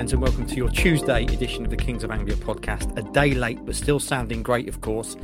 friends, 0.00 0.14
and 0.14 0.22
welcome 0.22 0.46
to 0.46 0.54
your 0.54 0.70
Tuesday 0.70 1.24
edition 1.24 1.62
of 1.62 1.68
the 1.68 1.76
Kings 1.76 2.02
of 2.02 2.10
Anglia 2.10 2.34
podcast. 2.36 2.96
A 2.96 3.02
day 3.12 3.34
late, 3.34 3.62
but 3.66 3.74
still 3.74 4.00
sounding 4.00 4.42
great, 4.42 4.66
of 4.66 4.80
course, 4.80 5.14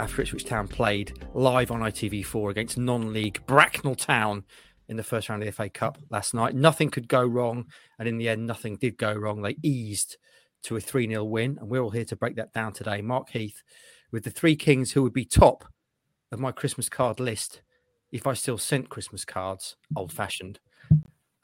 after 0.00 0.22
Ipswich 0.22 0.44
Town 0.44 0.66
played 0.66 1.12
live 1.34 1.70
on 1.70 1.82
ITV4 1.82 2.50
against 2.50 2.76
non 2.76 3.12
league 3.12 3.40
Bracknell 3.46 3.94
Town 3.94 4.42
in 4.88 4.96
the 4.96 5.04
first 5.04 5.28
round 5.28 5.40
of 5.40 5.46
the 5.46 5.52
FA 5.52 5.70
Cup 5.70 5.98
last 6.10 6.34
night. 6.34 6.56
Nothing 6.56 6.90
could 6.90 7.06
go 7.06 7.22
wrong, 7.22 7.66
and 8.00 8.08
in 8.08 8.18
the 8.18 8.28
end, 8.28 8.44
nothing 8.44 8.76
did 8.76 8.98
go 8.98 9.12
wrong. 9.12 9.40
They 9.40 9.54
eased 9.62 10.16
to 10.64 10.74
a 10.74 10.80
3 10.80 11.06
0 11.06 11.22
win, 11.22 11.56
and 11.60 11.70
we're 11.70 11.80
all 11.80 11.90
here 11.90 12.04
to 12.06 12.16
break 12.16 12.34
that 12.34 12.52
down 12.52 12.72
today. 12.72 13.02
Mark 13.02 13.30
Heath 13.30 13.62
with 14.10 14.24
the 14.24 14.30
three 14.30 14.56
Kings 14.56 14.90
who 14.90 15.04
would 15.04 15.12
be 15.12 15.24
top 15.24 15.64
of 16.32 16.40
my 16.40 16.50
Christmas 16.50 16.88
card 16.88 17.20
list 17.20 17.62
if 18.10 18.26
I 18.26 18.34
still 18.34 18.58
sent 18.58 18.88
Christmas 18.88 19.24
cards 19.24 19.76
old 19.94 20.12
fashioned. 20.12 20.58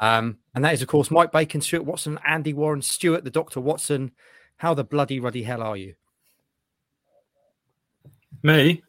Um, 0.00 0.38
and 0.54 0.64
that 0.64 0.72
is, 0.74 0.82
of 0.82 0.88
course, 0.88 1.10
Mike 1.10 1.30
Bacon, 1.30 1.60
Stuart 1.60 1.84
Watson, 1.84 2.18
Andy 2.26 2.54
Warren, 2.54 2.82
Stuart, 2.82 3.24
the 3.24 3.30
Dr. 3.30 3.60
Watson. 3.60 4.12
How 4.56 4.74
the 4.74 4.84
bloody 4.84 5.20
ruddy 5.20 5.42
hell 5.42 5.62
are 5.62 5.76
you? 5.76 5.94
Me? 8.42 8.82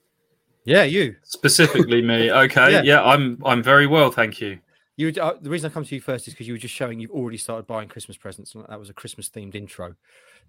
Yeah, 0.66 0.84
you. 0.84 1.16
Specifically 1.24 2.02
me. 2.02 2.32
Okay. 2.32 2.72
yeah. 2.72 2.82
yeah, 2.84 3.04
I'm 3.04 3.42
I'm 3.46 3.64
very 3.64 3.88
well, 3.88 4.12
thank 4.12 4.40
you. 4.40 4.60
You 4.98 5.10
uh, 5.22 5.34
the 5.42 5.50
reason 5.50 5.70
I 5.70 5.74
come 5.74 5.84
to 5.84 5.96
you 5.96 6.02
first 6.02 6.28
is 6.28 6.34
because 6.34 6.48
you 6.48 6.54
were 6.54 6.60
just 6.60 6.74
showing 6.74 7.00
you've 7.00 7.12
already 7.12 7.38
started 7.38 7.66
buying 7.66 7.90
Christmas 7.90 8.18
presents, 8.18 8.54
and 8.54 8.66
that 8.70 8.80
was 8.80 8.90
a 8.90 8.94
Christmas 8.94 9.30
themed 9.30 9.56
intro. 9.56 9.96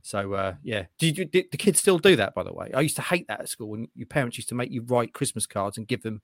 So 0.02 0.34
uh, 0.34 0.54
yeah, 0.62 0.86
did, 0.98 1.16
you, 1.16 1.24
did 1.24 1.46
the 1.50 1.56
kids 1.56 1.80
still 1.80 1.98
do 1.98 2.16
that? 2.16 2.34
By 2.34 2.42
the 2.42 2.52
way, 2.52 2.70
I 2.74 2.80
used 2.80 2.96
to 2.96 3.02
hate 3.02 3.28
that 3.28 3.40
at 3.40 3.48
school 3.48 3.70
when 3.70 3.88
your 3.94 4.06
parents 4.06 4.36
used 4.36 4.48
to 4.50 4.54
make 4.54 4.70
you 4.70 4.82
write 4.82 5.14
Christmas 5.14 5.46
cards 5.46 5.78
and 5.78 5.86
give 5.86 6.02
them 6.02 6.20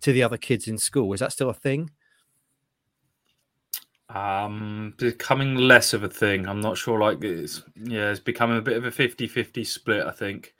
to 0.00 0.12
the 0.12 0.22
other 0.22 0.38
kids 0.38 0.68
in 0.68 0.78
school. 0.78 1.12
Is 1.12 1.20
that 1.20 1.32
still 1.32 1.50
a 1.50 1.54
thing? 1.54 1.90
Um, 4.08 4.94
becoming 4.98 5.56
less 5.56 5.92
of 5.92 6.04
a 6.04 6.08
thing. 6.08 6.48
I'm 6.48 6.60
not 6.60 6.78
sure. 6.78 7.00
Like 7.00 7.22
it's 7.24 7.62
yeah, 7.74 8.10
it's 8.10 8.20
becoming 8.20 8.58
a 8.58 8.62
bit 8.62 8.76
of 8.76 8.84
a 8.84 8.90
50-50 8.90 9.66
split. 9.66 10.06
I 10.06 10.12
think. 10.12 10.54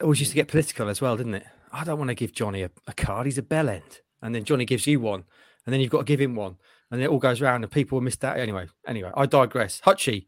It 0.00 0.04
always 0.04 0.20
used 0.20 0.32
to 0.32 0.36
get 0.36 0.48
political 0.48 0.88
as 0.88 1.00
well, 1.00 1.16
didn't 1.16 1.34
it? 1.34 1.46
I 1.72 1.84
don't 1.84 1.98
want 1.98 2.08
to 2.08 2.14
give 2.14 2.32
Johnny 2.32 2.62
a, 2.62 2.70
a 2.86 2.92
card. 2.92 3.26
He's 3.26 3.38
a 3.38 3.42
bell 3.42 3.68
end, 3.68 4.00
and 4.22 4.34
then 4.34 4.44
Johnny 4.44 4.64
gives 4.64 4.86
you 4.86 5.00
one, 5.00 5.24
and 5.66 5.72
then 5.72 5.80
you've 5.80 5.90
got 5.90 5.98
to 5.98 6.04
give 6.04 6.20
him 6.20 6.34
one, 6.34 6.56
and 6.90 7.02
it 7.02 7.08
all 7.08 7.18
goes 7.18 7.40
around, 7.40 7.64
and 7.64 7.72
people 7.72 7.96
will 7.96 8.04
miss 8.04 8.16
that 8.16 8.38
anyway. 8.38 8.66
Anyway, 8.86 9.10
I 9.14 9.26
digress. 9.26 9.80
Hutchie, 9.84 10.26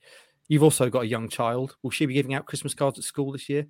you've 0.48 0.62
also 0.62 0.91
got 0.91 1.05
a 1.05 1.06
young 1.06 1.28
child. 1.28 1.77
Will 1.83 1.91
she 1.91 2.06
be 2.06 2.14
giving 2.14 2.34
out 2.34 2.46
Christmas 2.46 2.74
cards 2.74 2.98
at 2.98 3.05
school 3.05 3.33
this 3.33 3.48
year? 3.48 3.66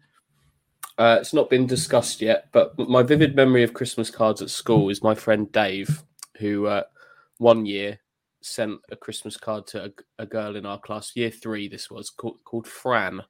Uh, 0.96 1.18
it's 1.20 1.34
not 1.34 1.50
been 1.50 1.66
discussed 1.66 2.20
yet, 2.20 2.48
but 2.52 2.78
my 2.78 3.02
vivid 3.02 3.34
memory 3.34 3.62
of 3.62 3.74
Christmas 3.74 4.10
cards 4.10 4.42
at 4.42 4.50
school 4.50 4.88
is 4.90 5.02
my 5.02 5.14
friend 5.14 5.50
Dave, 5.52 6.02
who 6.38 6.66
uh, 6.66 6.84
one 7.38 7.66
year 7.66 7.98
sent 8.42 8.80
a 8.90 8.96
Christmas 8.96 9.36
card 9.36 9.66
to 9.68 9.86
a, 9.86 9.90
a, 10.22 10.26
girl 10.26 10.56
in 10.56 10.66
our 10.66 10.78
class, 10.78 11.12
year 11.14 11.30
three. 11.30 11.68
This 11.68 11.90
was 11.90 12.10
called, 12.10 12.38
called 12.44 12.66
Fran, 12.66 13.20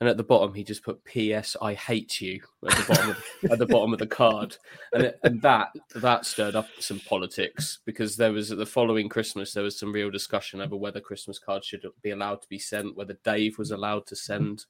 and 0.00 0.08
at 0.08 0.16
the 0.16 0.24
bottom 0.24 0.54
he 0.54 0.64
just 0.64 0.84
put 0.84 1.04
"P.S. 1.04 1.56
I 1.60 1.74
hate 1.74 2.20
you" 2.20 2.40
at 2.68 2.76
the 2.76 2.84
bottom 2.88 3.10
of, 3.10 3.24
at 3.52 3.58
the 3.58 3.66
bottom 3.66 3.92
of 3.92 3.98
the 3.98 4.06
card, 4.06 4.56
and 4.92 5.04
it, 5.04 5.20
and 5.22 5.40
that 5.42 5.68
that 5.94 6.26
stirred 6.26 6.56
up 6.56 6.68
some 6.78 7.00
politics 7.00 7.78
because 7.84 8.16
there 8.16 8.32
was 8.32 8.48
the 8.48 8.66
following 8.66 9.08
Christmas 9.08 9.52
there 9.52 9.62
was 9.62 9.78
some 9.78 9.92
real 9.92 10.10
discussion 10.10 10.60
over 10.60 10.76
whether 10.76 11.00
Christmas 11.00 11.38
cards 11.38 11.66
should 11.66 11.86
be 12.02 12.10
allowed 12.10 12.42
to 12.42 12.48
be 12.48 12.58
sent, 12.58 12.96
whether 12.96 13.18
Dave 13.24 13.58
was 13.58 13.70
allowed 13.70 14.06
to 14.06 14.14
mm-hmm. 14.14 14.32
send. 14.32 14.64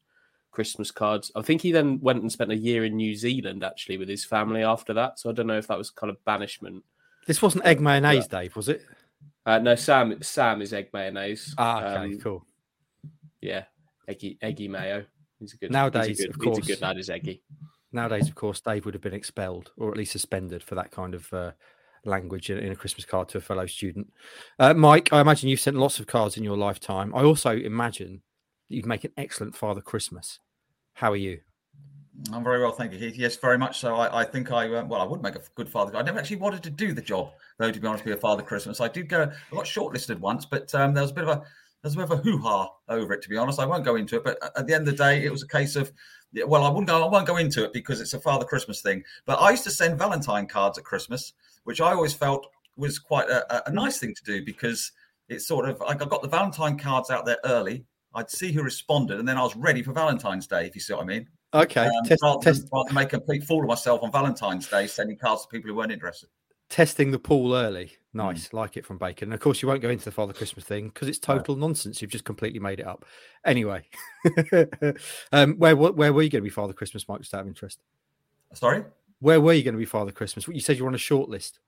Christmas 0.53 0.91
cards. 0.91 1.31
I 1.37 1.43
think 1.43 1.61
he 1.61 1.70
then 1.70 2.01
went 2.01 2.23
and 2.23 2.33
spent 2.33 2.51
a 2.51 2.57
year 2.57 2.87
in 2.87 2.97
New 2.97 3.15
Zealand 3.15 3.63
actually 3.63 3.98
with 3.98 4.09
his 4.09 4.25
family 4.25 4.63
after 4.63 4.95
that. 4.95 5.19
So 5.19 5.29
I 5.29 5.35
don't 5.35 5.47
know 5.47 5.59
if 5.59 5.67
that 5.67 5.77
was 5.77 5.91
kind 5.91 6.09
of 6.09 6.25
banishment. 6.25 6.83
This 7.27 7.43
wasn't 7.43 7.67
egg 7.67 7.79
mayonnaise, 7.79 8.27
Dave, 8.27 8.57
was 8.57 8.70
it? 8.70 8.83
Uh, 9.46 9.58
no, 9.58 9.77
Sam. 9.77 10.20
Sam 10.23 10.61
is 10.61 10.73
egg 10.73 10.89
mayonnaise. 10.92 11.55
Ah, 11.57 11.79
okay, 11.79 12.14
um, 12.14 12.18
cool. 12.18 12.45
Yeah, 13.40 13.64
eggy, 14.08 14.39
eggy 14.42 14.67
mayo. 14.67 15.07
He's 15.39 15.55
a 15.55 15.57
good. 15.57 15.70
Nowadays, 15.70 16.18
a 16.18 16.24
good, 16.24 16.30
of 16.34 16.39
course, 16.40 16.58
he's 16.58 16.67
a 16.67 16.73
good 16.73 16.83
lad. 16.83 16.98
Is 16.98 17.08
eggy. 17.08 17.42
Nowadays, 17.92 18.29
of 18.29 18.35
course, 18.35 18.61
Dave 18.61 18.85
would 18.85 18.95
have 18.95 19.02
been 19.02 19.14
expelled 19.14 19.70
or 19.79 19.90
at 19.90 19.96
least 19.96 20.12
suspended 20.12 20.62
for 20.62 20.74
that 20.74 20.90
kind 20.90 21.14
of 21.14 21.33
uh, 21.33 21.52
language 22.05 22.51
in, 22.51 22.58
in, 22.58 22.73
a 22.73 22.77
Christmas 22.77 23.06
card 23.06 23.29
to 23.29 23.39
a 23.39 23.40
fellow 23.40 23.67
student. 23.67 24.12
Uh, 24.58 24.74
Mike, 24.74 25.12
I 25.12 25.20
imagine 25.20 25.48
you've 25.48 25.61
sent 25.61 25.77
lots 25.77 26.01
of 26.01 26.06
cards 26.06 26.36
in 26.36 26.42
your 26.42 26.56
lifetime. 26.56 27.14
I 27.14 27.23
also 27.23 27.56
imagine 27.56 28.23
that 28.68 28.77
you'd 28.77 28.86
make 28.86 29.05
an 29.05 29.12
excellent 29.17 29.56
Father 29.56 29.80
Christmas. 29.80 30.40
How 30.95 31.12
are 31.12 31.17
you? 31.17 31.40
I'm 32.33 32.43
very 32.43 32.61
well, 32.61 32.73
thank 32.73 32.93
you, 32.93 32.99
Heath. 32.99 33.17
Yes, 33.17 33.37
very 33.37 33.59
much 33.59 33.79
so. 33.79 33.95
I, 33.95 34.23
I 34.23 34.25
think 34.25 34.51
I 34.51 34.67
uh, 34.73 34.85
well, 34.85 35.01
I 35.01 35.05
would 35.05 35.23
make 35.23 35.35
a 35.35 35.43
good 35.55 35.69
father. 35.69 35.97
I 35.97 36.03
never 36.03 36.19
actually 36.19 36.37
wanted 36.37 36.63
to 36.63 36.71
do 36.71 36.93
the 36.93 37.03
job, 37.03 37.33
though. 37.59 37.71
To 37.71 37.81
be 37.81 37.87
honest, 37.87 38.05
be 38.05 38.13
a 38.13 38.17
father 38.17 38.43
Christmas. 38.43 38.81
I 38.81 38.89
did 38.89 39.09
go. 39.09 39.23
I 39.23 39.55
got 39.55 39.65
shortlisted 39.65 40.19
once, 40.19 40.47
but 40.47 40.75
um, 40.75 40.95
there 40.95 41.03
was 41.03 41.11
a 41.11 41.15
bit 41.15 41.25
of 41.25 41.31
a 41.31 41.43
there's 41.83 41.95
a 41.95 41.99
bit 41.99 42.11
of 42.11 42.13
a 42.13 42.23
hoo 42.23 42.39
ha 42.39 42.71
over 42.89 43.13
it. 43.13 43.23
To 43.23 43.29
be 43.29 43.37
honest, 43.37 43.61
I 43.61 43.67
won't 43.67 43.85
go 43.85 43.97
into 43.97 44.17
it. 44.17 44.25
But 44.25 44.39
at 44.57 44.67
the 44.67 44.75
end 44.75 44.89
of 44.89 44.97
the 44.97 45.05
day, 45.05 45.25
it 45.25 45.31
was 45.31 45.43
a 45.43 45.49
case 45.49 45.77
of 45.77 45.93
well, 46.47 46.65
I 46.65 46.69
wouldn't 46.69 46.89
go. 46.89 47.05
I 47.05 47.09
won't 47.09 47.27
go 47.27 47.37
into 47.37 47.65
it 47.65 47.73
because 47.73 48.01
it's 48.01 48.15
a 48.15 48.21
father 48.21 48.45
Christmas 48.45 48.81
thing. 48.81 49.05
But 49.27 49.41
I 49.41 49.51
used 49.51 49.65
to 49.65 49.71
send 49.71 49.98
Valentine 49.98 50.47
cards 50.47 50.79
at 50.79 50.85
Christmas, 50.85 51.35
which 51.65 51.81
I 51.81 51.93
always 51.93 52.15
felt 52.15 52.47
was 52.77 52.98
quite 52.98 53.29
a, 53.29 53.69
a 53.69 53.73
nice 53.73 53.98
thing 53.98 54.15
to 54.15 54.25
do 54.25 54.45
because 54.45 54.93
it's 55.29 55.47
sort 55.47 55.69
of 55.69 55.81
I 55.83 55.95
got 55.95 56.23
the 56.23 56.29
Valentine 56.29 56.79
cards 56.79 57.11
out 57.11 57.27
there 57.27 57.39
early. 57.45 57.85
I'd 58.15 58.31
see 58.31 58.53
who 58.53 58.63
responded, 58.63 59.19
and 59.19 59.29
then 59.29 59.37
I 59.37 59.43
was 59.43 59.55
ready 59.55 59.83
for 59.83 59.93
Valentine's 59.93 60.47
Day. 60.47 60.67
If 60.67 60.75
you 60.75 60.81
see 60.81 60.95
what 60.95 61.03
I 61.03 61.07
mean. 61.07 61.29
Okay. 61.55 61.86
Um, 61.86 62.05
test, 62.05 62.23
rather, 62.23 62.42
test. 62.42 62.68
Than, 62.70 62.95
make 62.95 63.08
a 63.08 63.18
complete 63.18 63.45
fool 63.45 63.61
of 63.61 63.68
myself 63.68 64.02
on 64.02 64.12
Valentine's 64.12 64.68
Day, 64.68 64.86
sending 64.86 65.17
cards 65.17 65.42
to 65.42 65.48
people 65.48 65.70
who 65.70 65.77
weren't 65.77 65.92
interested. 65.92 66.29
Testing 66.68 67.12
the 67.12 67.18
pool 67.18 67.55
early. 67.55 67.92
Nice. 68.12 68.48
Mm. 68.48 68.55
Like 68.55 68.77
it 68.77 68.84
from 68.84 68.98
Bacon. 68.98 69.29
And 69.29 69.34
of 69.34 69.40
course, 69.40 69.62
you 69.62 69.68
won't 69.68 69.83
go 69.83 69.89
into 69.89 70.05
the 70.05 70.11
Father 70.11 70.33
Christmas 70.33 70.64
thing 70.64 70.89
because 70.89 71.06
it's 71.06 71.18
total 71.18 71.55
no. 71.55 71.67
nonsense. 71.67 72.02
You've 72.02 72.11
just 72.11 72.24
completely 72.24 72.58
made 72.58 72.80
it 72.80 72.86
up. 72.86 73.05
Anyway, 73.45 73.85
um, 75.33 75.55
where, 75.56 75.77
where 75.77 76.12
were 76.12 76.23
you 76.23 76.30
going 76.30 76.42
to 76.42 76.48
be 76.48 76.51
Father 76.51 76.73
Christmas, 76.73 77.06
Mike, 77.08 77.20
just 77.20 77.35
out 77.35 77.42
of 77.42 77.46
interest? 77.46 77.80
Sorry? 78.52 78.85
Where 79.20 79.40
were 79.40 79.52
you 79.52 79.62
going 79.62 79.74
to 79.74 79.79
be 79.79 79.85
Father 79.85 80.12
Christmas? 80.12 80.48
You 80.48 80.61
said 80.61 80.77
you 80.77 80.85
were 80.85 80.90
on 80.90 80.95
a 80.95 80.98
short 80.98 81.29
list. 81.29 81.61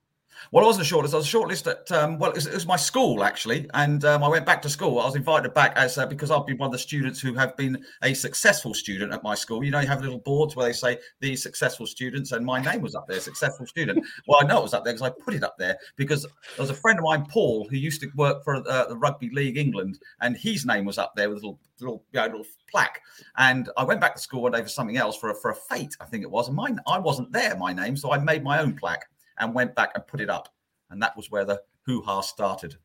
Well, 0.50 0.65
I 0.65 0.66
wasn't 0.66 0.91
a 0.91 0.94
shortlist. 0.94 1.15
I 1.15 1.19
was 1.19 1.32
a 1.32 1.37
shortlist 1.37 1.71
at 1.71 1.91
um, 1.93 2.19
well, 2.19 2.31
it 2.31 2.37
was, 2.37 2.47
it 2.47 2.54
was, 2.54 2.66
my 2.66 2.76
school 2.76 3.25
actually, 3.25 3.69
and 3.75 4.04
um, 4.04 4.25
I 4.25 4.28
went 4.28 4.47
back 4.47 4.62
to 4.62 4.69
school. 4.69 4.99
I 4.99 5.06
was 5.06 5.16
invited 5.16 5.53
back 5.54 5.72
as 5.76 5.99
uh, 5.99 6.06
because 6.06 6.31
I've 6.31 6.47
been 6.47 6.59
one 6.59 6.69
of 6.69 6.72
the 6.72 6.78
students 6.78 7.21
who 7.21 7.34
have 7.34 7.56
been 7.56 7.84
a 8.03 8.15
successful 8.15 8.75
student 8.75 9.12
at 9.12 9.22
my 9.22 9.34
school. 9.34 9.65
You 9.65 9.71
know, 9.71 9.81
you 9.81 9.88
have 9.88 10.03
little 10.03 10.19
boards 10.19 10.56
where 10.56 10.66
they 10.66 10.72
say 10.72 10.99
the 11.21 11.37
successful 11.37 11.87
students, 11.87 12.32
and 12.32 12.44
my 12.44 12.62
name 12.62 12.82
was 12.82 12.94
up 12.94 13.06
there, 13.09 13.21
successful 13.21 13.66
student. 13.66 14.04
well, 14.26 14.41
I 14.43 14.47
know 14.47 14.59
it 14.59 14.62
was 14.62 14.75
up 14.75 14.84
there 14.84 14.94
because 14.94 15.10
I 15.10 15.22
put 15.22 15.34
it 15.34 15.43
up 15.43 15.59
there 15.59 15.76
because 15.97 16.22
there 16.22 16.31
was 16.59 16.70
a 16.70 16.75
friend 16.75 16.99
of 16.99 17.05
mine, 17.05 17.26
Paul, 17.28 17.66
who 17.69 17.76
used 17.76 18.00
to 18.03 18.10
work 18.16 18.44
for 18.44 18.56
uh, 18.56 18.87
the 18.87 18.97
Rugby 18.97 19.31
League 19.32 19.56
England, 19.56 19.99
and 20.20 20.37
his 20.37 20.65
name 20.65 20.84
was 20.84 20.99
up 20.99 21.15
there 21.16 21.28
with 21.28 21.38
a 21.38 21.41
little 21.41 21.59
little, 21.81 22.03
you 22.12 22.20
know, 22.20 22.26
little 22.26 22.47
plaque. 22.70 23.00
And 23.37 23.70
I 23.76 23.84
went 23.84 24.00
back 24.00 24.15
to 24.15 24.20
school 24.20 24.43
one 24.43 24.53
day 24.53 24.62
for 24.62 24.69
something 24.69 24.97
else 24.97 25.16
for 25.16 25.31
a, 25.31 25.34
for 25.34 25.50
a 25.50 25.55
fete, 25.55 25.97
I 26.00 26.06
think 26.06 26.22
it 26.22 26.31
was. 26.31 26.49
And 26.49 26.56
mine, 26.56 26.81
I 26.87 26.99
wasn't 26.99 27.32
there, 27.32 27.56
my 27.56 27.72
name, 27.72 27.97
so 27.97 28.12
I 28.12 28.19
made 28.19 28.43
my 28.43 28.60
own 28.60 28.75
plaque 28.75 29.06
and 29.41 29.54
went 29.54 29.75
back 29.75 29.93
and 29.94 30.06
put 30.06 30.21
it 30.21 30.31
up 30.31 30.49
and 30.91 31.03
that 31.03 31.16
was 31.16 31.31
where 31.31 31.44
the 31.44 31.60
hoo 31.82 32.03
ha 32.03 32.21
started. 32.21 32.76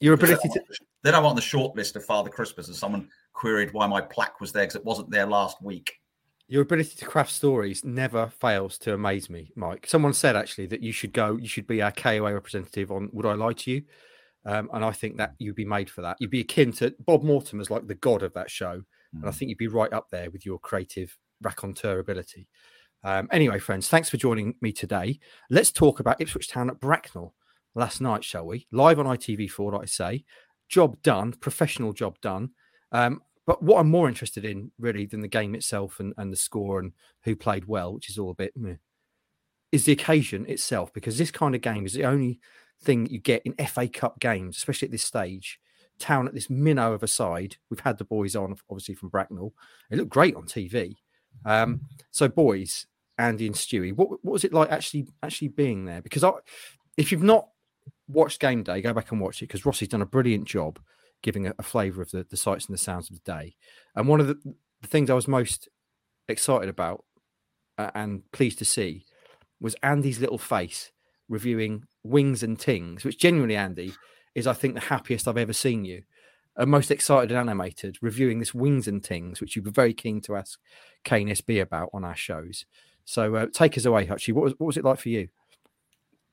Your 0.00 0.14
ability 0.14 0.48
to. 0.50 0.60
Then 1.02 1.14
I'm 1.14 1.24
on 1.24 1.36
the 1.36 1.42
short 1.42 1.76
list 1.76 1.96
of 1.96 2.04
Father 2.04 2.30
Christmas, 2.30 2.68
and 2.68 2.76
someone 2.76 3.08
queried 3.32 3.72
why 3.72 3.86
my 3.86 4.00
plaque 4.00 4.40
was 4.40 4.52
there 4.52 4.64
because 4.64 4.76
it 4.76 4.84
wasn't 4.84 5.10
there 5.10 5.26
last 5.26 5.62
week. 5.62 5.94
Your 6.48 6.62
ability 6.62 6.94
to 6.96 7.04
craft 7.04 7.32
stories 7.32 7.84
never 7.84 8.28
fails 8.28 8.78
to 8.78 8.94
amaze 8.94 9.28
me, 9.28 9.50
Mike. 9.56 9.86
Someone 9.88 10.14
said 10.14 10.36
actually 10.36 10.66
that 10.66 10.82
you 10.82 10.92
should 10.92 11.12
go, 11.12 11.36
you 11.36 11.48
should 11.48 11.66
be 11.66 11.82
our 11.82 11.90
KOA 11.90 12.32
representative 12.32 12.92
on 12.92 13.08
Would 13.12 13.26
I 13.26 13.32
Lie 13.32 13.54
to 13.54 13.70
You? 13.72 13.82
Um, 14.44 14.70
and 14.72 14.84
I 14.84 14.92
think 14.92 15.16
that 15.16 15.34
you'd 15.38 15.56
be 15.56 15.64
made 15.64 15.90
for 15.90 16.02
that. 16.02 16.18
You'd 16.20 16.30
be 16.30 16.40
akin 16.40 16.70
to 16.74 16.94
Bob 17.00 17.24
Mortimer's 17.24 17.70
like 17.70 17.88
the 17.88 17.96
god 17.96 18.22
of 18.22 18.32
that 18.34 18.48
show. 18.48 18.76
Mm. 18.76 18.84
And 19.14 19.24
I 19.24 19.30
hmm. 19.30 19.36
think 19.36 19.48
you'd 19.48 19.58
be 19.58 19.66
right 19.66 19.92
up 19.92 20.08
there 20.10 20.30
with 20.30 20.46
your 20.46 20.60
creative 20.60 21.16
raconteur 21.42 21.98
ability. 21.98 22.46
Um, 23.04 23.28
anyway, 23.30 23.58
friends, 23.58 23.88
thanks 23.88 24.10
for 24.10 24.16
joining 24.16 24.54
me 24.60 24.72
today. 24.72 25.20
Let's 25.50 25.70
talk 25.70 26.00
about 26.00 26.20
Ipswich 26.20 26.48
Town 26.48 26.70
at 26.70 26.80
Bracknell 26.80 27.34
last 27.74 28.00
night, 28.00 28.24
shall 28.24 28.46
we? 28.46 28.66
Live 28.72 28.98
on 28.98 29.06
ITV4, 29.06 29.72
like 29.72 29.82
I 29.82 29.86
say. 29.86 30.24
Job 30.68 31.00
done, 31.02 31.32
professional 31.32 31.92
job 31.92 32.20
done. 32.20 32.50
Um, 32.90 33.20
but 33.46 33.62
what 33.62 33.78
I'm 33.78 33.88
more 33.88 34.08
interested 34.08 34.44
in, 34.44 34.72
really, 34.78 35.06
than 35.06 35.20
the 35.20 35.28
game 35.28 35.54
itself 35.54 36.00
and, 36.00 36.12
and 36.16 36.32
the 36.32 36.36
score 36.36 36.80
and 36.80 36.92
who 37.22 37.36
played 37.36 37.66
well, 37.66 37.94
which 37.94 38.10
is 38.10 38.18
all 38.18 38.30
a 38.30 38.34
bit, 38.34 38.52
meh, 38.56 38.74
is 39.70 39.84
the 39.84 39.92
occasion 39.92 40.44
itself. 40.46 40.92
Because 40.92 41.16
this 41.16 41.30
kind 41.30 41.54
of 41.54 41.60
game 41.60 41.86
is 41.86 41.92
the 41.92 42.04
only 42.04 42.40
thing 42.82 43.06
you 43.06 43.20
get 43.20 43.42
in 43.44 43.66
FA 43.66 43.88
Cup 43.88 44.18
games, 44.18 44.56
especially 44.56 44.88
at 44.88 44.92
this 44.92 45.04
stage. 45.04 45.60
Town 45.98 46.26
at 46.26 46.34
this 46.34 46.50
minnow 46.50 46.92
of 46.92 47.02
a 47.02 47.08
side. 47.08 47.56
We've 47.70 47.80
had 47.80 47.98
the 47.98 48.04
boys 48.04 48.34
on, 48.34 48.56
obviously, 48.68 48.96
from 48.96 49.10
Bracknell. 49.10 49.54
It 49.90 49.96
looked 49.96 50.10
great 50.10 50.34
on 50.34 50.42
TV. 50.42 50.96
Um, 51.46 51.82
so, 52.10 52.28
boys, 52.28 52.86
Andy 53.16 53.46
and 53.46 53.54
Stewie. 53.54 53.94
What, 53.94 54.10
what 54.10 54.32
was 54.32 54.44
it 54.44 54.52
like 54.52 54.70
actually 54.70 55.06
actually 55.22 55.48
being 55.48 55.86
there? 55.86 56.02
Because 56.02 56.24
I, 56.24 56.32
if 56.98 57.10
you've 57.10 57.22
not 57.22 57.48
watched 58.08 58.40
Game 58.40 58.62
Day, 58.62 58.82
go 58.82 58.92
back 58.92 59.12
and 59.12 59.20
watch 59.20 59.40
it 59.40 59.46
because 59.46 59.64
Rossi's 59.64 59.88
done 59.88 60.02
a 60.02 60.06
brilliant 60.06 60.44
job 60.44 60.78
giving 61.22 61.46
a, 61.46 61.54
a 61.58 61.62
flavour 61.62 62.02
of 62.02 62.10
the, 62.10 62.26
the 62.28 62.36
sights 62.36 62.66
and 62.66 62.74
the 62.74 62.78
sounds 62.78 63.08
of 63.08 63.16
the 63.16 63.32
day. 63.32 63.56
And 63.94 64.08
one 64.08 64.20
of 64.20 64.26
the, 64.26 64.36
the 64.82 64.88
things 64.88 65.08
I 65.08 65.14
was 65.14 65.28
most 65.28 65.68
excited 66.28 66.68
about 66.68 67.04
uh, 67.78 67.90
and 67.94 68.30
pleased 68.32 68.58
to 68.58 68.64
see 68.64 69.04
was 69.60 69.76
Andy's 69.82 70.20
little 70.20 70.38
face 70.38 70.90
reviewing 71.28 71.84
Wings 72.02 72.42
and 72.42 72.58
Tings, 72.58 73.04
which 73.04 73.18
genuinely, 73.18 73.56
Andy, 73.56 73.92
is 74.34 74.46
I 74.46 74.52
think 74.52 74.74
the 74.74 74.80
happiest 74.80 75.26
I've 75.26 75.38
ever 75.38 75.52
seen 75.52 75.84
you. 75.84 76.02
Are 76.56 76.66
most 76.66 76.90
excited 76.90 77.30
and 77.30 77.38
animated 77.38 77.98
reviewing 78.00 78.38
this 78.38 78.54
Wings 78.54 78.88
and 78.88 79.04
Things, 79.04 79.40
which 79.40 79.56
you'd 79.56 79.64
be 79.64 79.70
very 79.70 79.94
keen 79.94 80.20
to 80.22 80.36
ask 80.36 80.58
Kane 81.04 81.28
SB 81.28 81.60
about 81.60 81.90
on 81.92 82.04
our 82.04 82.16
shows. 82.16 82.64
So 83.04 83.34
uh, 83.36 83.46
take 83.52 83.76
us 83.76 83.84
away, 83.84 84.06
Hutchie. 84.06 84.32
What 84.32 84.44
was 84.44 84.54
what 84.58 84.66
was 84.66 84.76
it 84.76 84.84
like 84.84 84.98
for 84.98 85.08
you? 85.08 85.28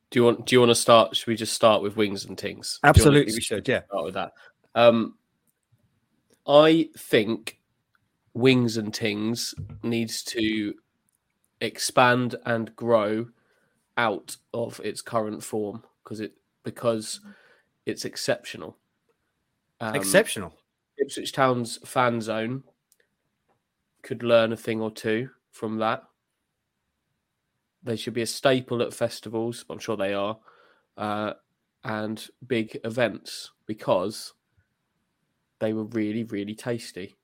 Do 0.09 0.19
you 0.19 0.25
want 0.25 0.45
Do 0.45 0.55
you 0.55 0.59
want 0.59 0.71
to 0.71 0.75
start? 0.75 1.15
Should 1.15 1.27
we 1.27 1.35
just 1.35 1.53
start 1.53 1.81
with 1.81 1.95
wings 1.95 2.25
and 2.25 2.39
things? 2.39 2.79
You 2.83 2.89
Absolutely, 2.89 3.31
to 3.31 3.37
we 3.37 3.41
should. 3.41 3.67
Yeah. 3.67 3.83
Start 3.85 4.05
with 4.05 4.13
that. 4.15 4.33
Um, 4.75 5.15
I 6.47 6.89
think 6.97 7.59
wings 8.33 8.77
and 8.77 8.95
things 8.95 9.53
needs 9.83 10.23
to 10.23 10.73
expand 11.61 12.35
and 12.45 12.75
grow 12.75 13.27
out 13.97 14.35
of 14.53 14.81
its 14.83 15.01
current 15.01 15.43
form 15.43 15.83
because 16.03 16.19
it 16.19 16.33
because 16.63 17.21
it's 17.85 18.05
exceptional. 18.05 18.77
Um, 19.79 19.95
Exceptional. 19.95 20.53
Ipswich 20.97 21.31
Town's 21.33 21.77
fan 21.85 22.21
zone 22.21 22.63
could 24.03 24.23
learn 24.23 24.53
a 24.53 24.57
thing 24.57 24.81
or 24.81 24.91
two 24.91 25.29
from 25.51 25.77
that. 25.79 26.03
They 27.83 27.95
should 27.95 28.13
be 28.13 28.21
a 28.21 28.27
staple 28.27 28.81
at 28.81 28.93
festivals. 28.93 29.65
I'm 29.69 29.79
sure 29.79 29.97
they 29.97 30.13
are, 30.13 30.37
uh, 30.97 31.33
and 31.83 32.25
big 32.47 32.79
events 32.85 33.51
because 33.65 34.33
they 35.59 35.73
were 35.73 35.85
really, 35.85 36.23
really 36.23 36.55
tasty, 36.55 37.15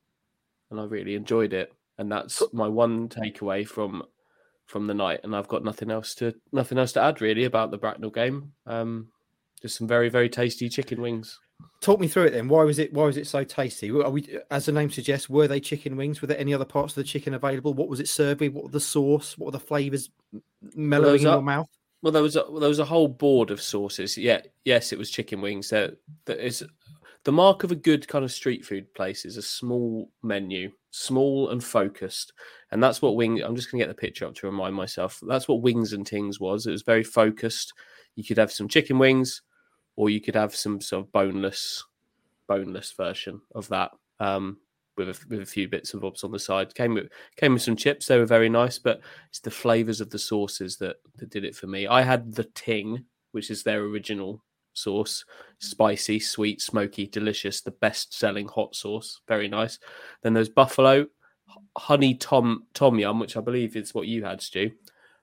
and 0.70 0.80
I 0.80 0.84
really 0.84 1.14
enjoyed 1.14 1.52
it. 1.52 1.72
And 1.98 2.10
that's 2.10 2.42
my 2.52 2.68
one 2.68 3.08
takeaway 3.08 3.66
from 3.66 4.02
from 4.66 4.86
the 4.86 4.94
night. 4.94 5.20
And 5.24 5.34
I've 5.34 5.48
got 5.48 5.64
nothing 5.64 5.90
else 5.90 6.14
to 6.16 6.34
nothing 6.52 6.78
else 6.78 6.92
to 6.92 7.02
add 7.02 7.20
really 7.20 7.44
about 7.44 7.70
the 7.70 7.78
Bracknell 7.78 8.10
game. 8.10 8.52
Um, 8.66 9.08
just 9.60 9.76
some 9.76 9.86
very, 9.86 10.08
very 10.08 10.28
tasty 10.28 10.68
chicken 10.68 11.02
wings. 11.02 11.38
Talk 11.80 11.98
me 11.98 12.08
through 12.08 12.24
it 12.24 12.30
then. 12.30 12.48
Why 12.48 12.62
was 12.64 12.78
it 12.78 12.92
why 12.92 13.04
was 13.04 13.16
it 13.16 13.26
so 13.26 13.42
tasty? 13.42 13.90
Are 13.90 14.10
we 14.10 14.38
as 14.50 14.66
the 14.66 14.72
name 14.72 14.90
suggests, 14.90 15.30
were 15.30 15.48
they 15.48 15.60
chicken 15.60 15.96
wings? 15.96 16.20
Were 16.20 16.26
there 16.26 16.38
any 16.38 16.52
other 16.52 16.64
parts 16.66 16.92
of 16.92 16.96
the 16.96 17.04
chicken 17.04 17.32
available? 17.34 17.72
What 17.72 17.88
was 17.88 18.00
it 18.00 18.08
served 18.08 18.40
with? 18.40 18.52
What 18.52 18.64
were 18.64 18.70
the 18.70 18.80
sauce? 18.80 19.38
What 19.38 19.46
were 19.46 19.52
the 19.52 19.60
flavors 19.60 20.10
mellowing 20.74 21.12
those 21.12 21.20
in 21.22 21.28
are- 21.28 21.34
your 21.36 21.42
mouth? 21.42 21.68
Well, 22.02 22.12
there 22.12 22.22
was 22.22 22.36
a, 22.36 22.44
there 22.58 22.68
was 22.68 22.78
a 22.78 22.84
whole 22.84 23.08
board 23.08 23.50
of 23.50 23.60
sauces. 23.60 24.16
Yeah, 24.16 24.40
yes, 24.64 24.90
it 24.90 24.98
was 24.98 25.10
chicken 25.10 25.42
wings. 25.42 25.68
There, 25.68 25.92
there 26.24 26.36
is 26.38 26.64
the 27.24 27.32
mark 27.32 27.62
of 27.62 27.72
a 27.72 27.76
good 27.76 28.08
kind 28.08 28.24
of 28.24 28.32
street 28.32 28.64
food 28.64 28.92
place 28.94 29.26
is 29.26 29.36
a 29.36 29.42
small 29.42 30.10
menu, 30.22 30.72
small 30.92 31.50
and 31.50 31.62
focused, 31.62 32.32
and 32.70 32.82
that's 32.82 33.02
what 33.02 33.16
wing. 33.16 33.42
I'm 33.42 33.54
just 33.54 33.70
gonna 33.70 33.82
get 33.82 33.88
the 33.88 33.94
picture 33.94 34.24
up 34.24 34.34
to 34.36 34.46
remind 34.46 34.74
myself. 34.74 35.20
That's 35.28 35.46
what 35.46 35.60
wings 35.60 35.92
and 35.92 36.08
things 36.08 36.40
was. 36.40 36.66
It 36.66 36.70
was 36.72 36.80
very 36.82 37.04
focused. 37.04 37.74
You 38.16 38.24
could 38.24 38.38
have 38.38 38.50
some 38.50 38.66
chicken 38.68 38.98
wings, 38.98 39.42
or 40.00 40.08
you 40.08 40.18
could 40.18 40.34
have 40.34 40.56
some 40.56 40.80
sort 40.80 41.04
of 41.04 41.12
boneless, 41.12 41.84
boneless 42.48 42.92
version 42.92 43.38
of 43.54 43.68
that. 43.68 43.90
Um, 44.18 44.56
with 44.96 45.10
a, 45.10 45.26
with 45.28 45.42
a 45.42 45.46
few 45.46 45.68
bits 45.68 45.92
and 45.92 46.00
bobs 46.00 46.24
on 46.24 46.32
the 46.32 46.38
side. 46.38 46.74
Came 46.74 46.94
with 46.94 47.10
came 47.36 47.52
with 47.52 47.62
some 47.62 47.76
chips. 47.76 48.06
They 48.06 48.18
were 48.18 48.26
very 48.26 48.48
nice, 48.48 48.78
but 48.78 49.00
it's 49.28 49.40
the 49.40 49.50
flavors 49.50 50.00
of 50.00 50.08
the 50.08 50.18
sauces 50.18 50.76
that, 50.78 50.96
that 51.16 51.30
did 51.30 51.44
it 51.44 51.54
for 51.54 51.66
me. 51.66 51.86
I 51.86 52.00
had 52.02 52.34
the 52.34 52.44
ting, 52.54 53.04
which 53.32 53.50
is 53.50 53.62
their 53.62 53.82
original 53.82 54.42
sauce, 54.72 55.24
spicy, 55.58 56.18
sweet, 56.18 56.62
smoky, 56.62 57.06
delicious, 57.06 57.60
the 57.60 57.70
best 57.70 58.18
selling 58.18 58.48
hot 58.48 58.74
sauce. 58.74 59.20
Very 59.28 59.48
nice. 59.48 59.78
Then 60.22 60.32
there's 60.32 60.48
buffalo, 60.48 61.06
honey 61.76 62.14
tom 62.14 62.64
tom 62.72 62.98
yum, 62.98 63.20
which 63.20 63.36
I 63.36 63.40
believe 63.40 63.76
is 63.76 63.94
what 63.94 64.06
you 64.06 64.24
had, 64.24 64.40
Stu. 64.40 64.70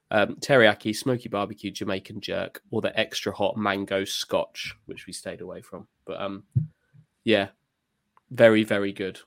Um, 0.10 0.36
teriyaki, 0.36 0.96
smoky 0.96 1.28
barbecue, 1.28 1.70
Jamaican 1.70 2.22
jerk, 2.22 2.62
or 2.72 2.82
the 2.82 2.98
extra 2.98 3.34
hot 3.36 3.58
mango 3.58 4.06
scotch, 4.06 4.74
which 4.86 5.06
we 5.06 5.14
stayed 5.14 5.42
away 5.42 5.62
from. 5.62 5.88
But 6.06 6.22
um, 6.22 6.44
yeah, 7.24 7.50
very 8.32 8.64
very 8.64 8.94
good. 8.94 9.20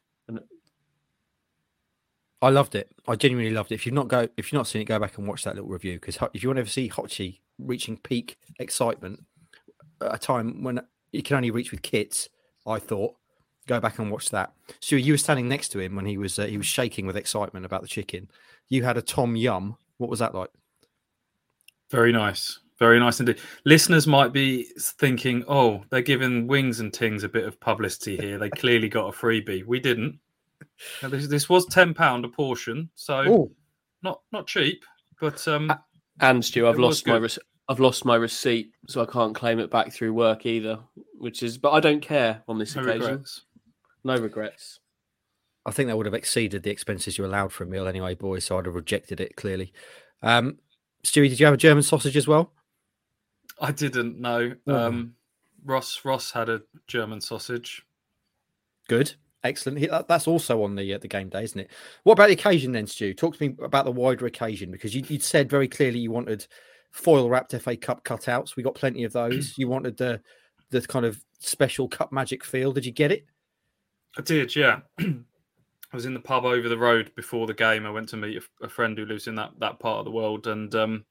I 2.42 2.48
loved 2.48 2.74
it. 2.74 2.90
I 3.06 3.16
genuinely 3.16 3.52
loved 3.52 3.70
it. 3.70 3.74
If 3.74 3.84
you've 3.84 3.94
not 3.94 4.08
go, 4.08 4.28
if 4.36 4.50
you've 4.50 4.58
not 4.58 4.66
seen 4.66 4.82
it, 4.82 4.86
go 4.86 4.98
back 4.98 5.18
and 5.18 5.28
watch 5.28 5.44
that 5.44 5.54
little 5.54 5.68
review 5.68 5.94
because 5.94 6.18
if 6.32 6.42
you 6.42 6.48
want 6.48 6.56
to 6.56 6.60
ever 6.60 6.70
see 6.70 6.88
Hutchie 6.88 7.40
reaching 7.58 7.98
peak 7.98 8.38
excitement 8.58 9.22
at 10.00 10.14
a 10.14 10.18
time 10.18 10.62
when 10.62 10.80
you 11.12 11.22
can 11.22 11.36
only 11.36 11.50
reach 11.50 11.70
with 11.70 11.82
kits, 11.82 12.30
I 12.66 12.78
thought 12.78 13.14
go 13.66 13.78
back 13.78 13.98
and 13.98 14.10
watch 14.10 14.30
that. 14.30 14.52
Stu, 14.80 14.96
you 14.96 15.12
were 15.12 15.18
standing 15.18 15.48
next 15.48 15.68
to 15.70 15.80
him 15.80 15.94
when 15.94 16.06
he 16.06 16.16
was 16.16 16.38
uh, 16.38 16.46
he 16.46 16.56
was 16.56 16.66
shaking 16.66 17.06
with 17.06 17.16
excitement 17.16 17.66
about 17.66 17.82
the 17.82 17.88
chicken. 17.88 18.30
You 18.68 18.84
had 18.84 18.96
a 18.96 19.02
Tom 19.02 19.36
Yum. 19.36 19.76
What 19.98 20.08
was 20.08 20.20
that 20.20 20.34
like? 20.34 20.50
Very 21.90 22.12
nice. 22.12 22.60
Very 22.78 22.98
nice 22.98 23.20
indeed. 23.20 23.38
Listeners 23.66 24.06
might 24.06 24.32
be 24.32 24.68
thinking, 24.78 25.44
oh, 25.46 25.84
they're 25.90 26.00
giving 26.00 26.46
Wings 26.46 26.80
and 26.80 26.92
Tings 26.92 27.24
a 27.24 27.28
bit 27.28 27.44
of 27.44 27.60
publicity 27.60 28.16
here. 28.16 28.38
They 28.38 28.48
clearly 28.48 28.88
got 28.88 29.08
a 29.08 29.16
freebie. 29.16 29.66
We 29.66 29.80
didn't. 29.80 30.18
Now, 31.02 31.10
This, 31.10 31.26
this 31.26 31.48
was 31.48 31.66
£10 31.66 32.24
a 32.24 32.28
portion, 32.28 32.88
so 32.94 33.50
not 34.02 34.22
not 34.32 34.46
cheap, 34.46 34.84
but 35.20 35.46
um, 35.46 35.70
And 36.20 36.42
Stu, 36.42 36.66
I've 36.66 36.78
lost 36.78 37.06
my 37.06 37.18
good. 37.18 37.36
I've 37.68 37.80
lost 37.80 38.04
my 38.04 38.16
receipt, 38.16 38.72
so 38.88 39.02
I 39.02 39.06
can't 39.06 39.34
claim 39.34 39.58
it 39.60 39.70
back 39.70 39.92
through 39.92 40.12
work 40.14 40.46
either. 40.46 40.78
Which 41.18 41.42
is, 41.42 41.58
but 41.58 41.72
I 41.72 41.80
don't 41.80 42.00
care 42.00 42.42
on 42.48 42.58
this 42.58 42.74
no 42.74 42.82
occasion. 42.82 43.00
regrets. 43.00 43.42
No 44.04 44.16
regrets. 44.16 44.80
I 45.66 45.70
think 45.70 45.88
that 45.88 45.96
would 45.96 46.06
have 46.06 46.14
exceeded 46.14 46.62
the 46.62 46.70
expenses 46.70 47.18
you 47.18 47.26
allowed 47.26 47.52
for 47.52 47.64
a 47.64 47.66
meal 47.66 47.86
anyway, 47.86 48.14
boys. 48.14 48.44
So 48.44 48.58
I'd 48.58 48.64
have 48.64 48.74
rejected 48.74 49.20
it 49.20 49.36
clearly. 49.36 49.72
Um, 50.22 50.58
Stewie, 51.04 51.28
did 51.28 51.40
you 51.40 51.46
have 51.46 51.54
a 51.54 51.58
German 51.58 51.82
sausage 51.82 52.16
as 52.16 52.28
well? 52.28 52.52
I 53.60 53.72
didn't 53.72 54.18
know. 54.18 54.54
Oh. 54.66 54.74
Um, 54.74 55.14
Ross 55.64 56.00
Ross 56.04 56.30
had 56.30 56.48
a 56.48 56.62
German 56.86 57.20
sausage. 57.20 57.84
Good, 58.88 59.14
excellent. 59.44 59.86
That's 60.08 60.26
also 60.26 60.62
on 60.62 60.74
the 60.74 60.94
uh, 60.94 60.98
the 60.98 61.08
game 61.08 61.28
day, 61.28 61.44
isn't 61.44 61.60
it? 61.60 61.70
What 62.04 62.14
about 62.14 62.28
the 62.28 62.34
occasion 62.34 62.72
then, 62.72 62.86
Stu? 62.86 63.14
Talk 63.14 63.36
to 63.36 63.48
me 63.48 63.56
about 63.62 63.84
the 63.84 63.92
wider 63.92 64.26
occasion 64.26 64.70
because 64.70 64.94
you, 64.94 65.04
you'd 65.08 65.22
said 65.22 65.50
very 65.50 65.68
clearly 65.68 65.98
you 65.98 66.10
wanted 66.10 66.46
foil 66.90 67.28
wrapped 67.28 67.52
FA 67.52 67.76
Cup 67.76 68.04
cutouts. 68.04 68.56
We 68.56 68.62
got 68.62 68.74
plenty 68.74 69.04
of 69.04 69.12
those. 69.12 69.54
you 69.58 69.68
wanted 69.68 69.96
the 69.96 70.20
the 70.70 70.80
kind 70.82 71.04
of 71.04 71.22
special 71.38 71.88
cup 71.88 72.12
magic 72.12 72.44
feel. 72.44 72.72
Did 72.72 72.86
you 72.86 72.92
get 72.92 73.12
it? 73.12 73.26
I 74.16 74.22
did, 74.22 74.56
yeah. 74.56 74.80
I 75.92 75.96
was 75.96 76.06
in 76.06 76.14
the 76.14 76.20
pub 76.20 76.44
over 76.44 76.68
the 76.68 76.78
road 76.78 77.10
before 77.16 77.46
the 77.46 77.54
game. 77.54 77.84
I 77.84 77.90
went 77.90 78.08
to 78.10 78.16
meet 78.16 78.36
a, 78.36 78.64
a 78.64 78.68
friend 78.68 78.96
who 78.96 79.04
lives 79.04 79.26
in 79.26 79.34
that, 79.36 79.50
that 79.58 79.80
part 79.80 79.98
of 79.98 80.04
the 80.04 80.10
world, 80.10 80.46
and 80.46 80.72
um, 80.74 81.04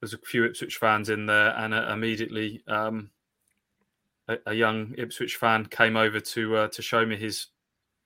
there's 0.00 0.14
a 0.14 0.18
few 0.18 0.44
Ipswich 0.44 0.76
fans 0.76 1.08
in 1.08 1.26
there. 1.26 1.56
And 1.56 1.74
uh, 1.74 1.88
immediately, 1.92 2.62
um, 2.68 3.10
a, 4.28 4.38
a 4.46 4.54
young 4.54 4.94
Ipswich 4.96 5.36
fan 5.36 5.66
came 5.66 5.96
over 5.96 6.20
to 6.20 6.56
uh, 6.56 6.68
to 6.68 6.82
show 6.82 7.04
me 7.04 7.16
his 7.16 7.48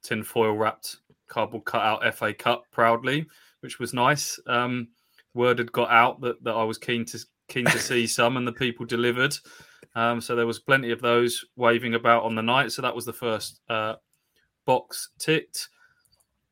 tinfoil 0.02 0.52
wrapped 0.52 0.96
cardboard 1.28 1.64
cutout 1.64 2.14
FA 2.14 2.32
Cup 2.32 2.64
proudly, 2.72 3.26
which 3.60 3.78
was 3.78 3.92
nice. 3.92 4.40
Um, 4.46 4.88
word 5.34 5.58
had 5.58 5.72
got 5.72 5.90
out 5.90 6.20
that, 6.22 6.42
that 6.42 6.54
I 6.54 6.64
was 6.64 6.78
keen 6.78 7.04
to 7.06 7.18
keen 7.48 7.66
to 7.66 7.78
see 7.78 8.06
some, 8.06 8.38
and 8.38 8.46
the 8.46 8.52
people 8.52 8.86
delivered. 8.86 9.36
Um, 9.94 10.20
so 10.20 10.36
there 10.36 10.46
was 10.46 10.60
plenty 10.60 10.90
of 10.90 11.02
those 11.02 11.44
waving 11.56 11.94
about 11.94 12.22
on 12.22 12.34
the 12.34 12.42
night. 12.42 12.72
So 12.72 12.80
that 12.82 12.94
was 12.94 13.04
the 13.04 13.12
first 13.12 13.60
uh, 13.68 13.96
box 14.64 15.10
ticked. 15.18 15.68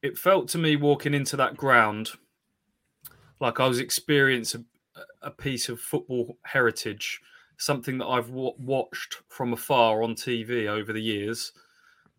It 0.03 0.17
felt 0.17 0.49
to 0.49 0.59
me 0.59 0.77
walking 0.77 1.15
into 1.15 1.37
that 1.37 1.57
ground 1.57 2.13
like 3.41 3.61
I 3.61 3.67
was 3.67 3.79
experiencing 3.79 4.65
a, 4.97 5.29
a 5.29 5.31
piece 5.31 5.69
of 5.69 5.81
football 5.81 6.39
heritage, 6.45 7.21
something 7.57 7.99
that 7.99 8.07
I've 8.07 8.31
wa- 8.31 8.55
watched 8.59 9.23
from 9.29 9.53
afar 9.53 10.03
on 10.03 10.15
TV 10.15 10.69
over 10.69 10.93
the 10.93 11.03
years, 11.03 11.53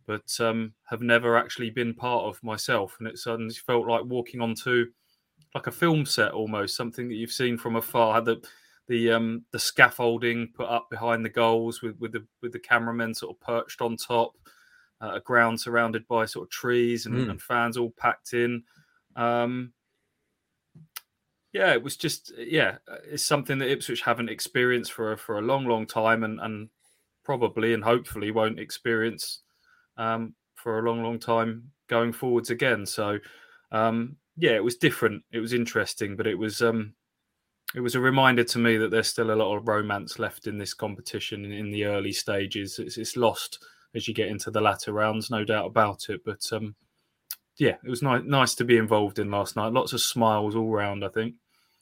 but 0.05 0.35
um, 0.39 0.73
have 0.85 1.01
never 1.01 1.37
actually 1.37 1.69
been 1.69 1.93
part 1.93 2.25
of 2.25 2.41
myself. 2.43 2.95
And 2.99 3.07
it 3.07 3.17
suddenly 3.17 3.53
felt 3.53 3.87
like 3.87 4.05
walking 4.05 4.41
onto 4.41 4.87
like 5.55 5.67
a 5.67 5.71
film 5.71 6.05
set 6.05 6.31
almost, 6.31 6.75
something 6.75 7.07
that 7.09 7.15
you've 7.15 7.31
seen 7.31 7.57
from 7.57 7.75
afar. 7.75 8.21
The 8.21 8.41
the 8.87 9.11
um 9.11 9.45
the 9.51 9.59
scaffolding 9.59 10.49
put 10.55 10.67
up 10.67 10.89
behind 10.89 11.23
the 11.23 11.29
goals 11.29 11.81
with 11.81 11.95
with 11.99 12.11
the 12.11 12.25
with 12.41 12.51
the 12.51 12.59
cameramen 12.59 13.13
sort 13.13 13.35
of 13.35 13.39
perched 13.41 13.81
on 13.81 13.97
top, 13.97 14.33
uh, 15.01 15.13
a 15.15 15.19
ground 15.19 15.59
surrounded 15.59 16.07
by 16.07 16.25
sort 16.25 16.47
of 16.47 16.51
trees 16.51 17.05
and, 17.05 17.15
Mm. 17.15 17.29
and 17.31 17.41
fans 17.41 17.77
all 17.77 17.91
packed 17.97 18.33
in. 18.33 18.63
Um, 19.15 19.73
yeah, 21.51 21.73
it 21.73 21.81
was 21.83 21.97
just 21.97 22.31
yeah, 22.37 22.77
uh, 22.87 22.97
it's 23.03 23.23
something 23.25 23.57
that 23.57 23.71
Ipswich 23.71 24.01
haven't 24.01 24.29
experienced 24.29 24.93
for 24.93 25.13
a, 25.13 25.17
for 25.17 25.39
a 25.39 25.41
long, 25.41 25.65
long 25.65 25.87
time, 25.87 26.23
and 26.23 26.39
and 26.39 26.69
probably 27.23 27.73
and 27.73 27.83
hopefully 27.83 28.31
won't 28.31 28.59
experience 28.59 29.41
um, 29.97 30.35
for 30.55 30.79
a 30.79 30.83
long, 30.83 31.01
long 31.03 31.19
time 31.19 31.71
going 31.87 32.13
forwards 32.13 32.51
again. 32.51 32.85
So 32.85 33.19
um, 33.71 34.15
yeah, 34.37 34.51
it 34.51 34.63
was 34.63 34.75
different. 34.77 35.23
It 35.31 35.39
was 35.39 35.53
interesting, 35.53 36.15
but 36.15 36.27
it 36.27 36.37
was 36.37 36.61
um, 36.61 36.93
it 37.75 37.81
was 37.81 37.95
a 37.95 37.99
reminder 37.99 38.43
to 38.43 38.59
me 38.59 38.77
that 38.77 38.91
there's 38.91 39.07
still 39.07 39.31
a 39.31 39.35
lot 39.35 39.55
of 39.55 39.67
romance 39.67 40.19
left 40.19 40.45
in 40.45 40.57
this 40.59 40.73
competition 40.75 41.45
in, 41.45 41.51
in 41.51 41.71
the 41.71 41.85
early 41.85 42.11
stages. 42.11 42.77
It's, 42.77 42.97
it's 42.97 43.17
lost 43.17 43.63
as 43.95 44.07
you 44.07 44.13
get 44.13 44.29
into 44.29 44.51
the 44.51 44.61
latter 44.61 44.93
rounds, 44.93 45.29
no 45.29 45.43
doubt 45.43 45.65
about 45.65 46.09
it. 46.09 46.21
But 46.25 46.41
um, 46.51 46.75
yeah, 47.57 47.75
it 47.83 47.89
was 47.89 48.01
ni- 48.01 48.23
nice 48.25 48.55
to 48.55 48.63
be 48.63 48.77
involved 48.77 49.19
in 49.19 49.31
last 49.31 49.55
night. 49.55 49.73
Lots 49.73 49.93
of 49.93 50.01
smiles 50.01 50.55
all 50.55 50.69
round. 50.69 51.03
I 51.03 51.09
think. 51.09 51.35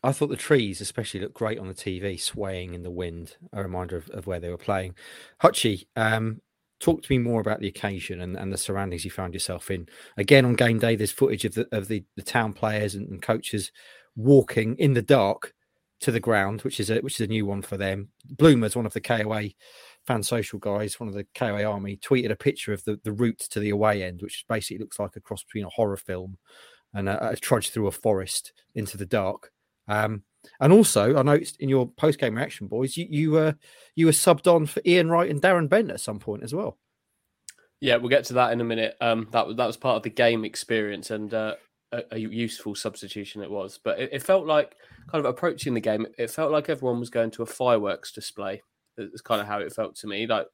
I 0.03 0.11
thought 0.11 0.29
the 0.29 0.35
trees, 0.35 0.79
especially, 0.79 1.19
looked 1.19 1.33
great 1.33 1.59
on 1.59 1.67
the 1.67 1.73
TV, 1.73 2.19
swaying 2.19 2.73
in 2.73 2.83
the 2.83 2.91
wind. 2.91 3.35
A 3.53 3.61
reminder 3.61 3.97
of, 3.97 4.09
of 4.09 4.27
where 4.27 4.39
they 4.39 4.49
were 4.49 4.57
playing. 4.57 4.95
Hutchie, 5.41 5.87
um, 5.95 6.41
talk 6.79 7.01
to 7.01 7.11
me 7.11 7.17
more 7.17 7.41
about 7.41 7.59
the 7.59 7.67
occasion 7.67 8.21
and, 8.21 8.35
and 8.37 8.53
the 8.53 8.57
surroundings 8.57 9.03
you 9.03 9.11
found 9.11 9.33
yourself 9.33 9.71
in. 9.71 9.87
Again, 10.17 10.45
on 10.45 10.53
game 10.53 10.79
day, 10.79 10.95
there's 10.95 11.11
footage 11.11 11.45
of 11.45 11.55
the 11.55 11.67
of 11.71 11.87
the, 11.87 12.03
the 12.15 12.21
town 12.21 12.53
players 12.53 12.95
and, 12.95 13.07
and 13.09 13.21
coaches 13.21 13.71
walking 14.15 14.75
in 14.77 14.93
the 14.93 15.01
dark 15.01 15.53
to 16.01 16.11
the 16.11 16.19
ground, 16.19 16.61
which 16.61 16.79
is 16.79 16.89
a 16.89 16.99
which 16.99 17.19
is 17.19 17.25
a 17.25 17.27
new 17.27 17.45
one 17.45 17.61
for 17.61 17.77
them. 17.77 18.09
Bloomers, 18.29 18.75
one 18.75 18.85
of 18.85 18.93
the 18.93 19.01
KOA 19.01 19.49
fan 20.07 20.23
social 20.23 20.57
guys, 20.57 20.99
one 20.99 21.09
of 21.09 21.15
the 21.15 21.27
KOA 21.35 21.63
army, 21.63 21.97
tweeted 21.97 22.31
a 22.31 22.35
picture 22.35 22.73
of 22.73 22.83
the, 22.85 22.99
the 23.03 23.11
route 23.11 23.39
to 23.39 23.59
the 23.59 23.69
away 23.69 24.03
end, 24.03 24.21
which 24.21 24.45
basically 24.47 24.79
looks 24.79 24.99
like 24.99 25.15
a 25.15 25.21
cross 25.21 25.43
between 25.43 25.65
a 25.65 25.69
horror 25.69 25.97
film 25.97 26.37
and 26.93 27.09
a, 27.09 27.31
a 27.31 27.35
trudge 27.35 27.69
through 27.69 27.87
a 27.87 27.91
forest 27.91 28.53
into 28.73 28.97
the 28.97 29.05
dark. 29.05 29.51
Um, 29.87 30.23
and 30.59 30.71
also, 30.71 31.17
I 31.17 31.21
noticed 31.23 31.57
in 31.59 31.69
your 31.69 31.87
post 31.87 32.19
game 32.19 32.35
reaction, 32.35 32.67
boys, 32.67 32.95
you 32.95 33.05
you 33.09 33.31
were 33.31 33.47
uh, 33.47 33.53
you 33.95 34.05
were 34.05 34.13
subbed 34.13 34.51
on 34.51 34.65
for 34.65 34.81
Ian 34.85 35.09
Wright 35.09 35.29
and 35.29 35.41
Darren 35.41 35.69
Bent 35.69 35.91
at 35.91 35.99
some 35.99 36.19
point 36.19 36.43
as 36.43 36.53
well. 36.53 36.77
Yeah, 37.79 37.97
we'll 37.97 38.09
get 38.09 38.23
to 38.25 38.33
that 38.33 38.53
in 38.53 38.61
a 38.61 38.63
minute. 38.63 38.95
Um, 39.01 39.27
that 39.31 39.45
was 39.45 39.57
that 39.57 39.67
was 39.67 39.77
part 39.77 39.97
of 39.97 40.03
the 40.03 40.09
game 40.09 40.45
experience 40.45 41.11
and 41.11 41.33
uh, 41.33 41.55
a, 41.91 42.03
a, 42.11 42.17
useful 42.17 42.75
substitution 42.75 43.41
it 43.41 43.51
was. 43.51 43.79
But 43.83 43.99
it, 43.99 44.09
it, 44.13 44.23
felt 44.23 44.45
like 44.45 44.75
kind 45.11 45.23
of 45.23 45.29
approaching 45.29 45.73
the 45.73 45.81
game. 45.81 46.07
It 46.17 46.31
felt 46.31 46.51
like 46.51 46.69
everyone 46.69 46.99
was 46.99 47.09
going 47.09 47.31
to 47.31 47.43
a 47.43 47.45
fireworks 47.45 48.11
display. 48.11 48.61
It's 48.97 49.21
kind 49.21 49.41
of 49.41 49.47
how 49.47 49.59
it 49.59 49.73
felt 49.73 49.95
to 49.97 50.07
me. 50.07 50.27
Like 50.27 50.47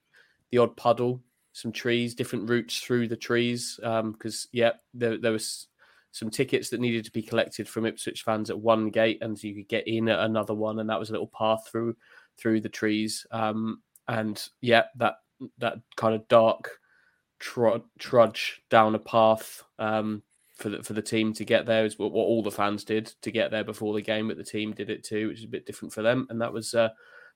the 0.52 0.60
odd 0.60 0.76
puddle, 0.76 1.22
some 1.54 1.72
trees, 1.72 2.16
different 2.16 2.50
routes 2.50 2.80
through 2.80 3.08
the 3.08 3.18
trees. 3.18 3.80
Because 3.82 4.46
um, 4.46 4.50
yeah, 4.52 4.72
there 4.94 5.18
there 5.18 5.32
was 5.32 5.68
some 6.12 6.30
tickets 6.30 6.70
that 6.70 6.80
needed 6.80 7.04
to 7.06 7.12
be 7.12 7.24
collected 7.24 7.68
from 7.68 7.86
Ipswich 7.86 8.22
fans 8.22 8.50
at 8.50 8.60
one 8.60 8.90
gate, 8.90 9.18
and 9.22 9.42
you 9.44 9.56
could 9.56 9.68
get 9.68 9.88
in 9.88 10.08
at 10.10 10.20
another 10.20 10.54
one, 10.54 10.80
and 10.80 10.90
that 10.90 11.00
was 11.00 11.10
a 11.10 11.14
little 11.14 11.32
path 11.36 11.68
through 11.70 11.96
through 12.38 12.62
the 12.62 12.70
trees. 12.70 13.26
Um, 13.32 13.82
and 14.08 14.42
yeah, 14.62 14.84
that 14.98 15.16
that 15.58 15.80
kind 15.96 16.16
of 16.16 16.28
dark 16.28 16.80
trudge 17.40 18.62
down 18.70 18.96
a 18.96 19.00
path 19.00 19.64
um, 19.80 20.24
for 20.54 20.70
the 20.70 20.84
for 20.84 20.94
the 20.94 21.02
team 21.02 21.34
to 21.34 21.44
get 21.44 21.66
there 21.66 21.86
is 21.86 22.00
what, 22.00 22.12
what, 22.12 22.24
all 22.24 22.44
the 22.44 22.52
fans 22.52 22.84
did 22.84 23.08
to 23.22 23.32
get 23.32 23.52
there 23.52 23.64
before 23.64 23.94
the 23.94 24.02
game, 24.02 24.28
but 24.28 24.38
the 24.38 24.44
team 24.44 24.72
did 24.72 24.90
it 24.90 25.04
too, 25.04 25.28
which 25.28 25.40
is 25.40 25.46
a 25.46 25.50
bit 25.50 25.66
different 25.66 25.94
for 25.94 26.02
them, 26.02 26.28
and 26.30 26.42
that 26.42 26.54
was 26.54 26.74
uh, 26.74 26.90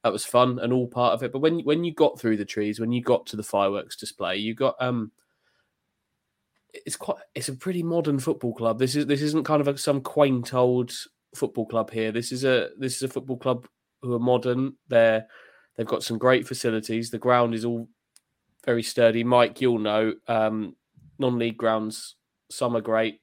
that 0.08 0.14
was 0.14 0.26
fun 0.26 0.58
and 0.60 0.72
all 0.72 0.88
part 0.88 1.14
of 1.14 1.22
it. 1.22 1.34
But 1.34 1.40
when 1.40 1.60
when 1.60 1.84
you 1.84 1.94
got 1.94 2.20
through 2.20 2.38
the 2.38 2.46
trees, 2.46 2.80
when 2.80 2.94
you 2.94 3.02
got 3.02 3.26
to 3.28 3.36
the 3.36 3.44
fireworks 3.44 3.98
display, 3.98 4.38
you 4.38 4.56
got 4.56 4.76
um 4.80 5.12
it's 6.74 6.96
quite 6.96 7.18
it's 7.36 7.50
a 7.50 7.54
pretty 7.54 7.84
modern 7.84 8.20
football 8.20 8.54
club. 8.54 8.80
This 8.80 8.96
is 8.96 9.06
this 9.06 9.22
isn't 9.22 9.46
kind 9.46 9.60
of 9.60 9.68
a, 9.68 9.78
some 9.78 10.00
quaint 10.00 10.54
old 10.54 10.94
football 11.36 11.66
club 11.66 11.92
here. 11.92 12.14
This 12.14 12.32
is 12.32 12.46
a 12.46 12.70
this 12.78 12.96
is 12.96 13.04
a 13.04 13.10
football 13.10 13.38
club 13.38 13.68
who 14.02 14.14
are 14.14 14.20
modern. 14.20 14.76
They're 14.88 15.28
they've 15.76 15.86
got 15.86 16.04
some 16.04 16.18
great 16.18 16.48
facilities. 16.48 17.12
The 17.12 17.18
ground 17.18 17.54
is 17.54 17.66
all 17.66 17.90
very 18.66 18.84
sturdy. 18.84 19.26
Mike, 19.26 19.60
you'll 19.60 19.80
know 19.80 20.14
um, 20.28 20.76
non-league 21.20 21.58
grounds. 21.58 22.16
Some 22.50 22.78
are 22.78 22.82
great, 22.82 23.20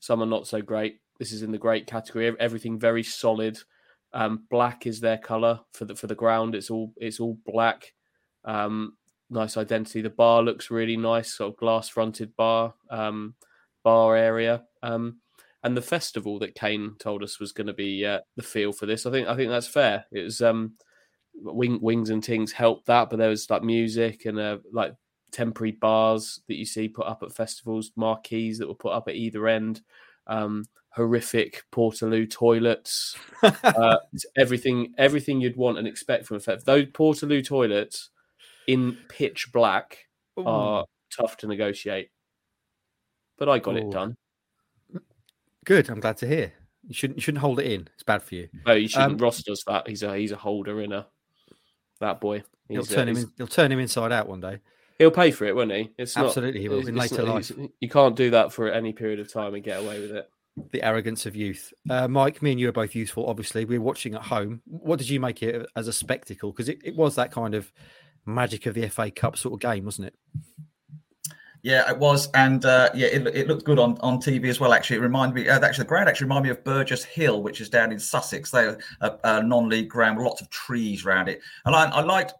some 0.00 0.20
are 0.20 0.26
not 0.26 0.48
so 0.48 0.62
great. 0.62 0.98
This 1.20 1.32
is 1.32 1.42
in 1.42 1.52
the 1.52 1.58
great 1.58 1.86
category. 1.86 2.34
Everything 2.40 2.78
very 2.78 3.04
solid. 3.04 3.58
Um, 4.12 4.44
black 4.50 4.86
is 4.86 5.00
their 5.00 5.18
color 5.18 5.60
for 5.74 5.84
the 5.84 5.94
for 5.94 6.06
the 6.06 6.14
ground. 6.14 6.54
It's 6.54 6.70
all 6.70 6.92
it's 6.96 7.20
all 7.20 7.38
black. 7.44 7.92
Um, 8.44 8.96
nice 9.30 9.56
identity. 9.56 10.00
The 10.00 10.10
bar 10.10 10.42
looks 10.42 10.70
really 10.70 10.96
nice, 10.96 11.34
sort 11.34 11.52
of 11.52 11.58
glass 11.58 11.88
fronted 11.88 12.34
bar, 12.36 12.74
um, 12.90 13.34
bar 13.84 14.16
area. 14.16 14.64
Um, 14.82 15.18
and 15.62 15.76
the 15.76 15.82
festival 15.82 16.38
that 16.38 16.54
Kane 16.54 16.94
told 16.98 17.22
us 17.22 17.40
was 17.40 17.52
going 17.52 17.66
to 17.66 17.72
be 17.72 18.06
uh, 18.06 18.20
the 18.36 18.42
feel 18.42 18.72
for 18.72 18.86
this. 18.86 19.06
I 19.06 19.10
think 19.10 19.28
I 19.28 19.36
think 19.36 19.50
that's 19.50 19.66
fair. 19.66 20.04
It 20.12 20.22
was 20.22 20.40
um, 20.40 20.74
wing, 21.34 21.78
wings 21.82 22.10
and 22.10 22.24
things 22.24 22.52
helped 22.52 22.86
that, 22.86 23.10
but 23.10 23.18
there 23.18 23.28
was 23.28 23.50
like 23.50 23.62
music 23.62 24.24
and 24.24 24.38
uh, 24.38 24.58
like 24.72 24.94
temporary 25.32 25.72
bars 25.72 26.40
that 26.48 26.56
you 26.56 26.64
see 26.64 26.88
put 26.88 27.06
up 27.06 27.22
at 27.22 27.32
festivals, 27.32 27.92
marquees 27.96 28.58
that 28.58 28.68
were 28.68 28.74
put 28.74 28.92
up 28.92 29.08
at 29.08 29.16
either 29.16 29.46
end. 29.48 29.82
Um, 30.28 30.66
horrific 30.90 31.62
Portaloo 31.72 32.28
toilets, 32.28 33.16
uh, 33.42 33.96
everything, 34.36 34.94
everything 34.98 35.40
you'd 35.40 35.56
want 35.56 35.78
and 35.78 35.86
expect 35.86 36.26
from 36.26 36.38
a 36.38 36.40
festival. 36.40 36.74
Those 36.74 36.86
Portaloo 36.86 37.44
toilets 37.44 38.10
in 38.66 38.96
pitch 39.08 39.48
black 39.52 39.98
Ooh. 40.38 40.46
are 40.46 40.84
tough 41.16 41.36
to 41.38 41.46
negotiate. 41.46 42.10
But 43.38 43.48
I 43.48 43.58
got 43.58 43.76
Ooh. 43.76 43.78
it 43.78 43.90
done. 43.90 44.16
Good. 45.64 45.88
I'm 45.90 46.00
glad 46.00 46.16
to 46.18 46.26
hear. 46.26 46.52
You 46.86 46.94
shouldn't 46.94 47.18
you 47.18 47.20
shouldn't 47.20 47.42
hold 47.42 47.60
it 47.60 47.70
in. 47.70 47.88
It's 47.94 48.02
bad 48.02 48.22
for 48.22 48.34
you. 48.34 48.48
No, 48.66 48.72
you 48.72 48.88
shouldn't. 48.88 49.12
Um, 49.12 49.18
Ross 49.18 49.42
does 49.42 49.62
that. 49.66 49.88
He's 49.88 50.02
a 50.02 50.16
he's 50.16 50.32
a 50.32 50.36
holder 50.36 50.80
in 50.80 50.92
a 50.92 51.06
that 52.00 52.20
boy. 52.20 52.42
He's, 52.68 52.76
he'll 52.76 52.84
turn 52.84 53.08
him 53.08 53.16
in, 53.16 53.32
he'll 53.36 53.46
turn 53.46 53.70
him 53.70 53.78
inside 53.78 54.12
out 54.12 54.28
one 54.28 54.40
day. 54.40 54.60
He'll 54.98 55.12
pay 55.12 55.30
for 55.30 55.44
it, 55.44 55.54
won't 55.54 55.70
he? 55.70 55.90
It's 55.96 56.16
absolutely 56.16 56.60
not, 56.60 56.62
he 56.62 56.68
will 56.68 56.88
in 56.88 56.96
later 56.96 57.22
not, 57.22 57.34
life. 57.34 57.52
You 57.80 57.88
can't 57.88 58.16
do 58.16 58.30
that 58.30 58.52
for 58.52 58.70
any 58.70 58.92
period 58.92 59.20
of 59.20 59.32
time 59.32 59.54
and 59.54 59.62
get 59.62 59.80
away 59.80 60.00
with 60.00 60.10
it. 60.10 60.28
The 60.72 60.82
arrogance 60.82 61.24
of 61.24 61.36
youth. 61.36 61.72
Uh, 61.88 62.08
Mike, 62.08 62.42
me 62.42 62.50
and 62.50 62.58
you 62.58 62.68
are 62.68 62.72
both 62.72 62.96
useful. 62.96 63.26
Obviously, 63.26 63.64
we 63.64 63.76
are 63.76 63.80
watching 63.80 64.14
at 64.14 64.22
home. 64.22 64.60
What 64.66 64.98
did 64.98 65.08
you 65.08 65.20
make 65.20 65.40
it 65.42 65.68
as 65.76 65.86
a 65.86 65.92
spectacle? 65.92 66.50
Because 66.50 66.68
it, 66.68 66.80
it 66.82 66.96
was 66.96 67.14
that 67.14 67.30
kind 67.30 67.54
of 67.54 67.72
magic 68.26 68.66
of 68.66 68.74
the 68.74 68.88
FA 68.88 69.10
Cup 69.12 69.36
sort 69.36 69.54
of 69.54 69.60
game, 69.60 69.84
wasn't 69.84 70.08
it? 70.08 70.14
Yeah, 71.62 71.90
it 71.90 71.98
was, 71.98 72.30
and 72.34 72.64
uh, 72.64 72.88
yeah, 72.94 73.08
it, 73.08 73.26
it 73.28 73.48
looked 73.48 73.64
good 73.64 73.80
on, 73.80 73.98
on 74.00 74.18
TV 74.18 74.48
as 74.48 74.60
well. 74.60 74.72
Actually, 74.72 74.98
it 74.98 75.02
reminded 75.02 75.34
me. 75.34 75.48
Uh, 75.48 75.60
actually, 75.60 75.82
the 75.82 75.88
ground 75.88 76.08
actually 76.08 76.26
reminded 76.26 76.44
me 76.44 76.50
of 76.50 76.64
Burgess 76.64 77.02
Hill, 77.02 77.42
which 77.42 77.60
is 77.60 77.68
down 77.68 77.90
in 77.90 77.98
Sussex. 77.98 78.50
They're 78.52 78.78
a, 79.00 79.12
a 79.24 79.42
non-league 79.42 79.88
ground, 79.88 80.20
lots 80.20 80.40
of 80.40 80.48
trees 80.50 81.04
around 81.04 81.28
it, 81.28 81.40
and 81.64 81.74
I, 81.74 81.86
I 81.86 82.00
liked 82.02 82.34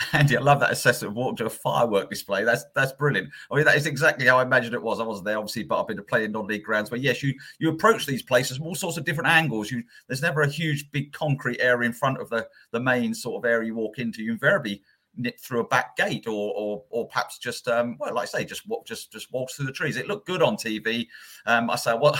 Andy. 0.12 0.36
I 0.36 0.40
love 0.40 0.60
that 0.60 0.70
assessment 0.70 1.10
of 1.10 1.16
walking 1.16 1.36
to 1.38 1.46
a 1.46 1.50
firework 1.50 2.08
display. 2.08 2.44
That's 2.44 2.64
that's 2.74 2.92
brilliant. 2.92 3.30
I 3.50 3.56
mean, 3.56 3.64
that 3.64 3.76
is 3.76 3.86
exactly 3.86 4.26
how 4.26 4.38
I 4.38 4.42
imagined 4.42 4.74
it 4.74 4.82
was. 4.82 5.00
I 5.00 5.04
wasn't 5.04 5.26
there, 5.26 5.38
obviously, 5.38 5.64
but 5.64 5.80
I've 5.80 5.88
been 5.88 5.96
to 5.96 6.02
play 6.02 6.24
in 6.24 6.32
non-league 6.32 6.62
grounds. 6.62 6.90
But 6.90 7.00
yes, 7.00 7.22
you 7.22 7.34
you 7.58 7.70
approach 7.70 8.06
these 8.06 8.22
places 8.22 8.58
from 8.58 8.66
all 8.66 8.74
sorts 8.74 8.96
of 8.96 9.04
different 9.04 9.28
angles. 9.28 9.70
You 9.70 9.82
there's 10.06 10.22
never 10.22 10.42
a 10.42 10.48
huge 10.48 10.90
big 10.92 11.12
concrete 11.12 11.60
area 11.60 11.86
in 11.86 11.92
front 11.92 12.20
of 12.20 12.30
the 12.30 12.46
the 12.70 12.80
main 12.80 13.12
sort 13.12 13.44
of 13.44 13.48
area 13.48 13.66
you 13.66 13.74
walk 13.74 13.98
into. 13.98 14.22
You 14.22 14.32
invariably 14.32 14.82
nip 15.16 15.38
through 15.40 15.60
a 15.60 15.66
back 15.66 15.96
gate 15.96 16.26
or 16.28 16.54
or, 16.54 16.84
or 16.90 17.08
perhaps 17.08 17.38
just 17.38 17.66
um, 17.66 17.96
well 17.98 18.14
like 18.14 18.22
I 18.34 18.38
say 18.38 18.44
just 18.44 18.68
walk 18.68 18.86
just 18.86 19.10
just 19.10 19.32
walks 19.32 19.54
through 19.54 19.66
the 19.66 19.72
trees 19.72 19.96
it 19.96 20.06
looked 20.06 20.26
good 20.26 20.42
on 20.42 20.56
TV 20.56 21.08
um, 21.46 21.70
I 21.70 21.76
say 21.76 21.94
well 22.00 22.18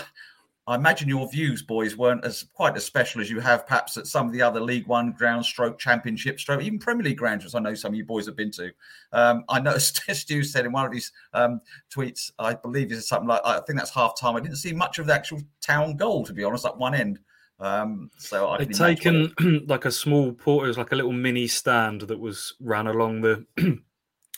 I 0.69 0.75
imagine 0.75 1.09
your 1.09 1.27
views 1.31 1.63
boys 1.63 1.97
weren't 1.97 2.27
as 2.27 2.45
quite 2.53 2.77
as 2.77 2.85
special 2.85 3.23
as 3.23 3.31
you 3.31 3.41
have 3.41 3.67
perhaps 3.67 3.97
at 3.97 4.07
some 4.07 4.27
of 4.27 4.35
the 4.35 4.43
other 4.43 4.61
League 4.61 4.87
One 4.87 5.13
ground 5.13 5.47
stroke 5.47 5.79
championship 5.79 6.39
stroke 6.39 6.61
even 6.61 6.79
Premier 6.79 7.05
League 7.05 7.17
grounds 7.17 7.43
which 7.43 7.55
I 7.55 7.59
know 7.59 7.73
some 7.73 7.93
of 7.93 7.97
you 7.97 8.05
boys 8.05 8.27
have 8.27 8.37
been 8.37 8.51
to. 8.51 8.71
Um, 9.13 9.45
I 9.49 9.61
know 9.61 9.79
Stu 9.79 10.45
said 10.45 10.67
in 10.67 10.73
one 10.73 10.85
of 10.85 10.93
his 10.93 11.11
um, 11.33 11.63
tweets 11.91 12.31
I 12.39 12.53
believe 12.53 12.93
is 12.93 13.09
something 13.09 13.29
like 13.29 13.41
I 13.47 13.61
think 13.61 13.79
that's 13.79 13.95
half 13.95 14.21
time. 14.21 14.37
I 14.37 14.41
didn't 14.41 14.59
see 14.59 14.75
much 14.75 14.99
of 14.99 15.07
the 15.07 15.15
actual 15.15 15.41
town 15.63 15.97
goal 15.97 16.27
to 16.27 16.35
be 16.35 16.45
honest 16.45 16.67
at 16.67 16.77
one 16.77 16.95
end. 16.95 17.19
Um, 17.61 18.11
so 18.19 18.49
I 18.49 18.59
would 18.59 18.75
taken 18.75 19.33
like 19.67 19.87
a 19.87 19.91
small 19.91 20.33
port. 20.33 20.67
It 20.67 20.69
was 20.69 20.79
like 20.79 20.93
a 20.93 20.97
little 20.97 21.13
mini 21.13 21.47
stand 21.47 22.03
that 22.03 22.21
was 22.21 22.55
ran 22.61 22.87
along 22.87 23.23
the 23.23 23.47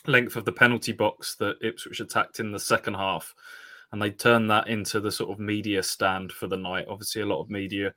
length 0.07 0.37
of 0.37 0.45
the 0.45 0.53
penalty 0.53 0.93
box 0.93 1.35
that 1.35 1.57
Ipswich 1.61 1.99
attacked 1.99 2.39
in 2.39 2.53
the 2.53 2.59
second 2.59 2.93
half, 2.93 3.35
and 3.91 4.01
they 4.01 4.11
turned 4.11 4.49
that 4.49 4.67
into 4.67 4.99
the 4.99 5.11
sort 5.11 5.31
of 5.31 5.39
media 5.39 5.83
stand 5.83 6.31
for 6.31 6.47
the 6.47 6.57
night. 6.57 6.87
Obviously, 6.89 7.21
a 7.21 7.25
lot 7.25 7.41
of 7.41 7.49
media 7.49 7.93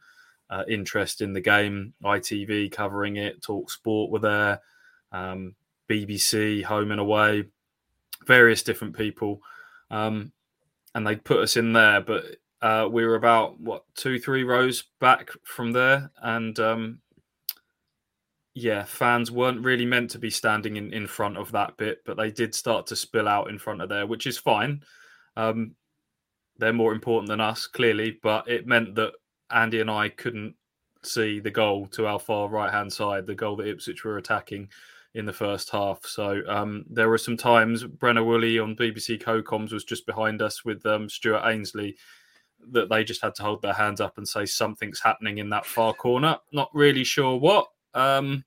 uh, 0.50 0.64
interest 0.68 1.20
in 1.20 1.32
the 1.32 1.40
game. 1.40 1.94
ITV 2.02 2.72
covering 2.72 3.16
it. 3.16 3.42
Talk 3.42 3.70
Sport 3.70 4.10
were 4.10 4.18
there. 4.18 4.60
Um, 5.12 5.54
BBC, 5.88 6.64
home 6.64 6.90
and 6.90 7.00
away, 7.00 7.44
various 8.26 8.62
different 8.62 8.96
people, 8.96 9.40
um, 9.90 10.32
and 10.94 11.06
they 11.06 11.16
put 11.16 11.40
us 11.40 11.56
in 11.56 11.72
there, 11.72 12.00
but 12.00 12.24
uh, 12.62 12.88
we 12.90 13.04
were 13.04 13.16
about 13.16 13.60
what 13.60 13.84
two, 13.94 14.18
three 14.18 14.44
rows 14.44 14.84
back 15.00 15.30
from 15.44 15.72
there, 15.72 16.10
and 16.22 16.58
um, 16.58 17.00
yeah, 18.54 18.84
fans 18.84 19.30
weren't 19.30 19.64
really 19.64 19.86
meant 19.86 20.10
to 20.10 20.18
be 20.18 20.30
standing 20.30 20.76
in, 20.76 20.92
in 20.92 21.06
front 21.06 21.36
of 21.36 21.52
that 21.52 21.76
bit, 21.76 22.02
but 22.06 22.16
they 22.16 22.30
did 22.30 22.54
start 22.54 22.86
to 22.86 22.96
spill 22.96 23.28
out 23.28 23.50
in 23.50 23.58
front 23.58 23.82
of 23.82 23.88
there, 23.88 24.06
which 24.06 24.26
is 24.26 24.38
fine. 24.38 24.82
Um, 25.36 25.74
they're 26.58 26.72
more 26.72 26.92
important 26.92 27.28
than 27.28 27.40
us, 27.40 27.66
clearly, 27.66 28.18
but 28.22 28.48
it 28.48 28.66
meant 28.66 28.94
that 28.94 29.12
Andy 29.50 29.80
and 29.80 29.90
I 29.90 30.08
couldn't 30.08 30.54
see 31.02 31.40
the 31.40 31.50
goal 31.50 31.86
to 31.88 32.06
our 32.06 32.18
far 32.18 32.48
right 32.48 32.72
hand 32.72 32.92
side, 32.92 33.26
the 33.26 33.34
goal 33.34 33.56
that 33.56 33.68
Ipswich 33.68 34.04
were 34.04 34.18
attacking 34.18 34.68
in 35.14 35.26
the 35.26 35.32
first 35.32 35.70
half. 35.70 36.04
So 36.04 36.42
um, 36.48 36.84
there 36.90 37.08
were 37.08 37.18
some 37.18 37.36
times 37.36 37.84
Brenner 37.84 38.24
Woolley 38.24 38.58
on 38.58 38.76
BBC 38.76 39.20
Co-Coms 39.20 39.72
was 39.72 39.84
just 39.84 40.06
behind 40.06 40.42
us 40.42 40.64
with 40.64 40.84
um, 40.86 41.08
Stuart 41.08 41.46
Ainsley 41.46 41.96
that 42.70 42.88
they 42.88 43.04
just 43.04 43.22
had 43.22 43.34
to 43.36 43.42
hold 43.42 43.62
their 43.62 43.74
hands 43.74 44.00
up 44.00 44.18
and 44.18 44.26
say 44.26 44.46
something's 44.46 45.00
happening 45.00 45.38
in 45.38 45.50
that 45.50 45.66
far 45.66 45.92
corner. 45.92 46.38
Not 46.52 46.70
really 46.74 47.04
sure 47.04 47.36
what. 47.36 47.68
Um, 47.92 48.44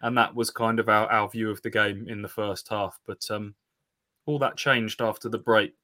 and 0.00 0.16
that 0.16 0.34
was 0.34 0.50
kind 0.50 0.78
of 0.78 0.88
our, 0.88 1.10
our 1.10 1.28
view 1.28 1.50
of 1.50 1.60
the 1.62 1.70
game 1.70 2.06
in 2.08 2.22
the 2.22 2.28
first 2.28 2.68
half. 2.68 2.98
But 3.06 3.26
um, 3.30 3.54
all 4.24 4.38
that 4.38 4.56
changed 4.56 5.00
after 5.02 5.28
the 5.28 5.38
break. 5.38 5.74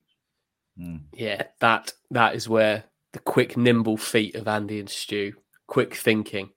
Mm. 0.78 1.00
Yeah, 1.12 1.44
that 1.60 1.92
that 2.10 2.34
is 2.34 2.48
where 2.48 2.84
the 3.12 3.18
quick, 3.18 3.56
nimble 3.56 3.96
feet 3.96 4.34
of 4.34 4.48
Andy 4.48 4.80
and 4.80 4.88
Stu, 4.88 5.34
quick 5.66 5.94
thinking. 5.94 6.50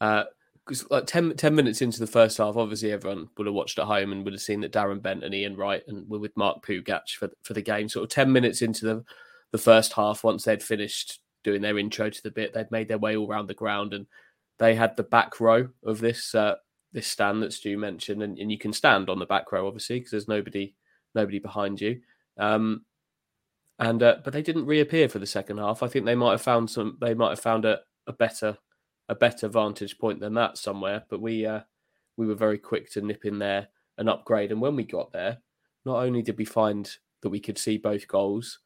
Uh, 0.00 0.24
because 0.64 0.88
like 0.90 1.06
10, 1.06 1.36
10 1.36 1.54
minutes 1.54 1.82
into 1.82 1.98
the 1.98 2.06
first 2.06 2.38
half, 2.38 2.56
obviously 2.56 2.92
everyone 2.92 3.28
would 3.36 3.46
have 3.46 3.54
watched 3.54 3.78
at 3.80 3.86
home 3.86 4.12
and 4.12 4.24
would 4.24 4.34
have 4.34 4.42
seen 4.42 4.60
that 4.60 4.72
Darren 4.72 5.02
Bent 5.02 5.24
and 5.24 5.34
Ian 5.34 5.56
Wright 5.56 5.82
and 5.88 6.08
were 6.08 6.20
with 6.20 6.36
Mark 6.36 6.64
Pougatch 6.64 7.16
for 7.16 7.28
for 7.42 7.54
the 7.54 7.62
game. 7.62 7.88
Sort 7.88 8.04
of 8.04 8.10
ten 8.10 8.30
minutes 8.30 8.62
into 8.62 8.84
the 8.84 9.04
the 9.50 9.58
first 9.58 9.92
half, 9.94 10.22
once 10.22 10.44
they'd 10.44 10.62
finished 10.62 11.20
doing 11.42 11.60
their 11.60 11.78
intro 11.78 12.08
to 12.08 12.22
the 12.22 12.30
bit, 12.30 12.52
they'd 12.52 12.70
made 12.70 12.86
their 12.86 12.98
way 12.98 13.16
all 13.16 13.28
around 13.28 13.48
the 13.48 13.54
ground 13.54 13.94
and 13.94 14.06
they 14.58 14.74
had 14.74 14.94
the 14.96 15.02
back 15.02 15.40
row 15.40 15.68
of 15.84 15.98
this 15.98 16.34
uh, 16.34 16.54
this 16.92 17.08
stand 17.08 17.42
that 17.42 17.52
Stu 17.52 17.76
mentioned, 17.76 18.22
and, 18.22 18.38
and 18.38 18.52
you 18.52 18.58
can 18.58 18.72
stand 18.72 19.10
on 19.10 19.18
the 19.18 19.26
back 19.26 19.50
row 19.50 19.66
obviously 19.66 19.98
because 19.98 20.12
there's 20.12 20.28
nobody 20.28 20.74
nobody 21.14 21.40
behind 21.40 21.80
you. 21.80 22.00
Um, 22.38 22.84
and 23.80 24.02
uh, 24.02 24.16
but 24.22 24.32
they 24.32 24.42
didn't 24.42 24.66
reappear 24.66 25.08
for 25.08 25.18
the 25.18 25.26
second 25.26 25.58
half. 25.58 25.82
I 25.82 25.88
think 25.88 26.04
they 26.04 26.14
might 26.14 26.32
have 26.32 26.42
found 26.42 26.70
some. 26.70 26.98
They 27.00 27.14
might 27.14 27.30
have 27.30 27.40
found 27.40 27.64
a, 27.64 27.80
a 28.06 28.12
better 28.12 28.56
a 29.08 29.14
better 29.14 29.48
vantage 29.48 29.98
point 29.98 30.20
than 30.20 30.34
that 30.34 30.58
somewhere. 30.58 31.04
But 31.08 31.22
we 31.22 31.46
uh, 31.46 31.60
we 32.16 32.26
were 32.26 32.34
very 32.34 32.58
quick 32.58 32.90
to 32.92 33.00
nip 33.00 33.24
in 33.24 33.38
there 33.38 33.68
and 33.96 34.08
upgrade. 34.08 34.52
And 34.52 34.60
when 34.60 34.76
we 34.76 34.84
got 34.84 35.12
there, 35.12 35.38
not 35.86 35.96
only 35.96 36.20
did 36.20 36.36
we 36.36 36.44
find 36.44 36.90
that 37.22 37.30
we 37.30 37.40
could 37.40 37.56
see 37.56 37.78
both 37.78 38.06
goals 38.06 38.58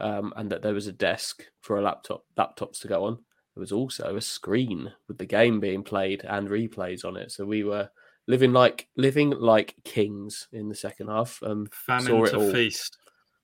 um, 0.00 0.32
and 0.36 0.50
that 0.50 0.62
there 0.62 0.74
was 0.74 0.86
a 0.86 0.92
desk 0.92 1.44
for 1.60 1.78
a 1.78 1.82
laptop 1.82 2.24
laptops 2.38 2.80
to 2.80 2.88
go 2.88 3.04
on, 3.04 3.16
there 3.54 3.60
was 3.60 3.72
also 3.72 4.16
a 4.16 4.20
screen 4.20 4.90
with 5.08 5.18
the 5.18 5.26
game 5.26 5.60
being 5.60 5.82
played 5.82 6.24
and 6.24 6.48
replays 6.48 7.04
on 7.04 7.16
it. 7.18 7.30
So 7.30 7.44
we 7.44 7.64
were 7.64 7.90
living 8.26 8.54
like 8.54 8.88
living 8.96 9.30
like 9.30 9.74
kings 9.84 10.48
in 10.52 10.70
the 10.70 10.74
second 10.74 11.08
half. 11.08 11.38
Um, 11.42 11.68
Famine 11.70 12.24
to 12.24 12.36
all. 12.36 12.50
feast. 12.50 12.96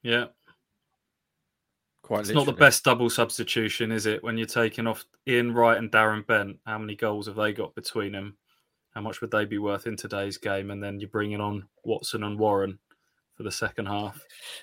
Yeah. 0.03 0.27
Quite 2.11 2.23
It's 2.23 2.31
not 2.31 2.47
the 2.47 2.53
best 2.53 2.83
double 2.83 3.09
substitution, 3.09 3.93
is 3.93 4.05
it? 4.07 4.21
When 4.25 4.37
you're 4.37 4.45
taking 4.45 4.89
off 4.89 5.05
Ian 5.29 5.55
Wright 5.55 5.79
and 5.79 5.93
Darren 5.93 6.27
Bent, 6.27 6.57
how 6.67 6.77
many 6.77 6.97
goals 6.97 7.29
have 7.29 7.37
they 7.37 7.53
got 7.53 7.73
between 7.77 8.11
them? 8.11 8.37
How 8.93 9.01
much 9.01 9.21
would 9.21 9.31
they 9.31 9.45
be 9.45 9.59
worth 9.59 9.87
in 9.87 9.95
today's 9.95 10.37
game? 10.37 10.73
And 10.73 10.83
then 10.83 10.99
you're 10.99 11.09
bringing 11.09 11.41
on 11.41 11.69
Watson 11.85 12.25
and 12.25 12.37
Warren 12.37 12.81
for 13.37 13.45
the 13.45 13.53
second 13.53 13.87
half. 13.87 14.21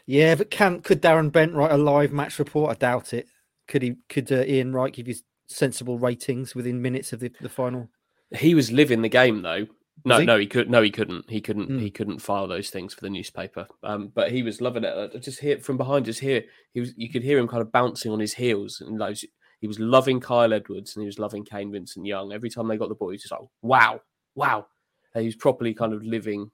Yeah, 0.07 0.35
but 0.35 0.51
can 0.51 0.81
could 0.81 1.01
Darren 1.01 1.31
Bent 1.31 1.53
write 1.53 1.71
a 1.71 1.77
live 1.77 2.11
match 2.11 2.37
report? 2.37 2.71
I 2.71 2.73
doubt 2.73 3.13
it. 3.13 3.27
Could 3.69 3.81
he? 3.81 3.95
Could 4.09 4.29
uh, 4.29 4.43
Ian 4.43 4.73
Wright 4.73 4.91
give 4.91 5.07
you 5.07 5.15
sensible 5.47 5.97
ratings 5.97 6.53
within 6.53 6.81
minutes 6.81 7.13
of 7.13 7.21
the, 7.21 7.31
the 7.39 7.47
final? 7.47 7.87
He 8.35 8.55
was 8.55 8.73
living 8.73 9.01
the 9.01 9.07
game 9.07 9.41
though. 9.41 9.67
No, 10.05 10.19
he? 10.19 10.25
no, 10.25 10.37
he 10.37 10.47
could. 10.47 10.69
No, 10.69 10.81
he 10.81 10.91
couldn't. 10.91 11.29
He 11.29 11.41
couldn't. 11.41 11.69
Mm. 11.69 11.81
He 11.81 11.91
couldn't 11.91 12.19
file 12.19 12.47
those 12.47 12.69
things 12.69 12.93
for 12.93 13.01
the 13.01 13.09
newspaper. 13.09 13.67
Um, 13.83 14.11
but 14.13 14.31
he 14.31 14.43
was 14.43 14.61
loving 14.61 14.83
it. 14.83 15.11
I 15.13 15.17
just 15.17 15.39
hear 15.39 15.59
from 15.59 15.77
behind. 15.77 16.05
Just 16.05 16.19
hear 16.19 16.43
he 16.73 16.79
was. 16.79 16.93
You 16.95 17.09
could 17.09 17.23
hear 17.23 17.37
him 17.37 17.47
kind 17.47 17.61
of 17.61 17.71
bouncing 17.71 18.11
on 18.11 18.19
his 18.19 18.33
heels, 18.33 18.81
and 18.81 18.99
those. 18.99 19.25
He 19.59 19.67
was 19.67 19.79
loving 19.79 20.19
Kyle 20.19 20.53
Edwards 20.53 20.95
and 20.95 21.01
he 21.01 21.07
was 21.07 21.17
loving 21.17 21.43
Kane 21.43 21.71
Vincent 21.71 22.05
Young. 22.05 22.31
Every 22.31 22.49
time 22.49 22.67
they 22.67 22.77
got 22.77 22.89
the 22.89 22.95
ball, 22.95 23.09
he 23.09 23.13
was 23.13 23.23
just 23.23 23.31
like, 23.31 23.41
"Wow, 23.63 24.01
wow!" 24.35 24.67
And 25.15 25.23
he 25.23 25.27
was 25.27 25.35
properly 25.35 25.73
kind 25.73 25.93
of 25.93 26.03
living, 26.03 26.51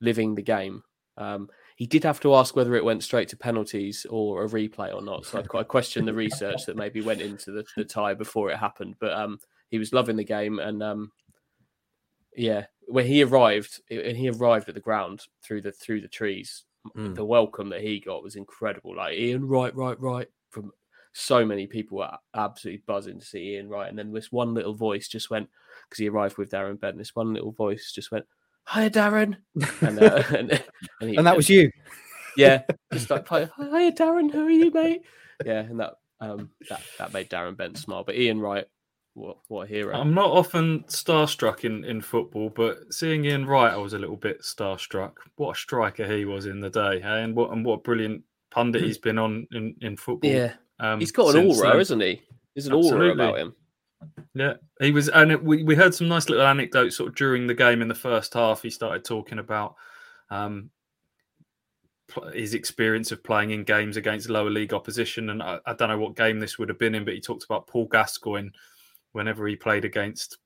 living 0.00 0.36
the 0.36 0.42
game. 0.42 0.84
Um, 1.16 1.48
he 1.76 1.86
did 1.86 2.04
have 2.04 2.20
to 2.20 2.34
ask 2.34 2.54
whether 2.54 2.76
it 2.76 2.84
went 2.84 3.02
straight 3.02 3.28
to 3.30 3.36
penalties 3.36 4.06
or 4.08 4.44
a 4.44 4.48
replay 4.48 4.94
or 4.94 5.02
not. 5.02 5.26
So 5.26 5.42
I, 5.54 5.58
I 5.58 5.62
question 5.64 6.04
the 6.04 6.14
research 6.14 6.64
that 6.66 6.76
maybe 6.76 7.00
went 7.00 7.20
into 7.20 7.50
the, 7.50 7.64
the 7.76 7.84
tie 7.84 8.14
before 8.14 8.50
it 8.50 8.56
happened. 8.56 8.94
But 9.00 9.12
um, 9.14 9.38
he 9.70 9.78
was 9.78 9.92
loving 9.92 10.16
the 10.16 10.24
game, 10.24 10.58
and 10.58 10.82
um, 10.82 11.10
yeah, 12.36 12.66
when 12.88 13.06
he 13.06 13.22
arrived, 13.22 13.80
and 13.90 14.16
he 14.16 14.28
arrived 14.30 14.68
at 14.68 14.74
the 14.74 14.80
ground 14.80 15.26
through 15.44 15.62
the 15.62 15.72
through 15.72 16.00
the 16.00 16.08
trees, 16.08 16.64
Mm. 16.96 17.14
the 17.14 17.24
welcome 17.24 17.68
that 17.68 17.80
he 17.80 18.00
got 18.00 18.24
was 18.24 18.34
incredible. 18.34 18.96
Like 18.96 19.16
Ian, 19.16 19.46
right, 19.46 19.72
right, 19.76 19.98
right, 20.00 20.26
from 20.50 20.72
so 21.12 21.44
many 21.46 21.66
people 21.68 21.98
were 21.98 22.10
absolutely 22.34 22.82
buzzing 22.86 23.20
to 23.20 23.24
see 23.24 23.54
Ian 23.54 23.68
Wright, 23.68 23.88
and 23.88 23.96
then 23.98 24.12
this 24.12 24.32
one 24.32 24.52
little 24.52 24.74
voice 24.74 25.06
just 25.06 25.30
went 25.30 25.48
because 25.88 25.98
he 26.00 26.08
arrived 26.08 26.38
with 26.38 26.50
Darren 26.50 26.80
Bent. 26.80 26.98
This 26.98 27.14
one 27.14 27.32
little 27.34 27.52
voice 27.52 27.92
just 27.94 28.10
went, 28.10 28.24
"Hi, 28.64 28.88
Darren," 28.88 29.36
and 29.80 30.02
uh, 30.02 30.22
and, 30.36 30.50
and, 31.00 31.10
he, 31.10 31.16
And 31.16 31.26
that 31.26 31.36
was 31.36 31.48
you. 31.48 31.70
yeah, 32.36 32.62
just 32.92 33.10
like, 33.10 33.28
"Hi, 33.28 33.44
Darren, 33.92 34.32
Who 34.32 34.46
are 34.46 34.50
you, 34.50 34.70
mate?" 34.72 35.02
Yeah, 35.46 35.60
and 35.60 35.78
that 35.78 35.94
um 36.20 36.50
that 36.68 36.82
that 36.98 37.12
made 37.12 37.30
Darren 37.30 37.56
Bent 37.56 37.78
smile. 37.78 38.02
But 38.04 38.16
Ian 38.16 38.40
Wright, 38.40 38.66
what 39.14 39.38
what 39.48 39.64
a 39.64 39.66
hero! 39.68 39.94
I'm 39.94 40.14
not 40.14 40.30
often 40.30 40.84
starstruck 40.84 41.64
in, 41.64 41.84
in 41.84 42.00
football, 42.00 42.48
but 42.48 42.92
seeing 42.92 43.24
Ian 43.24 43.46
Wright, 43.46 43.72
I 43.72 43.76
was 43.76 43.92
a 43.92 43.98
little 43.98 44.16
bit 44.16 44.42
starstruck. 44.42 45.12
What 45.36 45.56
a 45.56 45.60
striker 45.60 46.06
he 46.06 46.24
was 46.24 46.46
in 46.46 46.60
the 46.60 46.70
day, 46.70 47.00
hey? 47.00 47.22
and 47.22 47.36
what 47.36 47.50
and 47.50 47.64
what 47.64 47.74
a 47.74 47.82
brilliant 47.82 48.22
pundit 48.50 48.82
he's 48.82 48.98
been 48.98 49.18
on 49.18 49.46
in, 49.52 49.74
in 49.82 49.96
football. 49.96 50.30
yeah, 50.30 50.54
um, 50.80 50.98
he's 50.98 51.12
got 51.12 51.34
an 51.34 51.46
aura, 51.46 51.72
then. 51.72 51.80
isn't 51.80 52.00
he? 52.00 52.22
There's 52.54 52.66
an 52.66 52.72
aura 52.72 53.10
about 53.10 53.38
him. 53.38 53.54
Yeah, 54.34 54.54
he 54.80 54.92
was, 54.92 55.08
and 55.08 55.30
it, 55.30 55.44
we 55.44 55.62
we 55.62 55.74
heard 55.74 55.94
some 55.94 56.08
nice 56.08 56.28
little 56.28 56.46
anecdotes 56.46 56.96
sort 56.96 57.10
of 57.10 57.14
during 57.14 57.46
the 57.46 57.54
game 57.54 57.82
in 57.82 57.88
the 57.88 57.94
first 57.94 58.32
half. 58.32 58.62
He 58.62 58.70
started 58.70 59.04
talking 59.04 59.38
about 59.38 59.74
um, 60.30 60.70
his 62.32 62.54
experience 62.54 63.12
of 63.12 63.22
playing 63.22 63.50
in 63.50 63.64
games 63.64 63.98
against 63.98 64.30
lower 64.30 64.50
league 64.50 64.72
opposition, 64.72 65.28
and 65.30 65.42
I, 65.42 65.58
I 65.66 65.74
don't 65.74 65.90
know 65.90 65.98
what 65.98 66.16
game 66.16 66.40
this 66.40 66.58
would 66.58 66.70
have 66.70 66.78
been 66.78 66.94
in, 66.94 67.04
but 67.04 67.14
he 67.14 67.20
talked 67.20 67.44
about 67.44 67.66
Paul 67.66 67.86
Gascoigne 67.86 68.48
whenever 69.12 69.46
he 69.46 69.56
played 69.56 69.84
against 69.84 70.38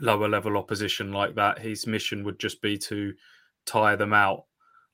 lower 0.00 0.28
level 0.28 0.56
opposition 0.56 1.12
like 1.12 1.34
that. 1.34 1.58
His 1.58 1.86
mission 1.86 2.24
would 2.24 2.38
just 2.38 2.62
be 2.62 2.78
to 2.78 3.12
tire 3.66 3.96
them 3.96 4.12
out. 4.12 4.44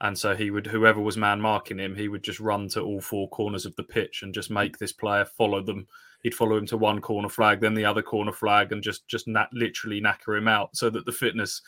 And 0.00 0.16
so 0.16 0.37
he 0.37 0.50
would, 0.50 0.66
whoever 0.66 1.00
was 1.00 1.16
man 1.16 1.40
marking 1.40 1.78
him, 1.78 1.96
he 1.96 2.08
would 2.08 2.22
just 2.22 2.38
run 2.38 2.68
to 2.68 2.82
all 2.82 3.00
four 3.00 3.28
corners 3.30 3.66
of 3.66 3.74
the 3.76 3.82
pitch 3.82 4.22
and 4.22 4.32
just 4.32 4.50
make 4.50 4.78
this 4.78 4.92
player 4.92 5.24
follow 5.24 5.62
them 5.62 5.87
he'd 6.22 6.34
follow 6.34 6.56
him 6.56 6.66
to 6.66 6.76
one 6.76 7.00
corner 7.00 7.28
flag, 7.28 7.61
then 7.61 7.74
the 7.74 7.84
other 7.84 8.02
corner 8.02 8.32
flag, 8.32 8.72
and 8.72 8.82
just 8.82 9.06
just 9.08 9.28
nat- 9.28 9.52
literally 9.52 10.00
knacker 10.00 10.37
him 10.37 10.48
out, 10.48 10.76
so 10.76 10.90
that 10.90 11.04
the 11.06 11.12
fitness 11.12 11.62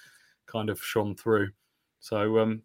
kind 0.46 0.70
of 0.70 0.82
shone 0.82 1.14
through. 1.14 1.50
So 2.00 2.38
um, 2.38 2.62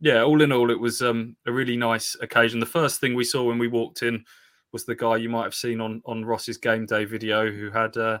yeah, 0.00 0.22
all 0.22 0.42
in 0.42 0.52
all, 0.52 0.70
it 0.70 0.80
was 0.80 1.02
um, 1.02 1.36
a 1.46 1.52
really 1.52 1.76
nice 1.76 2.16
occasion. 2.20 2.60
The 2.60 2.66
first 2.66 3.00
thing 3.00 3.14
we 3.14 3.24
saw 3.24 3.44
when 3.44 3.58
we 3.58 3.68
walked 3.68 4.02
in 4.02 4.24
was 4.72 4.84
the 4.86 4.94
guy 4.94 5.16
you 5.16 5.28
might 5.28 5.44
have 5.44 5.54
seen 5.54 5.80
on 5.80 6.02
on 6.06 6.24
Ross's 6.24 6.58
game 6.58 6.86
day 6.86 7.04
video, 7.04 7.50
who 7.50 7.70
had 7.70 7.96
uh, 7.96 8.20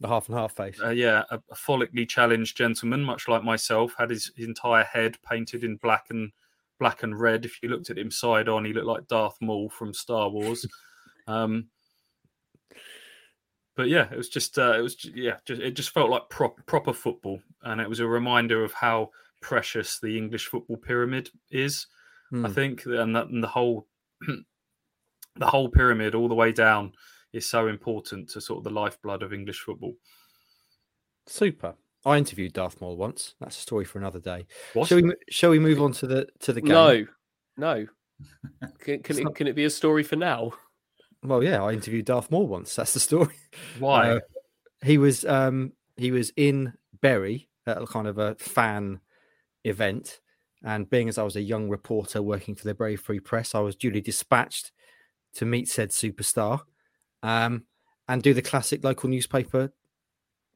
The 0.00 0.08
half 0.08 0.28
and 0.28 0.36
half 0.36 0.52
face. 0.56 0.82
uh, 0.82 0.90
yeah 0.90 1.24
a, 1.30 1.36
a 1.50 1.54
follically 1.54 2.08
challenged 2.08 2.56
gentleman, 2.56 3.02
much 3.02 3.28
like 3.28 3.44
myself, 3.44 3.94
had 3.98 4.10
his, 4.10 4.32
his 4.36 4.46
entire 4.46 4.84
head 4.84 5.18
painted 5.22 5.64
in 5.64 5.76
black 5.76 6.06
and 6.10 6.32
black 6.78 7.02
and 7.02 7.18
red. 7.20 7.44
If 7.44 7.62
you 7.62 7.68
looked 7.68 7.90
at 7.90 7.98
him 7.98 8.10
side 8.10 8.48
on, 8.48 8.64
he 8.64 8.72
looked 8.72 8.86
like 8.86 9.08
Darth 9.08 9.36
Maul 9.40 9.68
from 9.68 9.92
Star 9.92 10.28
Wars. 10.30 10.66
um, 11.26 11.68
but 13.76 13.88
yeah, 13.88 14.10
it 14.10 14.16
was 14.16 14.28
just 14.28 14.58
uh, 14.58 14.74
it 14.78 14.82
was 14.82 15.04
yeah, 15.04 15.38
just 15.44 15.60
it 15.60 15.72
just 15.72 15.90
felt 15.90 16.10
like 16.10 16.28
prop, 16.28 16.64
proper 16.66 16.92
football, 16.92 17.40
and 17.62 17.80
it 17.80 17.88
was 17.88 18.00
a 18.00 18.06
reminder 18.06 18.64
of 18.64 18.72
how 18.72 19.10
precious 19.40 19.98
the 19.98 20.16
English 20.18 20.46
football 20.48 20.76
pyramid 20.76 21.30
is. 21.50 21.86
I 22.42 22.48
Hmm. 22.48 22.52
think, 22.54 22.84
and 22.86 23.14
that 23.16 23.28
and 23.28 23.42
the 23.42 23.48
whole 23.48 23.88
the 25.40 25.46
whole 25.46 25.68
pyramid 25.68 26.14
all 26.14 26.28
the 26.28 26.34
way 26.34 26.52
down 26.52 26.92
is 27.32 27.48
so 27.48 27.66
important 27.66 28.28
to 28.30 28.40
sort 28.40 28.58
of 28.58 28.64
the 28.64 28.70
lifeblood 28.70 29.22
of 29.22 29.32
English 29.32 29.60
football. 29.60 29.94
Super. 31.26 31.74
I 32.04 32.16
interviewed 32.16 32.52
Darth 32.52 32.80
Maul 32.80 32.96
once. 32.96 33.34
That's 33.40 33.58
a 33.58 33.60
story 33.60 33.84
for 33.84 33.98
another 33.98 34.20
day. 34.20 34.46
What? 34.74 34.88
Shall 34.88 35.02
we? 35.02 35.12
Shall 35.30 35.50
we 35.50 35.58
move 35.58 35.82
on 35.82 35.92
to 35.92 36.06
the 36.06 36.28
to 36.40 36.52
the 36.52 36.60
game? 36.60 36.70
No, 36.72 37.06
no. 37.56 37.86
Can, 38.80 39.02
can, 39.02 39.18
it, 39.18 39.24
not- 39.24 39.34
can 39.34 39.46
it 39.46 39.54
be 39.56 39.64
a 39.64 39.70
story 39.70 40.02
for 40.02 40.16
now? 40.16 40.52
Well, 41.22 41.42
yeah, 41.42 41.62
I 41.62 41.72
interviewed 41.72 42.04
Darth 42.04 42.30
Maul 42.30 42.46
once. 42.46 42.74
That's 42.76 42.92
the 42.92 43.00
story. 43.00 43.34
Why? 43.78 44.10
Uh, 44.12 44.20
he 44.82 44.98
was 44.98 45.24
um 45.24 45.72
he 45.96 46.10
was 46.10 46.32
in 46.36 46.74
Bury 47.00 47.48
at 47.66 47.80
a 47.80 47.86
kind 47.86 48.06
of 48.06 48.18
a 48.18 48.34
fan 48.34 49.00
event, 49.64 50.20
and 50.62 50.88
being 50.88 51.08
as 51.08 51.16
I 51.16 51.22
was 51.22 51.36
a 51.36 51.42
young 51.42 51.68
reporter 51.70 52.20
working 52.22 52.54
for 52.54 52.64
the 52.64 52.74
Bury 52.74 52.96
Free 52.96 53.20
Press, 53.20 53.54
I 53.54 53.60
was 53.60 53.76
duly 53.76 54.00
dispatched 54.02 54.72
to 55.34 55.44
meet 55.44 55.68
said 55.68 55.90
superstar, 55.90 56.60
um, 57.22 57.64
and 58.08 58.22
do 58.22 58.34
the 58.34 58.42
classic 58.42 58.82
local 58.84 59.08
newspaper 59.08 59.72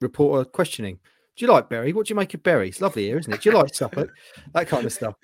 reporter 0.00 0.44
questioning. 0.48 0.98
Do 1.36 1.44
you 1.44 1.50
like 1.52 1.68
Bury? 1.68 1.92
What 1.92 2.06
do 2.06 2.12
you 2.12 2.16
make 2.16 2.34
of 2.34 2.42
Bury? 2.42 2.68
It's 2.68 2.80
lovely 2.80 3.04
here, 3.06 3.18
isn't 3.18 3.32
it? 3.32 3.40
Do 3.42 3.50
you 3.50 3.56
like 3.56 3.74
Suffolk? 3.74 4.10
that 4.52 4.68
kind 4.68 4.84
of 4.86 4.92
stuff. 4.92 5.14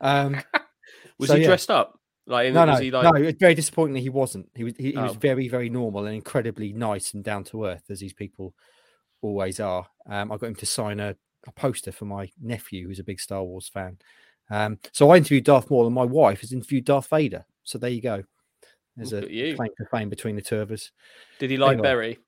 Um, 0.00 0.40
Was 1.18 1.28
So, 1.28 1.36
he 1.36 1.42
yeah. 1.42 1.48
dressed 1.48 1.70
up? 1.70 1.98
Like, 2.26 2.46
in- 2.48 2.54
no, 2.54 2.64
was 2.64 2.78
no, 2.78 2.84
he 2.84 2.90
like? 2.90 3.04
no. 3.14 3.20
It's 3.22 3.38
very 3.40 3.54
disappointing 3.54 3.94
that 3.94 4.00
he 4.00 4.08
wasn't. 4.08 4.48
He 4.54 4.64
was. 4.64 4.74
He, 4.78 4.92
he 4.92 4.96
was 4.98 5.12
Oh. 5.12 5.18
very, 5.18 5.48
very 5.48 5.68
normal 5.68 6.06
and 6.06 6.14
incredibly 6.14 6.72
nice 6.72 7.12
and 7.12 7.22
down 7.24 7.44
to 7.44 7.64
earth, 7.66 7.82
as 7.90 7.98
these 8.00 8.12
people 8.14 8.54
always 9.20 9.60
are. 9.60 9.86
Um, 10.08 10.30
I 10.32 10.36
got 10.36 10.46
him 10.48 10.54
to 10.56 10.66
sign 10.66 10.98
a, 11.00 11.14
a 11.46 11.52
poster 11.52 11.92
for 11.92 12.04
my 12.06 12.30
nephew, 12.40 12.86
who's 12.86 13.00
a 13.00 13.04
big 13.04 13.20
Star 13.20 13.42
Wars 13.42 13.68
fan. 13.68 13.98
Um, 14.50 14.78
so 14.92 15.10
I 15.10 15.16
interviewed 15.18 15.44
Darth 15.44 15.70
Maul, 15.70 15.86
and 15.86 15.94
my 15.94 16.04
wife 16.04 16.40
has 16.40 16.52
interviewed 16.52 16.84
Darth 16.86 17.08
Vader. 17.08 17.44
So 17.64 17.78
there 17.78 17.90
you 17.90 18.00
go. 18.02 18.22
There's 19.00 19.12
Look 19.12 19.30
a 19.30 19.54
claim 19.56 19.70
to 19.78 19.84
fame 19.90 20.08
between 20.08 20.36
the 20.36 20.42
two 20.42 20.58
of 20.58 20.70
us. 20.70 20.90
Did 21.38 21.50
he 21.50 21.56
like 21.56 21.72
Anyway. 21.72 21.82
Bury? 21.88 22.18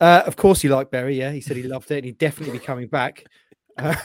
Uh, 0.00 0.22
of 0.26 0.36
course, 0.36 0.62
he 0.62 0.68
liked 0.68 0.90
Bury. 0.90 1.18
Yeah, 1.18 1.30
he 1.32 1.40
said 1.40 1.56
he 1.56 1.62
loved 1.62 1.90
it, 1.90 1.96
and 1.96 2.04
he'd 2.06 2.18
definitely 2.18 2.58
be 2.58 2.64
coming 2.64 2.88
back. 2.88 3.24
Um, 3.78 3.96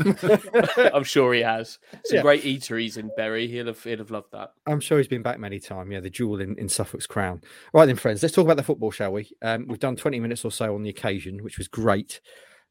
I'm 0.93 1.03
sure 1.03 1.33
he 1.33 1.41
has. 1.41 1.79
Some 2.05 2.17
Yeah. 2.17 2.21
great 2.21 2.43
eateries 2.43 2.97
in 2.97 3.09
Bury. 3.17 3.47
He'll 3.47 3.65
have, 3.65 3.83
he'll 3.83 3.97
have 3.97 4.11
loved 4.11 4.31
that. 4.31 4.51
I'm 4.65 4.79
sure 4.79 4.99
he's 4.99 5.07
been 5.09 5.23
back 5.23 5.37
many 5.37 5.59
times. 5.59 5.91
Yeah, 5.91 5.99
the 5.99 6.09
jewel 6.09 6.39
in, 6.39 6.57
in 6.57 6.69
Suffolk's 6.69 7.07
crown. 7.07 7.41
Right 7.73 7.85
then, 7.85 7.97
friends, 7.97 8.23
let's 8.23 8.33
talk 8.33 8.45
about 8.45 8.55
the 8.55 8.63
football, 8.63 8.91
shall 8.91 9.11
we? 9.11 9.29
Um, 9.41 9.67
we've 9.67 9.79
done 9.79 9.97
20 9.97 10.19
minutes 10.21 10.45
or 10.45 10.51
so 10.51 10.75
on 10.75 10.83
the 10.83 10.89
occasion, 10.89 11.43
which 11.43 11.57
was 11.57 11.67
great. 11.67 12.21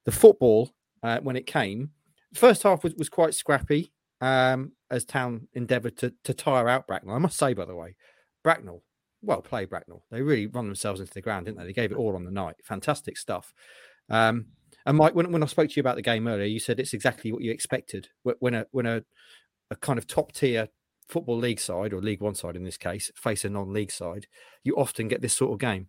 the 0.07 0.13
football 0.13 0.71
uh, 1.03 1.19
when 1.21 1.37
it 1.37 1.47
came, 1.47 1.91
first 2.33 2.63
half 2.63 2.83
was, 2.83 2.95
was 2.95 3.11
quite 3.11 3.35
scrappy 3.35 3.93
um, 4.23 4.73
as 4.91 5.05
Town 5.05 5.49
endeavoured 5.53 5.99
to, 5.99 6.15
to 6.23 6.33
tire 6.33 6.69
out 6.71 6.87
Bracknell. 6.87 7.17
I 7.17 7.19
must 7.19 7.37
say, 7.37 7.53
by 7.53 7.67
the 7.67 7.77
way, 7.77 7.97
Bracknell, 8.43 8.83
well 9.25 9.43
played, 9.43 9.71
Bracknell. 9.71 10.05
They 10.11 10.23
really 10.23 10.47
run 10.47 10.67
themselves 10.67 11.01
into 11.01 11.13
the 11.13 11.21
ground, 11.21 11.47
didn't 11.47 11.59
they? 11.59 11.67
They 11.67 11.73
gave 11.73 11.93
it 11.93 11.99
all 11.99 12.15
on 12.15 12.25
the 12.25 12.31
night. 12.31 12.57
Fantastic 12.65 13.17
stuff. 13.17 13.53
Um, 14.11 14.47
and 14.87 14.97
Mike, 14.97 15.15
when, 15.15 15.33
when 15.33 15.43
I 15.43 15.47
spoke 15.47 15.71
to 15.71 15.77
you 15.77 15.81
about 15.81 15.97
the 15.97 16.03
game 16.03 16.29
earlier, 16.29 16.47
you 16.47 16.61
said 16.61 16.79
it's 16.79 16.93
exactly 16.93 17.33
what 17.33 17.43
you 17.43 17.51
expected 17.51 18.09
when 18.23 18.55
a 18.55 18.67
when 18.71 18.87
a, 18.87 19.03
a 19.71 19.77
kind 19.77 19.99
of 19.99 20.07
top 20.07 20.33
tier 20.33 20.69
football 21.09 21.39
league 21.39 21.61
side 21.61 21.93
or 21.93 22.01
League 22.01 22.21
One 22.21 22.35
side 22.35 22.57
in 22.57 22.65
this 22.65 22.77
case 22.77 23.11
face 23.17 23.45
a 23.45 23.51
non-league 23.51 23.93
side, 23.93 24.27
you 24.63 24.75
often 24.77 25.09
get 25.09 25.23
this 25.23 25.35
sort 25.35 25.53
of 25.53 25.59
game. 25.59 25.89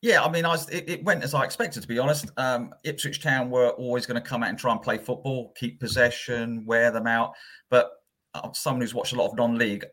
Yeah, 0.00 0.24
I 0.24 0.30
mean, 0.30 0.44
I 0.44 0.48
was, 0.48 0.68
it, 0.68 0.88
it, 0.88 1.04
went 1.04 1.22
as 1.22 1.32
I 1.32 1.44
expected, 1.44 1.80
to 1.82 1.88
be 1.88 2.00
honest. 2.00 2.26
Um, 2.36 2.74
Ipswich 2.82 3.22
Town 3.22 3.50
were 3.50 3.70
always 3.70 4.04
going 4.04 4.20
to 4.20 4.28
come 4.28 4.42
out 4.42 4.48
and 4.48 4.58
try 4.58 4.72
and 4.72 4.82
play 4.82 4.98
football, 4.98 5.52
keep 5.56 5.78
possession, 5.78 6.64
wear 6.66 6.90
them 6.90 7.06
out. 7.06 7.34
But 7.70 7.92
uh, 8.34 8.52
someone 8.52 8.80
who's 8.80 8.94
watched 8.94 9.12
a 9.12 9.16
lot 9.16 9.30
of 9.30 9.36
non-league, 9.36 9.84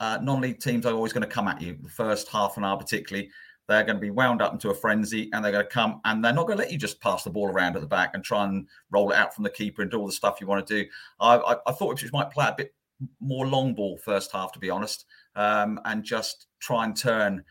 uh, 0.00 0.18
non-league 0.22 0.60
teams 0.60 0.86
are 0.86 0.94
always 0.94 1.12
going 1.12 1.26
to 1.26 1.34
come 1.34 1.48
at 1.48 1.60
you. 1.60 1.76
The 1.82 1.88
first 1.88 2.28
half 2.28 2.56
an 2.56 2.64
hour, 2.64 2.76
particularly, 2.76 3.30
they're 3.68 3.84
going 3.84 3.96
to 3.96 4.00
be 4.00 4.10
wound 4.10 4.42
up 4.42 4.52
into 4.52 4.70
a 4.70 4.74
frenzy, 4.74 5.28
and 5.32 5.44
they're 5.44 5.52
going 5.52 5.64
to 5.64 5.70
come 5.70 6.00
and 6.04 6.24
they're 6.24 6.32
not 6.32 6.46
going 6.46 6.58
to 6.58 6.62
let 6.62 6.72
you 6.72 6.78
just 6.78 7.00
pass 7.00 7.24
the 7.24 7.30
ball 7.30 7.48
around 7.48 7.74
at 7.74 7.82
the 7.82 7.88
back 7.88 8.10
and 8.14 8.22
try 8.22 8.44
and 8.44 8.68
roll 8.90 9.10
it 9.10 9.16
out 9.16 9.34
from 9.34 9.44
the 9.44 9.50
keeper 9.50 9.82
and 9.82 9.90
do 9.90 9.98
all 9.98 10.06
the 10.06 10.12
stuff 10.12 10.40
you 10.40 10.46
want 10.46 10.64
to 10.66 10.82
do. 10.82 10.88
I, 11.18 11.36
I, 11.36 11.56
I 11.66 11.72
thought 11.72 11.92
Ipswich 11.92 12.12
might 12.12 12.30
play 12.30 12.46
a 12.46 12.54
bit 12.56 12.74
more 13.20 13.46
long 13.46 13.74
ball 13.74 13.98
first 13.98 14.32
half, 14.32 14.52
to 14.52 14.58
be 14.58 14.70
honest, 14.70 15.06
um, 15.34 15.80
and 15.84 16.04
just 16.04 16.46
try 16.60 16.84
and 16.84 16.96
turn 16.96 17.44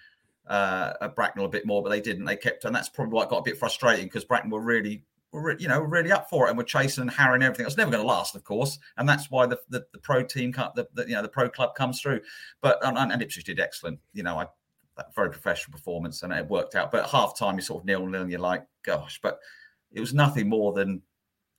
uh, 0.48 1.08
Bracknell 1.10 1.46
a 1.46 1.50
bit 1.50 1.66
more, 1.66 1.84
but 1.84 1.90
they 1.90 2.02
didn't. 2.02 2.26
They 2.26 2.38
kept, 2.38 2.66
and 2.66 2.76
that's 2.76 2.90
probably 2.90 3.14
what 3.14 3.30
got 3.30 3.40
a 3.40 3.44
bit 3.44 3.58
frustrating 3.58 4.06
because 4.06 4.26
Bracknell 4.26 4.58
were 4.58 4.64
really, 4.64 5.04
were, 5.42 5.58
you 5.58 5.68
know, 5.68 5.80
really 5.80 6.12
up 6.12 6.30
for 6.30 6.48
it 6.48 6.50
and 6.50 6.58
were 6.58 6.64
chasing 6.64 7.02
and 7.02 7.12
harrying 7.12 7.44
everything. 7.44 7.66
It's 7.66 7.78
never 7.78 7.92
going 7.92 8.04
to 8.04 8.08
last, 8.08 8.36
of 8.36 8.44
course, 8.44 8.80
and 8.98 9.08
that's 9.08 9.30
why 9.30 9.46
the 9.46 9.60
the, 9.70 9.86
the 9.92 10.00
pro 10.00 10.24
team, 10.24 10.52
the, 10.52 10.88
the, 10.94 11.04
you 11.08 11.16
know, 11.16 11.22
the 11.22 11.30
pro 11.30 11.50
club 11.50 11.76
comes 11.76 12.02
through. 12.02 12.22
But 12.62 12.80
and, 12.84 12.98
and 12.98 13.22
Ipswich 13.22 13.46
did 13.46 13.60
excellent. 13.60 14.00
You 14.14 14.24
know, 14.24 14.38
I 14.38 14.48
very 15.14 15.30
professional 15.30 15.74
performance 15.74 16.24
and 16.24 16.32
it 16.32 16.48
worked 16.48 16.76
out. 16.76 16.92
But 16.92 17.04
at 17.04 17.10
half 17.10 17.38
time, 17.38 17.56
you 17.56 17.62
sort 17.62 17.82
of 17.82 17.86
nil 17.86 18.08
nil, 18.08 18.22
and 18.22 18.32
you're 18.32 18.40
like, 18.40 18.66
gosh, 18.84 19.20
but 19.22 19.40
it 19.92 20.00
was 20.00 20.14
nothing 20.14 20.50
more 20.50 20.74
than 20.74 21.02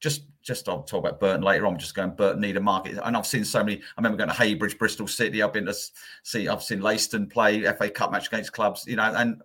just 0.01 0.25
just 0.43 0.69
I'll 0.69 0.83
talk 0.83 1.01
about 1.01 1.21
Burton 1.21 1.43
later 1.43 1.67
on. 1.67 1.79
Just 1.79 1.95
going 1.95 2.15
Burton 2.15 2.41
need 2.41 2.57
a 2.57 2.61
market, 2.61 2.99
and 3.03 3.17
I've 3.17 3.27
seen 3.27 3.45
so 3.45 3.65
many. 3.65 3.79
I 3.79 4.01
remember 4.01 4.19
going 4.19 4.29
to 4.29 4.35
Heybridge, 4.35 4.79
Bristol 4.79 5.09
City. 5.09 5.43
I've 5.43 5.53
been 5.53 5.67
to 5.67 5.75
see. 6.23 6.49
I've 6.49 6.63
seen 6.63 6.81
Leiston 6.81 7.31
play 7.31 7.63
FA 7.63 7.91
Cup 7.91 8.13
match 8.13 8.29
against 8.29 8.53
clubs. 8.53 8.85
You 8.87 8.97
know, 8.97 9.13
and 9.17 9.43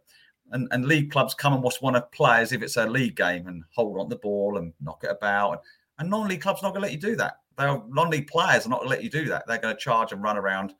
and, 0.52 0.68
and 0.72 0.86
league 0.86 1.12
clubs 1.12 1.34
come 1.34 1.54
and 1.54 1.64
want 1.64 1.96
to 1.96 2.02
play 2.14 2.42
as 2.42 2.52
if 2.52 2.62
it's 2.62 2.78
a 2.78 2.86
league 2.86 3.16
game 3.16 3.48
and 3.48 3.64
hold 3.74 4.00
on 4.00 4.10
the 4.10 4.16
ball 4.18 4.58
and 4.58 4.74
knock 4.82 5.04
it 5.04 5.12
about. 5.12 5.52
And, 5.52 5.60
and 6.00 6.10
non-league 6.10 6.42
clubs 6.42 6.62
not 6.62 6.70
going 6.70 6.82
to 6.82 6.88
let 6.88 6.92
you 6.92 7.00
do 7.00 7.16
that. 7.18 7.38
They're 7.58 7.82
non-league 7.90 8.28
players 8.28 8.66
are 8.66 8.70
not 8.70 8.80
going 8.80 8.90
to 8.90 8.96
let 8.96 9.04
you 9.04 9.10
do 9.10 9.26
that. 9.30 9.46
They're 9.48 9.60
going 9.60 9.76
to 9.76 9.80
charge 9.80 10.12
and 10.12 10.24
run 10.24 10.38
around, 10.38 10.74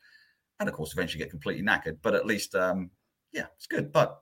and 0.60 0.68
of 0.68 0.74
course, 0.76 0.94
eventually 0.94 1.24
get 1.24 1.30
completely 1.30 1.64
knackered. 1.64 1.98
But 2.02 2.16
at 2.16 2.26
least, 2.26 2.56
um, 2.56 2.90
yeah, 3.32 3.46
it's 3.56 3.68
good. 3.68 3.92
But 3.92 4.20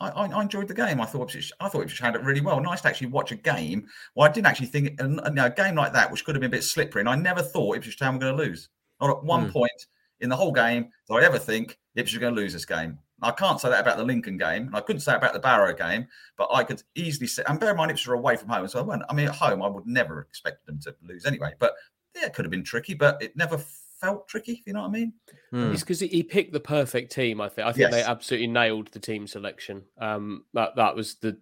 I, 0.00 0.08
I, 0.08 0.42
enjoyed 0.42 0.68
the 0.68 0.74
game. 0.74 1.00
I 1.00 1.04
thought 1.04 1.34
it, 1.34 1.44
I 1.60 1.68
thought 1.68 1.82
it 1.82 1.98
had 1.98 2.14
it 2.14 2.22
really 2.22 2.40
well. 2.40 2.60
Nice 2.60 2.80
to 2.82 2.88
actually 2.88 3.08
watch 3.08 3.32
a 3.32 3.36
game. 3.36 3.86
Well, 4.14 4.28
I 4.28 4.32
didn't 4.32 4.46
actually 4.46 4.68
think 4.68 5.00
a, 5.00 5.04
a, 5.04 5.50
game 5.50 5.74
like 5.74 5.92
that, 5.92 6.10
which 6.10 6.24
could 6.24 6.34
have 6.34 6.40
been 6.40 6.50
a 6.50 6.56
bit 6.56 6.64
slippery, 6.64 7.00
and 7.00 7.08
I 7.08 7.16
never 7.16 7.42
thought 7.42 7.76
Ipswich 7.76 7.98
Town 7.98 8.14
were 8.14 8.20
going 8.20 8.36
to 8.36 8.42
lose. 8.42 8.70
Not 9.00 9.10
at 9.10 9.24
one 9.24 9.48
mm. 9.48 9.52
point 9.52 9.86
in 10.20 10.28
the 10.28 10.36
whole 10.36 10.52
game 10.52 10.90
did 11.08 11.16
I 11.16 11.24
ever 11.24 11.38
think 11.38 11.78
Ipswich 11.96 12.16
were 12.16 12.20
going 12.20 12.34
to 12.34 12.40
lose 12.40 12.52
this 12.52 12.64
game. 12.64 12.98
I 13.22 13.30
can't 13.32 13.60
say 13.60 13.70
that 13.70 13.80
about 13.80 13.96
the 13.96 14.04
Lincoln 14.04 14.38
game, 14.38 14.66
and 14.66 14.76
I 14.76 14.80
couldn't 14.80 15.00
say 15.00 15.14
about 15.14 15.32
the 15.32 15.40
Barrow 15.40 15.74
game, 15.74 16.06
but 16.36 16.48
I 16.52 16.64
could 16.64 16.82
easily 16.94 17.26
say. 17.26 17.42
And 17.46 17.60
bear 17.60 17.70
in 17.70 17.76
mind, 17.76 17.90
Ipswich 17.90 18.08
are 18.08 18.14
away 18.14 18.36
from 18.36 18.48
home, 18.48 18.66
so 18.68 18.78
I 18.78 18.82
went. 18.82 19.02
I 19.08 19.14
mean, 19.14 19.28
at 19.28 19.34
home, 19.34 19.62
I 19.62 19.68
would 19.68 19.86
never 19.86 20.20
expect 20.20 20.66
them 20.66 20.78
to 20.80 20.94
lose 21.02 21.26
anyway. 21.26 21.52
But 21.58 21.74
yeah, 22.14 22.26
it 22.26 22.34
could 22.34 22.44
have 22.44 22.50
been 22.50 22.64
tricky, 22.64 22.94
but 22.94 23.22
it 23.22 23.36
never 23.36 23.58
felt 23.58 24.28
tricky. 24.28 24.52
If 24.52 24.66
you 24.66 24.72
know 24.72 24.82
what 24.82 24.88
I 24.88 24.92
mean? 24.92 25.12
Mm. 25.52 25.72
It's 25.72 25.82
because 25.82 26.00
he 26.00 26.22
picked 26.22 26.52
the 26.52 26.60
perfect 26.60 27.12
team. 27.12 27.40
I 27.40 27.48
think. 27.48 27.66
I 27.66 27.72
think 27.72 27.90
yes. 27.90 27.92
they 27.92 28.02
absolutely 28.02 28.48
nailed 28.48 28.88
the 28.88 29.00
team 29.00 29.26
selection. 29.26 29.84
Um, 30.00 30.44
that 30.54 30.76
that 30.76 30.94
was 30.94 31.16
the 31.16 31.38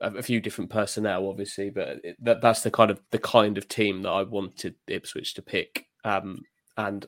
a 0.00 0.22
few 0.22 0.40
different 0.40 0.70
personnel, 0.70 1.28
obviously, 1.28 1.70
but 1.70 2.00
it, 2.04 2.16
that 2.22 2.42
that's 2.42 2.62
the 2.62 2.70
kind 2.70 2.90
of 2.90 3.00
the 3.10 3.18
kind 3.18 3.56
of 3.56 3.68
team 3.68 4.02
that 4.02 4.10
I 4.10 4.22
wanted 4.22 4.74
Ipswich 4.88 5.34
to 5.34 5.42
pick. 5.42 5.86
Um, 6.04 6.42
and 6.76 7.06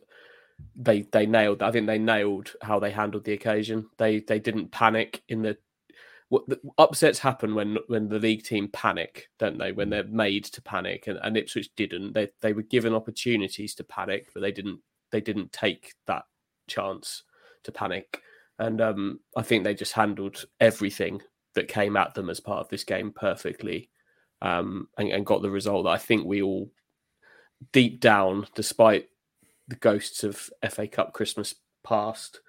they 0.77 1.03
they 1.03 1.27
nailed. 1.27 1.63
I 1.63 1.71
think 1.71 1.87
they 1.87 1.99
nailed 1.99 2.53
how 2.63 2.79
they 2.79 2.91
handled 2.91 3.25
the 3.25 3.33
occasion. 3.33 3.89
They 3.99 4.21
they 4.21 4.39
didn't 4.39 4.71
panic 4.71 5.23
in 5.29 5.43
the 5.43 5.59
what 6.29 6.47
the, 6.47 6.61
upsets 6.77 7.19
happen 7.19 7.55
when 7.55 7.79
when 7.87 8.09
the 8.09 8.19
league 8.19 8.45
team 8.45 8.69
panic, 8.73 9.29
don't 9.39 9.59
they? 9.59 9.73
When 9.73 9.91
they're 9.91 10.05
made 10.05 10.45
to 10.45 10.63
panic, 10.63 11.07
and, 11.07 11.19
and 11.23 11.37
Ipswich 11.37 11.75
didn't. 11.75 12.13
They 12.13 12.29
they 12.41 12.53
were 12.53 12.63
given 12.63 12.95
opportunities 12.95 13.75
to 13.77 13.85
panic, 13.85 14.29
but 14.35 14.41
they 14.41 14.53
didn't. 14.53 14.81
They 15.11 15.21
didn't 15.21 15.53
take 15.53 15.95
that 16.07 16.25
chance 16.69 17.23
to 17.65 17.73
panic, 17.73 18.21
and 18.59 18.81
um, 18.81 19.21
I 19.37 19.43
think 19.43 19.65
they 19.65 19.75
just 19.75 19.95
handled 19.95 20.45
everything 20.61 21.23
that 21.55 21.69
came 21.69 21.97
at 21.97 22.15
them 22.15 22.31
as 22.31 22.41
part 22.41 22.61
of 22.61 22.69
this 22.69 22.85
game 22.85 23.11
perfectly, 23.11 23.91
um, 24.43 24.89
and, 24.99 25.11
and 25.11 25.27
got 25.27 25.43
the 25.43 25.51
result 25.51 25.85
that 25.85 25.91
I 25.91 25.99
think 25.99 26.27
we 26.27 26.43
all 26.43 26.71
deep 27.73 28.01
down, 28.01 28.47
despite 28.55 29.09
the 29.69 29.77
ghosts 29.77 30.25
of 30.25 30.51
FA 30.69 30.89
Cup 30.89 31.13
Christmas 31.13 31.55
past, 31.85 32.41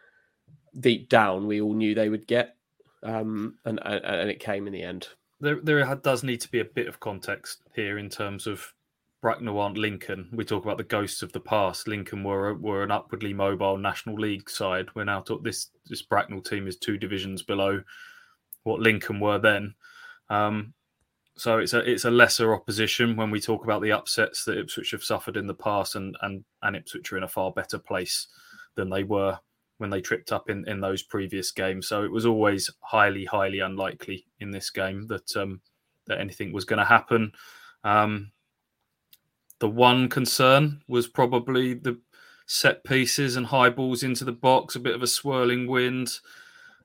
deep 0.79 1.09
down 1.09 1.47
we 1.47 1.61
all 1.61 1.73
knew 1.73 1.93
they 1.93 2.09
would 2.09 2.27
get 2.27 2.55
um, 3.03 3.55
and, 3.65 3.79
and 3.85 4.29
it 4.29 4.39
came 4.39 4.67
in 4.67 4.73
the 4.73 4.83
end. 4.83 5.07
There, 5.39 5.59
there 5.61 5.95
does 5.95 6.23
need 6.23 6.41
to 6.41 6.51
be 6.51 6.59
a 6.59 6.65
bit 6.65 6.87
of 6.87 6.99
context 6.99 7.61
here 7.73 7.97
in 7.97 8.09
terms 8.09 8.45
of 8.45 8.73
Bracknell 9.21 9.59
aren't 9.59 9.77
Lincoln. 9.77 10.29
We 10.33 10.45
talk 10.45 10.63
about 10.63 10.77
the 10.77 10.83
ghosts 10.83 11.21
of 11.21 11.31
the 11.31 11.39
past. 11.39 11.87
Lincoln 11.87 12.23
were 12.23 12.53
were 12.55 12.83
an 12.83 12.91
upwardly 12.91 13.33
mobile 13.33 13.77
National 13.77 14.15
League 14.15 14.49
side. 14.49 14.87
We're 14.95 15.05
now 15.05 15.21
talk, 15.21 15.43
this 15.43 15.71
this 15.87 16.01
Bracknell 16.01 16.41
team 16.41 16.67
is 16.67 16.77
two 16.77 16.97
divisions 16.97 17.41
below 17.41 17.81
what 18.63 18.79
Lincoln 18.79 19.19
were 19.19 19.39
then. 19.39 19.75
Um, 20.29 20.73
so 21.39 21.57
it's 21.59 21.73
a 21.73 21.79
it's 21.79 22.05
a 22.05 22.11
lesser 22.11 22.53
opposition 22.53 23.15
when 23.15 23.31
we 23.31 23.39
talk 23.39 23.63
about 23.63 23.81
the 23.81 23.91
upsets 23.91 24.43
that 24.45 24.57
Ipswich 24.57 24.91
have 24.91 25.03
suffered 25.03 25.37
in 25.37 25.47
the 25.47 25.53
past, 25.53 25.95
and 25.95 26.15
and 26.21 26.43
and 26.61 26.75
Ipswich 26.75 27.11
are 27.11 27.17
in 27.17 27.23
a 27.23 27.27
far 27.27 27.51
better 27.51 27.79
place 27.79 28.27
than 28.75 28.89
they 28.89 29.03
were 29.03 29.39
when 29.77 29.89
they 29.89 30.01
tripped 30.01 30.33
up 30.33 30.49
in, 30.49 30.67
in 30.67 30.81
those 30.81 31.03
previous 31.03 31.51
games. 31.51 31.87
So 31.87 32.03
it 32.03 32.11
was 32.11 32.25
always 32.25 32.69
highly, 32.81 33.23
highly 33.23 33.59
unlikely 33.59 34.25
in 34.41 34.51
this 34.51 34.69
game 34.69 35.07
that 35.07 35.35
um, 35.37 35.61
that 36.07 36.19
anything 36.19 36.51
was 36.51 36.65
going 36.65 36.79
to 36.79 36.85
happen. 36.85 37.31
Um, 37.83 38.31
the 39.59 39.69
one 39.69 40.09
concern 40.09 40.81
was 40.87 41.07
probably 41.07 41.73
the 41.73 41.99
set 42.45 42.83
pieces 42.83 43.35
and 43.35 43.45
high 43.45 43.69
balls 43.69 44.03
into 44.03 44.25
the 44.25 44.31
box, 44.31 44.75
a 44.75 44.79
bit 44.79 44.95
of 44.95 45.03
a 45.03 45.07
swirling 45.07 45.67
wind. 45.67 46.19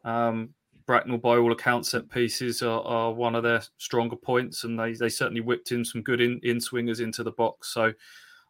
Um, 0.05 0.51
Bracknell, 0.87 1.19
by 1.19 1.37
all 1.37 1.53
accounts, 1.53 1.91
set 1.91 2.11
pieces 2.11 2.63
are, 2.63 2.83
are, 2.83 3.13
one 3.13 3.35
of 3.35 3.43
their 3.43 3.63
stronger 3.79 4.17
points, 4.17 4.65
and 4.65 4.79
they, 4.79 4.93
they 4.93 5.09
certainly 5.09 5.41
whipped 5.41 5.73
in 5.73 5.85
some 5.85 6.03
good 6.03 6.21
in, 6.21 6.41
in 6.43 6.61
swingers 6.61 7.01
into 7.01 7.23
the 7.23 7.33
box. 7.33 7.73
So 7.73 7.93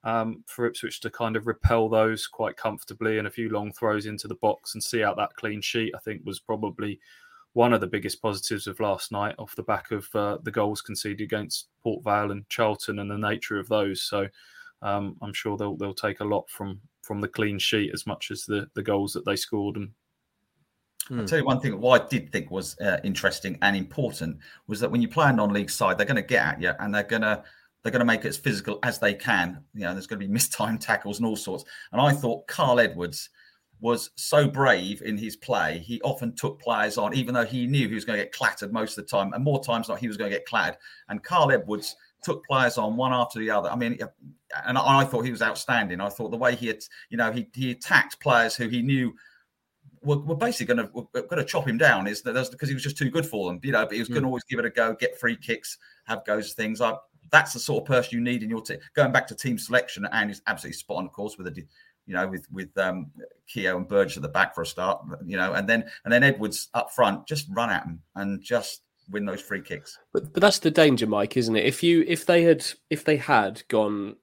um, 0.02 0.42
for 0.46 0.66
Ipswich 0.66 1.00
to 1.00 1.10
kind 1.10 1.36
of 1.36 1.46
repel 1.46 1.88
those 1.88 2.26
quite 2.26 2.56
comfortably 2.56 3.18
and 3.18 3.26
a 3.26 3.30
few 3.30 3.50
long 3.50 3.72
throws 3.72 4.06
into 4.06 4.28
the 4.28 4.34
box 4.36 4.74
and 4.74 4.82
see 4.82 5.02
out 5.02 5.16
that 5.16 5.36
clean 5.36 5.60
sheet, 5.60 5.94
I 5.94 6.00
think 6.00 6.22
was 6.24 6.40
probably 6.40 7.00
one 7.54 7.72
of 7.72 7.80
the 7.80 7.86
biggest 7.86 8.20
positives 8.20 8.66
of 8.66 8.80
last 8.80 9.12
night 9.12 9.36
off 9.38 9.54
the 9.54 9.62
back 9.62 9.92
of 9.92 10.08
uh, 10.14 10.38
the 10.42 10.50
goals 10.50 10.82
conceded 10.82 11.20
against 11.20 11.68
Port 11.82 12.02
Vale 12.02 12.32
and 12.32 12.48
Charlton 12.48 12.98
and 12.98 13.10
the 13.10 13.16
nature 13.16 13.58
of 13.58 13.68
those. 13.68 14.02
So 14.02 14.26
um, 14.82 15.16
I'm 15.22 15.32
sure 15.32 15.56
they'll 15.56 15.76
they'll 15.76 15.94
take 15.94 16.20
a 16.20 16.24
lot 16.24 16.50
from 16.50 16.80
from 17.02 17.20
the 17.20 17.28
clean 17.28 17.58
sheet 17.58 17.92
as 17.94 18.06
much 18.06 18.30
as 18.30 18.44
the 18.44 18.68
the 18.74 18.82
goals 18.82 19.12
that 19.12 19.24
they 19.24 19.36
scored 19.36 19.76
and 19.76 19.90
I'll 21.10 21.18
hmm. 21.18 21.24
tell 21.26 21.38
you 21.38 21.44
one 21.44 21.60
thing. 21.60 21.78
What 21.80 22.02
I 22.02 22.08
did 22.08 22.32
think 22.32 22.50
was 22.50 22.78
uh, 22.80 22.98
interesting 23.04 23.58
and 23.62 23.76
important 23.76 24.38
was 24.66 24.80
that 24.80 24.90
when 24.90 25.02
you 25.02 25.08
play 25.08 25.28
a 25.28 25.32
non-league 25.32 25.70
side, 25.70 25.98
they're 25.98 26.06
going 26.06 26.16
to 26.16 26.22
get 26.22 26.44
at 26.44 26.62
you 26.62 26.72
and 26.80 26.94
they're 26.94 27.02
going 27.02 27.22
to 27.22 27.42
they're 27.82 27.92
going 27.92 28.00
to 28.00 28.06
make 28.06 28.24
it 28.24 28.28
as 28.28 28.38
physical 28.38 28.78
as 28.82 28.98
they 28.98 29.12
can. 29.12 29.62
You 29.74 29.82
know, 29.82 29.92
there's 29.92 30.06
going 30.06 30.20
to 30.20 30.26
be 30.26 30.32
mistimed 30.32 30.80
tackles 30.80 31.18
and 31.18 31.26
all 31.26 31.36
sorts. 31.36 31.64
And 31.92 32.00
I 32.00 32.12
thought 32.12 32.46
Kyle 32.46 32.80
Edwards 32.80 33.28
was 33.80 34.10
so 34.16 34.48
brave 34.48 35.02
in 35.02 35.18
his 35.18 35.36
play. 35.36 35.78
He 35.84 36.00
often 36.00 36.34
took 36.34 36.58
players 36.60 36.96
on, 36.96 37.14
even 37.14 37.34
though 37.34 37.44
he 37.44 37.66
knew 37.66 37.86
he 37.86 37.94
was 37.94 38.06
going 38.06 38.18
to 38.18 38.24
get 38.24 38.32
clattered 38.32 38.72
most 38.72 38.96
of 38.96 39.04
the 39.04 39.10
time, 39.10 39.34
and 39.34 39.44
more 39.44 39.62
times 39.62 39.88
not 39.88 39.98
he 39.98 40.08
was 40.08 40.16
going 40.16 40.30
to 40.30 40.36
get 40.36 40.46
clattered. 40.46 40.78
And 41.10 41.22
Kyle 41.22 41.50
Edwards 41.50 41.94
took 42.22 42.42
players 42.46 42.78
on 42.78 42.96
one 42.96 43.12
after 43.12 43.38
the 43.38 43.50
other. 43.50 43.68
I 43.68 43.76
mean, 43.76 43.98
and 44.66 44.78
I 44.78 45.04
thought 45.04 45.26
he 45.26 45.30
was 45.30 45.42
outstanding. 45.42 46.00
I 46.00 46.08
thought 46.08 46.30
the 46.30 46.38
way 46.38 46.54
he 46.54 46.68
had, 46.68 46.82
you 47.10 47.18
know, 47.18 47.30
he 47.30 47.46
he 47.52 47.72
attacked 47.72 48.20
players 48.20 48.56
who 48.56 48.68
he 48.68 48.80
knew 48.80 49.14
were, 50.04 50.18
were 50.18 50.36
basically 50.36 50.74
going 50.74 50.86
to 50.86 50.92
were 50.92 51.22
going 51.22 51.36
to 51.36 51.44
chop 51.44 51.66
him 51.66 51.78
down. 51.78 52.06
Is 52.06 52.22
that 52.22 52.48
because 52.50 52.68
he 52.68 52.74
was 52.74 52.82
just 52.82 52.96
too 52.96 53.10
good 53.10 53.26
for 53.26 53.48
them, 53.48 53.60
you 53.62 53.72
know? 53.72 53.84
But 53.84 53.94
he 53.94 54.00
was 54.00 54.08
mm. 54.08 54.14
going 54.14 54.22
to 54.22 54.28
always 54.28 54.44
give 54.44 54.58
it 54.58 54.64
a 54.64 54.70
go, 54.70 54.94
get 54.94 55.18
free 55.18 55.36
kicks, 55.36 55.78
have 56.04 56.24
goes 56.24 56.52
things. 56.52 56.80
I 56.80 56.94
that's 57.30 57.52
the 57.52 57.58
sort 57.58 57.82
of 57.82 57.86
person 57.88 58.16
you 58.16 58.20
need 58.22 58.42
in 58.42 58.50
your 58.50 58.60
team. 58.60 58.78
Going 58.94 59.12
back 59.12 59.26
to 59.28 59.34
team 59.34 59.58
selection, 59.58 60.06
and 60.12 60.30
he's 60.30 60.42
absolutely 60.46 60.74
spot 60.74 60.98
on, 60.98 61.06
of 61.06 61.12
course, 61.12 61.36
with 61.38 61.46
a 61.48 61.66
you 62.06 62.14
know 62.14 62.28
with 62.28 62.46
with 62.52 62.76
um, 62.78 63.10
Keogh 63.48 63.76
and 63.76 63.88
Burgess 63.88 64.16
at 64.16 64.22
the 64.22 64.28
back 64.28 64.54
for 64.54 64.62
a 64.62 64.66
start, 64.66 65.04
you 65.24 65.36
know, 65.36 65.54
and 65.54 65.68
then 65.68 65.84
and 66.04 66.12
then 66.12 66.22
Edwards 66.22 66.68
up 66.74 66.92
front, 66.92 67.26
just 67.26 67.48
run 67.50 67.70
at 67.70 67.84
him 67.84 68.00
and 68.14 68.42
just 68.42 68.82
win 69.10 69.24
those 69.24 69.40
free 69.40 69.62
kicks. 69.62 69.98
But 70.12 70.32
but 70.32 70.40
that's 70.40 70.58
the 70.58 70.70
danger, 70.70 71.06
Mike, 71.06 71.36
isn't 71.36 71.56
it? 71.56 71.64
If 71.64 71.82
you 71.82 72.04
if 72.06 72.26
they 72.26 72.42
had 72.42 72.64
if 72.90 73.04
they 73.04 73.16
had 73.16 73.62
gone 73.68 74.16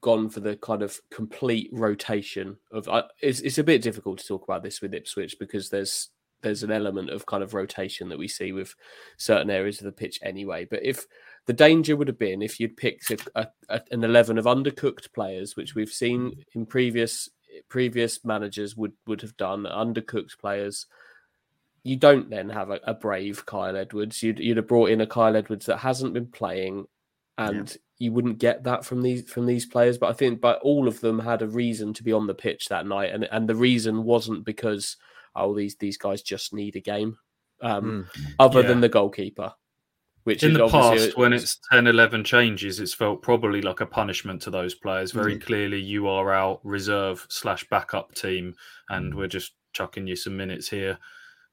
gone 0.00 0.28
for 0.28 0.40
the 0.40 0.56
kind 0.56 0.82
of 0.82 0.98
complete 1.10 1.68
rotation 1.72 2.56
of 2.72 2.88
uh, 2.88 3.02
it's 3.20 3.40
it's 3.40 3.58
a 3.58 3.64
bit 3.64 3.82
difficult 3.82 4.18
to 4.18 4.26
talk 4.26 4.44
about 4.44 4.62
this 4.62 4.80
with 4.80 4.94
Ipswich 4.94 5.36
because 5.38 5.70
there's 5.70 6.08
there's 6.42 6.62
an 6.62 6.72
element 6.72 7.10
of 7.10 7.26
kind 7.26 7.42
of 7.42 7.54
rotation 7.54 8.08
that 8.08 8.18
we 8.18 8.26
see 8.26 8.52
with 8.52 8.74
certain 9.16 9.50
areas 9.50 9.78
of 9.78 9.84
the 9.84 9.92
pitch 9.92 10.18
anyway. 10.22 10.66
But 10.68 10.84
if 10.84 11.06
the 11.46 11.52
danger 11.52 11.96
would 11.96 12.08
have 12.08 12.18
been 12.18 12.42
if 12.42 12.58
you'd 12.58 12.76
picked 12.76 13.10
a, 13.10 13.18
a, 13.34 13.48
a, 13.68 13.80
an 13.90 14.04
eleven 14.04 14.38
of 14.38 14.44
undercooked 14.44 15.12
players, 15.12 15.56
which 15.56 15.74
we've 15.74 15.90
seen 15.90 16.44
in 16.54 16.66
previous 16.66 17.28
previous 17.68 18.24
managers 18.24 18.76
would 18.76 18.92
would 19.06 19.20
have 19.20 19.36
done, 19.36 19.64
undercooked 19.64 20.38
players 20.38 20.86
you 21.84 21.96
don't 21.96 22.30
then 22.30 22.48
have 22.48 22.70
a, 22.70 22.94
brave 22.94 23.44
Kyle 23.44 23.76
Edwards. 23.76 24.22
You'd 24.22 24.38
you'd 24.38 24.56
have 24.56 24.68
brought 24.68 24.90
in 24.90 25.00
a 25.00 25.06
Kyle 25.06 25.34
Edwards 25.34 25.66
that 25.66 25.78
hasn't 25.78 26.14
been 26.14 26.26
playing, 26.26 26.86
and 27.38 27.68
yeah. 27.70 27.76
You 28.02 28.12
wouldn't 28.12 28.38
get 28.38 28.64
that 28.64 28.84
from 28.84 29.02
these 29.02 29.30
from 29.30 29.46
these 29.46 29.66
players. 29.66 29.98
But 29.98 30.10
I 30.10 30.12
think, 30.12 30.40
but 30.40 30.60
all 30.62 30.88
of 30.88 31.00
them 31.00 31.18
had 31.18 31.42
a 31.42 31.48
reason 31.48 31.94
to 31.94 32.02
be 32.02 32.12
on 32.12 32.26
the 32.26 32.34
pitch 32.34 32.68
that 32.68 32.86
night, 32.86 33.12
and 33.12 33.24
and 33.24 33.48
the 33.48 33.54
reason 33.54 34.04
wasn't 34.04 34.44
because 34.44 34.96
oh 35.34 35.54
these 35.54 35.76
these 35.76 35.96
guys 35.96 36.22
just 36.22 36.52
need 36.52 36.76
a 36.76 36.80
game, 36.80 37.16
um, 37.60 38.08
mm. 38.14 38.32
other 38.38 38.60
yeah. 38.60 38.68
than 38.68 38.80
the 38.80 38.88
goalkeeper. 38.88 39.52
Which 40.24 40.44
in 40.44 40.52
the 40.52 40.68
past, 40.68 41.16
when 41.16 41.32
it's 41.32 41.58
10, 41.72 41.88
11 41.88 42.22
changes, 42.22 42.78
it's 42.78 42.94
felt 42.94 43.22
probably 43.22 43.60
like 43.60 43.80
a 43.80 43.86
punishment 43.86 44.40
to 44.42 44.50
those 44.50 44.72
players. 44.72 45.10
Very 45.10 45.36
mm. 45.36 45.42
clearly, 45.42 45.80
you 45.80 46.06
are 46.06 46.32
our 46.32 46.60
reserve 46.62 47.26
slash 47.28 47.68
backup 47.68 48.14
team, 48.14 48.54
and 48.88 49.12
mm. 49.12 49.16
we're 49.16 49.26
just 49.26 49.54
chucking 49.72 50.06
you 50.06 50.14
some 50.14 50.36
minutes 50.36 50.68
here 50.68 50.98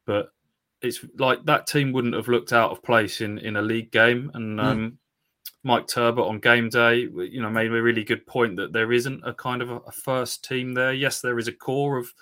but 0.09 0.33
it's 0.81 1.05
like 1.19 1.45
that 1.45 1.67
team 1.67 1.91
wouldn't 1.91 2.15
have 2.15 2.27
looked 2.27 2.51
out 2.51 2.71
of 2.71 2.81
place 2.81 3.21
in 3.21 3.37
in 3.37 3.57
a 3.57 3.61
league 3.61 3.91
game. 3.91 4.31
And 4.33 4.59
hmm. 4.59 4.65
um, 4.65 4.79
mm. 4.79 4.97
Mike 5.63 5.87
Turbot 5.87 6.27
on 6.27 6.39
game 6.39 6.69
day, 6.69 6.99
you 6.99 7.41
know, 7.41 7.49
made 7.49 7.71
a 7.71 7.81
really 7.81 8.03
good 8.03 8.25
point 8.25 8.55
that 8.57 8.71
there 8.71 8.91
isn't 8.93 9.21
a 9.25 9.33
kind 9.33 9.61
of 9.61 9.69
a, 9.69 9.77
a, 9.79 9.91
first 9.91 10.43
team 10.43 10.73
there. 10.73 10.93
Yes, 10.93 11.19
there 11.19 11.37
is 11.37 11.49
a 11.49 11.53
core 11.53 11.97
of 11.97 12.13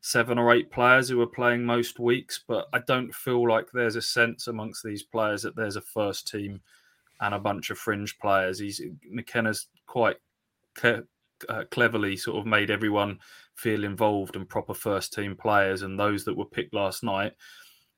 seven 0.00 0.36
or 0.36 0.52
eight 0.52 0.70
players 0.70 1.08
who 1.08 1.20
are 1.20 1.26
playing 1.26 1.64
most 1.64 2.00
weeks, 2.00 2.42
but 2.46 2.66
I 2.72 2.80
don't 2.80 3.14
feel 3.14 3.48
like 3.48 3.70
there's 3.70 3.94
a 3.94 4.02
sense 4.02 4.48
amongst 4.48 4.82
these 4.82 5.04
players 5.04 5.42
that 5.42 5.54
there's 5.54 5.76
a 5.76 5.80
first 5.80 6.26
team 6.26 6.60
and 7.20 7.34
a 7.34 7.38
bunch 7.38 7.70
of 7.70 7.78
fringe 7.78 8.18
players. 8.18 8.58
He's 8.58 8.80
McKenna's 9.08 9.68
quite 9.86 10.16
uh, 10.82 11.02
cleverly 11.70 12.16
sort 12.16 12.38
of 12.38 12.46
made 12.46 12.70
everyone 12.70 13.18
feel 13.54 13.84
involved 13.84 14.34
and 14.34 14.48
proper 14.48 14.74
first 14.74 15.12
team 15.12 15.36
players, 15.36 15.82
and 15.82 15.98
those 15.98 16.24
that 16.24 16.36
were 16.36 16.44
picked 16.44 16.74
last 16.74 17.04
night 17.04 17.32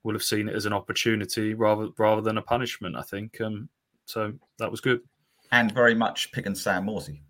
will 0.03 0.13
have 0.13 0.23
seen 0.23 0.47
it 0.47 0.55
as 0.55 0.67
an 0.67 0.73
opportunity 0.73 1.55
rather 1.55 1.89
rather 1.97 2.21
than 2.21 2.37
a 2.37 2.41
punishment. 2.41 2.95
I 2.95 3.01
think, 3.01 3.41
um, 3.41 3.67
so 4.05 4.33
that 4.59 4.71
was 4.71 4.81
good. 4.81 5.01
And 5.51 5.71
very 5.71 5.95
much 5.95 6.31
picking 6.31 6.55
Sam 6.55 6.85
Morsy. 6.85 7.21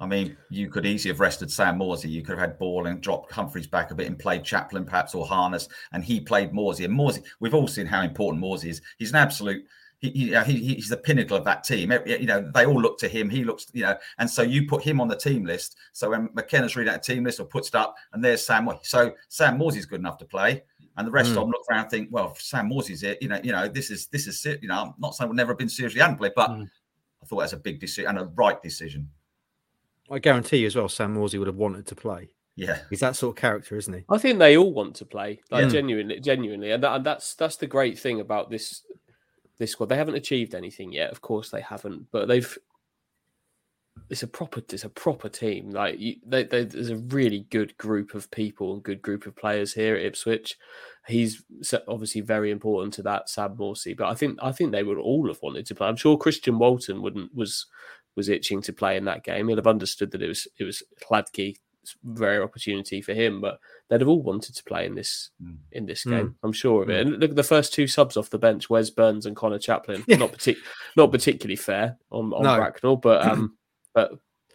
I 0.00 0.06
mean, 0.06 0.36
you 0.48 0.70
could 0.70 0.86
easily 0.86 1.12
have 1.12 1.20
rested 1.20 1.50
Sam 1.50 1.78
Morsy. 1.78 2.08
You 2.08 2.22
could 2.22 2.38
have 2.38 2.50
had 2.50 2.58
ball 2.58 2.86
and 2.86 3.00
dropped 3.00 3.32
Humphreys 3.32 3.66
back 3.66 3.90
a 3.90 3.94
bit 3.94 4.06
and 4.06 4.18
played 4.18 4.44
Chaplin 4.44 4.84
perhaps 4.84 5.14
or 5.14 5.26
Harness, 5.26 5.68
and 5.92 6.04
he 6.04 6.20
played 6.20 6.52
Morsy. 6.52 6.84
And 6.84 6.94
Morsy, 6.94 7.24
we've 7.40 7.54
all 7.54 7.66
seen 7.66 7.86
how 7.86 8.02
important 8.02 8.42
Morsy 8.42 8.66
is. 8.66 8.80
He's 8.98 9.10
an 9.10 9.16
absolute 9.16 9.64
he, 10.00 10.32
he, 10.46 10.74
he's 10.74 10.88
the 10.88 10.96
pinnacle 10.96 11.36
of 11.36 11.44
that 11.44 11.64
team. 11.64 11.92
You 12.06 12.26
know, 12.26 12.48
they 12.54 12.66
all 12.66 12.80
look 12.80 12.98
to 12.98 13.08
him. 13.08 13.28
He 13.28 13.42
looks, 13.42 13.66
you 13.72 13.82
know, 13.82 13.96
and 14.18 14.30
so 14.30 14.42
you 14.42 14.66
put 14.66 14.82
him 14.82 15.00
on 15.00 15.08
the 15.08 15.16
team 15.16 15.44
list. 15.44 15.76
So 15.92 16.10
when 16.10 16.28
McKenna's 16.34 16.76
reading 16.76 16.92
that 16.92 17.02
team 17.02 17.24
list 17.24 17.40
or 17.40 17.46
puts 17.46 17.68
it 17.68 17.74
up, 17.74 17.96
and 18.12 18.24
there's 18.24 18.46
Sam. 18.46 18.70
So 18.82 19.12
Sam 19.28 19.58
Morsy's 19.58 19.86
good 19.86 20.00
enough 20.00 20.18
to 20.18 20.24
play, 20.24 20.62
and 20.98 21.06
the 21.06 21.12
rest 21.12 21.28
mm. 21.28 21.36
of 21.36 21.42
them 21.42 21.50
look 21.50 21.62
around 21.70 21.82
and 21.82 21.90
think, 21.90 22.08
well, 22.10 22.34
Sam 22.38 22.68
Morsy's 22.68 23.04
it. 23.04 23.22
You 23.22 23.28
know, 23.28 23.40
you 23.42 23.52
know, 23.52 23.68
this 23.68 23.90
is 23.90 24.08
this 24.08 24.26
is 24.26 24.44
you 24.44 24.68
know, 24.68 24.74
I'm 24.74 24.94
not 24.98 25.14
saying 25.14 25.30
we've 25.30 25.36
never 25.36 25.52
have 25.52 25.58
been 25.58 25.68
seriously 25.68 26.00
unplayed, 26.00 26.32
but 26.34 26.50
mm. 26.50 26.68
I 27.22 27.26
thought 27.26 27.40
that's 27.40 27.52
a 27.52 27.58
big 27.58 27.80
decision 27.80 28.10
and 28.10 28.18
a 28.18 28.24
right 28.24 28.60
decision. 28.60 29.08
I 30.10 30.18
guarantee 30.18 30.58
you 30.58 30.66
as 30.66 30.74
well, 30.74 30.88
Sam 30.88 31.14
Morsy 31.14 31.38
would 31.38 31.46
have 31.46 31.56
wanted 31.56 31.86
to 31.86 31.94
play. 31.94 32.30
Yeah, 32.56 32.80
he's 32.90 33.00
that 33.00 33.14
sort 33.14 33.36
of 33.36 33.40
character, 33.40 33.76
isn't 33.76 33.94
he? 33.94 34.04
I 34.10 34.18
think 34.18 34.40
they 34.40 34.56
all 34.56 34.72
want 34.72 34.96
to 34.96 35.04
play, 35.04 35.40
like 35.52 35.64
yeah. 35.64 35.68
genuinely, 35.68 36.18
genuinely, 36.18 36.72
and, 36.72 36.82
that, 36.82 36.96
and 36.96 37.06
that's 37.06 37.34
that's 37.34 37.56
the 37.56 37.68
great 37.68 37.96
thing 37.96 38.20
about 38.20 38.50
this 38.50 38.82
this 39.58 39.70
squad. 39.70 39.90
They 39.90 39.96
haven't 39.96 40.16
achieved 40.16 40.56
anything 40.56 40.92
yet, 40.92 41.12
of 41.12 41.20
course 41.20 41.50
they 41.50 41.60
haven't, 41.60 42.10
but 42.10 42.26
they've. 42.26 42.58
It's 44.10 44.22
a 44.22 44.26
proper, 44.26 44.60
it's 44.70 44.84
a 44.84 44.88
proper 44.88 45.28
team. 45.28 45.70
Like 45.70 45.98
you, 45.98 46.16
they, 46.26 46.44
they, 46.44 46.64
there's 46.64 46.90
a 46.90 46.96
really 46.96 47.46
good 47.50 47.76
group 47.76 48.14
of 48.14 48.30
people 48.30 48.74
and 48.74 48.82
good 48.82 49.02
group 49.02 49.26
of 49.26 49.36
players 49.36 49.74
here 49.74 49.96
at 49.96 50.04
Ipswich. 50.04 50.56
He's 51.06 51.42
obviously 51.86 52.20
very 52.20 52.50
important 52.50 52.94
to 52.94 53.02
that, 53.02 53.28
Sam 53.28 53.56
Morsy. 53.56 53.96
But 53.96 54.08
I 54.08 54.14
think, 54.14 54.38
I 54.42 54.52
think 54.52 54.72
they 54.72 54.82
would 54.82 54.98
all 54.98 55.28
have 55.28 55.42
wanted 55.42 55.66
to 55.66 55.74
play. 55.74 55.88
I'm 55.88 55.96
sure 55.96 56.18
Christian 56.18 56.58
Walton 56.58 57.02
wouldn't 57.02 57.34
was 57.34 57.66
was 58.16 58.28
itching 58.28 58.60
to 58.62 58.72
play 58.72 58.96
in 58.96 59.04
that 59.04 59.24
game. 59.24 59.48
He'll 59.48 59.56
have 59.56 59.66
understood 59.66 60.10
that 60.10 60.22
it 60.22 60.28
was 60.28 60.46
it 60.58 60.64
was 60.64 60.82
Hladky 61.08 61.56
rare 62.04 62.42
opportunity 62.42 63.00
for 63.00 63.14
him, 63.14 63.40
but 63.40 63.58
they'd 63.88 64.00
have 64.00 64.08
all 64.08 64.22
wanted 64.22 64.54
to 64.54 64.64
play 64.64 64.86
in 64.86 64.94
this 64.94 65.30
mm. 65.42 65.56
in 65.72 65.86
this 65.86 66.02
hmm. 66.02 66.10
game. 66.10 66.26
Mm. 66.26 66.34
I'm 66.42 66.52
sure 66.52 66.82
of 66.82 66.90
it. 66.90 67.06
Hmm. 67.06 67.12
And 67.12 67.20
look 67.20 67.30
at 67.30 67.36
the 67.36 67.42
first 67.42 67.72
two 67.72 67.86
subs 67.86 68.16
off 68.16 68.30
the 68.30 68.38
bench: 68.38 68.70
Wes 68.70 68.90
Burns 68.90 69.26
and 69.26 69.36
Connor 69.36 69.58
Chaplin. 69.58 70.04
Yeah. 70.06 70.16
Not 70.16 70.32
partic- 70.32 70.56
not 70.96 71.10
particularly 71.10 71.56
fair 71.56 71.98
on 72.10 72.32
on 72.32 72.42
no. 72.42 72.56
Bracknell, 72.56 72.96
but 72.96 73.26
um, 73.26 73.56
but 73.98 74.12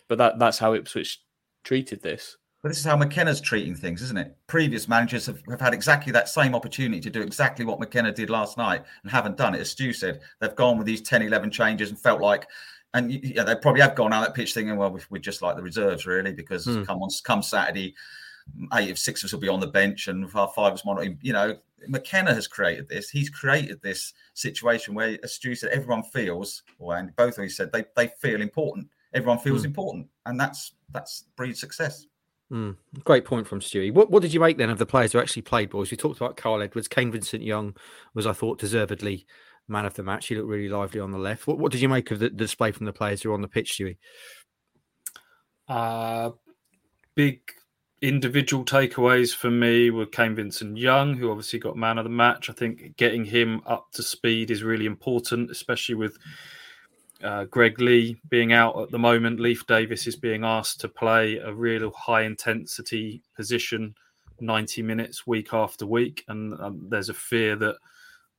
but 0.08 0.18
that 0.20 0.40
that's 0.40 0.58
how 0.58 0.74
Ipswich 0.74 1.22
treated 1.66 2.02
this. 2.02 2.38
But 2.62 2.70
this 2.70 2.80
is 2.80 2.86
how 2.86 2.96
McKenna's 2.96 3.42
treating 3.42 3.76
things, 3.76 4.02
isn't 4.02 4.18
it? 4.18 4.38
Previous 4.48 4.88
managers 4.88 5.26
have, 5.26 5.42
have 5.50 5.60
had 5.60 5.74
exactly 5.74 6.14
that 6.14 6.30
same 6.30 6.56
opportunity 6.56 7.02
to 7.02 7.10
do 7.10 7.22
exactly 7.22 7.66
what 7.66 7.78
McKenna 7.78 8.14
did 8.14 8.30
last 8.30 8.58
night 8.58 8.84
and 9.02 9.12
haven't 9.12 9.36
done 9.36 9.54
it. 9.54 9.60
As 9.60 9.72
Stu 9.72 9.92
said, 9.92 10.22
they've 10.40 10.56
gone 10.56 10.78
with 10.78 10.88
these 10.88 11.02
10, 11.02 11.24
11 11.24 11.52
changes 11.52 11.90
and 11.90 12.00
felt 12.00 12.22
like 12.22 12.48
and 12.94 13.12
yeah, 13.12 13.44
they 13.44 13.56
probably 13.56 13.82
have 13.82 13.96
gone 13.96 14.14
out 14.14 14.22
that 14.22 14.36
pitch 14.36 14.54
thinking, 14.54 14.78
well, 14.78 14.98
we're 15.10 15.18
just 15.18 15.42
like 15.42 15.58
the 15.58 15.64
reserves, 15.64 16.06
really, 16.06 16.32
because 16.32 16.68
mm. 16.68 16.86
come 16.86 17.02
on, 17.02 17.10
come 17.24 17.42
Saturday, 17.42 17.96
eight 18.76 18.92
of 18.92 19.00
six 19.00 19.24
of 19.24 19.28
us 19.28 19.34
will 19.34 19.40
be 19.40 19.50
on 19.50 19.60
the 19.60 19.68
bench, 19.68 20.08
and 20.08 20.30
five 20.30 20.48
of 20.56 20.74
us 20.74 20.86
might 20.86 21.18
You 21.22 21.34
know, 21.34 21.58
McKenna 21.88 22.34
has 22.34 22.48
created 22.48 22.88
this. 22.88 23.10
He's 23.10 23.30
created 23.30 23.82
this 23.82 24.14
situation 24.34 24.94
where, 24.94 25.18
as 25.24 25.34
Stu 25.34 25.56
said, 25.56 25.72
everyone 25.72 26.04
feels, 26.04 26.64
or 26.80 26.96
and 26.96 27.16
both 27.16 27.38
of 27.38 27.44
you 27.44 27.50
said, 27.50 27.72
they 27.72 27.86
they 27.96 28.08
feel 28.20 28.42
important. 28.42 28.88
Everyone 29.14 29.40
feels 29.40 29.64
mm. 29.64 29.66
important, 29.66 30.08
and 30.26 30.40
that's 30.40 30.74
that's 30.92 31.26
breeds 31.36 31.60
success. 31.60 32.06
Mm. 32.52 32.76
Great 33.04 33.26
point 33.26 33.48
from 33.48 33.60
Stewie. 33.60 33.94
What 33.94 34.12
what 34.12 34.22
did 34.22 34.34
you 34.34 34.40
make 34.40 34.58
then 34.58 34.70
of 34.70 34.78
the 34.78 34.86
players 34.86 35.12
who 35.12 35.20
actually 35.20 35.42
played 35.44 35.70
balls? 35.70 35.92
We 35.92 35.98
talked 35.98 36.18
about 36.18 36.38
Kyle 36.38 36.62
Edwards, 36.62 36.88
Kane 36.88 37.12
Vincent 37.12 37.44
Young 37.44 37.76
was, 38.14 38.28
I 38.28 38.34
thought, 38.34 38.60
deservedly 38.60 39.26
man 39.68 39.86
of 39.86 39.94
the 39.94 40.04
match. 40.04 40.28
He 40.28 40.36
looked 40.36 40.50
really 40.50 40.70
lively 40.70 41.00
on 41.00 41.12
the 41.12 41.18
left. 41.18 41.48
What, 41.48 41.58
what 41.58 41.72
did 41.72 41.82
you 41.82 41.90
make 41.90 42.12
of 42.12 42.20
the, 42.20 42.30
the 42.30 42.36
display 42.36 42.72
from 42.72 42.86
the 42.86 42.94
players 42.94 43.22
who 43.22 43.30
were 43.30 43.36
on 43.36 43.42
the 43.42 43.48
pitch, 43.48 43.78
Stewie? 43.78 43.98
Uh, 45.68 46.32
big 47.16 47.40
individual 48.02 48.66
takeaways 48.66 49.34
for 49.34 49.50
me 49.50 49.90
were 49.90 50.06
Kane 50.06 50.36
Vincent 50.36 50.78
Young, 50.78 51.16
who 51.16 51.32
obviously 51.32 51.60
got 51.60 51.78
man 51.78 51.98
of 51.98 52.04
the 52.04 52.10
match. 52.10 52.50
I 52.50 52.54
think 52.54 52.98
getting 52.98 53.24
him 53.24 53.62
up 53.66 53.88
to 53.94 54.04
speed 54.04 54.52
is 54.52 54.62
really 54.62 54.86
important, 54.86 55.50
especially 55.50 55.96
with 55.96 56.18
uh, 57.24 57.46
Greg 57.46 57.80
Leigh 57.80 58.20
being 58.30 58.54
out 58.54 58.80
at 58.82 58.92
the 58.92 59.00
moment. 59.00 59.40
Leif 59.40 59.66
Davis 59.68 60.08
is 60.08 60.16
being 60.16 60.44
asked 60.44 60.82
to 60.82 60.90
play 60.90 61.38
a 61.38 61.54
real 61.54 61.92
high 61.92 62.24
intensity 62.24 63.22
position, 63.36 63.96
90 64.40 64.82
minutes 64.82 65.26
week 65.26 65.54
after 65.54 65.86
week. 65.86 66.24
And 66.28 66.60
um, 66.60 66.88
there's 66.90 67.10
a 67.10 67.14
fear 67.14 67.56
that 67.58 67.76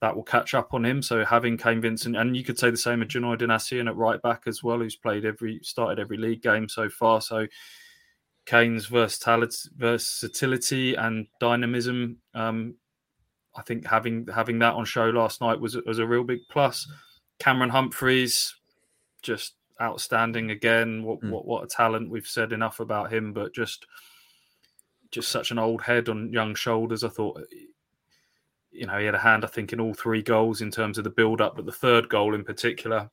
that 0.00 0.14
will 0.14 0.22
catch 0.22 0.52
up 0.52 0.74
on 0.74 0.84
him. 0.84 1.00
So 1.00 1.24
having 1.24 1.56
Kane 1.56 1.80
Vincent, 1.80 2.16
and 2.16 2.36
you 2.36 2.44
could 2.44 2.58
say 2.58 2.70
the 2.70 2.76
same 2.76 3.00
of 3.00 3.08
Janoi 3.08 3.38
Donacien 3.38 3.88
at 3.88 3.96
right 3.96 4.20
back 4.20 4.42
as 4.46 4.62
well, 4.62 4.78
who's 4.78 4.96
played 4.96 5.24
every 5.24 5.60
started 5.62 5.98
every 5.98 6.18
league 6.18 6.42
game 6.42 6.68
so 6.68 6.90
far. 6.90 7.22
So 7.22 7.46
Kane's 8.44 8.86
versatility, 8.86 9.70
versatility 9.76 10.94
and 10.94 11.26
dynamism, 11.40 12.18
um, 12.34 12.74
I 13.56 13.62
think 13.62 13.86
having 13.86 14.26
having 14.34 14.58
that 14.58 14.74
on 14.74 14.84
show 14.84 15.08
last 15.10 15.40
night 15.40 15.60
was 15.60 15.76
was 15.86 15.98
a 15.98 16.06
real 16.06 16.24
big 16.24 16.40
plus. 16.50 16.86
Cameron 17.38 17.70
Humphreys, 17.70 18.54
just 19.24 19.54
outstanding 19.82 20.52
again. 20.52 21.02
What 21.02 21.20
mm. 21.20 21.30
what 21.30 21.46
what 21.46 21.64
a 21.64 21.66
talent! 21.66 22.10
We've 22.10 22.26
said 22.26 22.52
enough 22.52 22.78
about 22.78 23.12
him, 23.12 23.32
but 23.32 23.52
just 23.52 23.86
just 25.10 25.30
such 25.30 25.50
an 25.50 25.58
old 25.58 25.82
head 25.82 26.08
on 26.08 26.32
young 26.32 26.54
shoulders. 26.54 27.02
I 27.02 27.08
thought 27.08 27.40
you 28.74 28.86
know, 28.86 28.98
he 28.98 29.06
had 29.06 29.14
a 29.14 29.18
hand, 29.18 29.44
I 29.44 29.48
think, 29.48 29.72
in 29.72 29.80
all 29.80 29.94
three 29.94 30.20
goals 30.20 30.60
in 30.60 30.70
terms 30.70 30.98
of 30.98 31.04
the 31.04 31.10
build 31.10 31.40
up, 31.40 31.56
but 31.56 31.64
the 31.64 31.72
third 31.72 32.08
goal 32.08 32.34
in 32.34 32.44
particular, 32.44 33.08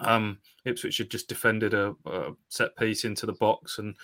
um, 0.00 0.38
Ipswich 0.64 0.96
had 0.98 1.10
just 1.10 1.28
defended 1.28 1.74
a, 1.74 1.94
a, 2.06 2.32
set 2.48 2.74
piece 2.76 3.04
into 3.04 3.26
the 3.26 3.34
box, 3.34 3.78
and 3.78 3.94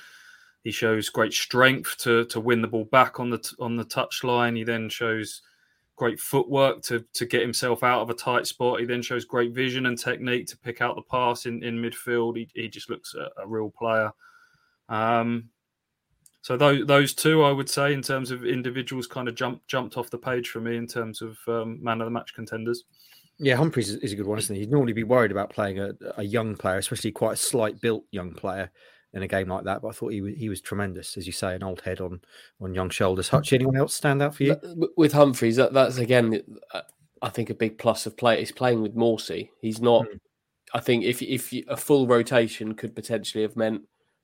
he 0.62 0.70
shows 0.70 1.08
great 1.08 1.32
strength 1.32 1.96
to 1.98 2.26
to 2.26 2.38
win 2.38 2.60
the 2.60 2.68
ball 2.68 2.84
back 2.84 3.18
on 3.18 3.30
the 3.30 3.54
on 3.58 3.76
the 3.76 3.84
touch 3.84 4.22
line. 4.24 4.56
He 4.56 4.64
then 4.64 4.88
shows 4.88 5.40
great 5.96 6.18
footwork 6.18 6.82
to 6.82 7.04
to 7.14 7.26
get 7.26 7.42
himself 7.42 7.82
out 7.82 8.02
of 8.02 8.10
a 8.10 8.14
tight 8.14 8.46
spot. 8.46 8.80
He 8.80 8.86
then 8.86 9.02
shows 9.02 9.24
great 9.24 9.52
vision 9.52 9.86
and 9.86 9.98
technique 9.98 10.46
to 10.48 10.58
pick 10.58 10.80
out 10.80 10.96
the 10.96 11.02
pass 11.02 11.46
in, 11.46 11.62
in 11.62 11.76
midfield. 11.76 12.36
He, 12.36 12.48
he 12.54 12.68
just 12.68 12.90
looks 12.90 13.14
a, 13.14 13.28
a 13.42 13.46
real 13.46 13.70
player. 13.70 14.10
Um, 14.88 15.50
so 16.42 16.56
those 16.56 16.86
those 16.86 17.14
two, 17.14 17.42
I 17.42 17.52
would 17.52 17.70
say, 17.70 17.94
in 17.94 18.02
terms 18.02 18.30
of 18.30 18.44
individuals, 18.44 19.06
kind 19.06 19.28
of 19.28 19.34
jumped 19.34 19.66
jumped 19.66 19.96
off 19.96 20.10
the 20.10 20.18
page 20.18 20.50
for 20.50 20.60
me 20.60 20.76
in 20.76 20.86
terms 20.86 21.22
of 21.22 21.38
um, 21.48 21.82
man 21.82 22.00
of 22.00 22.06
the 22.06 22.10
match 22.10 22.34
contenders. 22.34 22.84
Yeah, 23.38 23.56
Humphreys 23.56 23.90
is 23.90 24.12
a 24.12 24.16
good 24.16 24.26
one, 24.26 24.38
isn't 24.38 24.54
he? 24.54 24.60
You'd 24.60 24.70
normally 24.70 24.92
be 24.92 25.02
worried 25.02 25.32
about 25.32 25.50
playing 25.50 25.80
a, 25.80 25.92
a 26.18 26.22
young 26.22 26.54
player, 26.54 26.78
especially 26.78 27.10
quite 27.10 27.32
a 27.32 27.36
slight 27.36 27.80
built 27.80 28.04
young 28.12 28.32
player 28.32 28.70
in 29.14 29.22
a 29.22 29.28
game 29.28 29.48
like 29.48 29.64
that. 29.64 29.82
But 29.82 29.88
I 29.88 29.92
thought 29.92 30.12
he 30.12 30.20
was, 30.20 30.34
he 30.36 30.48
was 30.48 30.60
tremendous, 30.60 31.16
as 31.16 31.26
you 31.26 31.32
say, 31.32 31.54
an 31.54 31.62
old 31.62 31.80
head 31.80 32.00
on 32.00 32.20
on 32.60 32.74
young 32.74 32.90
shoulders. 32.90 33.28
Hutch, 33.28 33.52
anyone 33.52 33.76
else 33.76 33.94
stand 33.94 34.22
out 34.22 34.34
for 34.34 34.42
you? 34.42 34.56
With 34.96 35.12
Humphreys, 35.12 35.56
that, 35.56 35.72
that's 35.72 35.98
again, 35.98 36.42
uh, 36.72 36.82
I 37.22 37.30
think 37.30 37.50
a 37.50 37.54
big 37.54 37.78
plus 37.78 38.06
of 38.06 38.16
play. 38.16 38.42
is 38.42 38.52
playing 38.52 38.82
with 38.82 38.96
Morsy. 38.96 39.50
He's 39.60 39.80
not. 39.80 40.06
Mm. 40.06 40.18
I 40.74 40.80
think 40.80 41.04
if 41.04 41.22
if 41.22 41.52
a 41.68 41.76
full 41.76 42.06
rotation 42.06 42.74
could 42.74 42.94
potentially 42.94 43.42
have 43.42 43.56
meant 43.56 43.82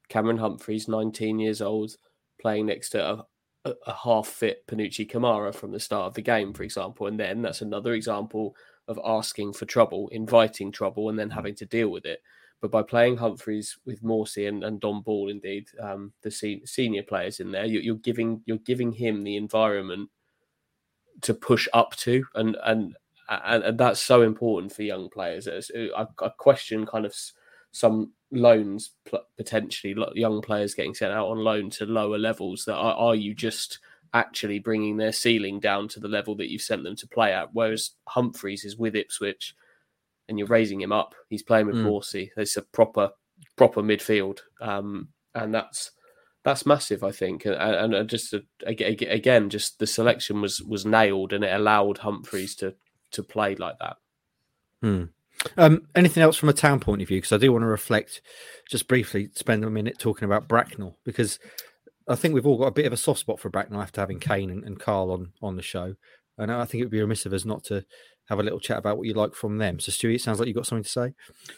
Cameron 0.08 0.38
Humphreys, 0.38 0.88
19 0.88 1.38
years 1.38 1.62
old, 1.62 1.92
playing 2.40 2.66
next 2.66 2.90
to 2.90 3.08
a, 3.08 3.26
a, 3.64 3.74
a 3.86 3.94
half 3.94 4.26
fit 4.26 4.66
Panutche 4.66 5.08
Camara 5.08 5.52
from 5.52 5.70
the 5.70 5.78
start 5.78 6.08
of 6.08 6.14
the 6.14 6.22
game, 6.22 6.52
for 6.52 6.64
example, 6.64 7.06
and 7.06 7.18
then 7.18 7.42
that's 7.42 7.62
another 7.62 7.92
example 7.92 8.56
of 8.88 8.98
asking 9.04 9.52
for 9.52 9.66
trouble, 9.66 10.08
inviting 10.08 10.72
trouble, 10.72 11.10
and 11.10 11.18
then 11.18 11.30
having 11.30 11.54
to 11.54 11.66
deal 11.66 11.90
with 11.90 12.04
it. 12.04 12.20
But 12.60 12.70
by 12.70 12.82
playing 12.82 13.16
Humphreys 13.16 13.78
with 13.86 14.02
Morsy 14.02 14.46
and, 14.46 14.62
and 14.64 14.80
Dom 14.80 15.00
Ball, 15.00 15.30
indeed, 15.30 15.68
um, 15.80 16.12
the 16.22 16.30
se- 16.30 16.62
senior 16.66 17.02
players 17.02 17.40
in 17.40 17.50
there, 17.50 17.64
you, 17.64 17.80
you're 17.80 17.96
giving 17.96 18.42
you're 18.44 18.58
giving 18.58 18.92
him 18.92 19.22
the 19.22 19.36
environment 19.36 20.10
to 21.22 21.34
push 21.34 21.68
up 21.72 21.96
to, 21.96 22.24
and 22.34 22.56
and 22.64 22.96
and, 23.28 23.64
and 23.64 23.78
that's 23.78 24.00
so 24.00 24.22
important 24.22 24.72
for 24.72 24.82
young 24.82 25.08
players. 25.08 25.48
I, 25.48 26.06
I 26.20 26.28
question 26.36 26.84
kind 26.84 27.06
of 27.06 27.14
some 27.72 28.12
loans 28.32 28.90
potentially 29.36 29.96
young 30.14 30.40
players 30.42 30.74
getting 30.74 30.94
sent 30.94 31.12
out 31.12 31.28
on 31.28 31.38
loan 31.38 31.70
to 31.70 31.86
lower 31.86 32.18
levels. 32.18 32.64
That 32.64 32.74
are, 32.76 32.94
are 32.94 33.14
you 33.14 33.34
just 33.34 33.78
actually 34.12 34.58
bringing 34.58 34.96
their 34.96 35.12
ceiling 35.12 35.60
down 35.60 35.88
to 35.88 36.00
the 36.00 36.08
level 36.08 36.34
that 36.36 36.50
you've 36.50 36.62
sent 36.62 36.82
them 36.82 36.96
to 36.96 37.08
play 37.08 37.32
at? 37.32 37.54
Whereas 37.54 37.92
Humphreys 38.08 38.64
is 38.64 38.76
with 38.76 38.96
Ipswich 38.96 39.54
and 40.30 40.38
you're 40.38 40.48
raising 40.48 40.80
him 40.80 40.92
up. 40.92 41.14
He's 41.28 41.42
playing 41.42 41.66
with 41.66 41.76
mm. 41.76 41.84
Morsy. 41.84 42.30
It's 42.36 42.56
a 42.56 42.62
proper 42.62 43.10
proper 43.56 43.82
midfield, 43.82 44.38
um, 44.62 45.08
and 45.34 45.52
that's 45.54 45.90
that's 46.44 46.64
massive, 46.64 47.04
I 47.04 47.10
think. 47.10 47.44
And, 47.44 47.94
and 47.94 48.08
just 48.08 48.32
a, 48.32 48.42
again, 48.66 49.50
just 49.50 49.78
the 49.78 49.86
selection 49.86 50.40
was 50.40 50.62
was 50.62 50.86
nailed, 50.86 51.34
and 51.34 51.44
it 51.44 51.52
allowed 51.52 51.98
Humphreys 51.98 52.54
to 52.56 52.74
to 53.10 53.22
play 53.22 53.56
like 53.56 53.78
that. 53.80 53.96
Hmm. 54.80 55.04
Um, 55.56 55.86
anything 55.94 56.22
else 56.22 56.36
from 56.36 56.48
a 56.48 56.54
town 56.54 56.80
point 56.80 57.02
of 57.02 57.08
view? 57.08 57.18
Because 57.18 57.32
I 57.32 57.38
do 57.38 57.52
want 57.52 57.62
to 57.62 57.66
reflect, 57.66 58.20
just 58.68 58.88
briefly, 58.88 59.30
spend 59.34 59.64
a 59.64 59.70
minute 59.70 59.98
talking 59.98 60.26
about 60.26 60.48
Bracknell 60.48 60.98
because 61.04 61.38
I 62.08 62.14
think 62.14 62.34
we've 62.34 62.46
all 62.46 62.58
got 62.58 62.66
a 62.66 62.72
bit 62.72 62.86
of 62.86 62.92
a 62.92 62.98
soft 62.98 63.20
spot 63.20 63.40
for 63.40 63.48
Bracknell 63.48 63.80
after 63.80 64.00
having 64.00 64.20
Kane 64.20 64.50
and, 64.50 64.64
and 64.64 64.78
Carl 64.78 65.10
on 65.10 65.32
on 65.42 65.56
the 65.56 65.62
show, 65.62 65.96
and 66.38 66.52
I 66.52 66.64
think 66.64 66.80
it 66.80 66.84
would 66.84 66.92
be 66.92 67.00
remiss 67.00 67.26
of 67.26 67.32
us 67.32 67.44
not 67.44 67.64
to 67.64 67.84
have 68.30 68.38
a 68.38 68.42
little 68.44 68.60
chat 68.60 68.78
about 68.78 68.96
what 68.96 69.08
you 69.08 69.12
like 69.12 69.34
from 69.34 69.58
them. 69.58 69.80
So, 69.80 69.90
Stewie, 69.90 70.14
it 70.14 70.20
sounds 70.20 70.38
like 70.38 70.46
you've 70.46 70.56
got 70.56 70.66
something 70.66 70.84
to 70.84 70.88
say. 70.88 71.14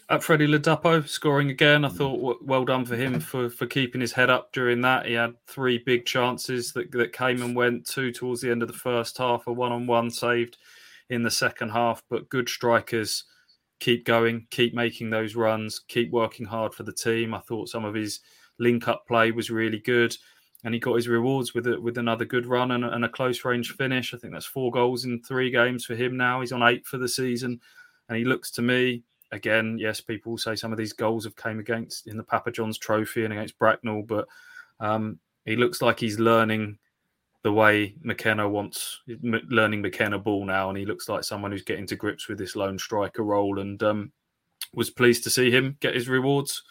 Uh, 0.09 0.15
At 0.15 0.25
Freddie 0.25 0.49
Ladapo 0.49 1.07
scoring 1.07 1.51
again, 1.51 1.85
I 1.85 1.89
thought 1.89 2.43
well 2.43 2.65
done 2.65 2.87
for 2.87 2.97
him 2.97 3.21
for, 3.21 3.51
for 3.51 3.67
keeping 3.67 4.01
his 4.01 4.13
head 4.13 4.31
up 4.31 4.53
during 4.53 4.81
that. 4.81 5.07
He 5.07 5.13
had 5.13 5.35
three 5.47 5.79
big 5.79 6.07
chances 6.07 6.73
that, 6.73 6.91
that 6.93 7.13
came 7.13 7.43
and 7.43 7.55
went, 7.55 7.87
two 7.87 8.11
towards 8.11 8.41
the 8.41 8.51
end 8.51 8.63
of 8.63 8.69
the 8.69 8.75
first 8.75 9.19
half, 9.19 9.47
a 9.47 9.53
one 9.53 9.71
on 9.71 9.87
one 9.87 10.11
saved 10.11 10.57
in 11.11 11.23
the 11.23 11.31
second 11.31 11.69
half. 11.69 12.03
But 12.09 12.31
good 12.31 12.49
strikers 12.49 13.25
keep 13.79 14.07
going, 14.07 14.47
keep 14.51 14.75
making 14.75 15.11
those 15.11 15.37
runs, 15.37 15.79
keep 15.79 16.11
working 16.11 16.47
hard 16.47 16.73
for 16.73 16.85
the 16.85 16.93
team. 16.93 17.35
I 17.35 17.41
thought 17.41 17.69
some 17.69 17.85
of 17.85 17.95
his 17.95 18.21
link 18.59 18.89
up 18.89 19.07
play 19.07 19.31
was 19.31 19.51
really 19.51 19.81
good 19.81 20.17
and 20.65 20.75
he 20.75 20.81
got 20.81 20.95
his 20.95 21.09
rewards 21.09 21.55
with 21.55 21.67
a, 21.67 21.81
with 21.81 21.99
another 21.99 22.25
good 22.25 22.47
run 22.47 22.71
and, 22.71 22.85
and, 22.85 23.05
a 23.05 23.09
close 23.09 23.45
range 23.45 23.73
finish. 23.73 24.15
I 24.15 24.19
think 24.19 24.33
that's 24.33 24.47
four 24.47 24.71
goals 24.71 25.05
in 25.05 25.21
three 25.23 25.51
games 25.51 25.85
for 25.85 25.95
him 25.95 26.17
now. 26.17 26.41
He's 26.41 26.53
on 26.53 26.63
eight 26.63 26.87
for 26.87 26.99
the 26.99 27.09
season, 27.09 27.61
and 28.09 28.17
he 28.17 28.25
looks 28.25 28.51
to 28.53 28.63
me 28.63 29.03
again. 29.33 29.77
Yes, 29.79 30.01
people 30.01 30.39
say 30.39 30.55
some 30.55 30.73
of 30.73 30.79
these 30.79 30.93
goals 30.93 31.25
have 31.25 31.37
came 31.37 31.59
against 31.59 32.07
in 32.07 32.17
the 32.17 32.23
Papa 32.23 32.53
John's 32.53 32.79
Trophy 32.79 33.25
and 33.25 33.33
against 33.33 33.59
Bracknell, 33.59 34.03
but 34.03 34.29
um, 34.79 35.19
he 35.45 35.57
looks 35.57 35.83
like 35.83 35.99
he's 35.99 36.19
learning 36.19 36.79
the 37.43 37.53
way 37.53 37.97
McKenna 38.03 38.49
wants 38.49 39.01
learning 39.23 39.83
McKenna 39.83 40.19
ball 40.19 40.45
now, 40.45 40.69
and 40.69 40.79
he 40.79 40.87
looks 40.87 41.09
like 41.09 41.25
someone 41.25 41.51
who's 41.51 41.65
getting 41.65 41.89
to 41.89 41.97
grips 41.97 42.29
with 42.29 42.39
this 42.39 42.55
lone 42.55 42.79
striker 42.79 43.25
role. 43.25 43.59
And 43.59 43.83
um, 43.83 44.13
was 44.75 44.91
pleased 44.91 45.25
to 45.25 45.31
see 45.31 45.51
him 45.51 45.77
get 45.81 45.95
his 45.95 46.09
rewards 46.09 46.63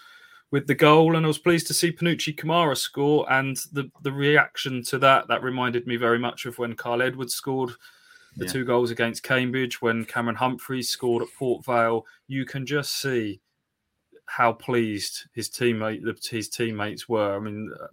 with 0.52 0.68
the 0.68 0.76
goal, 0.76 1.16
and 1.16 1.26
I 1.26 1.28
was 1.28 1.38
pleased 1.38 1.68
to 1.68 1.74
see 1.74 1.92
Panutche 1.92 2.36
Camara 2.38 2.76
score. 2.76 3.32
And 3.32 3.58
the 3.72 3.90
the 4.04 4.12
reaction 4.12 4.84
to 4.84 5.00
that 5.00 5.28
that 5.28 5.44
reminded 5.44 5.88
me 5.88 5.96
very 5.96 6.20
much 6.20 6.46
of 6.46 6.60
when 6.60 6.76
Kyle 6.76 7.02
Edwards 7.02 7.34
scored 7.34 7.72
the 8.38 8.46
yeah. 8.46 8.52
two 8.52 8.66
goals 8.66 8.92
against 8.92 9.24
Cambridge, 9.24 9.82
when 9.82 10.06
Cameron 10.06 10.36
Humphreys 10.36 10.90
scored 10.90 11.24
at 11.24 11.34
Port 11.38 11.66
Vale. 11.66 12.06
You 12.28 12.46
can 12.46 12.66
just 12.66 13.02
see 13.02 13.42
how 14.26 14.54
pleased 14.54 15.26
his 15.34 15.50
teammate 15.50 16.02
his 16.28 16.50
teammates 16.50 17.10
were. 17.10 17.36
I 17.36 17.40
mean, 17.40 17.72
uh, 17.82 17.88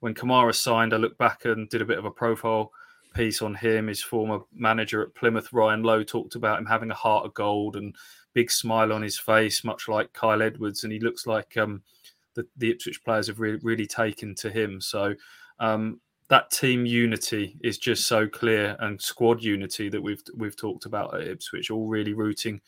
when 0.00 0.14
Camara 0.14 0.52
signed, 0.52 0.92
I 0.92 0.98
looked 0.98 1.18
back 1.18 1.44
and 1.44 1.68
did 1.68 1.82
a 1.82 1.86
bit 1.86 1.98
of 1.98 2.04
a 2.04 2.10
profile 2.10 2.70
piece 3.14 3.42
on 3.42 3.54
him. 3.54 3.88
His 3.88 4.02
former 4.02 4.40
manager 4.52 5.02
at 5.02 5.14
Plymouth, 5.14 5.52
Ryan 5.52 5.82
Lowe, 5.82 6.04
talked 6.04 6.34
about 6.34 6.58
him 6.58 6.66
having 6.66 6.90
a 6.90 6.94
heart 6.94 7.26
of 7.26 7.34
gold 7.34 7.74
and 7.76 7.96
big 8.36 8.50
smile 8.50 8.92
on 8.92 9.00
his 9.00 9.18
face, 9.18 9.64
much 9.64 9.88
like 9.88 10.12
Kyle 10.12 10.42
Edwards, 10.42 10.84
and 10.84 10.92
he 10.92 11.00
looks 11.00 11.26
like 11.26 11.56
um, 11.56 11.80
the, 12.34 12.46
the 12.58 12.70
Ipswich 12.70 13.02
players 13.02 13.28
have 13.28 13.40
really, 13.40 13.58
really 13.62 13.86
taken 13.86 14.34
to 14.34 14.50
him. 14.50 14.78
So 14.78 15.14
um, 15.58 16.02
that 16.28 16.50
team 16.50 16.84
unity 16.84 17.56
is 17.62 17.78
just 17.78 18.06
so 18.06 18.28
clear, 18.28 18.76
and 18.80 19.00
squad 19.00 19.42
unity 19.42 19.88
that 19.88 20.02
we've 20.02 20.22
we've 20.36 20.54
talked 20.54 20.84
about 20.84 21.18
at 21.18 21.26
Ipswich, 21.26 21.70
all 21.70 21.86
really 21.86 22.12
rooting 22.12 22.60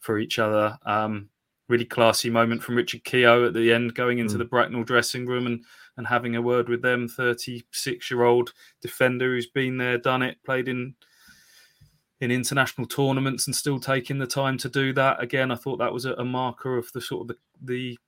for 0.00 0.18
each 0.18 0.38
other. 0.38 0.78
Um, 0.86 1.28
really 1.68 1.84
classy 1.84 2.30
moment 2.30 2.62
from 2.62 2.76
Richard 2.76 3.04
Keogh 3.04 3.44
at 3.46 3.52
the 3.52 3.70
end, 3.70 3.94
going 3.94 4.18
into 4.18 4.36
mm. 4.36 4.38
the 4.38 4.46
Bracknell 4.46 4.84
dressing 4.84 5.26
room 5.26 5.46
and 5.46 5.62
and 5.98 6.06
having 6.06 6.36
a 6.36 6.42
word 6.42 6.70
with 6.70 6.80
them. 6.80 7.06
Thirty 7.06 7.64
six 7.70 8.10
year 8.10 8.22
old 8.22 8.54
defender 8.80 9.26
who's 9.26 9.48
been 9.48 9.76
there, 9.76 9.98
done 9.98 10.22
it, 10.22 10.38
played 10.42 10.68
in 10.68 10.94
in 12.22 12.30
international 12.30 12.86
tournaments 12.86 13.48
and 13.48 13.56
still 13.56 13.80
taking 13.80 14.16
the 14.16 14.26
time 14.26 14.56
to 14.56 14.68
do 14.68 14.92
that. 14.92 15.20
Again, 15.20 15.50
I 15.50 15.56
thought 15.56 15.78
that 15.78 15.92
was 15.92 16.04
a, 16.04 16.24
marker 16.24 16.78
of 16.78 16.90
the 16.92 17.00
sort 17.00 17.22
of 17.22 17.36
the, 17.36 17.36
the 17.60 17.98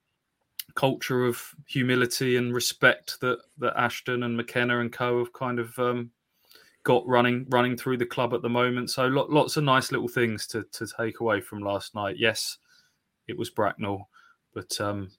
culture 0.76 1.24
of 1.24 1.42
humility 1.66 2.36
and 2.36 2.54
respect 2.54 3.20
that 3.20 3.40
that 3.58 3.76
Ashton 3.76 4.22
and 4.22 4.36
McKenna 4.36 4.78
and 4.78 4.92
co 4.92 5.18
have 5.18 5.32
kind 5.32 5.58
of 5.58 5.76
um, 5.80 6.12
got 6.84 7.04
running 7.08 7.44
running 7.50 7.76
through 7.76 7.96
the 7.96 8.06
club 8.06 8.32
at 8.34 8.42
the 8.42 8.48
moment. 8.48 8.90
So 8.90 9.08
lo- 9.08 9.26
lots 9.28 9.56
of 9.56 9.64
nice 9.64 9.90
little 9.90 10.08
things 10.08 10.46
to 10.48 10.64
to 10.70 10.86
take 10.86 11.18
away 11.18 11.40
from 11.40 11.58
last 11.58 11.96
night. 11.96 12.14
Yes, 12.16 12.58
it 13.26 13.36
was 13.36 13.50
Bracknell, 13.50 14.08
but 14.54 14.80
um, 14.80 15.10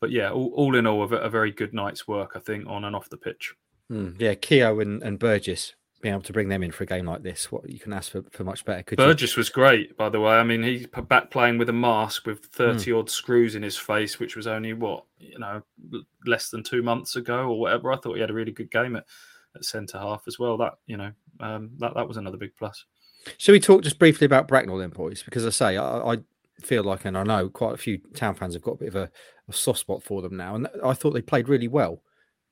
but 0.00 0.12
yeah, 0.12 0.30
all, 0.30 0.52
all 0.54 0.76
in 0.76 0.86
all, 0.86 1.02
a, 1.02 1.16
a, 1.16 1.28
very 1.28 1.50
good 1.50 1.74
night's 1.74 2.06
work, 2.06 2.34
I 2.36 2.38
think, 2.38 2.68
on 2.68 2.84
and 2.84 2.94
off 2.94 3.10
the 3.10 3.16
pitch. 3.16 3.54
Mm, 3.90 4.20
yeah, 4.20 4.34
Keogh 4.34 4.78
and, 4.78 5.02
and 5.02 5.18
Burgess 5.18 5.74
being 6.04 6.12
able 6.12 6.22
to 6.22 6.34
bring 6.34 6.50
them 6.50 6.62
in 6.62 6.70
for 6.70 6.84
a 6.84 6.86
game 6.86 7.06
like 7.06 7.22
this, 7.22 7.50
what 7.50 7.66
you 7.66 7.80
can 7.80 7.94
ask 7.94 8.12
for, 8.12 8.22
for 8.30 8.44
much 8.44 8.62
better. 8.66 8.82
Could 8.82 8.98
Burgess 8.98 9.36
you? 9.36 9.40
was 9.40 9.48
great, 9.48 9.96
by 9.96 10.10
the 10.10 10.20
way. 10.20 10.34
I 10.34 10.44
mean, 10.44 10.62
he's 10.62 10.86
back 10.86 11.30
playing 11.30 11.56
with 11.56 11.70
a 11.70 11.72
mask 11.72 12.26
with 12.26 12.44
thirty 12.44 12.90
mm. 12.90 12.98
odd 12.98 13.08
screws 13.08 13.54
in 13.54 13.62
his 13.62 13.78
face, 13.78 14.20
which 14.20 14.36
was 14.36 14.46
only 14.46 14.74
what 14.74 15.06
you 15.18 15.38
know 15.38 15.62
less 16.26 16.50
than 16.50 16.62
two 16.62 16.82
months 16.82 17.16
ago 17.16 17.48
or 17.48 17.58
whatever. 17.58 17.90
I 17.90 17.96
thought 17.96 18.16
he 18.16 18.20
had 18.20 18.28
a 18.28 18.34
really 18.34 18.52
good 18.52 18.70
game 18.70 18.96
at, 18.96 19.06
at 19.56 19.64
centre 19.64 19.98
half 19.98 20.24
as 20.26 20.38
well. 20.38 20.58
That 20.58 20.74
you 20.86 20.98
know 20.98 21.10
um, 21.40 21.70
that 21.78 21.94
that 21.94 22.06
was 22.06 22.18
another 22.18 22.36
big 22.36 22.54
plus. 22.54 22.84
Shall 23.38 23.54
we 23.54 23.60
talk 23.60 23.82
just 23.82 23.98
briefly 23.98 24.26
about 24.26 24.46
Bracknell 24.46 24.76
then, 24.76 24.90
boys? 24.90 25.22
Because 25.22 25.46
I 25.46 25.50
say 25.50 25.78
I, 25.78 26.12
I 26.12 26.16
feel 26.60 26.84
like, 26.84 27.06
and 27.06 27.16
I 27.16 27.22
know 27.22 27.48
quite 27.48 27.72
a 27.72 27.78
few 27.78 27.98
town 28.14 28.34
fans 28.34 28.52
have 28.52 28.62
got 28.62 28.72
a 28.72 28.76
bit 28.76 28.88
of 28.88 28.96
a, 28.96 29.10
a 29.48 29.52
soft 29.54 29.78
spot 29.78 30.02
for 30.02 30.20
them 30.20 30.36
now, 30.36 30.54
and 30.54 30.68
I 30.84 30.92
thought 30.92 31.14
they 31.14 31.22
played 31.22 31.48
really 31.48 31.68
well 31.68 32.02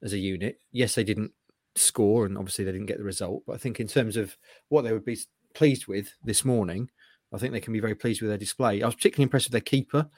as 0.03 0.15
a 0.15 0.19
unit. 0.19 0.59
Yes, 0.71 0.95
they 0.95 1.05
didn't 1.05 1.33
score, 1.77 2.27
and 2.27 2.37
obviously 2.37 2.65
they 2.65 2.73
didn't 2.73 2.87
get 2.87 2.99
the 2.99 3.05
result. 3.05 3.43
But 3.47 3.55
I 3.55 3.59
think 3.59 3.81
in 3.81 3.87
terms 3.87 4.17
of 4.17 4.37
what 4.69 4.83
they 4.83 4.93
would 4.93 5.05
be 5.05 5.19
pleased 5.55 5.87
with 5.87 6.09
this 6.25 6.45
morning, 6.45 6.91
I 7.33 7.39
think 7.39 7.53
they 7.53 7.61
can 7.61 7.73
be 7.73 7.81
very 7.81 7.95
pleased 7.95 8.21
with 8.21 8.31
their 8.31 8.39
display. 8.39 8.83
I 8.83 8.87
was 8.87 8.95
particularly 8.95 9.25
impressed 9.25 9.47
with 9.47 9.53
their 9.53 9.61
keeper. 9.61 10.09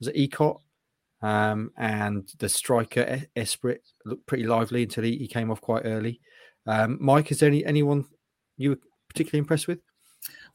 Was 0.00 0.08
it 0.08 0.16
Ecott? 0.16 0.60
Um, 1.22 1.70
and 1.78 2.28
the 2.38 2.48
striker 2.48 3.22
Esprit 3.34 3.80
looked 4.04 4.26
pretty 4.26 4.44
lively 4.44 4.82
until 4.82 5.04
he, 5.04 5.16
he 5.16 5.26
came 5.26 5.50
off 5.50 5.60
quite 5.60 5.82
early. 5.84 6.20
Um, 6.66 6.98
Mike, 7.00 7.30
is 7.30 7.40
there 7.40 7.48
any 7.48 7.64
anyone 7.64 8.04
you 8.56 8.70
were 8.70 8.78
particularly 9.08 9.38
impressed 9.38 9.68
with? 9.68 9.78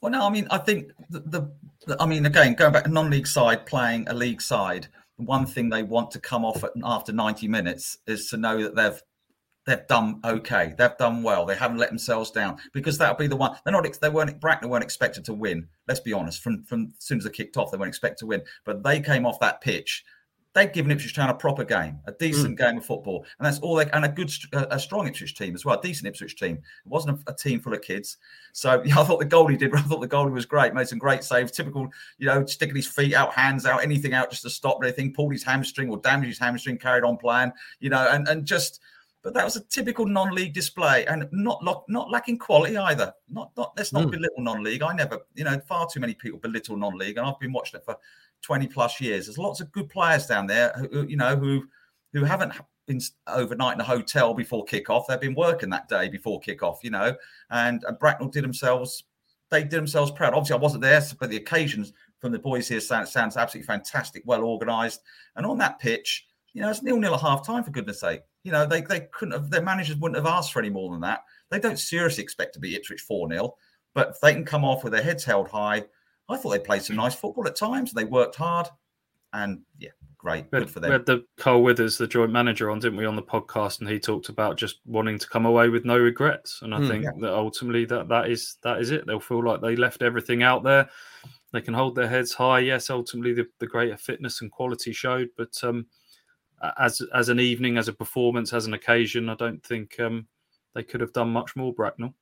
Well, 0.01 0.11
no, 0.11 0.25
I 0.25 0.29
mean, 0.29 0.47
I 0.49 0.57
think 0.59 0.91
the, 1.09 1.19
the, 1.19 1.51
the 1.85 2.01
I 2.01 2.05
mean, 2.05 2.25
again, 2.25 2.53
going 2.53 2.73
back, 2.73 2.87
non-league 2.87 3.27
side 3.27 3.65
playing 3.65 4.07
a 4.07 4.13
league 4.13 4.41
side, 4.41 4.87
one 5.17 5.45
thing 5.45 5.69
they 5.69 5.83
want 5.83 6.11
to 6.11 6.19
come 6.19 6.45
off 6.45 6.63
at, 6.63 6.71
after 6.83 7.11
90 7.11 7.47
minutes 7.47 7.97
is 8.07 8.29
to 8.29 8.37
know 8.37 8.61
that 8.63 8.75
they've 8.75 9.01
they've 9.69 9.87
done 9.87 10.19
okay. 10.23 10.73
They've 10.77 10.97
done 10.97 11.23
well. 11.23 11.45
They 11.45 11.55
haven't 11.55 11.77
let 11.77 11.89
themselves 11.89 12.31
down 12.31 12.57
because 12.73 12.97
that'll 12.97 13.15
be 13.15 13.27
the 13.27 13.35
one. 13.35 13.55
They're 13.63 13.71
not. 13.71 13.87
They 14.01 14.09
weren't. 14.09 14.39
Bracknell 14.39 14.71
weren't 14.71 14.83
expected 14.83 15.25
to 15.25 15.33
win. 15.33 15.67
Let's 15.87 15.99
be 15.99 16.13
honest. 16.13 16.41
From 16.41 16.63
from 16.63 16.93
as 16.97 17.05
soon 17.05 17.19
as 17.19 17.23
they 17.23 17.29
kicked 17.29 17.57
off, 17.57 17.71
they 17.71 17.77
weren't 17.77 17.89
expected 17.89 18.19
to 18.19 18.25
win. 18.27 18.41
But 18.65 18.83
they 18.83 18.99
came 18.99 19.25
off 19.25 19.39
that 19.39 19.61
pitch 19.61 20.03
they've 20.53 20.71
given 20.71 20.91
Ipswich 20.91 21.15
Town 21.15 21.29
a 21.29 21.33
proper 21.33 21.63
game, 21.63 21.99
a 22.05 22.11
decent 22.11 22.55
mm. 22.55 22.57
game 22.57 22.77
of 22.77 22.85
football, 22.85 23.25
and 23.37 23.45
that's 23.45 23.59
all 23.59 23.75
they 23.75 23.89
and 23.91 24.05
a 24.05 24.09
good, 24.09 24.31
a 24.53 24.79
strong 24.79 25.07
Ipswich 25.07 25.35
team 25.35 25.53
as 25.53 25.63
well, 25.63 25.77
a 25.77 25.81
decent 25.81 26.07
Ipswich 26.07 26.35
team. 26.35 26.55
It 26.55 26.89
wasn't 26.89 27.21
a, 27.27 27.31
a, 27.31 27.35
team 27.35 27.59
full 27.59 27.73
of 27.73 27.81
kids, 27.81 28.17
so 28.53 28.81
yeah, 28.85 28.99
I 28.99 29.03
thought 29.03 29.19
the 29.19 29.25
goalie 29.25 29.57
did. 29.57 29.73
I 29.75 29.81
thought 29.81 30.01
the 30.01 30.07
goalie 30.07 30.31
was 30.31 30.45
great, 30.45 30.73
made 30.73 30.87
some 30.87 30.99
great 30.99 31.23
saves. 31.23 31.51
Typical, 31.51 31.87
you 32.17 32.27
know, 32.27 32.45
sticking 32.45 32.75
his 32.75 32.87
feet 32.87 33.13
out, 33.13 33.33
hands 33.33 33.65
out, 33.65 33.83
anything 33.83 34.13
out 34.13 34.31
just 34.31 34.43
to 34.43 34.49
stop 34.49 34.79
anything. 34.83 35.13
Pulled 35.13 35.33
his 35.33 35.43
hamstring 35.43 35.89
or 35.89 35.97
damaged 35.97 36.29
his 36.29 36.39
hamstring, 36.39 36.77
carried 36.77 37.03
on 37.03 37.17
playing, 37.17 37.51
you 37.79 37.89
know, 37.89 38.07
and 38.11 38.27
and 38.27 38.45
just. 38.45 38.81
But 39.21 39.33
that 39.33 39.43
was 39.43 39.57
a 39.57 39.63
typical 39.65 40.05
non-league 40.05 40.53
display, 40.53 41.05
and 41.05 41.27
not 41.31 41.61
not 41.89 42.09
lacking 42.09 42.37
quality 42.37 42.77
either. 42.77 43.13
Not 43.29 43.51
not 43.57 43.73
let's 43.75 43.91
not 43.91 44.07
mm. 44.07 44.11
belittle 44.11 44.43
non-league. 44.43 44.81
I 44.81 44.93
never, 44.93 45.19
you 45.35 45.43
know, 45.43 45.59
far 45.67 45.87
too 45.91 45.99
many 45.99 46.13
people 46.13 46.39
belittle 46.39 46.77
non-league, 46.77 47.17
and 47.17 47.27
I've 47.27 47.39
been 47.39 47.51
watching 47.51 47.79
it 47.79 47.85
for 47.85 47.97
20 48.41 48.67
plus 48.67 49.01
years. 49.01 49.25
There's 49.25 49.37
lots 49.37 49.59
of 49.59 49.71
good 49.71 49.89
players 49.89 50.25
down 50.25 50.47
there 50.47 50.71
who, 50.71 51.05
you 51.07 51.17
know, 51.17 51.35
who 51.35 51.67
who 52.13 52.23
haven't 52.23 52.53
been 52.89 52.99
overnight 53.27 53.75
in 53.75 53.81
a 53.81 53.85
hotel 53.85 54.33
before 54.33 54.65
kickoff. 54.65 55.05
They've 55.07 55.21
been 55.21 55.35
working 55.35 55.69
that 55.69 55.87
day 55.87 56.09
before 56.09 56.41
kickoff, 56.41 56.77
you 56.81 56.89
know. 56.89 57.15
And, 57.51 57.83
and 57.87 57.99
Bracknell 57.99 58.29
did 58.29 58.43
themselves, 58.43 59.03
they 59.49 59.61
did 59.61 59.71
themselves 59.71 60.11
proud. 60.11 60.33
Obviously, 60.33 60.55
I 60.55 60.59
wasn't 60.59 60.81
there, 60.81 61.01
but 61.19 61.29
the 61.29 61.37
occasions 61.37 61.93
from 62.19 62.31
the 62.31 62.39
boys 62.39 62.67
here 62.67 62.81
sound, 62.81 63.07
sounds 63.07 63.37
absolutely 63.37 63.67
fantastic, 63.67 64.23
well 64.25 64.43
organised. 64.43 65.01
And 65.35 65.45
on 65.45 65.59
that 65.59 65.79
pitch, 65.79 66.25
you 66.53 66.61
know, 66.61 66.69
it's 66.71 66.81
nil 66.81 66.97
nil 66.97 67.13
at 67.13 67.21
half 67.21 67.45
time, 67.45 67.63
for 67.63 67.71
goodness 67.71 67.99
sake. 67.99 68.21
You 68.43 68.51
know, 68.51 68.65
they, 68.65 68.81
they 68.81 69.01
couldn't 69.11 69.33
have, 69.33 69.49
their 69.49 69.61
managers 69.61 69.97
wouldn't 69.97 70.15
have 70.15 70.33
asked 70.33 70.53
for 70.53 70.59
any 70.59 70.69
more 70.69 70.91
than 70.91 71.01
that. 71.01 71.23
They 71.49 71.59
don't 71.59 71.79
seriously 71.79 72.23
expect 72.23 72.53
to 72.53 72.59
be 72.59 72.75
Ipswich 72.75 73.01
4 73.01 73.29
0, 73.29 73.55
but 73.93 74.15
they 74.21 74.33
can 74.33 74.45
come 74.45 74.63
off 74.63 74.83
with 74.83 74.93
their 74.93 75.03
heads 75.03 75.23
held 75.23 75.49
high 75.49 75.85
I 76.29 76.37
thought 76.37 76.51
they 76.51 76.59
played 76.59 76.83
some 76.83 76.95
nice 76.95 77.15
football 77.15 77.47
at 77.47 77.55
times. 77.55 77.91
They 77.91 78.05
worked 78.05 78.35
hard, 78.35 78.67
and 79.33 79.61
yeah, 79.79 79.89
great, 80.17 80.49
good 80.51 80.69
for 80.69 80.79
them. 80.79 80.91
We 80.91 80.93
had 80.93 81.05
the 81.07 81.25
Carl 81.37 81.63
Withers, 81.63 81.97
the 81.97 82.07
joint 82.07 82.31
manager, 82.31 82.69
on, 82.69 82.79
didn't 82.79 82.99
we, 82.99 83.05
on 83.05 83.15
the 83.15 83.23
podcast, 83.23 83.79
and 83.79 83.89
he 83.89 83.99
talked 83.99 84.29
about 84.29 84.55
just 84.55 84.79
wanting 84.85 85.17
to 85.17 85.27
come 85.27 85.47
away 85.47 85.69
with 85.69 85.85
no 85.85 85.97
regrets. 85.97 86.61
And 86.61 86.73
I 86.73 86.79
mm, 86.79 86.87
think 86.87 87.03
yeah. 87.03 87.11
that 87.21 87.33
ultimately 87.33 87.85
that 87.85 88.07
that 88.09 88.29
is 88.29 88.57
that 88.61 88.79
is 88.79 88.91
it. 88.91 89.07
They'll 89.07 89.19
feel 89.19 89.43
like 89.43 89.61
they 89.61 89.75
left 89.75 90.03
everything 90.03 90.43
out 90.43 90.63
there. 90.63 90.87
They 91.51 91.61
can 91.61 91.73
hold 91.73 91.95
their 91.95 92.07
heads 92.07 92.31
high. 92.31 92.59
Yes, 92.59 92.91
ultimately 92.91 93.33
the, 93.33 93.47
the 93.57 93.65
greater 93.65 93.97
fitness 93.97 94.41
and 94.41 94.51
quality 94.51 94.93
showed, 94.93 95.29
but 95.35 95.59
um, 95.63 95.87
as 96.77 97.01
as 97.13 97.29
an 97.29 97.39
evening, 97.39 97.77
as 97.77 97.87
a 97.87 97.93
performance, 97.93 98.53
as 98.53 98.65
an 98.65 98.73
occasion, 98.73 99.29
I 99.29 99.35
don't 99.35 99.63
think 99.63 99.99
um, 99.99 100.27
they 100.75 100.83
could 100.83 101.01
have 101.01 101.13
done 101.13 101.29
much 101.29 101.55
more. 101.55 101.73
Bracknell. 101.73 102.13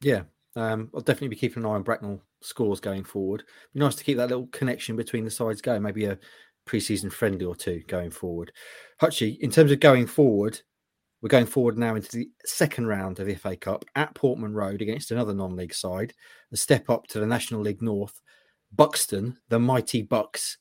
Yeah, 0.00 0.22
um, 0.56 0.90
I'll 0.94 1.00
definitely 1.00 1.28
be 1.28 1.36
keeping 1.36 1.62
an 1.62 1.70
eye 1.70 1.74
on 1.74 1.82
Bracknell 1.82 2.20
scores 2.42 2.80
going 2.80 3.04
forward. 3.04 3.44
Be 3.72 3.80
nice 3.80 3.94
to 3.96 4.04
keep 4.04 4.16
that 4.18 4.28
little 4.28 4.48
connection 4.48 4.96
between 4.96 5.24
the 5.24 5.30
sides 5.30 5.62
going. 5.62 5.82
Maybe 5.82 6.04
a 6.06 6.18
preseason 6.66 7.12
friendly 7.12 7.44
or 7.44 7.56
two 7.56 7.82
going 7.88 8.10
forward. 8.10 8.52
Hutchie, 9.00 9.38
in 9.40 9.50
terms 9.50 9.70
of 9.70 9.80
going 9.80 10.06
forward, 10.06 10.60
we're 11.22 11.28
going 11.28 11.46
forward 11.46 11.78
now 11.78 11.94
into 11.94 12.10
the 12.12 12.30
second 12.44 12.86
round 12.86 13.18
of 13.18 13.26
the 13.26 13.34
FA 13.34 13.56
Cup 13.56 13.84
at 13.96 14.14
Portman 14.14 14.52
Road 14.52 14.82
against 14.82 15.10
another 15.10 15.34
non-league 15.34 15.74
side. 15.74 16.12
A 16.52 16.56
step 16.56 16.90
up 16.90 17.06
to 17.08 17.20
the 17.20 17.26
National 17.26 17.62
League 17.62 17.82
North, 17.82 18.20
Buxton, 18.72 19.38
the 19.48 19.58
mighty 19.58 20.02
Bucks 20.02 20.58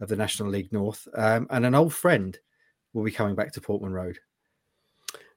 of 0.00 0.08
the 0.08 0.16
National 0.16 0.48
League 0.48 0.72
North, 0.72 1.06
um, 1.14 1.46
and 1.50 1.66
an 1.66 1.74
old 1.74 1.92
friend 1.92 2.38
will 2.92 3.04
be 3.04 3.10
coming 3.10 3.34
back 3.34 3.52
to 3.52 3.60
Portman 3.60 3.92
Road. 3.92 4.18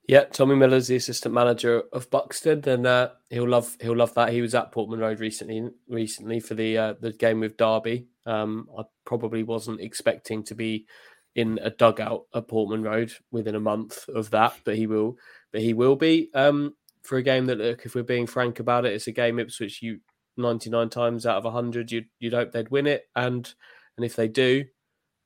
Yeah, 0.07 0.26
Tommy 0.26 0.55
Miller's 0.55 0.88
the 0.88 0.97
assistant 0.97 1.34
manager 1.34 1.84
of 1.93 2.09
Buxton, 2.09 2.68
and 2.68 2.86
uh, 2.86 3.11
he'll 3.30 3.47
love 3.47 3.78
he'll 3.80 3.95
love 3.95 4.14
that. 4.16 4.34
He 4.34 4.41
was 4.41 4.53
at 4.53 4.72
Portman 4.72 4.99
Road 4.99 5.22
recently 5.22 5.70
recently 5.88 6.41
for 6.41 6.55
the 6.55 6.78
uh, 6.78 6.93
the 6.99 7.14
game 7.14 7.39
with 7.39 7.55
Derby. 7.55 8.07
Um, 8.26 8.68
I 8.78 8.84
probably 9.05 9.43
wasn't 9.43 9.80
expecting 9.82 10.43
to 10.43 10.55
be 10.55 10.88
in 11.36 11.57
a 11.64 11.70
dugout 11.70 12.24
at 12.36 12.47
Portman 12.47 12.84
Road 12.84 13.14
within 13.32 13.55
a 13.55 13.61
month 13.61 14.07
of 14.09 14.30
that, 14.32 14.55
but 14.66 14.76
he 14.76 14.88
will. 14.88 15.18
But 15.53 15.61
he 15.61 15.74
will 15.74 15.95
be 15.95 16.30
um, 16.34 16.76
for 17.03 17.18
a 17.18 17.24
game 17.24 17.45
that, 17.45 17.57
look, 17.57 17.86
if 17.86 17.95
we're 17.95 18.03
being 18.03 18.28
frank 18.28 18.59
about 18.59 18.86
it, 18.86 18.93
it's 18.93 19.07
a 19.07 19.11
game 19.11 19.39
Ipswich 19.39 19.82
you 19.82 19.99
ninety 20.36 20.70
nine 20.70 20.89
times 20.89 21.26
out 21.26 21.43
of 21.43 21.51
hundred 21.51 21.91
you'd 21.91 22.07
you'd 22.20 22.34
hope 22.34 22.51
they'd 22.51 22.72
win 22.72 22.88
it, 22.88 23.03
and 23.16 23.53
and 23.97 24.05
if 24.05 24.15
they 24.15 24.27
do, 24.27 24.65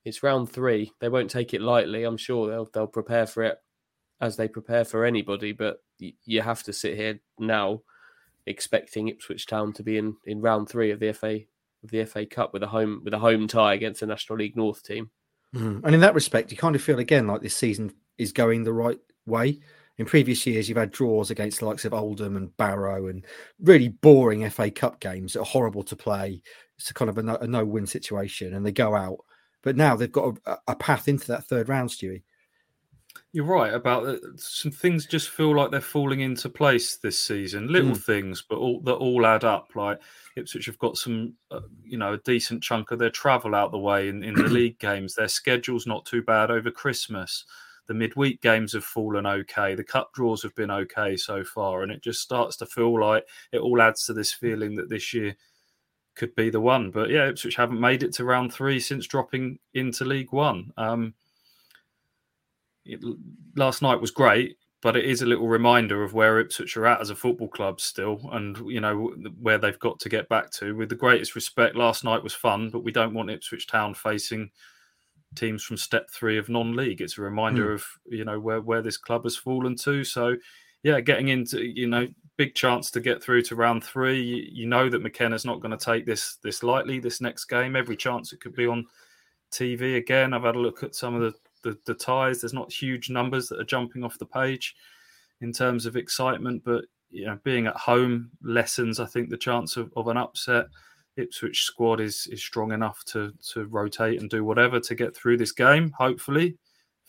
it's 0.05 0.23
round 0.23 0.49
three. 0.49 0.91
They 0.99 1.09
won't 1.09 1.29
take 1.29 1.53
it 1.53 1.61
lightly. 1.61 2.03
I'm 2.03 2.17
sure 2.17 2.49
they'll 2.49 2.69
they'll 2.73 2.87
prepare 2.87 3.27
for 3.27 3.43
it 3.43 3.57
as 4.21 4.35
they 4.35 4.47
prepare 4.47 4.85
for 4.85 5.05
anybody. 5.05 5.51
But 5.51 5.77
you 5.99 6.41
have 6.41 6.63
to 6.63 6.73
sit 6.73 6.95
here 6.95 7.19
now 7.39 7.81
expecting 8.45 9.09
Ipswich 9.09 9.45
Town 9.45 9.73
to 9.73 9.83
be 9.83 9.97
in, 9.97 10.15
in 10.25 10.41
round 10.41 10.69
three 10.69 10.91
of 10.91 10.99
the 10.99 11.13
FA 11.13 11.39
of 11.83 11.91
the 11.91 12.05
FA 12.05 12.25
Cup 12.25 12.53
with 12.53 12.63
a 12.63 12.67
home 12.67 13.01
with 13.03 13.13
a 13.13 13.19
home 13.19 13.47
tie 13.47 13.73
against 13.73 13.99
the 13.99 14.05
National 14.05 14.39
League 14.39 14.55
North 14.55 14.83
team. 14.83 15.11
Mm. 15.55 15.83
And 15.83 15.95
in 15.95 16.01
that 16.01 16.15
respect, 16.15 16.51
you 16.51 16.57
kind 16.57 16.75
of 16.75 16.81
feel 16.81 16.99
again 16.99 17.27
like 17.27 17.41
this 17.41 17.55
season 17.55 17.93
is 18.17 18.31
going 18.31 18.63
the 18.63 18.73
right 18.73 18.99
way. 19.25 19.59
In 19.97 20.05
previous 20.05 20.45
years, 20.45 20.69
you've 20.69 20.77
had 20.77 20.91
draws 20.91 21.31
against 21.31 21.59
the 21.59 21.65
likes 21.65 21.83
of 21.83 21.93
Oldham 21.93 22.37
and 22.37 22.55
Barrow 22.55 23.07
and 23.07 23.25
really 23.59 23.89
boring 23.89 24.47
FA 24.49 24.69
Cup 24.69 24.99
games 24.99 25.33
that 25.33 25.41
are 25.41 25.45
horrible 25.45 25.83
to 25.83 25.95
play. 25.95 26.41
It's 26.77 26.91
a 26.91 26.93
kind 26.93 27.09
of 27.09 27.17
a 27.17 27.23
no, 27.23 27.35
a 27.35 27.47
no 27.47 27.65
win 27.65 27.87
situation 27.87 28.53
and 28.53 28.65
they 28.65 28.71
go 28.71 28.95
out. 28.95 29.19
But 29.63 29.75
now 29.75 29.95
they've 29.95 30.11
got 30.11 30.37
a, 30.45 30.57
a 30.67 30.75
path 30.75 31.07
into 31.07 31.27
that 31.27 31.45
third 31.45 31.69
round, 31.69 31.89
Stewie. 31.89 32.23
You're 33.33 33.45
right 33.45 33.73
about 33.73 34.19
some 34.37 34.71
things. 34.71 35.05
Just 35.05 35.29
feel 35.29 35.55
like 35.55 35.71
they're 35.71 35.81
falling 35.81 36.21
into 36.21 36.49
place 36.49 36.97
this 36.97 37.19
season. 37.19 37.67
Little 37.67 37.91
mm. 37.91 38.01
things, 38.01 38.43
but 38.47 38.57
all 38.57 38.79
that 38.81 38.95
all 38.95 39.25
add 39.25 39.43
up. 39.43 39.69
Like 39.75 39.99
Ipswich 40.35 40.67
have 40.67 40.77
got 40.79 40.97
some, 40.97 41.33
uh, 41.51 41.61
you 41.83 41.97
know, 41.97 42.13
a 42.13 42.19
decent 42.19 42.63
chunk 42.63 42.91
of 42.91 42.99
their 42.99 43.09
travel 43.09 43.55
out 43.55 43.71
the 43.71 43.77
way 43.77 44.07
in, 44.07 44.23
in 44.23 44.35
the 44.35 44.43
league 44.47 44.79
games. 44.79 45.15
Their 45.15 45.27
schedule's 45.27 45.87
not 45.87 46.05
too 46.05 46.21
bad 46.21 46.51
over 46.51 46.71
Christmas. 46.71 47.43
The 47.87 47.93
midweek 47.93 48.41
games 48.41 48.73
have 48.73 48.83
fallen 48.83 49.25
okay. 49.25 49.73
The 49.73 49.83
cup 49.83 50.13
draws 50.13 50.43
have 50.43 50.55
been 50.55 50.71
okay 50.71 51.15
so 51.15 51.43
far, 51.43 51.83
and 51.83 51.91
it 51.91 52.03
just 52.03 52.21
starts 52.21 52.57
to 52.57 52.65
feel 52.65 52.99
like 52.99 53.25
it 53.51 53.59
all 53.59 53.81
adds 53.81 54.05
to 54.05 54.13
this 54.13 54.33
feeling 54.33 54.75
that 54.75 54.89
this 54.89 55.13
year 55.13 55.35
could 56.17 56.35
be 56.35 56.49
the 56.49 56.59
one. 56.59 56.91
But 56.91 57.09
yeah, 57.09 57.29
Ipswich 57.29 57.55
haven't 57.55 57.79
made 57.79 58.03
it 58.03 58.13
to 58.15 58.25
round 58.25 58.53
three 58.53 58.79
since 58.79 59.07
dropping 59.07 59.59
into 59.73 60.03
League 60.03 60.33
One. 60.33 60.73
Um, 60.75 61.13
it, 62.85 62.99
last 63.55 63.81
night 63.81 64.01
was 64.01 64.11
great, 64.11 64.57
but 64.81 64.97
it 64.97 65.05
is 65.05 65.21
a 65.21 65.25
little 65.25 65.47
reminder 65.47 66.03
of 66.03 66.13
where 66.13 66.39
Ipswich 66.39 66.75
are 66.77 66.85
at 66.85 67.01
as 67.01 67.09
a 67.09 67.15
football 67.15 67.47
club 67.47 67.79
still, 67.79 68.29
and 68.33 68.57
you 68.69 68.81
know 68.81 69.13
where 69.39 69.57
they've 69.57 69.79
got 69.79 69.99
to 69.99 70.09
get 70.09 70.27
back 70.29 70.51
to. 70.51 70.75
With 70.75 70.89
the 70.89 70.95
greatest 70.95 71.35
respect, 71.35 71.75
last 71.75 72.03
night 72.03 72.23
was 72.23 72.33
fun, 72.33 72.69
but 72.69 72.83
we 72.83 72.91
don't 72.91 73.13
want 73.13 73.29
Ipswich 73.29 73.67
Town 73.67 73.93
facing 73.93 74.51
teams 75.35 75.63
from 75.63 75.77
step 75.77 76.09
three 76.09 76.37
of 76.37 76.49
non-league. 76.49 77.01
It's 77.01 77.17
a 77.17 77.21
reminder 77.21 77.69
mm. 77.69 77.75
of 77.75 77.85
you 78.05 78.25
know 78.25 78.39
where 78.39 78.61
where 78.61 78.81
this 78.81 78.97
club 78.97 79.23
has 79.23 79.37
fallen 79.37 79.75
to. 79.77 80.03
So 80.03 80.35
yeah, 80.87 81.01
getting 81.01 81.27
into 81.27 81.61
you 81.61 81.85
know 81.85 82.07
big 82.37 82.55
chance 82.55 82.89
to 82.91 83.01
get 83.01 83.21
through 83.21 83.41
to 83.41 83.57
round 83.57 83.83
three. 83.83 84.21
You, 84.21 84.47
you 84.49 84.67
know 84.67 84.89
that 84.89 85.01
McKenna's 85.01 85.43
not 85.43 85.59
going 85.59 85.77
to 85.77 85.85
take 85.85 86.05
this 86.05 86.37
this 86.41 86.63
lightly. 86.63 86.97
This 87.01 87.19
next 87.19 87.43
game, 87.45 87.75
every 87.75 87.97
chance 87.97 88.31
it 88.31 88.39
could 88.39 88.55
be 88.55 88.67
on 88.67 88.85
TV 89.51 89.97
again. 89.97 90.33
I've 90.33 90.45
had 90.45 90.55
a 90.55 90.59
look 90.59 90.83
at 90.83 90.95
some 90.95 91.13
of 91.13 91.21
the 91.21 91.33
the, 91.63 91.77
the 91.85 91.93
ties. 91.93 92.39
There's 92.39 92.53
not 92.53 92.71
huge 92.71 93.09
numbers 93.09 93.49
that 93.49 93.59
are 93.59 93.65
jumping 93.65 94.05
off 94.05 94.17
the 94.17 94.25
page 94.25 94.75
in 95.41 95.51
terms 95.51 95.85
of 95.85 95.97
excitement, 95.97 96.63
but 96.63 96.85
you 97.09 97.25
know, 97.25 97.37
being 97.43 97.67
at 97.67 97.75
home 97.75 98.31
lessens, 98.41 99.01
I 99.01 99.07
think, 99.07 99.29
the 99.29 99.35
chance 99.35 99.75
of, 99.75 99.91
of 99.97 100.07
an 100.07 100.15
upset. 100.15 100.67
Ipswich 101.17 101.63
squad 101.63 101.99
is 101.99 102.29
is 102.31 102.41
strong 102.41 102.71
enough 102.71 103.03
to 103.07 103.33
to 103.51 103.65
rotate 103.65 104.21
and 104.21 104.29
do 104.29 104.45
whatever 104.45 104.79
to 104.79 104.95
get 104.95 105.13
through 105.13 105.35
this 105.35 105.51
game. 105.51 105.91
Hopefully, 105.97 106.57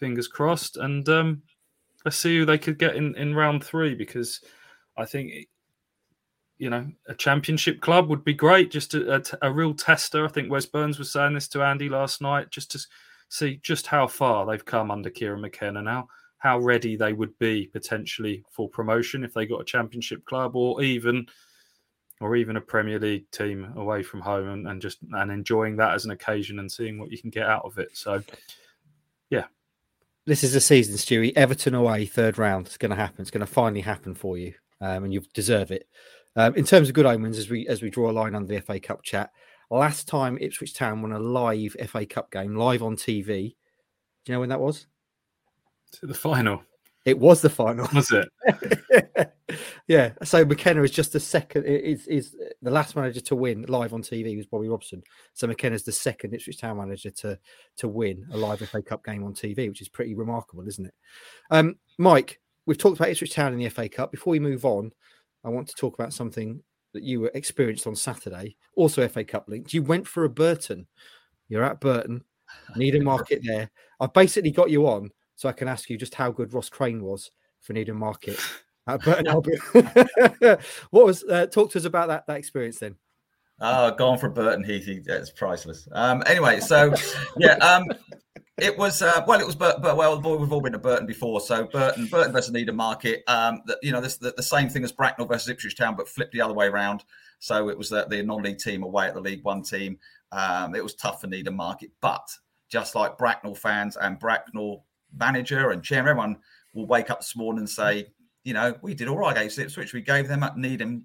fingers 0.00 0.26
crossed, 0.26 0.78
and 0.78 1.08
um, 1.08 1.42
let's 2.04 2.16
see 2.16 2.38
who 2.38 2.44
they 2.44 2.58
could 2.58 2.78
get 2.78 2.96
in 2.96 3.14
in 3.16 3.34
round 3.34 3.64
three 3.64 3.94
because 3.94 4.40
I 4.96 5.04
think 5.04 5.48
you 6.58 6.70
know 6.70 6.86
a 7.06 7.14
championship 7.14 7.80
club 7.80 8.08
would 8.08 8.24
be 8.24 8.34
great. 8.34 8.70
Just 8.70 8.94
a, 8.94 9.16
a, 9.16 9.22
a 9.42 9.52
real 9.52 9.74
tester. 9.74 10.24
I 10.24 10.28
think 10.28 10.50
Wes 10.50 10.66
Burns 10.66 10.98
was 10.98 11.10
saying 11.10 11.34
this 11.34 11.48
to 11.48 11.62
Andy 11.62 11.88
last 11.88 12.20
night, 12.20 12.50
just 12.50 12.70
to 12.72 12.80
see 13.28 13.60
just 13.62 13.86
how 13.86 14.06
far 14.06 14.46
they've 14.46 14.64
come 14.64 14.90
under 14.90 15.10
Kieran 15.10 15.40
McKenna 15.40 15.82
now, 15.82 16.08
how 16.38 16.58
ready 16.58 16.96
they 16.96 17.12
would 17.12 17.36
be 17.38 17.66
potentially 17.66 18.44
for 18.50 18.68
promotion 18.68 19.24
if 19.24 19.34
they 19.34 19.46
got 19.46 19.60
a 19.60 19.64
championship 19.64 20.24
club 20.24 20.56
or 20.56 20.82
even 20.82 21.26
or 22.20 22.34
even 22.34 22.56
a 22.56 22.60
Premier 22.60 22.98
League 22.98 23.30
team 23.30 23.72
away 23.76 24.02
from 24.02 24.20
home 24.20 24.48
and, 24.48 24.68
and 24.68 24.82
just 24.82 24.98
and 25.12 25.30
enjoying 25.30 25.76
that 25.76 25.94
as 25.94 26.04
an 26.04 26.10
occasion 26.10 26.58
and 26.58 26.70
seeing 26.70 26.98
what 26.98 27.10
you 27.12 27.18
can 27.18 27.30
get 27.30 27.46
out 27.46 27.64
of 27.64 27.78
it. 27.78 27.96
So 27.96 28.22
yeah. 29.30 29.44
This 30.28 30.44
is 30.44 30.52
the 30.52 30.60
season, 30.60 30.96
Stewie. 30.96 31.32
Everton 31.36 31.74
away, 31.74 32.04
third 32.04 32.38
round. 32.38 32.66
It's 32.66 32.76
going 32.76 32.90
to 32.90 32.96
happen. 32.96 33.22
It's 33.22 33.30
going 33.30 33.40
to 33.40 33.46
finally 33.46 33.80
happen 33.80 34.14
for 34.14 34.36
you, 34.36 34.52
um, 34.80 35.04
and 35.04 35.12
you 35.12 35.22
deserve 35.34 35.70
it. 35.70 35.88
Um, 36.36 36.54
in 36.54 36.64
terms 36.64 36.88
of 36.88 36.94
good 36.94 37.06
omens, 37.06 37.38
as 37.38 37.48
we 37.48 37.66
as 37.66 37.82
we 37.82 37.90
draw 37.90 38.10
a 38.10 38.12
line 38.12 38.34
under 38.34 38.54
the 38.54 38.60
FA 38.60 38.78
Cup 38.78 39.02
chat, 39.02 39.30
Last 39.70 40.08
time 40.08 40.38
Ipswich 40.40 40.72
Town 40.72 41.02
won 41.02 41.12
a 41.12 41.18
live 41.18 41.76
FA 41.88 42.06
Cup 42.06 42.30
game 42.30 42.56
live 42.56 42.82
on 42.82 42.96
TV. 42.96 43.54
Do 44.24 44.32
you 44.32 44.34
know 44.34 44.40
when 44.40 44.48
that 44.48 44.60
was? 44.60 44.86
To 45.92 46.06
the 46.06 46.14
final. 46.14 46.62
It 47.04 47.18
was 47.18 47.42
the 47.42 47.50
final. 47.50 47.86
Was 47.94 48.10
it? 48.10 49.32
Yeah, 49.88 50.12
so 50.22 50.44
McKenna 50.44 50.82
is 50.82 50.90
just 50.90 51.14
the 51.14 51.20
second. 51.20 51.64
Is 51.64 52.06
is 52.06 52.36
the 52.60 52.70
last 52.70 52.94
manager 52.94 53.22
to 53.22 53.34
win 53.34 53.64
live 53.68 53.94
on 53.94 54.02
TV 54.02 54.36
was 54.36 54.46
Bobby 54.46 54.68
Robson. 54.68 55.02
So 55.32 55.46
McKenna 55.46 55.74
is 55.74 55.82
the 55.82 55.92
second 55.92 56.34
Ipswich 56.34 56.58
Town 56.58 56.76
manager 56.76 57.10
to 57.10 57.38
to 57.78 57.88
win 57.88 58.26
a 58.30 58.36
live 58.36 58.60
FA 58.60 58.82
Cup 58.82 59.02
game 59.02 59.24
on 59.24 59.32
TV, 59.32 59.66
which 59.66 59.80
is 59.80 59.88
pretty 59.88 60.14
remarkable, 60.14 60.68
isn't 60.68 60.84
it? 60.84 60.94
Um, 61.50 61.76
Mike, 61.96 62.38
we've 62.66 62.76
talked 62.76 62.98
about 62.98 63.08
Ipswich 63.08 63.32
Town 63.32 63.54
in 63.54 63.58
the 63.58 63.68
FA 63.70 63.88
Cup. 63.88 64.12
Before 64.12 64.32
we 64.32 64.40
move 64.40 64.66
on, 64.66 64.92
I 65.42 65.48
want 65.48 65.68
to 65.68 65.74
talk 65.74 65.94
about 65.94 66.12
something 66.12 66.62
that 66.92 67.02
you 67.02 67.20
were 67.20 67.32
experienced 67.32 67.86
on 67.86 67.96
Saturday, 67.96 68.56
also 68.76 69.08
FA 69.08 69.24
Cup 69.24 69.48
linked. 69.48 69.72
You 69.72 69.82
went 69.82 70.06
for 70.06 70.24
a 70.24 70.28
Burton. 70.28 70.86
You're 71.48 71.64
at 71.64 71.80
Burton, 71.80 72.22
Needham 72.76 73.04
Market 73.04 73.40
there. 73.42 73.70
I've 74.00 74.12
basically 74.12 74.50
got 74.50 74.68
you 74.68 74.86
on 74.86 75.10
so 75.36 75.48
I 75.48 75.52
can 75.52 75.66
ask 75.66 75.88
you 75.88 75.96
just 75.96 76.14
how 76.14 76.30
good 76.30 76.52
Ross 76.52 76.68
Crane 76.68 77.02
was 77.02 77.30
for 77.62 77.72
Needham 77.72 77.98
Market 77.98 78.38
at 78.88 79.02
Burton 79.02 79.26
Albion. 79.26 79.60
what 80.90 81.06
was 81.06 81.22
uh, 81.24 81.46
talk 81.46 81.70
to 81.72 81.78
us 81.78 81.84
about 81.84 82.08
that 82.08 82.26
that 82.26 82.38
experience 82.38 82.78
then? 82.78 82.96
Oh, 83.60 83.90
gone 83.92 84.18
for 84.18 84.28
Burton 84.28 84.64
Heath. 84.64 84.88
It's 84.88 85.30
priceless. 85.30 85.88
Um, 85.92 86.22
anyway, 86.26 86.60
so 86.60 86.94
yeah, 87.36 87.56
um, 87.56 87.86
it 88.56 88.76
was 88.78 89.02
uh, 89.02 89.24
well, 89.26 89.40
it 89.40 89.46
was 89.46 89.56
but 89.56 89.82
but 89.82 89.96
well, 89.96 90.20
we've 90.20 90.52
all 90.52 90.60
been 90.60 90.72
to 90.72 90.78
Burton 90.78 91.06
before, 91.06 91.40
so 91.40 91.64
Burton 91.64 92.06
Burton 92.06 92.32
versus 92.32 92.52
Needham 92.52 92.76
Market. 92.76 93.22
Um, 93.26 93.62
the, 93.66 93.78
you 93.82 93.92
know, 93.92 94.00
this 94.00 94.16
the, 94.16 94.32
the, 94.36 94.42
same 94.42 94.68
thing 94.68 94.84
as 94.84 94.92
Bracknell 94.92 95.26
versus 95.26 95.48
Ipswich 95.48 95.76
Town, 95.76 95.96
but 95.96 96.08
flipped 96.08 96.32
the 96.32 96.40
other 96.40 96.54
way 96.54 96.66
around. 96.66 97.04
So 97.40 97.68
it 97.68 97.78
was 97.78 97.88
the, 97.88 98.04
the 98.08 98.22
non-league 98.22 98.58
team 98.58 98.82
away 98.82 99.06
at 99.06 99.14
the 99.14 99.20
League 99.20 99.44
One 99.44 99.62
team. 99.62 99.98
Um, 100.32 100.74
it 100.74 100.82
was 100.82 100.94
tough 100.94 101.20
for 101.20 101.26
Needham 101.26 101.56
Market, 101.56 101.90
but 102.00 102.28
just 102.68 102.94
like 102.94 103.18
Bracknell 103.18 103.54
fans 103.54 103.96
and 103.96 104.18
Bracknell 104.18 104.84
manager 105.16 105.70
and 105.70 105.82
chairman, 105.82 106.10
everyone 106.10 106.36
will 106.74 106.86
wake 106.86 107.10
up 107.10 107.20
this 107.20 107.36
morning 107.36 107.60
and 107.60 107.70
say, 107.70 108.06
you 108.44 108.54
know, 108.54 108.76
we 108.82 108.94
did 108.94 109.08
all 109.08 109.18
right 109.18 109.36
against 109.36 109.58
Ipswich. 109.58 109.92
We 109.92 110.02
gave 110.02 110.28
them 110.28 110.42
at 110.42 110.56
Needham 110.56 111.04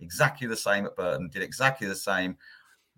exactly 0.00 0.46
the 0.46 0.56
same 0.56 0.86
at 0.86 0.96
Burton, 0.96 1.28
did 1.28 1.42
exactly 1.42 1.86
the 1.86 1.96
same. 1.96 2.36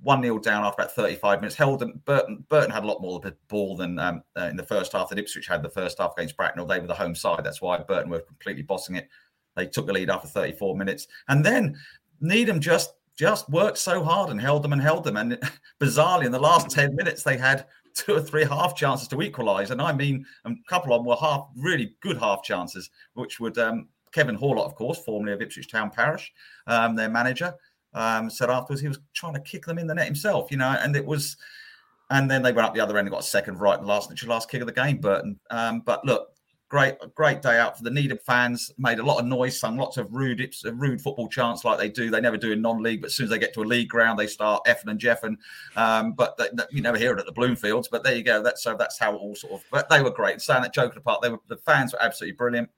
1 0.02 0.22
0 0.22 0.38
down 0.38 0.64
after 0.64 0.82
about 0.82 0.94
35 0.94 1.40
minutes. 1.40 1.56
Held 1.56 1.80
them. 1.80 2.00
Burton, 2.06 2.44
Burton 2.48 2.70
had 2.70 2.84
a 2.84 2.86
lot 2.86 3.02
more 3.02 3.16
of 3.16 3.22
the 3.22 3.36
ball 3.48 3.76
than 3.76 3.98
um, 3.98 4.22
uh, 4.38 4.44
in 4.46 4.56
the 4.56 4.62
first 4.62 4.92
half 4.92 5.10
that 5.10 5.18
Ipswich 5.18 5.46
had 5.46 5.62
the 5.62 5.68
first 5.68 5.98
half 5.98 6.12
against 6.16 6.36
Bracknell. 6.36 6.66
They 6.66 6.80
were 6.80 6.86
the 6.86 6.94
home 6.94 7.14
side. 7.14 7.44
That's 7.44 7.60
why 7.60 7.78
Burton 7.78 8.10
were 8.10 8.20
completely 8.20 8.62
bossing 8.62 8.96
it. 8.96 9.08
They 9.56 9.66
took 9.66 9.86
the 9.86 9.92
lead 9.92 10.08
after 10.08 10.28
34 10.28 10.76
minutes. 10.76 11.06
And 11.28 11.44
then 11.44 11.76
Needham 12.20 12.60
just 12.60 12.94
just 13.16 13.50
worked 13.50 13.76
so 13.76 14.02
hard 14.02 14.30
and 14.30 14.40
held 14.40 14.62
them 14.62 14.72
and 14.72 14.80
held 14.80 15.04
them. 15.04 15.18
And 15.18 15.38
bizarrely, 15.80 16.24
in 16.24 16.32
the 16.32 16.38
last 16.38 16.70
10 16.70 16.96
minutes, 16.96 17.22
they 17.22 17.36
had 17.36 17.66
two 17.94 18.14
or 18.14 18.20
three 18.20 18.44
half 18.44 18.76
chances 18.76 19.08
to 19.08 19.22
equalise. 19.22 19.70
And 19.70 19.80
I 19.80 19.92
mean, 19.92 20.24
a 20.44 20.52
couple 20.68 20.92
of 20.92 21.00
them 21.00 21.06
were 21.06 21.16
half, 21.16 21.48
really 21.56 21.94
good 22.00 22.18
half 22.18 22.42
chances, 22.42 22.90
which 23.14 23.40
would 23.40 23.58
um, 23.58 23.88
Kevin 24.12 24.36
Horlock, 24.36 24.66
of 24.66 24.74
course, 24.74 24.98
formerly 24.98 25.32
of 25.32 25.42
Ipswich 25.42 25.70
Town 25.70 25.90
Parish, 25.90 26.32
um, 26.66 26.94
their 26.96 27.08
manager, 27.08 27.54
um, 27.94 28.30
said 28.30 28.50
afterwards 28.50 28.80
he 28.82 28.88
was 28.88 29.00
trying 29.14 29.34
to 29.34 29.40
kick 29.40 29.66
them 29.66 29.78
in 29.78 29.86
the 29.86 29.94
net 29.94 30.06
himself, 30.06 30.50
you 30.50 30.56
know, 30.56 30.76
and 30.80 30.96
it 30.96 31.04
was. 31.04 31.36
And 32.12 32.28
then 32.28 32.42
they 32.42 32.50
went 32.50 32.66
up 32.66 32.74
the 32.74 32.80
other 32.80 32.98
end 32.98 33.06
and 33.06 33.12
got 33.12 33.20
a 33.20 33.22
second 33.22 33.60
right, 33.60 33.78
the 33.78 33.86
last, 33.86 34.10
last 34.26 34.50
kick 34.50 34.60
of 34.60 34.66
the 34.66 34.72
game, 34.72 34.96
Burton. 34.96 35.38
Um, 35.50 35.80
but 35.86 36.04
look, 36.04 36.34
great, 36.70 36.94
great 37.14 37.42
day 37.42 37.58
out 37.58 37.76
for 37.76 37.84
the 37.84 37.90
Needham 37.90 38.18
fans. 38.24 38.72
Made 38.78 39.00
a 39.00 39.02
lot 39.02 39.18
of 39.18 39.26
noise, 39.26 39.60
sung 39.60 39.76
lots 39.76 39.98
of 39.98 40.10
rude, 40.10 40.54
rude 40.72 41.02
football 41.02 41.28
chants 41.28 41.64
like 41.64 41.78
they 41.78 41.90
do. 41.90 42.08
They 42.08 42.20
never 42.20 42.38
do 42.38 42.52
in 42.52 42.62
non-league, 42.62 43.02
but 43.02 43.08
as 43.08 43.16
soon 43.16 43.24
as 43.24 43.30
they 43.30 43.38
get 43.38 43.52
to 43.54 43.62
a 43.62 43.64
league 43.64 43.90
ground, 43.90 44.18
they 44.18 44.26
start 44.26 44.64
effing 44.64 44.86
and 44.86 44.98
jeffing. 44.98 45.36
Um, 45.76 46.12
but 46.12 46.38
they, 46.38 46.48
you 46.70 46.80
never 46.80 46.96
hear 46.96 47.12
it 47.12 47.18
at 47.18 47.26
the 47.26 47.32
Bloomfields. 47.32 47.88
But 47.90 48.04
there 48.04 48.14
you 48.14 48.22
go. 48.22 48.42
That's 48.42 48.62
so 48.62 48.74
that's 48.78 48.98
how 48.98 49.14
it 49.14 49.18
all 49.18 49.34
sort 49.34 49.54
of. 49.54 49.64
But 49.70 49.90
they 49.90 50.00
were 50.00 50.10
great. 50.10 50.40
Saying 50.40 50.62
that 50.62 50.72
joking 50.72 50.98
apart, 50.98 51.20
they 51.20 51.28
were 51.28 51.40
the 51.48 51.58
fans 51.58 51.92
were 51.92 52.02
absolutely 52.02 52.36
brilliant. 52.36 52.70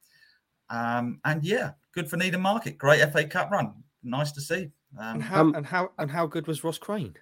Um, 0.71 1.21
and 1.25 1.45
yeah, 1.45 1.73
good 1.95 2.09
for 2.09 2.17
Needham 2.17 2.41
Market. 2.41 2.79
Great 2.79 3.01
FA 3.13 3.25
Cup 3.25 3.51
run. 3.51 3.75
Nice 4.03 4.33
to 4.33 4.41
see. 4.41 4.71
Um, 4.99 5.15
and, 5.15 5.23
how, 5.23 5.41
um, 5.41 5.55
and 5.55 5.67
how 5.67 5.91
and 5.99 6.11
how 6.11 6.27
good 6.27 6.47
was 6.47 6.65
Ross 6.65 6.79
Crane? 6.79 7.15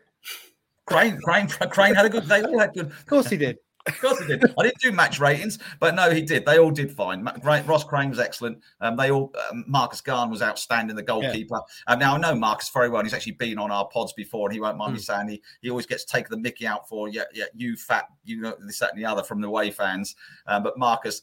Crane, 0.87 1.21
Crane, 1.21 1.49
Crane 1.49 1.95
had 1.95 2.07
a 2.07 2.09
good. 2.09 2.25
They 2.25 2.43
all 2.43 2.59
had 2.59 2.75
good. 2.75 2.87
Of 2.87 3.07
course 3.07 3.29
he 3.29 3.37
did. 3.37 3.59
Of 3.87 3.99
course 3.99 4.19
he 4.21 4.27
did. 4.27 4.45
I 4.59 4.63
didn't 4.63 4.79
do 4.79 4.93
match 4.93 5.19
ratings, 5.19 5.59
but 5.79 5.95
no, 5.95 6.11
he 6.11 6.21
did. 6.21 6.45
They 6.45 6.59
all 6.59 6.71
did 6.71 6.93
fine. 6.93 7.27
Great 7.41 7.67
Ross 7.67 7.83
Crane 7.83 8.11
was 8.11 8.19
excellent. 8.19 8.59
Um, 8.81 8.97
they 8.97 9.11
all. 9.11 9.33
Um, 9.51 9.65
Marcus 9.67 10.01
Garn 10.01 10.31
was 10.31 10.43
outstanding. 10.43 10.97
The 10.97 11.03
goalkeeper. 11.03 11.61
Yeah. 11.89 11.93
Um, 11.93 11.99
now 11.99 12.15
I 12.15 12.19
know 12.19 12.35
Marcus 12.35 12.69
very 12.69 12.89
well. 12.89 13.01
And 13.01 13.07
he's 13.07 13.15
actually 13.15 13.33
been 13.33 13.59
on 13.59 13.71
our 13.71 13.87
pods 13.89 14.13
before, 14.13 14.49
and 14.49 14.55
he 14.55 14.61
won't 14.61 14.77
mind 14.77 14.93
mm. 14.93 14.97
me 14.97 15.03
saying 15.03 15.29
he, 15.29 15.43
he 15.63 15.71
always 15.71 15.87
gets 15.87 16.05
taken 16.05 16.31
the 16.31 16.37
Mickey 16.37 16.67
out 16.67 16.89
for 16.89 17.09
yeah 17.09 17.23
yeah 17.33 17.47
you 17.55 17.77
fat 17.77 18.09
you 18.25 18.41
know 18.41 18.55
this 18.61 18.79
that 18.81 18.93
and 18.93 19.01
the 19.03 19.07
other 19.07 19.23
from 19.23 19.41
the 19.41 19.49
way 19.49 19.71
fans. 19.71 20.15
Um, 20.47 20.63
but 20.63 20.79
Marcus 20.79 21.23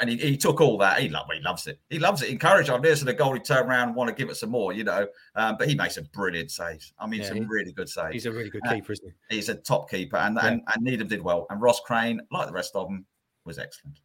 and 0.00 0.08
he, 0.08 0.16
he 0.16 0.36
took 0.36 0.60
all 0.60 0.78
that. 0.78 1.00
He, 1.00 1.08
love, 1.08 1.26
he 1.32 1.40
loves 1.40 1.66
it. 1.66 1.80
He 1.90 1.98
loves 1.98 2.22
it. 2.22 2.30
Encourage 2.30 2.70
ideas 2.70 3.00
to 3.00 3.04
the 3.04 3.12
goal. 3.12 3.34
He 3.34 3.40
turn 3.40 3.66
around 3.66 3.88
and 3.88 3.96
want 3.96 4.08
to 4.08 4.14
give 4.14 4.30
it 4.30 4.36
some 4.36 4.50
more, 4.50 4.72
you 4.72 4.84
know. 4.84 5.06
Um, 5.34 5.56
but 5.58 5.68
he 5.68 5.74
makes 5.74 5.96
a 5.96 6.02
brilliant 6.02 6.50
saves. 6.50 6.92
I 6.98 7.06
mean, 7.06 7.20
yeah, 7.20 7.28
some 7.28 7.36
he, 7.38 7.44
really 7.44 7.72
good 7.72 7.88
saves. 7.88 8.12
He's 8.12 8.26
a 8.26 8.32
really 8.32 8.50
good 8.50 8.62
keeper, 8.68 8.92
isn't 8.92 9.12
he? 9.28 9.36
He's 9.36 9.48
a 9.48 9.54
top 9.56 9.90
keeper, 9.90 10.16
and 10.16 10.36
yeah. 10.36 10.46
and, 10.46 10.62
and 10.72 10.84
Needham 10.84 11.08
did 11.08 11.22
well. 11.22 11.46
And 11.50 11.60
Ross 11.60 11.80
Crane, 11.80 12.20
like 12.30 12.46
the 12.46 12.52
rest 12.52 12.76
of 12.76 12.88
them, 12.88 13.04
was 13.44 13.58
excellent. 13.58 13.98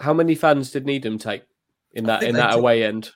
How 0.00 0.12
many 0.12 0.34
fans 0.34 0.70
did 0.70 0.86
Needham 0.86 1.18
take 1.18 1.42
in 1.92 2.04
that 2.04 2.22
in 2.22 2.34
that 2.34 2.50
took, 2.50 2.58
away 2.58 2.84
end? 2.84 3.10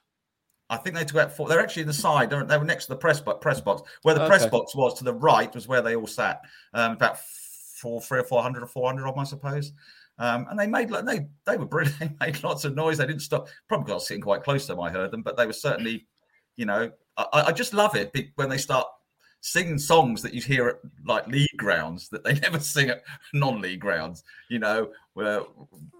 I 0.71 0.77
think 0.77 0.97
they 0.97 1.05
took 1.05 1.17
out 1.17 1.33
four. 1.33 1.49
They're 1.49 1.61
actually 1.61 1.83
in 1.83 1.89
the 1.89 1.95
side. 1.95 2.31
They're, 2.31 2.45
they 2.45 2.59
were 2.59 2.65
next 2.65 2.87
to 2.87 2.93
the 2.93 2.97
press 2.97 3.21
box. 3.21 3.39
Press 3.41 3.61
box 3.61 3.83
where 4.03 4.15
the 4.15 4.23
okay. 4.23 4.29
press 4.29 4.47
box 4.47 4.75
was 4.75 4.95
to 4.99 5.05
the 5.05 5.15
right 5.15 5.53
was 5.55 5.69
where 5.69 5.83
they 5.83 5.97
all 5.97 6.07
sat. 6.07 6.41
Um, 6.73 6.93
about 6.93 7.19
four, 7.19 8.01
three 8.01 8.21
or 8.21 8.25
four 8.25 8.43
hundred 8.43 8.63
or 8.63 8.67
four 8.67 8.87
hundred 8.87 9.07
of 9.07 9.15
them, 9.15 9.21
I 9.21 9.25
suppose. 9.25 9.73
Um, 10.19 10.47
and 10.49 10.59
they 10.59 10.67
made 10.67 10.91
they 10.91 11.27
they 11.45 11.57
were 11.57 11.67
brilliant. 11.67 11.99
They 12.21 12.27
made 12.27 12.43
lots 12.43 12.65
of 12.65 12.75
noise. 12.75 12.99
They 12.99 13.07
didn't 13.07 13.23
stop. 13.23 13.49
Probably 13.69 13.93
was 13.93 14.07
sitting 14.07 14.23
quite 14.23 14.45
close 14.45 14.67
to 14.67 14.73
them. 14.73 14.81
I 14.81 14.91
heard 14.91 15.11
them, 15.11 15.23
but 15.23 15.37
they 15.37 15.47
were 15.47 15.53
certainly, 15.53 16.07
you 16.57 16.67
know, 16.67 16.91
I, 17.17 17.27
I 17.33 17.53
just 17.53 17.75
love 17.75 17.97
it 17.97 18.13
when 18.37 18.49
they 18.49 18.59
start 18.59 18.87
singing 19.47 19.77
songs 19.77 20.23
that 20.23 20.33
you 20.33 20.41
hear 20.41 20.69
at 20.69 20.77
like 21.05 21.27
league 21.27 21.57
grounds 21.59 22.09
that 22.09 22.25
they 22.25 22.33
never 22.41 22.59
sing 22.59 22.89
at 22.89 23.03
non-league 23.35 23.81
grounds. 23.81 24.25
You 24.49 24.59
know, 24.59 24.91
where 25.15 25.43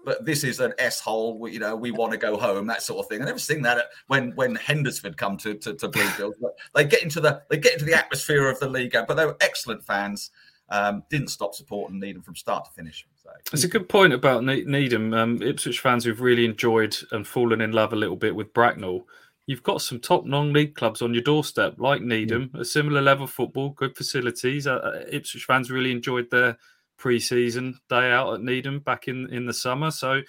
but 0.03 0.25
this 0.25 0.43
is 0.43 0.59
an 0.59 0.73
s 0.77 0.99
hole. 0.99 1.47
You 1.47 1.59
know, 1.59 1.75
we 1.75 1.91
want 1.91 2.11
to 2.11 2.17
go 2.17 2.37
home, 2.37 2.67
that 2.67 2.81
sort 2.81 3.05
of 3.05 3.09
thing. 3.09 3.21
I 3.21 3.25
never 3.25 3.39
sing 3.39 3.61
that 3.63 3.77
at, 3.77 3.85
when 4.07 4.31
when 4.35 4.55
Hednesford 4.55 5.17
come 5.17 5.37
to 5.37 5.55
to, 5.55 5.73
to 5.75 5.87
Bloomfield. 5.87 6.35
but 6.41 6.57
they 6.73 6.85
get 6.85 7.03
into 7.03 7.19
the 7.19 7.41
they 7.49 7.57
get 7.57 7.73
into 7.73 7.85
the 7.85 7.95
atmosphere 7.95 8.49
of 8.49 8.59
the 8.59 8.69
league. 8.69 8.93
But 8.93 9.13
they 9.15 9.25
were 9.25 9.37
excellent 9.41 9.83
fans. 9.85 10.31
Um, 10.69 11.03
didn't 11.09 11.27
stop 11.27 11.53
supporting 11.53 11.99
Needham 11.99 12.23
from 12.23 12.35
start 12.35 12.65
to 12.65 12.71
finish. 12.71 13.05
So. 13.15 13.29
It's 13.53 13.63
a 13.63 13.67
good 13.67 13.87
point 13.87 14.13
about 14.13 14.43
Needham. 14.43 15.13
Um, 15.13 15.41
Ipswich 15.41 15.79
fans 15.79 16.05
who've 16.05 16.21
really 16.21 16.45
enjoyed 16.45 16.95
and 17.11 17.27
fallen 17.27 17.61
in 17.61 17.71
love 17.71 17.93
a 17.93 17.97
little 17.97 18.15
bit 18.15 18.35
with 18.35 18.53
Bracknell. 18.53 19.05
You've 19.47 19.63
got 19.63 19.81
some 19.81 19.99
top 19.99 20.25
non-league 20.25 20.73
clubs 20.73 21.03
on 21.03 21.13
your 21.13 21.21
doorstep, 21.21 21.75
like 21.77 22.01
Needham, 22.01 22.49
mm. 22.49 22.59
a 22.59 22.65
similar 22.65 23.01
level 23.01 23.25
of 23.25 23.31
football, 23.31 23.69
good 23.69 23.95
facilities. 23.95 24.65
Uh, 24.65 24.77
uh, 24.77 25.03
Ipswich 25.11 25.45
fans 25.45 25.69
really 25.69 25.91
enjoyed 25.91 26.31
their 26.31 26.57
pre-season 26.97 27.77
day 27.87 28.11
out 28.11 28.33
at 28.33 28.41
Needham 28.41 28.79
back 28.79 29.07
in 29.07 29.31
in 29.31 29.45
the 29.45 29.53
summer. 29.53 29.91
So, 29.91 30.21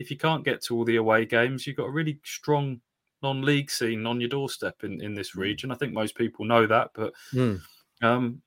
if 0.00 0.10
you 0.10 0.16
can't 0.16 0.44
get 0.44 0.60
to 0.64 0.76
all 0.76 0.84
the 0.84 0.96
away 0.96 1.24
games, 1.24 1.66
you've 1.66 1.76
got 1.76 1.86
a 1.86 1.90
really 1.90 2.18
strong 2.24 2.80
non-league 3.22 3.70
scene 3.70 4.06
on 4.06 4.20
your 4.20 4.28
doorstep 4.28 4.82
in, 4.82 5.00
in 5.00 5.14
this 5.14 5.30
hmm. 5.30 5.40
region. 5.40 5.70
I 5.70 5.76
think 5.76 5.92
most 5.92 6.16
people 6.16 6.44
know 6.44 6.66
that, 6.66 6.90
but 6.94 7.12
mm. 7.32 7.60
um, 8.02 8.42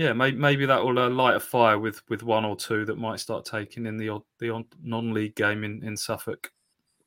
yeah, 0.00 0.14
maybe, 0.14 0.38
maybe 0.38 0.64
that 0.64 0.82
will 0.82 0.98
uh, 0.98 1.10
light 1.10 1.36
a 1.36 1.40
fire 1.40 1.78
with 1.78 2.00
with 2.08 2.22
one 2.22 2.46
or 2.46 2.56
two 2.56 2.86
that 2.86 2.96
might 2.96 3.20
start 3.20 3.44
taking 3.44 3.84
in 3.84 3.98
the 3.98 4.18
the 4.38 4.64
non-league 4.82 5.34
game 5.34 5.62
in, 5.62 5.84
in 5.84 5.94
Suffolk. 5.94 6.50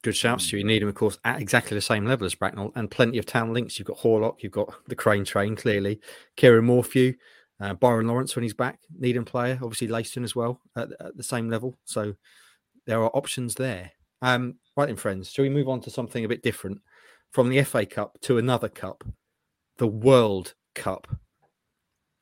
Good 0.04 0.16
shouts 0.16 0.48
to 0.50 0.60
you. 0.60 0.64
Needham, 0.64 0.90
of 0.90 0.94
course, 0.94 1.18
at 1.26 1.42
exactly 1.42 1.74
the 1.74 1.82
same 1.82 2.06
level 2.06 2.28
as 2.28 2.36
Bracknell, 2.36 2.72
and 2.76 2.92
plenty 2.92 3.18
of 3.18 3.26
town 3.26 3.52
links. 3.52 3.80
You've 3.80 3.88
got 3.88 3.98
Horlock, 3.98 4.44
you've 4.44 4.52
got 4.52 4.76
the 4.88 4.94
Crane 4.94 5.26
Train, 5.26 5.56
clearly, 5.56 6.02
Kieran 6.36 6.66
Morphew, 6.66 7.16
uh, 7.60 7.74
Byron 7.74 8.06
Lawrence 8.06 8.36
when 8.36 8.44
he's 8.44 8.54
back, 8.54 8.80
Needham 8.96 9.26
player, 9.26 9.58
obviously 9.64 9.88
Leiston 9.88 10.24
as 10.24 10.36
well 10.36 10.62
at, 10.76 10.90
at, 11.00 11.18
the 11.18 11.24
same 11.24 11.50
level. 11.50 11.80
So 11.86 12.14
there 12.86 13.02
are 13.02 13.10
options 13.16 13.56
there. 13.56 13.92
Um, 14.22 14.58
right 14.78 14.86
then, 14.86 14.98
friends, 14.98 15.32
shall 15.32 15.44
we 15.44 15.50
move 15.50 15.68
on 15.68 15.82
to 15.82 15.90
something 15.90 16.24
a 16.24 16.30
bit 16.30 16.44
different 16.44 16.80
from 17.32 17.50
the 17.50 17.64
FA 17.64 17.88
Cup 17.88 18.20
to 18.22 18.38
another 18.38 18.70
cup, 18.70 19.04
the 19.78 19.88
World 19.88 20.54
Cup? 20.76 21.08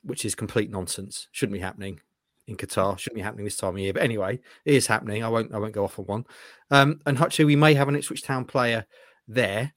Which 0.02 0.24
is 0.24 0.34
complete 0.34 0.70
nonsense. 0.70 1.28
Shouldn't 1.32 1.54
be 1.54 1.60
happening 1.60 2.00
in 2.46 2.56
Qatar. 2.56 2.98
Shouldn't 2.98 3.16
be 3.16 3.22
happening 3.22 3.44
this 3.44 3.56
time 3.56 3.74
of 3.74 3.78
year. 3.78 3.92
But 3.92 4.02
anyway, 4.02 4.40
it 4.64 4.74
is 4.74 4.86
happening. 4.86 5.24
I 5.24 5.28
won't. 5.28 5.54
I 5.54 5.58
won't 5.58 5.72
go 5.72 5.84
off 5.84 5.98
on 5.98 6.06
one. 6.06 6.26
Um, 6.70 7.00
and 7.06 7.18
Hutchie, 7.18 7.46
we 7.46 7.56
may 7.56 7.74
have 7.74 7.88
an 7.88 7.96
Ipswich 7.96 8.22
Town 8.22 8.44
player 8.44 8.86
there. 9.28 9.74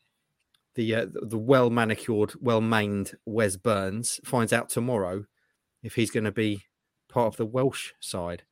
The 0.75 0.95
uh, 0.95 1.05
the 1.09 1.37
well 1.37 1.69
manicured, 1.69 2.33
well 2.41 2.61
maned 2.61 3.13
Wes 3.25 3.55
Burns 3.55 4.19
finds 4.25 4.51
out 4.51 4.69
tomorrow 4.69 5.25
if 5.83 5.95
he's 5.95 6.11
going 6.11 6.25
to 6.25 6.31
be 6.31 6.65
part 7.07 7.27
of 7.27 7.37
the 7.37 7.45
Welsh 7.45 7.93
side. 7.99 8.43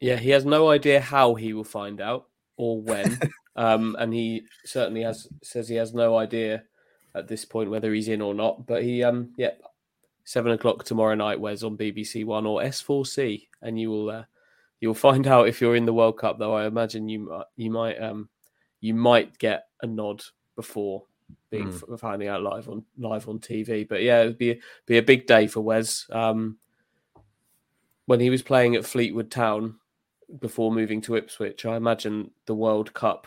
Yeah, 0.00 0.16
he 0.16 0.30
has 0.30 0.44
no 0.44 0.70
idea 0.70 1.00
how 1.00 1.34
he 1.34 1.52
will 1.52 1.64
find 1.64 2.00
out 2.00 2.28
or 2.56 2.80
when. 2.80 3.18
um, 3.56 3.96
and 3.98 4.12
he 4.14 4.44
certainly 4.64 5.02
has 5.02 5.28
says 5.42 5.68
he 5.68 5.76
has 5.76 5.92
no 5.92 6.16
idea 6.16 6.64
at 7.14 7.28
this 7.28 7.44
point 7.44 7.70
whether 7.70 7.92
he's 7.92 8.08
in 8.08 8.20
or 8.20 8.34
not. 8.34 8.66
But 8.66 8.82
he, 8.82 9.02
um, 9.02 9.32
yeah, 9.36 9.52
seven 10.24 10.52
o'clock 10.52 10.84
tomorrow 10.84 11.14
night, 11.14 11.40
Wes 11.40 11.62
on 11.62 11.76
BBC 11.76 12.24
One 12.24 12.46
or 12.46 12.62
S4C, 12.62 13.46
and 13.62 13.78
you 13.78 13.90
will 13.90 14.10
uh, 14.10 14.24
you'll 14.80 14.94
find 14.94 15.26
out 15.34 15.48
if 15.48 15.60
you're 15.60 15.76
in 15.76 15.86
the 15.86 15.94
World 15.94 16.18
Cup. 16.18 16.38
Though 16.38 16.54
I 16.54 16.66
imagine 16.66 17.08
you 17.08 17.20
might 17.20 17.44
you 17.56 17.70
might 17.70 18.00
um 18.02 18.28
you 18.80 18.94
might 18.94 19.38
get 19.38 19.66
a 19.82 19.86
nod 19.86 20.22
before 20.56 21.04
being 21.50 21.68
Mm. 21.68 21.98
finding 21.98 22.28
out 22.28 22.42
live 22.42 22.68
on 22.68 22.84
live 22.98 23.28
on 23.28 23.38
TV. 23.38 23.88
But 23.88 24.02
yeah, 24.02 24.20
it'd 24.22 24.38
be 24.38 24.60
be 24.86 24.98
a 24.98 25.02
big 25.02 25.26
day 25.26 25.46
for 25.46 25.60
Wes. 25.60 26.06
Um, 26.10 26.58
when 28.06 28.20
he 28.20 28.28
was 28.30 28.42
playing 28.42 28.76
at 28.76 28.84
Fleetwood 28.84 29.30
Town 29.30 29.76
before 30.40 30.70
moving 30.72 31.00
to 31.02 31.16
Ipswich, 31.16 31.64
I 31.64 31.76
imagine 31.76 32.30
the 32.46 32.54
World 32.54 32.92
Cup 32.92 33.26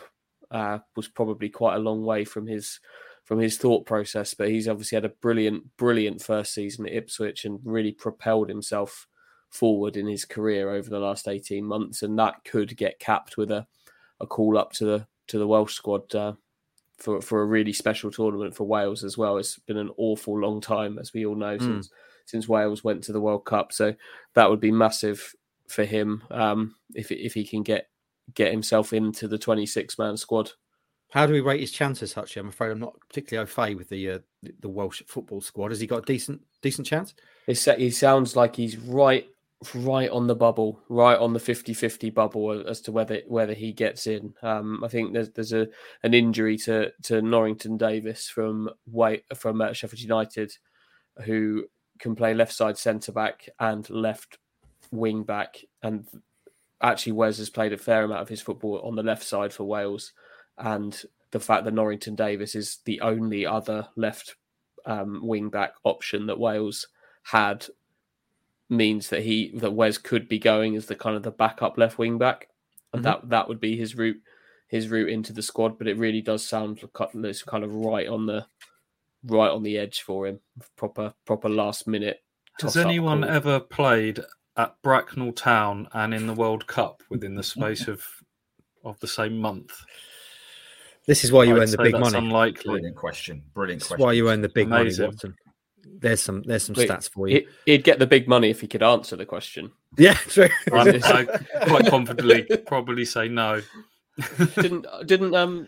uh, 0.50 0.78
was 0.94 1.08
probably 1.08 1.48
quite 1.48 1.74
a 1.74 1.80
long 1.80 2.04
way 2.04 2.24
from 2.24 2.46
his 2.46 2.78
from 3.28 3.38
his 3.40 3.58
thought 3.58 3.84
process. 3.84 4.32
But 4.32 4.48
he's 4.48 4.66
obviously 4.66 4.96
had 4.96 5.04
a 5.04 5.10
brilliant, 5.20 5.76
brilliant 5.76 6.22
first 6.22 6.54
season 6.54 6.86
at 6.86 6.94
Ipswich 6.94 7.44
and 7.44 7.60
really 7.62 7.92
propelled 7.92 8.48
himself 8.48 9.06
forward 9.50 9.98
in 9.98 10.06
his 10.06 10.24
career 10.24 10.70
over 10.70 10.88
the 10.88 10.98
last 10.98 11.28
eighteen 11.28 11.64
months, 11.66 12.02
and 12.02 12.18
that 12.18 12.42
could 12.44 12.74
get 12.76 12.98
capped 12.98 13.36
with 13.36 13.50
a, 13.50 13.66
a 14.18 14.26
call 14.26 14.56
up 14.56 14.72
to 14.72 14.86
the 14.86 15.06
to 15.26 15.38
the 15.38 15.46
Welsh 15.46 15.74
squad. 15.74 16.14
Uh, 16.14 16.32
for, 16.96 17.20
for 17.20 17.42
a 17.42 17.46
really 17.46 17.72
special 17.72 18.10
tournament 18.10 18.56
for 18.56 18.64
Wales 18.66 19.04
as 19.04 19.16
well. 19.16 19.36
It's 19.36 19.56
been 19.60 19.76
an 19.76 19.92
awful 19.98 20.36
long 20.40 20.60
time, 20.60 20.98
as 20.98 21.12
we 21.14 21.24
all 21.26 21.36
know, 21.36 21.56
Mm. 21.56 21.60
since 21.62 21.90
since 22.26 22.48
Wales 22.48 22.82
went 22.82 23.04
to 23.04 23.12
the 23.12 23.20
World 23.20 23.44
Cup. 23.44 23.72
So 23.72 23.94
that 24.34 24.50
would 24.50 24.58
be 24.58 24.72
massive 24.72 25.32
for 25.68 25.84
him 25.84 26.24
um, 26.32 26.74
if 26.96 27.12
if 27.12 27.34
he 27.34 27.44
can 27.46 27.62
get 27.62 27.88
get 28.34 28.50
himself 28.50 28.92
into 28.92 29.28
the 29.28 29.38
26 29.38 29.96
man 29.96 30.16
squad. 30.16 30.50
How 31.10 31.26
do 31.26 31.32
we 31.32 31.40
rate 31.40 31.60
his 31.60 31.72
chances, 31.72 32.14
Hutchie? 32.14 32.38
I'm 32.38 32.48
afraid 32.48 32.70
I'm 32.70 32.78
not 32.78 32.98
particularly 33.08 33.42
au 33.42 33.46
fait 33.46 33.74
with 33.74 33.88
the 33.88 34.10
uh, 34.10 34.18
the 34.60 34.68
Welsh 34.68 35.02
football 35.06 35.40
squad. 35.40 35.70
Has 35.70 35.80
he 35.80 35.86
got 35.86 36.00
a 36.00 36.06
decent 36.06 36.42
decent 36.60 36.86
chance? 36.86 37.14
He, 37.46 37.54
he 37.54 37.90
sounds 37.90 38.36
like 38.36 38.56
he's 38.56 38.76
right 38.76 39.26
right 39.74 40.10
on 40.10 40.26
the 40.26 40.36
bubble, 40.36 40.80
right 40.88 41.18
on 41.18 41.32
the 41.32 41.40
50-50 41.40 42.14
bubble 42.14 42.68
as 42.68 42.80
to 42.82 42.92
whether 42.92 43.22
whether 43.26 43.54
he 43.54 43.72
gets 43.72 44.06
in. 44.06 44.34
Um, 44.42 44.84
I 44.84 44.88
think 44.88 45.12
there's 45.12 45.30
there's 45.30 45.52
a 45.52 45.68
an 46.02 46.14
injury 46.14 46.56
to 46.58 46.92
to 47.04 47.22
Norrington-Davies 47.22 48.28
from 48.28 48.70
Way 48.86 49.24
from 49.34 49.60
uh, 49.60 49.72
Sheffield 49.72 50.00
United, 50.00 50.52
who 51.24 51.64
can 51.98 52.14
play 52.14 52.34
left 52.34 52.52
side 52.52 52.78
centre 52.78 53.12
back 53.12 53.48
and 53.58 53.88
left 53.90 54.38
wing 54.92 55.24
back, 55.24 55.64
and 55.82 56.06
actually 56.80 57.12
Wes 57.12 57.38
has 57.38 57.50
played 57.50 57.72
a 57.72 57.78
fair 57.78 58.04
amount 58.04 58.22
of 58.22 58.28
his 58.28 58.40
football 58.40 58.80
on 58.84 58.94
the 58.94 59.02
left 59.02 59.24
side 59.24 59.52
for 59.52 59.64
Wales, 59.64 60.12
and 60.58 61.02
the 61.30 61.40
fact 61.40 61.64
that 61.64 61.74
Norrington-Davies 61.74 62.54
is 62.54 62.78
the 62.84 63.00
only 63.00 63.44
other 63.46 63.88
left 63.96 64.36
um, 64.86 65.20
wing 65.26 65.50
back 65.50 65.74
option 65.84 66.26
that 66.26 66.38
Wales 66.38 66.86
had 67.24 67.66
means 68.70 69.08
that 69.08 69.22
he 69.22 69.50
that 69.58 69.72
Wes 69.72 69.98
could 69.98 70.28
be 70.28 70.38
going 70.38 70.76
as 70.76 70.86
the 70.86 70.94
kind 70.94 71.16
of 71.16 71.22
the 71.22 71.30
backup 71.30 71.78
left 71.78 71.98
wing 71.98 72.18
back, 72.18 72.48
and 72.92 73.00
Mhm. 73.02 73.04
that 73.04 73.28
that 73.28 73.48
would 73.48 73.60
be 73.60 73.76
his 73.76 73.94
route 73.96 74.20
his 74.68 74.88
route 74.88 75.08
into 75.08 75.32
the 75.32 75.42
squad. 75.42 75.78
But 75.78 75.88
it 75.88 75.96
really 75.96 76.20
does 76.20 76.44
sound 76.46 76.82
like 76.82 77.14
it's 77.14 77.42
kind 77.42 77.64
of 77.64 77.74
right 77.74 78.06
on 78.06 78.26
the 78.26 78.46
right 79.24 79.50
on 79.50 79.62
the 79.62 79.78
edge 79.78 80.02
for 80.02 80.26
him. 80.26 80.40
Proper 80.76 81.14
proper 81.24 81.48
last 81.48 81.86
minute. 81.86 82.22
Has 82.60 82.76
anyone 82.76 83.24
ever 83.24 83.60
played 83.60 84.20
at 84.56 84.80
Bracknell 84.82 85.32
Town 85.32 85.88
and 85.92 86.12
in 86.12 86.26
the 86.26 86.34
World 86.34 86.66
Cup 86.66 87.02
within 87.08 87.34
the 87.34 87.42
space 87.42 87.86
of 87.88 88.04
of 88.84 88.98
the 89.00 89.06
same 89.06 89.38
month? 89.38 89.84
This 91.08 91.24
is 91.24 91.32
why 91.32 91.42
you 91.44 91.56
I'd 91.56 91.62
earn 91.62 91.70
the 91.70 91.76
say 91.78 91.82
big 91.84 91.92
that's 91.94 92.12
money. 92.12 92.24
unlikely. 92.24 92.62
Brilliant 92.64 92.96
question. 92.96 93.42
Brilliant 93.54 93.80
This 93.80 93.88
question. 93.88 94.04
why 94.06 94.12
you 94.12 94.30
earn 94.30 94.42
the 94.42 94.48
big 94.50 94.66
Amazing. 94.68 95.06
money, 95.06 95.14
Watson. 95.14 95.34
There's 96.00 96.20
some 96.20 96.42
there's 96.42 96.62
some 96.64 96.74
Wait, 96.76 96.88
stats 96.88 97.10
for 97.10 97.26
you. 97.28 97.46
He- 97.64 97.72
He'd 97.72 97.82
get 97.82 97.98
the 97.98 98.06
big 98.06 98.28
money 98.28 98.50
if 98.50 98.60
he 98.60 98.68
could 98.68 98.82
answer 98.84 99.16
the 99.16 99.24
question. 99.26 99.72
yeah, 99.96 100.12
true. 100.28 100.48
I, 100.72 101.00
I 101.02 101.22
quite 101.66 101.86
confidently 101.86 102.42
probably 102.66 103.04
say 103.04 103.26
no. 103.28 103.62
didn't 104.56 104.86
didn't 105.06 105.34
um 105.34 105.66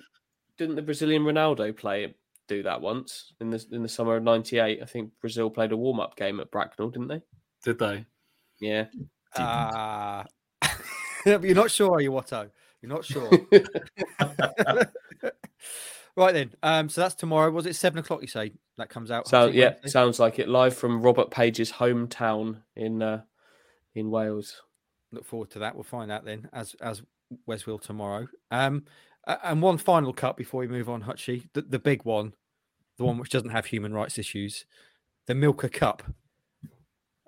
didn't 0.59 0.76
the 0.76 0.82
Brazilian 0.82 1.22
Ronaldo 1.24 1.76
play 1.76 2.14
do 2.49 2.62
that 2.64 2.80
once 2.80 3.32
in 3.41 3.51
the 3.51 3.64
in 3.72 3.82
the 3.82 3.88
summer 3.88 4.16
of 4.16 4.22
'98? 4.22 4.80
I 4.82 4.84
think 4.84 5.11
Brazil 5.20 5.49
played 5.51 5.72
a 5.72 5.76
warm 5.76 6.01
up 6.01 6.16
game 6.16 6.38
at 6.41 6.51
Bracknell, 6.51 6.91
didn't 6.91 7.09
they? 7.09 7.22
Did 7.64 7.78
they? 7.78 8.05
Yeah. 8.61 8.86
Ah. 9.36 10.26
But 11.24 11.43
you're 11.45 11.55
not 11.55 11.70
sure, 11.70 11.93
are 11.95 12.01
you, 12.01 12.11
Watto? 12.12 12.51
You're 12.83 12.91
not 12.91 13.05
sure. 13.05 13.28
right 16.16 16.33
then. 16.33 16.53
Um, 16.62 16.89
so 16.89 17.03
that's 17.03 17.14
tomorrow. 17.14 17.51
Was 17.51 17.66
it 17.66 17.76
seven 17.76 17.99
o'clock? 17.99 18.22
You 18.22 18.28
say 18.28 18.53
that 18.78 18.89
comes 18.89 19.11
out. 19.11 19.28
So 19.28 19.47
yeah, 19.47 19.70
Wednesday? 19.70 19.89
sounds 19.89 20.18
like 20.18 20.39
it. 20.39 20.49
Live 20.49 20.76
from 20.76 21.03
Robert 21.03 21.31
Page's 21.31 21.72
hometown 21.72 22.62
in 22.76 23.03
uh, 23.03 23.22
in 23.95 24.11
Wales. 24.11 24.62
look 25.12 25.24
forward 25.24 25.51
to 25.51 25.59
that. 25.61 25.74
We'll 25.74 25.85
find 25.85 26.11
out 26.11 26.24
then, 26.24 26.49
as 26.53 26.74
as 26.81 27.03
Wes 27.47 27.66
will 27.66 27.78
tomorrow. 27.78 28.28
Um, 28.51 28.85
and 29.26 29.61
one 29.62 29.78
final 29.78 30.12
cut 30.12 30.37
before 30.37 30.61
we 30.61 30.68
move 30.68 30.89
on, 30.89 31.03
Hutchie, 31.03 31.49
the, 31.53 31.62
the 31.62 31.78
big 31.78 32.05
one, 32.05 32.33
the 32.97 33.05
one 33.05 33.18
which 33.18 33.31
doesn't 33.31 33.51
have 33.51 33.66
human 33.66 33.93
rights 33.93 34.18
issues, 34.18 34.64
the 35.26 35.35
Milka 35.35 35.68
Cup. 35.68 36.03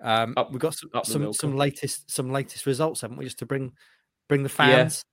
Um, 0.01 0.33
Up- 0.35 0.51
we've 0.51 0.59
got 0.59 0.75
some 0.75 0.89
some, 1.03 1.33
some 1.33 1.55
latest 1.55 2.11
some 2.11 2.31
latest 2.31 2.65
results, 2.65 3.01
haven't 3.01 3.17
we? 3.17 3.25
Just 3.25 3.39
to 3.39 3.45
bring 3.45 3.73
bring 4.27 4.43
the 4.43 4.49
fans. 4.49 5.03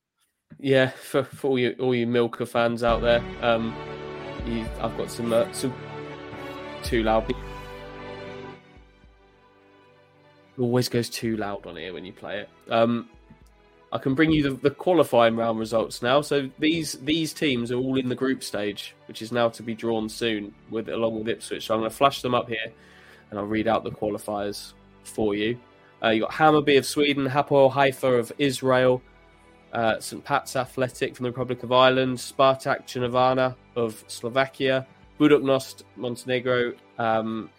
Yeah, 0.58 0.90
for, 0.90 1.24
for 1.24 1.48
all 1.48 1.58
you 1.58 1.74
all 1.78 1.94
you 1.94 2.06
Milka 2.06 2.44
fans 2.44 2.82
out 2.82 3.00
there, 3.00 3.22
um, 3.40 3.74
you, 4.46 4.66
I've 4.80 4.96
got 4.96 5.10
some 5.10 5.32
uh, 5.32 5.50
some 5.52 5.72
too 6.82 7.02
loud. 7.02 7.30
It 7.30 7.36
always 10.58 10.88
goes 10.88 11.08
too 11.08 11.36
loud 11.36 11.66
on 11.66 11.76
here 11.76 11.92
when 11.94 12.04
you 12.04 12.12
play 12.12 12.40
it. 12.40 12.48
Um, 12.70 13.08
I 13.92 13.98
can 13.98 14.14
bring 14.14 14.30
you 14.30 14.42
the, 14.42 14.50
the 14.50 14.70
qualifying 14.70 15.34
round 15.36 15.58
results 15.58 16.02
now. 16.02 16.20
So 16.20 16.48
these 16.58 16.92
these 16.94 17.32
teams 17.32 17.72
are 17.72 17.76
all 17.76 17.98
in 17.98 18.08
the 18.08 18.14
group 18.14 18.42
stage, 18.42 18.94
which 19.08 19.22
is 19.22 19.32
now 19.32 19.48
to 19.48 19.62
be 19.62 19.74
drawn 19.74 20.08
soon 20.08 20.54
with 20.70 20.88
along 20.88 21.18
with 21.18 21.28
Ipswich. 21.28 21.66
So 21.66 21.74
I'm 21.74 21.80
going 21.80 21.90
to 21.90 21.96
flash 21.96 22.22
them 22.22 22.34
up 22.34 22.48
here, 22.48 22.72
and 23.30 23.38
I'll 23.38 23.46
read 23.46 23.66
out 23.66 23.82
the 23.82 23.90
qualifiers 23.90 24.74
for 25.02 25.34
you. 25.34 25.58
Uh, 26.02 26.10
you 26.10 26.20
got 26.20 26.30
Hammarby 26.32 26.78
of 26.78 26.86
Sweden, 26.86 27.26
Hapoel 27.26 27.70
Haifa 27.72 28.18
of 28.18 28.32
Israel, 28.38 29.02
uh, 29.72 30.00
St. 30.00 30.24
Pat's 30.24 30.56
Athletic 30.56 31.16
from 31.16 31.24
the 31.24 31.30
Republic 31.30 31.62
of 31.62 31.72
Ireland, 31.72 32.18
Spartak 32.18 32.86
Trnavana 32.86 33.54
of 33.76 34.04
Slovakia, 34.08 34.86
Buduknost 35.18 35.82
Montenegro, 35.96 36.72
um, 36.98 37.50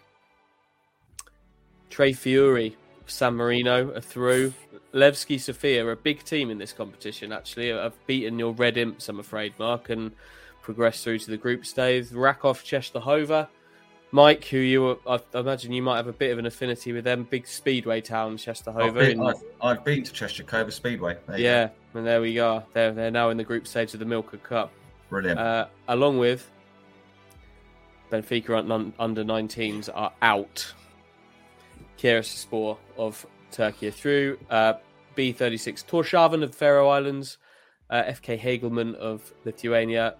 Tre 1.90 2.12
Fiori 2.12 2.76
San 3.06 3.34
Marino 3.34 3.92
are 3.94 4.00
through. 4.00 4.54
Levski 4.94 5.40
Sofia 5.40 5.84
are 5.86 5.92
a 5.92 5.96
big 5.96 6.22
team 6.24 6.50
in 6.50 6.58
this 6.58 6.72
competition, 6.72 7.32
actually. 7.32 7.68
Have 7.68 7.94
beaten 8.06 8.38
your 8.38 8.52
Red 8.52 8.76
Imps, 8.76 9.08
I'm 9.08 9.20
afraid, 9.20 9.54
Mark, 9.58 9.90
and 9.90 10.12
progressed 10.62 11.04
through 11.04 11.18
to 11.20 11.30
the 11.30 11.36
group 11.36 11.64
stage. 11.66 12.08
Raków 12.08 12.62
Czestochowa, 12.62 13.48
Mike, 14.14 14.44
who 14.44 14.58
you 14.58 15.00
I 15.06 15.18
I 15.34 15.40
imagine 15.40 15.72
you 15.72 15.82
might 15.82 15.96
have 15.96 16.06
a 16.06 16.12
bit 16.12 16.30
of 16.32 16.38
an 16.38 16.44
affinity 16.46 16.92
with 16.92 17.04
them, 17.04 17.24
big 17.24 17.46
speedway 17.46 18.00
town, 18.02 18.32
I've 18.32 18.38
Czestochowa. 18.38 18.94
been, 18.94 19.10
in- 19.12 19.20
I've, 19.26 19.34
I've 19.62 19.84
been 19.84 20.02
to 20.04 20.12
Chester 20.12 20.42
Cove 20.44 20.72
Speedway. 20.74 21.16
There 21.26 21.38
you 21.38 21.44
yeah, 21.44 21.68
and 21.94 22.06
there 22.06 22.20
we 22.20 22.34
go. 22.34 22.62
They're 22.74 22.92
they're 22.92 23.10
now 23.10 23.30
in 23.30 23.38
the 23.38 23.44
group 23.44 23.66
stage 23.66 23.94
of 23.94 24.00
the 24.00 24.06
Milka 24.06 24.36
Cup, 24.36 24.70
Brilliant. 25.08 25.40
uh, 25.40 25.66
along 25.88 26.18
with 26.18 26.50
Benfica 28.10 28.70
un- 28.70 28.92
under 28.98 29.24
19s 29.24 29.88
are 29.94 30.12
out. 30.20 30.74
Kiraspor 31.98 32.76
of 32.98 33.24
Turkey 33.50 33.88
are 33.88 33.92
through. 33.92 34.38
Uh, 34.50 34.74
B36 35.16 35.84
Torshavn 35.86 36.42
of 36.42 36.50
the 36.52 36.56
Faroe 36.56 36.88
Islands. 36.88 37.38
Uh, 37.88 38.02
FK 38.04 38.38
Hegelmann 38.40 38.94
of 38.94 39.32
Lithuania. 39.44 40.14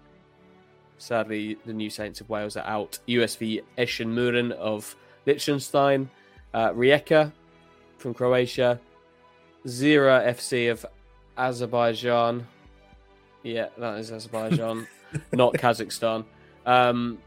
Sadly, 1.03 1.57
the 1.65 1.73
New 1.73 1.89
Saints 1.89 2.21
of 2.21 2.29
Wales 2.29 2.55
are 2.55 2.65
out. 2.65 2.97
USV 3.09 3.61
Eschenmuren 3.77 4.53
of 4.53 4.95
Liechtenstein. 5.25 6.09
Uh, 6.53 6.69
Rijeka 6.69 7.33
from 7.97 8.13
Croatia. 8.13 8.79
Zira 9.65 10.25
FC 10.25 10.71
of 10.71 10.85
Azerbaijan. 11.37 12.47
Yeah, 13.43 13.67
that 13.77 13.99
is 13.99 14.13
Azerbaijan, 14.13 14.87
not 15.33 15.53
Kazakhstan. 15.55 16.23
Um, 16.65 17.19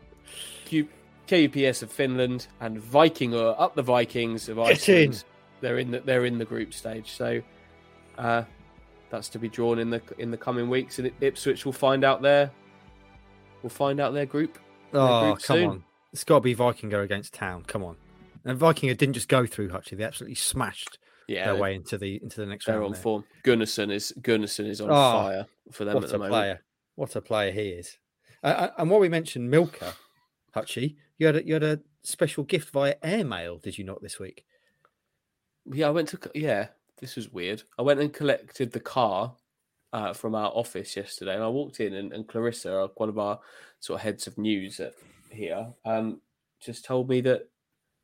Q- 0.64 0.88
KUPS 1.28 1.82
of 1.82 1.92
Finland 1.92 2.46
and 2.60 2.78
Vikingur 2.78 3.54
up 3.58 3.74
the 3.74 3.82
Vikings 3.82 4.48
of 4.48 4.56
Get 4.56 4.88
in. 4.88 5.10
Iceland. 5.10 5.24
They're 5.60 5.78
in 5.78 5.90
the 5.90 6.00
they're 6.00 6.24
in 6.24 6.38
the 6.38 6.46
group 6.46 6.72
stage, 6.72 7.12
so 7.12 7.42
uh, 8.16 8.44
that's 9.10 9.28
to 9.30 9.38
be 9.38 9.50
drawn 9.50 9.78
in 9.78 9.90
the 9.90 10.00
in 10.16 10.30
the 10.30 10.38
coming 10.38 10.70
weeks. 10.70 10.98
And 10.98 11.10
Ipswich 11.20 11.66
will 11.66 11.72
find 11.74 12.04
out 12.04 12.22
their 12.22 12.50
will 13.62 13.70
find 13.70 14.00
out 14.00 14.12
their 14.14 14.26
group. 14.26 14.58
Oh, 14.92 15.22
group 15.32 15.42
come 15.42 15.56
soon. 15.56 15.68
on. 15.70 15.84
It's 16.12 16.24
got 16.24 16.36
to 16.36 16.40
be 16.40 16.54
Vikingo 16.54 17.02
against 17.02 17.34
Town. 17.34 17.64
Come 17.66 17.82
on. 17.84 17.96
And 18.44 18.58
Vikingo 18.58 18.96
didn't 18.96 19.14
just 19.14 19.28
go 19.28 19.44
through 19.46 19.68
Hutchie; 19.70 19.96
they 19.96 20.04
absolutely 20.04 20.36
smashed 20.36 20.98
Yeah, 21.28 21.46
their 21.46 21.56
way 21.60 21.74
into 21.74 21.98
the 21.98 22.20
into 22.22 22.40
the 22.40 22.46
next 22.46 22.66
they're 22.66 22.76
round. 22.76 22.86
on 22.86 22.92
there. 22.92 23.02
form. 23.02 23.24
Gunnarsson 23.44 23.90
is 23.90 24.12
Gunnarsson 24.20 24.66
is 24.66 24.80
on 24.80 24.88
Oh, 24.90 24.92
fire 24.92 25.46
for 25.72 25.84
them 25.84 25.94
What 25.94 26.04
at 26.04 26.10
a 26.10 26.12
the 26.12 26.18
moment. 26.18 26.32
player! 26.32 26.62
What 26.94 27.16
a 27.16 27.20
player 27.20 27.50
he 27.52 27.68
is. 27.70 27.98
Uh, 28.42 28.68
and 28.78 28.88
what 28.90 29.00
we 29.00 29.08
mentioned, 29.08 29.50
Milka, 29.50 29.94
Hutchie, 30.54 30.96
you 31.18 31.26
had 31.26 31.36
a, 31.36 31.44
you 31.46 31.54
had 31.54 31.64
a 31.64 31.80
special 32.02 32.44
gift 32.44 32.70
via 32.70 32.94
airmail, 33.02 33.58
did 33.58 33.76
you 33.76 33.84
not 33.84 34.00
this 34.02 34.18
week? 34.20 34.44
Yeah, 35.66 35.88
I 35.88 35.90
went 35.90 36.08
to. 36.10 36.18
Yeah, 36.34 36.68
this 37.00 37.16
was 37.16 37.32
weird. 37.32 37.64
I 37.78 37.82
went 37.82 37.98
and 38.00 38.12
collected 38.12 38.70
the 38.72 38.80
car 38.80 39.34
uh, 39.96 40.12
from 40.12 40.34
our 40.34 40.50
office 40.54 40.94
yesterday, 40.94 41.34
and 41.34 41.42
I 41.42 41.48
walked 41.48 41.80
in, 41.80 41.94
and, 41.94 42.12
and 42.12 42.28
Clarissa, 42.28 42.90
one 42.96 43.08
of 43.08 43.18
our 43.18 43.40
sort 43.80 43.98
of 43.98 44.02
heads 44.02 44.26
of 44.26 44.36
news 44.36 44.78
at, 44.78 44.92
here, 45.30 45.68
um, 45.86 46.20
just 46.60 46.84
told 46.84 47.08
me 47.08 47.22
that 47.22 47.48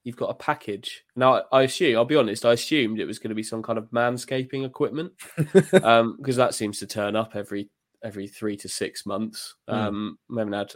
you've 0.03 0.17
got 0.17 0.31
a 0.31 0.35
package. 0.35 1.05
Now, 1.17 1.43
I 1.53 1.63
assume, 1.65 1.97
I'll 1.97 2.07
be 2.07 2.17
honest, 2.17 2.47
I 2.47 2.55
assumed 2.55 2.99
it 2.99 3.05
was 3.05 3.19
going 3.19 3.29
to 3.29 3.35
be 3.35 3.43
some 3.43 3.63
kind 3.63 3.79
of 3.79 3.91
manscaping 3.91 4.65
equipment 4.65 5.13
because 5.37 5.73
um, 5.85 6.17
that 6.25 6.55
seems 6.55 6.79
to 6.79 6.87
turn 6.87 7.15
up 7.15 7.37
every 7.37 7.69
every 8.03 8.27
three 8.27 8.57
to 8.57 8.71
six 8.71 9.05
months. 9.05 9.55
Mm. 9.69 9.75
Um, 9.75 10.19
I 10.35 10.41
haven't 10.41 10.55
had 10.55 10.73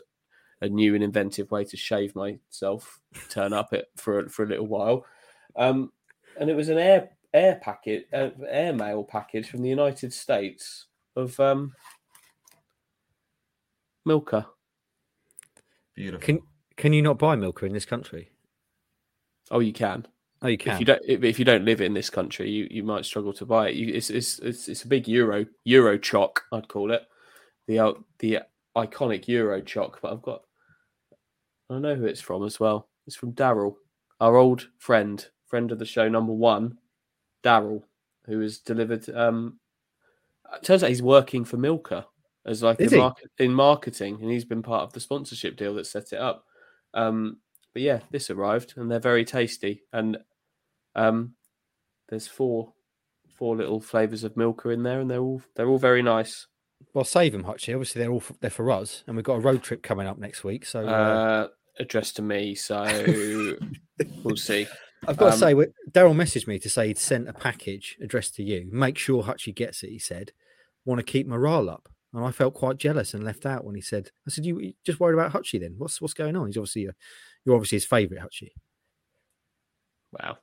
a 0.61 0.69
new 0.69 0.95
and 0.95 1.03
inventive 1.03 1.51
way 1.51 1.65
to 1.65 1.79
shave 1.79 2.15
myself 2.15 3.01
turn 3.31 3.55
up 3.55 3.73
it 3.73 3.87
for 3.97 4.29
for 4.29 4.45
a 4.45 4.49
little 4.49 4.67
while, 4.67 5.07
um, 5.57 5.93
and 6.39 6.51
it 6.51 6.55
was 6.55 6.69
an 6.69 6.77
air 6.77 7.09
air 7.33 7.59
packet, 7.63 8.07
uh, 8.13 8.29
air 8.47 8.75
mail 8.75 9.03
package 9.03 9.49
from 9.49 9.63
the 9.63 9.71
United 9.71 10.13
States 10.13 10.87
of 11.17 11.39
um, 11.41 11.73
Milka. 14.05 14.47
Beautiful. 15.95 16.25
Can 16.25 16.41
can 16.77 16.93
you 16.93 17.03
not 17.03 17.19
buy 17.19 17.35
Milka 17.37 17.65
in 17.65 17.73
this 17.73 17.87
country? 17.87 18.31
Oh, 19.51 19.61
you 19.61 19.73
can. 19.73 20.07
Oh, 20.43 20.49
you 20.49 20.59
can. 20.59 20.75
If 20.75 20.81
you 20.81 20.87
don't, 20.87 21.03
if, 21.07 21.25
if 21.25 21.39
you 21.39 21.45
don't 21.45 21.65
live 21.65 21.81
in 21.81 21.95
this 21.95 22.11
country, 22.11 22.51
you, 22.51 22.69
you 22.71 22.83
might 22.83 23.07
struggle 23.07 23.33
to 23.33 23.47
buy 23.47 23.71
it. 23.71 23.77
You, 23.77 23.95
it's, 23.95 24.11
it's 24.11 24.39
it's 24.41 24.69
it's 24.69 24.85
a 24.85 24.89
big 24.89 25.09
euro 25.09 25.47
euro 25.65 25.99
chock, 25.99 26.45
I'd 26.53 26.69
call 26.69 26.93
it, 26.93 27.03
the 27.67 27.79
uh, 27.79 27.93
the 28.19 28.41
iconic 28.77 29.27
euro 29.29 29.63
chock. 29.63 30.01
But 30.03 30.13
I've 30.13 30.23
got, 30.23 30.43
I 31.71 31.79
know 31.79 31.95
who 31.95 32.05
it's 32.05 32.21
from 32.21 32.45
as 32.45 32.61
well. 32.61 32.89
It's 33.07 33.17
from 33.17 33.33
Daryl, 33.33 33.77
our 34.21 34.37
old 34.37 34.69
friend, 34.79 35.27
friend 35.47 35.73
of 35.73 35.79
the 35.79 35.87
show, 35.87 36.09
number 36.09 36.33
one, 36.33 36.77
Daryl, 37.43 37.83
who 38.27 38.41
has 38.41 38.59
delivered. 38.59 39.09
Um, 39.09 39.59
it 40.55 40.63
turns 40.65 40.83
out 40.83 40.91
he's 40.91 41.03
working 41.03 41.45
for 41.45 41.57
Milka 41.57 42.07
as 42.45 42.63
like 42.63 42.79
in, 42.81 42.97
market, 42.99 43.31
in 43.39 43.53
marketing, 43.53 44.19
and 44.21 44.31
he's 44.31 44.45
been 44.45 44.63
part 44.63 44.83
of 44.83 44.93
the 44.93 45.01
sponsorship 45.01 45.57
deal 45.57 45.75
that 45.75 45.87
set 45.87 46.13
it 46.13 46.19
up. 46.21 46.45
Um, 46.95 47.39
but 47.73 47.83
yeah, 47.83 48.01
this 48.11 48.31
arrived, 48.31 48.75
and 48.77 48.91
they're 48.91 49.01
very 49.01 49.25
tasty. 49.25 49.83
And 49.93 50.19
um, 50.95 51.35
there's 52.09 52.27
four 52.27 52.73
four 53.37 53.55
little 53.57 53.81
flavors 53.81 54.25
of 54.25 54.37
Milka 54.37 54.71
in 54.71 54.83
there, 54.83 55.01
and 55.01 55.11
they're 55.11 55.21
all 55.21 55.43
they're 55.57 55.69
all 55.69 55.79
very 55.79 56.03
nice. 56.03 56.47
Well, 56.95 57.05
save 57.05 57.33
them, 57.33 57.45
Hutchie. 57.45 57.75
Obviously, 57.75 58.01
they're 58.01 58.11
all 58.11 58.19
f- 58.19 58.33
they're 58.41 58.51
for 58.51 58.71
us, 58.71 59.03
and 59.07 59.17
we've 59.17 59.25
got 59.25 59.37
a 59.37 59.41
road 59.41 59.63
trip 59.63 59.83
coming 59.83 60.07
up 60.07 60.19
next 60.19 60.45
week. 60.45 60.65
So 60.65 60.87
uh, 60.87 60.91
Uh, 60.91 61.49
addressed 61.79 62.17
to 62.17 62.23
me, 62.23 62.55
so 62.55 62.83
we'll 64.23 64.37
see. 64.37 64.67
I've 65.09 65.17
got 65.17 65.27
to 65.27 65.33
um, 65.33 65.39
say, 65.39 65.55
Daryl 65.91 66.15
messaged 66.15 66.47
me 66.47 66.59
to 66.59 66.69
say 66.69 66.89
he'd 66.89 66.99
sent 66.99 67.29
a 67.29 67.33
package 67.33 67.97
addressed 68.03 68.35
to 68.37 68.43
you. 68.43 68.69
Make 68.71 68.99
sure 68.99 69.23
Hutchie 69.23 69.55
gets 69.55 69.83
it. 69.83 69.91
He 69.91 69.99
said, 69.99 70.33
"Want 70.85 70.99
to 70.99 71.05
keep 71.05 71.27
morale 71.27 71.71
up." 71.71 71.89
And 72.13 72.25
I 72.25 72.31
felt 72.31 72.55
quite 72.55 72.79
jealous 72.79 73.15
and 73.15 73.25
left 73.25 73.45
out 73.45 73.65
when 73.65 73.75
he 73.75 73.81
said, 73.81 74.11
"I 74.27 74.31
said, 74.31 74.47
you 74.47 74.59
you 74.59 74.75
just 74.85 75.01
worried 75.01 75.15
about 75.15 75.33
Hutchie 75.33 75.61
then? 75.61 75.75
What's 75.79 76.01
what's 76.01 76.15
going 76.15 76.37
on? 76.37 76.47
He's 76.47 76.57
obviously 76.57 76.87
a, 76.87 76.95
you're 77.45 77.55
obviously 77.55 77.77
his 77.77 77.85
favourite, 77.85 78.23
Hutchie." 78.23 78.53
Wow, 80.13 80.39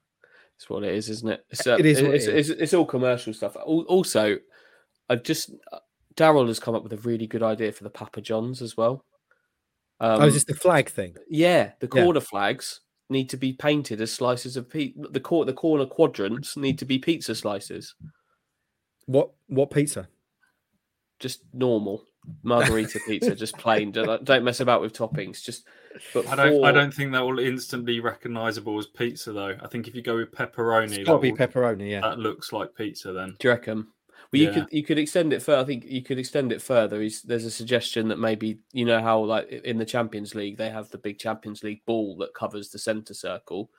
it's 0.55 0.70
what 0.70 0.84
it 0.84 0.93
is, 0.93 1.09
isn't 1.09 1.30
it? 1.30 1.45
It's, 1.49 1.66
uh, 1.66 1.78
It 1.80 1.86
is 1.86 2.01
what 2.01 2.11
it 2.11 2.16
it's. 2.16 2.28
It's, 2.28 2.49
it's 2.49 2.74
all 2.74 2.86
commercial 2.86 3.34
stuff. 3.34 3.55
Also, 3.55 4.38
I 5.09 5.16
just 5.16 5.51
uh, 5.72 5.80
Daryl 6.16 6.47
has 6.47 6.59
come 6.59 6.76
up 6.76 6.84
with 6.84 6.93
a 6.93 6.97
really 6.97 7.28
good 7.28 7.43
idea 7.43 7.72
for 7.72 7.84
the 7.84 7.89
Papa 7.89 8.22
Johns 8.22 8.61
as 8.61 8.78
well. 8.78 9.03
Um, 9.99 10.22
oh, 10.22 10.26
is 10.28 10.34
this 10.34 10.43
the 10.45 10.53
flag 10.53 10.89
thing? 10.89 11.16
Yeah, 11.30 11.72
the 11.80 11.89
Yeah. 11.93 12.03
corner 12.03 12.20
flags 12.20 12.82
need 13.10 13.30
to 13.30 13.38
be 13.38 13.54
painted 13.54 14.01
as 14.01 14.12
slices 14.12 14.58
of 14.58 14.70
pizza. 14.70 14.99
The 15.12 15.20
cor- 15.20 15.45
the 15.45 15.54
corner 15.54 15.86
quadrants 15.86 16.56
need 16.58 16.78
to 16.80 16.86
be 16.86 16.99
pizza 16.99 17.36
slices, 17.36 17.95
What 19.06 19.32
what 19.47 19.72
pizza? 19.72 20.08
just 21.20 21.41
normal 21.54 22.04
margarita 22.41 22.99
pizza, 23.08 23.36
just 23.43 23.58
plain. 23.58 23.91
Don't, 23.91 24.24
don't 24.26 24.43
mess 24.43 24.60
about 24.60 24.82
with 24.82 24.93
toppings. 24.93 25.41
Just 25.43 25.66
but 26.14 26.28
I 26.28 26.36
don't. 26.36 26.64
I 26.66 26.72
don't 26.72 26.93
think 26.93 27.12
that 27.12 27.22
will 27.22 27.39
instantly 27.39 27.99
recognizable 27.99 28.78
as 28.80 28.88
pizza, 28.88 29.32
though. 29.32 29.56
I 29.62 29.68
think 29.68 29.88
if 29.88 29.95
you 29.95 30.01
go 30.01 30.16
with 30.18 30.32
pepperoni, 30.32 30.97
It's 30.97 31.08
got 31.08 31.16
to 31.16 31.20
be 31.22 31.32
will- 31.32 31.38
pepperoni. 31.38 31.89
Yeah. 31.91 32.01
that 32.01 32.20
looks 32.20 32.51
like 32.51 32.76
pizza. 32.76 33.14
Then 33.14 33.36
Do 33.39 33.47
you 33.47 33.54
reckon? 33.54 33.88
Well, 34.34 34.41
you 34.41 34.51
could 34.51 34.67
you 34.71 34.84
could 34.84 34.97
extend 34.97 35.31
it 35.31 35.43
further. 35.43 35.61
I 35.61 35.65
think 35.65 35.86
you 35.86 36.01
could 36.01 36.17
extend 36.17 36.51
it 36.51 36.61
further. 36.61 37.01
Is 37.01 37.21
there's 37.21 37.45
a 37.45 37.51
suggestion 37.51 38.07
that 38.07 38.17
maybe 38.17 38.59
you 38.71 38.84
know 38.84 38.99
how 38.99 39.19
like 39.19 39.47
in 39.49 39.77
the 39.77 39.86
Champions 39.86 40.34
League 40.34 40.57
they 40.57 40.71
have 40.71 40.89
the 40.89 40.97
big 40.97 41.19
Champions 41.19 41.63
League 41.63 41.86
ball 41.86 42.17
that 42.17 42.34
covers 42.34 42.69
the 42.69 42.79
centre 42.79 43.13
circle. 43.13 43.69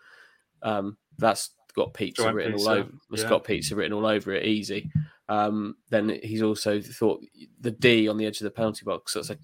Um, 0.63 0.97
that's 1.19 1.51
got 1.75 1.93
pizza 1.93 2.23
Joint 2.23 2.37
written 2.37 2.53
pizza, 2.53 2.71
all 2.71 2.77
over. 2.77 2.91
It's 3.11 3.23
yeah. 3.23 3.29
got 3.29 3.45
pizza 3.45 3.75
written 3.75 3.93
all 3.93 4.07
over 4.07 4.33
it. 4.33 4.47
Easy. 4.47 4.91
Um, 5.29 5.77
then 5.91 6.21
he's 6.23 6.43
also 6.43 6.81
thought 6.81 7.21
the 7.61 7.73
D 7.73 8.09
on 8.09 8.17
the 8.17 8.27
edge 8.27 8.41
of 8.41 8.45
the 8.45 8.51
penalty 8.51 8.85
box. 8.85 9.15
That's 9.15 9.31
a 9.31 9.39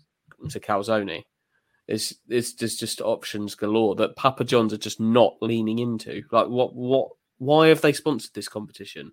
it's 0.45 0.55
a 0.55 0.61
calzone. 0.61 1.25
It's 1.89 2.15
it's 2.29 2.53
there's 2.53 2.77
just 2.77 3.01
options 3.01 3.57
galore 3.57 3.97
that 3.97 4.15
Papa 4.15 4.45
John's 4.45 4.73
are 4.73 4.79
just 4.79 5.01
not 5.01 5.35
leaning 5.41 5.81
into. 5.81 6.23
Like 6.31 6.47
what 6.47 6.73
what 6.75 7.09
why 7.39 7.69
have 7.69 7.81
they 7.81 7.93
sponsored 7.93 8.35
this 8.35 8.49
competition? 8.49 9.13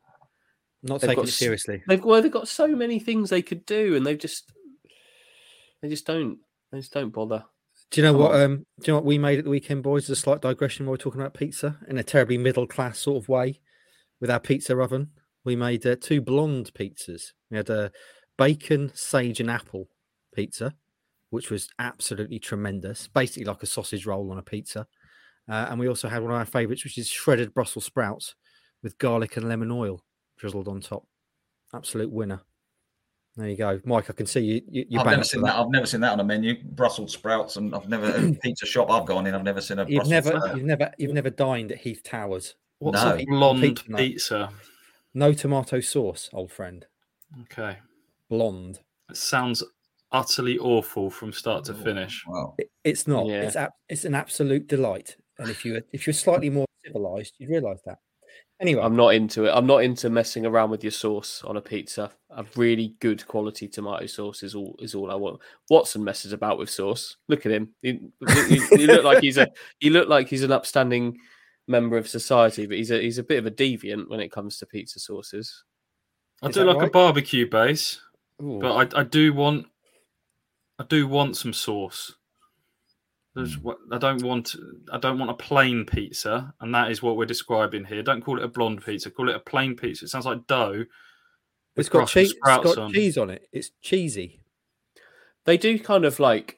Not 0.87 1.01
they've 1.01 1.09
taking 1.09 1.23
got 1.23 1.29
it 1.29 1.33
seriously. 1.33 1.83
They've 1.87 2.03
well, 2.03 2.21
they've 2.21 2.31
got 2.31 2.47
so 2.47 2.67
many 2.67 2.99
things 2.99 3.29
they 3.29 3.41
could 3.41 3.65
do, 3.65 3.95
and 3.95 4.05
they've 4.05 4.17
just 4.17 4.51
they 5.81 5.89
just 5.89 6.05
don't 6.05 6.39
they 6.71 6.79
just 6.79 6.93
don't 6.93 7.11
bother. 7.11 7.43
Do 7.91 8.01
you 8.01 8.07
know 8.07 8.13
Come 8.13 8.21
what? 8.21 8.41
Um, 8.41 8.57
do 8.79 8.85
you 8.85 8.93
know 8.93 8.95
what 8.95 9.05
we 9.05 9.17
made 9.17 9.39
at 9.39 9.45
the 9.45 9.51
weekend, 9.51 9.83
boys? 9.83 10.05
As 10.05 10.17
a 10.17 10.21
slight 10.21 10.41
digression, 10.41 10.85
while 10.85 10.93
we're 10.93 10.97
talking 10.97 11.21
about 11.21 11.33
pizza 11.33 11.77
in 11.87 11.97
a 11.97 12.03
terribly 12.03 12.37
middle 12.37 12.67
class 12.67 12.99
sort 12.99 13.23
of 13.23 13.29
way, 13.29 13.59
with 14.19 14.29
our 14.29 14.39
pizza 14.39 14.77
oven, 14.77 15.11
we 15.45 15.55
made 15.55 15.85
uh, 15.85 15.95
two 15.99 16.21
blonde 16.21 16.71
pizzas. 16.73 17.31
We 17.49 17.57
had 17.57 17.69
a 17.69 17.91
bacon, 18.37 18.91
sage, 18.93 19.39
and 19.39 19.49
apple 19.49 19.89
pizza, 20.33 20.73
which 21.29 21.49
was 21.49 21.69
absolutely 21.79 22.39
tremendous. 22.39 23.07
Basically, 23.07 23.45
like 23.45 23.63
a 23.63 23.67
sausage 23.67 24.05
roll 24.05 24.31
on 24.31 24.37
a 24.37 24.43
pizza. 24.43 24.87
Uh, 25.49 25.67
and 25.69 25.79
we 25.79 25.87
also 25.87 26.09
had 26.09 26.21
one 26.21 26.31
of 26.31 26.37
our 26.37 26.45
favourites, 26.45 26.83
which 26.83 26.97
is 26.97 27.07
shredded 27.07 27.53
Brussels 27.53 27.85
sprouts 27.85 28.35
with 28.83 28.97
garlic 28.97 29.37
and 29.37 29.47
lemon 29.47 29.71
oil 29.71 30.03
drizzled 30.37 30.67
on 30.67 30.81
top. 30.81 31.05
Absolute 31.73 32.11
winner. 32.11 32.41
There 33.35 33.47
you 33.49 33.55
go, 33.55 33.79
Mike. 33.85 34.09
I 34.09 34.13
can 34.13 34.25
see 34.25 34.39
you. 34.39 34.61
you 34.67 34.85
you're 34.89 35.01
I've 35.01 35.07
never 35.07 35.23
seen 35.23 35.41
that. 35.41 35.55
I've 35.55 35.69
never 35.69 35.85
seen 35.85 36.01
that 36.01 36.13
on 36.13 36.19
a 36.19 36.23
menu. 36.23 36.55
Brussels 36.63 37.13
sprouts, 37.13 37.57
and 37.57 37.75
I've 37.75 37.87
never 37.87 38.09
a 38.09 38.33
pizza 38.41 38.65
shop 38.65 38.89
I've 38.89 39.05
gone 39.05 39.27
in. 39.27 39.35
I've 39.35 39.43
never 39.43 39.61
seen 39.61 39.77
a. 39.77 39.83
You've 39.83 39.97
Brussels 39.97 40.09
never, 40.09 40.29
sprout. 40.29 40.57
you've 40.57 40.65
never, 40.65 40.91
you've 40.97 41.13
never 41.13 41.29
dined 41.29 41.71
at 41.71 41.77
Heath 41.77 42.01
Towers. 42.03 42.55
What's 42.79 43.03
No. 43.03 43.13
a 43.13 43.17
pizza- 43.17 43.29
blonde 43.29 43.61
pizza 43.61 43.83
pizza. 43.95 44.49
No 45.13 45.33
tomato 45.33 45.79
sauce, 45.81 46.29
old 46.33 46.51
friend. 46.51 46.85
Okay, 47.41 47.77
Blonde. 48.29 48.79
it 49.09 49.17
sounds 49.17 49.63
utterly 50.11 50.57
awful 50.57 51.11
from 51.11 51.31
start 51.31 51.65
to 51.65 51.73
oh, 51.73 51.83
finish. 51.83 52.23
Wow. 52.27 52.55
It- 52.57 52.71
it's 52.83 53.07
not. 53.07 53.27
Yeah. 53.27 53.41
It's 53.41 53.55
ab- 53.55 53.73
it's 53.89 54.05
an 54.05 54.15
absolute 54.15 54.67
delight. 54.67 55.15
And 55.37 55.49
if 55.49 55.63
you 55.63 55.83
if 55.91 56.07
you're 56.07 56.13
slightly 56.13 56.49
more 56.49 56.65
civilized, 56.83 57.35
you'd 57.37 57.49
realise 57.49 57.81
that. 57.85 57.99
Anyway, 58.59 58.81
I'm 58.81 58.95
not 58.95 59.13
into 59.13 59.45
it. 59.45 59.51
I'm 59.51 59.67
not 59.67 59.83
into 59.83 60.09
messing 60.09 60.45
around 60.45 60.71
with 60.71 60.83
your 60.83 60.91
sauce 60.91 61.43
on 61.43 61.57
a 61.57 61.61
pizza. 61.61 62.11
A 62.31 62.43
really 62.55 62.95
good 62.99 63.25
quality 63.27 63.67
tomato 63.67 64.07
sauce 64.07 64.41
is 64.41 64.55
all 64.55 64.75
is 64.79 64.95
all 64.95 65.11
I 65.11 65.15
want. 65.15 65.39
Watson 65.69 66.03
messes 66.03 66.33
about 66.33 66.57
with 66.57 66.69
sauce. 66.69 67.17
Look 67.27 67.45
at 67.45 67.51
him. 67.51 67.69
He, 67.83 67.99
he, 68.49 68.59
he 68.75 68.87
look 68.87 69.03
like 69.03 69.21
he's 69.21 69.37
a 69.37 69.47
he 69.79 69.91
looked 69.91 70.09
like 70.09 70.27
he's 70.27 70.43
an 70.43 70.51
upstanding 70.51 71.19
member 71.67 71.97
of 71.97 72.07
society, 72.07 72.65
but 72.65 72.77
he's 72.77 72.89
a 72.89 72.99
he's 72.99 73.19
a 73.19 73.23
bit 73.23 73.37
of 73.37 73.45
a 73.45 73.51
deviant 73.51 74.09
when 74.09 74.19
it 74.19 74.31
comes 74.31 74.57
to 74.57 74.65
pizza 74.65 74.99
sauces. 74.99 75.63
I 76.41 76.47
Is 76.47 76.55
do 76.55 76.65
that 76.65 76.73
like 76.73 76.87
a 76.87 76.91
barbecue 76.91 77.47
base, 77.47 77.99
Ooh. 78.41 78.59
but 78.59 78.95
I, 78.95 79.01
I 79.01 79.03
do 79.03 79.33
want 79.33 79.67
I 80.79 80.83
do 80.83 81.07
want 81.07 81.37
some 81.37 81.53
sauce. 81.53 82.15
There's 83.37 83.53
Hmm. 83.53 83.61
what 83.61 83.77
I 83.91 83.99
don't 83.99 84.23
want. 84.23 84.55
I 84.91 84.97
don't 84.97 85.19
want 85.19 85.29
a 85.29 85.35
plain 85.35 85.85
pizza, 85.85 86.53
and 86.59 86.73
that 86.73 86.89
is 86.89 87.03
what 87.03 87.17
we're 87.17 87.25
describing 87.25 87.85
here. 87.85 88.01
Don't 88.01 88.21
call 88.21 88.39
it 88.39 88.43
a 88.43 88.47
blonde 88.47 88.83
pizza. 88.83 89.11
Call 89.11 89.29
it 89.29 89.35
a 89.35 89.39
plain 89.39 89.75
pizza. 89.75 90.05
It 90.05 90.07
sounds 90.07 90.25
like 90.25 90.47
dough. 90.47 90.85
It's 91.75 91.87
got 91.87 92.07
cheese. 92.07 92.31
It's 92.31 92.39
got 92.41 92.77
on. 92.79 92.91
cheese 92.91 93.15
on 93.15 93.29
it. 93.29 93.47
It's 93.51 93.69
cheesy. 93.83 94.39
They 95.45 95.55
do 95.55 95.77
kind 95.77 96.03
of 96.03 96.19
like 96.19 96.57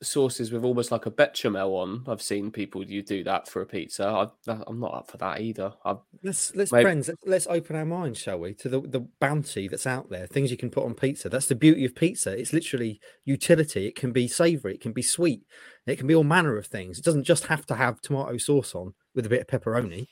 sauces 0.00 0.52
with 0.52 0.64
almost 0.64 0.92
like 0.92 1.06
a 1.06 1.10
bechamel 1.10 1.74
on. 1.74 2.04
I've 2.06 2.22
seen 2.22 2.50
people 2.52 2.84
you 2.84 3.02
do 3.02 3.24
that 3.24 3.48
for 3.48 3.62
a 3.62 3.66
pizza. 3.66 4.06
I, 4.06 4.58
I'm 4.66 4.78
not 4.78 4.94
up 4.94 5.10
for 5.10 5.16
that 5.18 5.40
either. 5.40 5.72
I, 5.84 5.96
Let's 6.22 6.54
let's 6.54 6.70
Maybe- 6.70 6.84
friends. 6.84 7.08
Let's, 7.08 7.20
let's 7.26 7.46
open 7.48 7.74
our 7.76 7.84
minds, 7.84 8.18
shall 8.18 8.38
we, 8.38 8.54
to 8.54 8.68
the 8.68 8.80
the 8.80 9.00
bounty 9.20 9.66
that's 9.68 9.86
out 9.86 10.08
there. 10.10 10.26
Things 10.26 10.50
you 10.50 10.56
can 10.56 10.70
put 10.70 10.84
on 10.84 10.94
pizza. 10.94 11.28
That's 11.28 11.46
the 11.46 11.54
beauty 11.54 11.84
of 11.84 11.94
pizza. 11.94 12.30
It's 12.38 12.52
literally 12.52 13.00
utility. 13.24 13.86
It 13.86 13.96
can 13.96 14.12
be 14.12 14.28
savoury. 14.28 14.74
It 14.74 14.80
can 14.80 14.92
be 14.92 15.02
sweet. 15.02 15.42
It 15.86 15.96
can 15.96 16.06
be 16.06 16.14
all 16.14 16.24
manner 16.24 16.56
of 16.56 16.66
things. 16.66 16.98
It 16.98 17.04
doesn't 17.04 17.24
just 17.24 17.46
have 17.46 17.66
to 17.66 17.74
have 17.74 18.00
tomato 18.00 18.36
sauce 18.38 18.74
on 18.74 18.94
with 19.14 19.26
a 19.26 19.28
bit 19.28 19.40
of 19.40 19.46
pepperoni. 19.46 20.06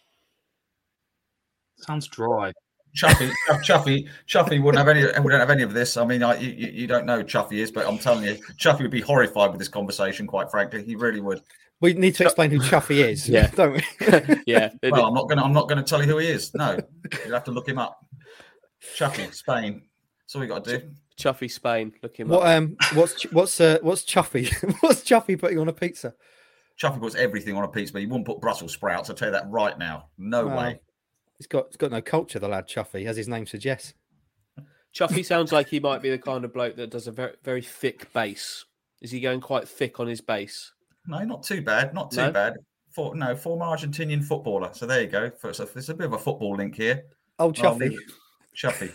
Sounds 1.79 2.07
dry. 2.09 2.53
Chuffy, 2.97 3.31
Chuffy, 3.63 4.09
Chuffy 4.27 4.63
wouldn't 4.63 4.79
have 4.79 4.89
any. 4.89 5.03
Wouldn't 5.21 5.41
have 5.41 5.51
any 5.51 5.63
of 5.63 5.75
this. 5.75 5.97
I 5.97 6.05
mean, 6.07 6.23
I, 6.23 6.37
you, 6.39 6.51
you 6.51 6.69
you 6.69 6.87
don't 6.87 7.05
know 7.07 7.19
who 7.19 7.25
Chuffy 7.25 7.59
is, 7.59 7.71
but 7.71 7.87
I'm 7.87 7.99
telling 7.99 8.25
you, 8.25 8.37
Chuffy 8.59 8.81
would 8.83 8.91
be 8.91 9.01
horrified 9.01 9.51
with 9.51 9.59
this 9.59 9.69
conversation. 9.69 10.27
Quite 10.27 10.51
frankly, 10.51 10.83
he 10.83 10.97
really 10.97 11.21
would. 11.21 11.43
We 11.81 11.93
need 11.93 12.15
to 12.15 12.25
explain 12.25 12.51
who 12.51 12.59
Chuffy 12.59 13.07
is. 13.07 13.29
Yeah. 13.29 13.49
don't 13.55 13.75
we? 13.75 13.83
yeah, 14.47 14.71
Well, 14.83 15.05
I'm 15.07 15.15
not 15.15 15.29
gonna. 15.29 15.43
I'm 15.43 15.53
not 15.53 15.69
gonna 15.69 15.83
tell 15.83 16.01
you 16.03 16.09
who 16.09 16.19
he 16.19 16.29
is. 16.29 16.55
No, 16.55 16.79
you'll 17.25 17.35
have 17.35 17.45
to 17.45 17.51
look 17.51 17.69
him 17.69 17.79
up. 17.79 17.99
Chuffy, 18.97 19.33
Spain. 19.35 19.83
That's 20.23 20.35
all 20.37 20.43
you 20.43 20.49
got 20.49 20.65
to 20.65 20.79
do. 20.79 20.91
Chuffy 21.19 21.51
Spain. 21.51 21.93
Look 22.03 22.17
him 22.17 22.29
What 22.29 22.43
up. 22.43 22.49
um 22.59 22.77
what's 22.95 23.23
what's 23.33 23.61
uh, 23.61 23.79
what's 23.83 24.05
Chuffy? 24.05 24.51
what's 24.81 25.03
Chuffy 25.03 25.39
putting 25.39 25.59
on 25.59 25.69
a 25.69 25.73
pizza? 25.73 26.15
Chuffy 26.81 27.01
puts 27.01 27.15
everything 27.15 27.57
on 27.57 27.65
a 27.65 27.69
pizza, 27.69 27.93
but 27.93 28.01
he 28.01 28.07
wouldn't 28.07 28.27
put 28.27 28.41
Brussels 28.41 28.73
sprouts. 28.73 29.09
I'll 29.09 29.17
tell 29.17 29.29
you 29.29 29.33
that 29.33 29.51
right 29.51 29.79
now. 29.79 30.09
No 30.19 30.47
Well, 30.47 30.59
way. 30.59 30.81
He's 31.39 31.47
got 31.47 31.67
he's 31.69 31.77
got 31.77 31.91
no 31.91 32.01
culture, 32.01 32.39
the 32.39 32.49
lad 32.49 32.67
Chuffy, 32.69 33.07
as 33.07 33.17
his 33.17 33.29
name 33.29 33.47
suggests. 33.47 33.95
Chuffy 34.95 35.25
sounds 35.25 35.53
like 35.53 35.69
he 35.69 35.81
might 35.81 36.01
be 36.03 36.09
the 36.11 36.19
kind 36.19 36.45
of 36.45 36.53
bloke 36.55 36.77
that 36.77 36.91
does 36.91 37.07
a 37.07 37.13
very 37.13 37.35
very 37.45 37.63
thick 37.63 38.13
bass. 38.13 38.65
Is 39.03 39.11
he 39.11 39.21
going 39.21 39.41
quite 39.41 39.69
thick 39.69 40.01
on 40.01 40.07
his 40.07 40.21
bass? 40.23 40.73
No, 41.07 41.19
not 41.25 41.43
too 41.43 41.61
bad. 41.61 41.93
Not 41.95 42.11
too 42.11 42.23
No? 42.23 42.31
bad. 42.33 42.55
For, 42.93 43.15
no, 43.15 43.37
former 43.37 43.67
Argentinian 43.67 44.25
footballer. 44.25 44.71
So 44.73 44.87
there 44.87 45.03
you 45.03 45.07
go. 45.09 45.31
For- 45.39 45.53
So 45.53 45.67
there's 45.67 45.91
a 45.91 45.95
bit 45.95 46.07
of 46.07 46.15
a 46.15 46.19
football 46.19 46.57
link 46.57 46.77
here. 46.77 47.03
Oh 47.39 47.47
I'll 47.49 47.53
Chuffy. 47.53 47.91
leave. 47.91 48.01
Chuffy. 48.57 48.91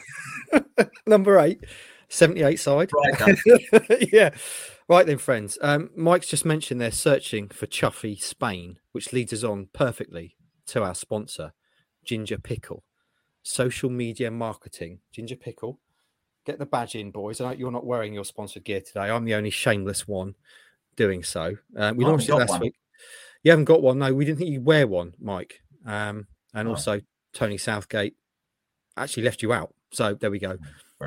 Number 1.06 1.39
eight. 1.39 1.64
78 2.10 2.60
side. 2.60 2.89
Right, 2.94 3.38
yeah. 4.12 4.32
Right 4.89 5.06
then, 5.06 5.18
friends. 5.20 5.58
Um, 5.62 5.92
Mike's 5.96 6.28
just 6.28 6.44
mentioned 6.44 6.82
they're 6.82 6.92
searching 6.92 7.48
for 7.48 7.68
Chuffy 7.68 8.20
Spain, 8.22 8.80
which 8.92 9.14
leads 9.14 9.32
us 9.32 9.44
on 9.46 9.70
perfectly 9.72 10.36
to 10.68 10.84
our 10.84 10.96
sponsor, 10.96 11.54
Ginger 12.06 12.38
Pickle. 12.38 12.84
Social 13.43 13.89
media 13.89 14.30
marketing. 14.32 14.99
Ginger 15.12 15.36
Pickle. 15.36 15.80
Get 16.45 16.60
the 16.60 16.66
badge 16.66 16.95
in, 16.95 17.12
boys. 17.12 17.39
I 17.41 17.45
know 17.45 17.58
you're 17.58 17.72
not 17.72 17.86
wearing 17.86 18.14
your 18.14 18.26
sponsored 18.26 18.64
gear 18.64 18.82
today. 18.82 19.10
I'm 19.10 19.26
the 19.26 19.36
only 19.36 19.49
shameless 19.52 20.08
one 20.08 20.36
doing 20.95 21.24
so. 21.24 21.56
Um, 21.76 21.97
we 21.97 22.06
I 22.06 22.08
launched 22.10 22.30
it 22.30 22.36
last 22.36 22.49
one. 22.49 22.62
week. 22.62 22.76
You 23.43 23.52
haven't 23.52 23.66
got 23.66 23.82
one. 23.82 23.99
No, 23.99 24.14
we 24.14 24.26
didn't 24.26 24.39
think 24.39 24.49
you'd 24.52 24.66
wear 24.66 24.88
one, 24.88 25.14
Mike. 25.20 25.62
Um, 25.86 26.28
and 26.54 26.68
Oh. 26.68 26.72
also, 26.72 27.02
Tony 27.34 27.58
Southgate 27.58 28.16
actually 28.97 29.24
left 29.24 29.41
you 29.41 29.54
out. 29.54 29.74
So 29.91 30.14
there 30.16 30.32
we 30.32 30.39
go. 30.39 30.58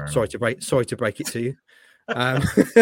Sorry 0.08 0.26
to 0.28 0.38
break. 0.40 0.60
Sorry 0.62 0.84
to 0.86 0.96
break 0.96 1.20
it 1.20 1.26
to 1.28 1.40
you. 1.40 1.56
Um, 2.08 2.42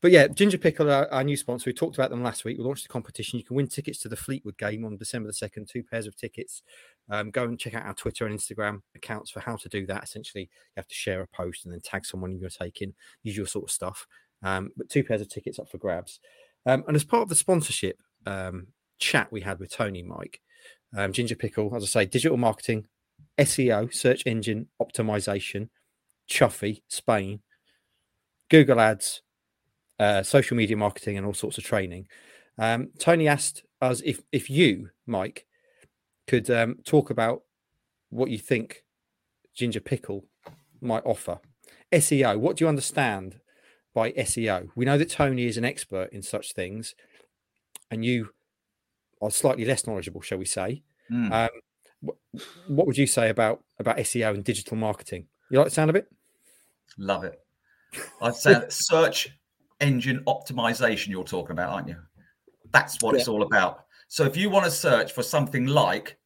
but 0.00 0.10
yeah, 0.10 0.28
Ginger 0.28 0.58
Pickle, 0.58 0.90
are 0.90 1.12
our 1.12 1.24
new 1.24 1.36
sponsor. 1.36 1.68
We 1.68 1.74
talked 1.74 1.96
about 1.96 2.10
them 2.10 2.22
last 2.22 2.44
week. 2.44 2.58
We 2.58 2.64
launched 2.64 2.84
the 2.84 2.92
competition. 2.92 3.38
You 3.38 3.44
can 3.44 3.56
win 3.56 3.68
tickets 3.68 3.98
to 4.00 4.08
the 4.08 4.16
Fleetwood 4.16 4.58
game 4.58 4.84
on 4.84 4.96
December 4.96 5.28
the 5.28 5.34
second. 5.34 5.68
Two 5.70 5.82
pairs 5.82 6.06
of 6.06 6.16
tickets. 6.16 6.62
Um, 7.10 7.30
go 7.30 7.44
and 7.44 7.58
check 7.58 7.74
out 7.74 7.86
our 7.86 7.94
Twitter 7.94 8.26
and 8.26 8.38
Instagram 8.38 8.80
accounts 8.94 9.30
for 9.30 9.40
how 9.40 9.56
to 9.56 9.68
do 9.68 9.86
that. 9.86 10.04
Essentially, 10.04 10.44
you 10.44 10.76
have 10.76 10.88
to 10.88 10.94
share 10.94 11.20
a 11.22 11.26
post 11.28 11.64
and 11.64 11.72
then 11.72 11.80
tag 11.80 12.04
someone 12.04 12.38
you're 12.38 12.50
taking, 12.50 12.94
usual 13.22 13.46
sort 13.46 13.64
of 13.64 13.70
stuff. 13.70 14.06
Um, 14.42 14.70
but 14.76 14.88
two 14.88 15.04
pairs 15.04 15.20
of 15.20 15.28
tickets 15.28 15.58
up 15.58 15.68
for 15.68 15.78
grabs. 15.78 16.20
Um, 16.66 16.84
and 16.86 16.96
as 16.96 17.04
part 17.04 17.22
of 17.22 17.28
the 17.28 17.34
sponsorship 17.34 18.00
um, 18.26 18.68
chat 18.98 19.30
we 19.30 19.40
had 19.42 19.60
with 19.60 19.70
Tony, 19.70 20.02
Mike, 20.02 20.40
um, 20.96 21.12
Ginger 21.12 21.36
Pickle, 21.36 21.74
as 21.76 21.82
I 21.84 21.86
say, 21.86 22.06
digital 22.06 22.36
marketing, 22.36 22.86
SEO, 23.38 23.92
search 23.94 24.22
engine 24.26 24.68
optimization, 24.80 25.68
Chuffy, 26.28 26.82
Spain, 26.88 27.40
Google 28.48 28.80
Ads, 28.80 29.22
uh, 29.98 30.22
social 30.22 30.56
media 30.56 30.76
marketing, 30.76 31.16
and 31.16 31.26
all 31.26 31.34
sorts 31.34 31.58
of 31.58 31.64
training. 31.64 32.06
Um, 32.58 32.90
Tony 32.98 33.28
asked 33.28 33.62
us 33.80 34.02
if 34.04 34.22
if 34.32 34.48
you, 34.48 34.90
Mike, 35.06 35.46
could 36.26 36.50
um, 36.50 36.76
talk 36.84 37.10
about 37.10 37.42
what 38.10 38.30
you 38.30 38.38
think 38.38 38.84
Ginger 39.54 39.80
Pickle 39.80 40.24
might 40.80 41.04
offer. 41.04 41.38
SEO. 41.92 42.38
What 42.38 42.56
do 42.56 42.64
you 42.64 42.68
understand 42.68 43.40
by 43.94 44.12
SEO? 44.12 44.68
We 44.74 44.84
know 44.84 44.98
that 44.98 45.10
Tony 45.10 45.46
is 45.46 45.56
an 45.56 45.64
expert 45.64 46.10
in 46.12 46.22
such 46.22 46.52
things, 46.52 46.94
and 47.90 48.04
you 48.04 48.30
are 49.22 49.30
slightly 49.30 49.64
less 49.64 49.86
knowledgeable, 49.86 50.20
shall 50.20 50.38
we 50.38 50.44
say? 50.44 50.82
Mm. 51.10 51.32
Um, 51.32 51.48
wh- 52.04 52.70
what 52.70 52.86
would 52.86 52.98
you 52.98 53.06
say 53.06 53.28
about 53.28 53.62
about 53.78 53.98
SEO 53.98 54.34
and 54.34 54.44
digital 54.44 54.76
marketing? 54.76 55.26
You 55.50 55.58
like 55.58 55.68
the 55.68 55.74
sound 55.74 55.90
of 55.90 55.96
it? 55.96 56.08
Love 56.98 57.24
it. 57.24 57.40
I'd 58.20 58.34
say 58.34 58.62
search 58.68 59.28
engine 59.80 60.22
optimization 60.26 61.08
you're 61.08 61.24
talking 61.24 61.52
about, 61.52 61.70
aren't 61.70 61.88
you? 61.88 61.96
That's 62.72 63.00
what 63.00 63.14
it's 63.14 63.28
all 63.28 63.42
about. 63.42 63.84
So 64.08 64.24
if 64.24 64.36
you 64.36 64.50
want 64.50 64.64
to 64.64 64.70
search 64.70 65.12
for 65.12 65.22
something 65.22 65.66
like, 65.66 66.18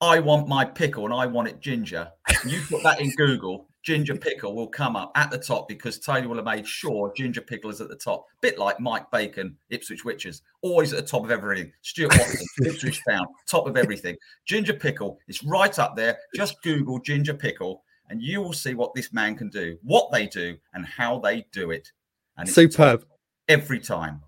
I 0.00 0.18
want 0.18 0.48
my 0.48 0.64
pickle 0.64 1.04
and 1.04 1.14
I 1.14 1.26
want 1.26 1.48
it 1.48 1.60
ginger, 1.60 2.10
and 2.42 2.50
you 2.50 2.60
put 2.68 2.82
that 2.82 3.00
in 3.00 3.10
Google, 3.16 3.68
ginger 3.82 4.16
pickle 4.16 4.54
will 4.54 4.66
come 4.66 4.96
up 4.96 5.12
at 5.14 5.30
the 5.30 5.38
top 5.38 5.68
because 5.68 5.98
Tony 5.98 6.26
will 6.26 6.36
have 6.36 6.44
made 6.44 6.66
sure 6.66 7.12
ginger 7.16 7.40
pickle 7.40 7.70
is 7.70 7.80
at 7.80 7.88
the 7.88 7.96
top. 7.96 8.26
Bit 8.40 8.58
like 8.58 8.80
Mike 8.80 9.10
Bacon, 9.10 9.56
Ipswich 9.70 10.04
Witches, 10.04 10.42
always 10.62 10.92
at 10.92 11.00
the 11.00 11.06
top 11.06 11.24
of 11.24 11.30
everything. 11.30 11.72
Stuart 11.82 12.16
Watson, 12.18 12.46
Ipswich 12.66 13.00
Town, 13.08 13.26
top 13.48 13.66
of 13.66 13.76
everything. 13.76 14.16
Ginger 14.46 14.74
pickle 14.74 15.18
is 15.28 15.42
right 15.44 15.78
up 15.78 15.96
there. 15.96 16.18
Just 16.34 16.62
Google 16.62 16.98
ginger 16.98 17.34
pickle 17.34 17.82
and 18.10 18.20
you 18.20 18.42
will 18.42 18.52
see 18.52 18.74
what 18.74 18.92
this 18.94 19.12
man 19.12 19.36
can 19.36 19.48
do, 19.48 19.78
what 19.82 20.10
they 20.12 20.26
do, 20.26 20.56
and 20.74 20.84
how 20.84 21.18
they 21.18 21.46
do 21.52 21.70
it. 21.70 21.88
And 22.36 22.46
it's 22.48 22.54
Superb. 22.54 23.04
every 23.48 23.78
time. 23.80 24.22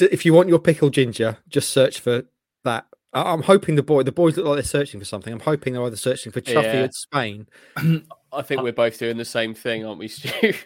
If 0.00 0.24
you 0.24 0.32
want 0.32 0.48
your 0.48 0.58
pickle 0.58 0.90
ginger, 0.90 1.38
just 1.48 1.70
search 1.70 2.00
for 2.00 2.24
that. 2.64 2.86
I- 3.12 3.32
I'm 3.32 3.42
hoping 3.42 3.74
the 3.74 3.82
boy, 3.82 4.02
the 4.02 4.12
boys 4.12 4.36
look 4.36 4.46
like 4.46 4.56
they're 4.56 4.62
searching 4.62 4.98
for 5.00 5.06
something. 5.06 5.32
I'm 5.32 5.40
hoping 5.40 5.72
they're 5.74 5.82
either 5.84 5.96
searching 5.96 6.32
for 6.32 6.40
Chuffy 6.40 6.62
Yeah. 6.74 6.82
at 6.84 6.94
Spain. 6.94 7.46
I 8.32 8.42
think 8.42 8.62
we're 8.62 8.72
both 8.72 8.98
doing 8.98 9.16
the 9.16 9.24
same 9.24 9.54
thing, 9.54 9.84
aren't 9.86 9.98
we, 9.98 10.08
Stu? 10.08 10.52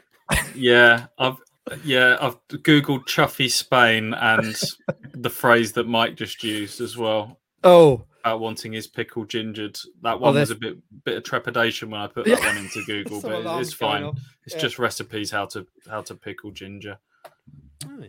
Yeah, 0.55 1.07
I've 1.19 1.37
yeah 1.85 2.17
I've 2.21 2.37
googled 2.49 3.05
Chuffy 3.07 3.51
Spain 3.51 4.15
and 4.15 4.55
the 5.13 5.29
phrase 5.31 5.73
that 5.73 5.87
Mike 5.87 6.17
just 6.17 6.43
used 6.43 6.81
as 6.81 6.97
well 6.97 7.39
Oh, 7.63 8.05
about 8.25 8.41
wanting 8.41 8.73
his 8.73 8.87
pickle 8.87 9.25
gingered. 9.25 9.79
That 10.03 10.21
one 10.21 10.35
there's- 10.35 10.49
was 10.49 10.57
a 10.57 10.61
bit 10.61 11.05
bit 11.05 11.17
of 11.19 11.23
trepidation 11.25 11.91
when 11.91 12.01
I 12.01 12.07
put 12.07 12.25
that 12.27 12.39
one 12.41 12.57
into 12.59 12.83
Google, 12.85 13.21
but 13.21 13.33
alarms 13.33 13.69
it's 13.69 13.77
fine. 13.77 14.05
off. 14.05 14.19
It's 14.45 14.55
Yeah. 14.55 14.61
just 14.61 14.79
recipes 14.79 15.31
how 15.31 15.47
to 15.47 15.67
how 15.89 16.03
to 16.03 16.15
pickle 16.15 16.51
ginger. 16.53 16.99
Oh, 17.87 18.05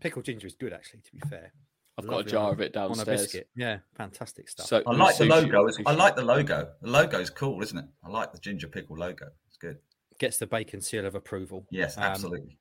pickle 0.00 0.22
ginger 0.22 0.46
is 0.46 0.54
good, 0.54 0.72
actually. 0.72 1.00
To 1.00 1.12
be 1.12 1.20
fair, 1.28 1.52
I've 1.98 2.06
got 2.06 2.20
a 2.20 2.24
jar 2.24 2.52
of 2.52 2.60
it 2.60 2.76
on 2.76 2.84
a 2.84 2.94
downstairs. 2.94 3.22
biscuit. 3.22 3.48
Yeah, 3.56 3.78
fantastic 3.96 4.48
stuff. 4.48 4.66
So 4.66 4.82
I 4.86 4.92
like 4.92 5.16
the 5.16 5.24
logo. 5.24 5.68
I 5.86 5.92
like 5.92 6.16
the 6.16 6.24
logo. 6.24 6.72
The 6.82 6.90
logo's 6.90 7.30
cool, 7.30 7.62
isn't 7.62 7.78
it? 7.78 7.86
I 8.04 8.08
like 8.10 8.32
the 8.32 8.38
ginger 8.38 8.68
pickle 8.68 8.96
logo. 8.98 9.28
It's 9.48 9.56
good. 9.56 9.78
Gets 10.18 10.38
the 10.38 10.46
bacon 10.46 10.80
seal 10.82 11.06
of 11.06 11.14
approval. 11.14 11.66
Yes, 11.70 11.96
Um, 11.96 12.04
absolutely. 12.04 12.58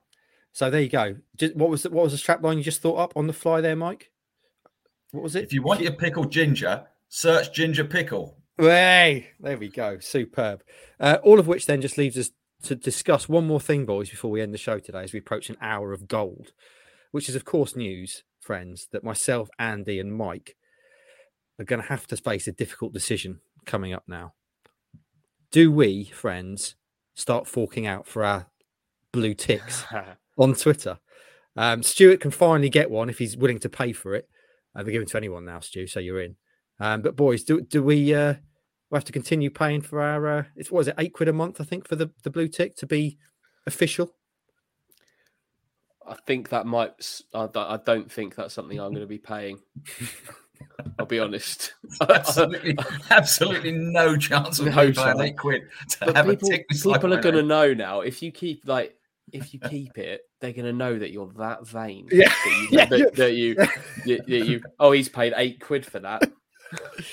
So 0.53 0.69
there 0.69 0.81
you 0.81 0.87
go. 0.89 1.17
Just, 1.35 1.55
what 1.57 1.69
was 1.69 1.83
the, 1.83 1.89
what 1.89 2.03
was 2.03 2.13
the 2.13 2.17
strap 2.17 2.41
line 2.41 2.57
you 2.57 2.63
just 2.63 2.81
thought 2.81 2.95
up 2.95 3.13
on 3.17 3.27
the 3.27 3.33
fly 3.33 3.59
there, 3.59 3.75
Mike? 3.75 4.11
What 5.15 5.23
was 5.23 5.35
it? 5.37 5.45
if 5.45 5.53
you 5.53 5.61
want 5.61 5.79
your 5.79 5.93
pickled 5.93 6.29
ginger, 6.29 6.85
search 7.07 7.53
ginger 7.53 7.85
pickle. 7.85 8.37
Hey, 8.57 9.29
there 9.39 9.57
we 9.57 9.69
go. 9.69 9.99
Superb. 9.99 10.61
Uh, 10.99 11.19
all 11.23 11.39
of 11.39 11.47
which 11.47 11.65
then 11.65 11.79
just 11.79 11.97
leaves 11.97 12.17
us 12.17 12.31
to 12.63 12.75
discuss 12.75 13.29
one 13.29 13.47
more 13.47 13.61
thing, 13.61 13.85
boys, 13.85 14.09
before 14.09 14.29
we 14.29 14.41
end 14.41 14.53
the 14.53 14.57
show 14.57 14.77
today 14.77 15.03
as 15.03 15.13
we 15.13 15.19
approach 15.19 15.49
an 15.49 15.55
hour 15.61 15.93
of 15.93 16.09
gold, 16.09 16.51
which 17.11 17.29
is, 17.29 17.35
of 17.35 17.45
course, 17.45 17.77
news, 17.77 18.23
friends, 18.41 18.89
that 18.91 19.05
myself, 19.05 19.49
Andy, 19.57 19.99
and 19.99 20.13
Mike 20.13 20.57
are 21.57 21.65
going 21.65 21.81
to 21.81 21.87
have 21.87 22.07
to 22.07 22.17
face 22.17 22.45
a 22.45 22.51
difficult 22.51 22.91
decision 22.91 23.39
coming 23.65 23.93
up 23.93 24.03
now. 24.07 24.33
Do 25.49 25.71
we, 25.71 26.05
friends, 26.05 26.75
start 27.13 27.47
forking 27.47 27.87
out 27.87 28.05
for 28.05 28.25
our 28.25 28.47
blue 29.13 29.33
ticks 29.33 29.85
on 30.37 30.55
Twitter? 30.55 30.99
Um, 31.55 31.83
Stuart 31.83 32.19
can 32.19 32.31
finally 32.31 32.69
get 32.69 32.91
one 32.91 33.09
if 33.09 33.19
he's 33.19 33.37
willing 33.37 33.59
to 33.59 33.69
pay 33.69 33.93
for 33.93 34.13
it. 34.13 34.27
Uh, 34.75 34.83
they're 34.83 34.91
given 34.91 35.07
to 35.07 35.17
anyone 35.17 35.45
now, 35.45 35.59
Stu, 35.59 35.87
so 35.87 35.99
you're 35.99 36.21
in. 36.21 36.35
Um, 36.79 37.01
but 37.01 37.15
boys, 37.15 37.43
do 37.43 37.61
do 37.61 37.81
we 37.81 38.13
uh, 38.13 38.33
we 38.91 38.95
have 38.95 39.05
to 39.05 39.13
continue 39.13 39.49
paying 39.49 39.81
for 39.81 40.01
our? 40.01 40.27
Uh, 40.39 40.43
it's 40.55 40.69
what 40.71 40.81
is 40.81 40.87
it, 40.89 40.95
eight 40.97 41.13
quid 41.13 41.29
a 41.29 41.33
month? 41.33 41.61
I 41.61 41.63
think 41.63 41.87
for 41.87 41.95
the 41.95 42.09
the 42.23 42.29
blue 42.29 42.47
tick 42.47 42.75
to 42.77 42.85
be 42.87 43.17
official. 43.65 44.13
I 46.07 46.15
think 46.27 46.49
that 46.49 46.65
might. 46.65 46.93
s- 46.99 47.23
I 47.33 47.47
don't- 47.47 47.57
I 47.57 47.79
don't 47.83 48.11
think 48.11 48.35
that's 48.35 48.53
something 48.53 48.79
I'm 48.79 48.91
going 48.91 49.01
to 49.01 49.07
be 49.07 49.17
paying. 49.17 49.59
I'll 50.99 51.05
be 51.05 51.19
honest. 51.19 51.73
Absolutely, 52.01 52.77
absolutely 53.09 53.71
no 53.71 54.15
chance 54.15 54.59
of 54.59 54.67
No 54.67 54.91
paying 54.91 55.19
eight 55.21 55.37
quid 55.37 55.63
to 55.89 56.05
But 56.05 56.15
have 56.15 56.25
people, 56.27 56.47
a 56.47 56.51
tick. 56.51 56.67
people 56.69 56.91
my 56.91 56.97
are 56.97 57.21
going 57.21 57.35
to 57.35 57.43
know 57.43 57.73
now. 57.73 58.01
If 58.01 58.21
you 58.21 58.31
keep 58.31 58.61
like, 58.67 58.95
if 59.31 59.53
you 59.53 59.59
keep 59.59 59.97
it, 59.97 60.21
they're 60.39 60.53
going 60.53 60.65
to 60.65 60.73
know 60.73 60.97
that 60.99 61.11
you're 61.11 61.31
that 61.37 61.65
vain. 61.67 62.07
Yeah, 62.11 62.29
that 62.29 62.45
you, 62.45 62.67
yeah, 62.71 62.85
that, 62.85 63.15
that 63.15 63.33
you, 63.33 63.55
that 63.55 64.27
you. 64.27 64.61
Oh, 64.79 64.91
he's 64.91 65.09
paid 65.09 65.33
eight 65.35 65.59
quid 65.61 65.85
for 65.85 65.99
that. 65.99 66.31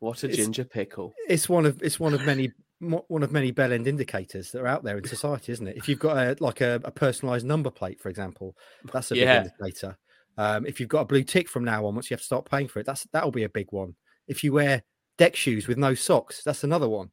What 0.00 0.22
a 0.22 0.26
It's- 0.26 0.36
ginger 0.36 0.64
pickle! 0.64 1.14
It's 1.28 1.48
one 1.48 1.64
of 1.64 1.82
it's 1.82 1.98
one 1.98 2.12
of 2.12 2.22
many 2.26 2.52
one 2.80 3.22
of 3.22 3.32
many 3.32 3.52
bell 3.52 3.72
end 3.72 3.86
indicators 3.86 4.50
that 4.50 4.60
are 4.60 4.66
out 4.66 4.84
there 4.84 4.98
in 4.98 5.04
society, 5.06 5.52
isn't 5.52 5.66
it? 5.66 5.76
If 5.78 5.88
you've 5.88 5.98
got 6.00 6.16
a 6.18 6.36
like 6.44 6.60
a, 6.60 6.78
a 6.84 6.90
personalized 6.90 7.46
number 7.46 7.70
plate, 7.70 8.00
for 8.00 8.10
example, 8.10 8.54
that's 8.92 9.10
a 9.12 9.14
big 9.14 9.22
Yeah. 9.22 9.44
indicator. 9.44 9.96
Um, 10.36 10.66
if 10.66 10.78
you've 10.80 10.88
got 10.90 11.02
a 11.02 11.04
blue 11.06 11.22
tick 11.22 11.48
from 11.48 11.64
now 11.64 11.86
on, 11.86 11.94
once 11.94 12.10
you 12.10 12.14
have 12.14 12.20
to 12.20 12.26
start 12.26 12.50
paying 12.50 12.68
for 12.68 12.80
it, 12.80 12.86
that's 12.86 13.06
that'll 13.12 13.30
be 13.30 13.44
a 13.44 13.48
big 13.48 13.68
one. 13.70 13.94
If 14.28 14.44
you 14.44 14.52
wear 14.52 14.82
deck 15.16 15.36
shoes 15.36 15.68
with 15.68 15.78
no 15.78 15.94
socks, 15.94 16.42
that's 16.44 16.64
another 16.64 16.88
one. 16.88 17.10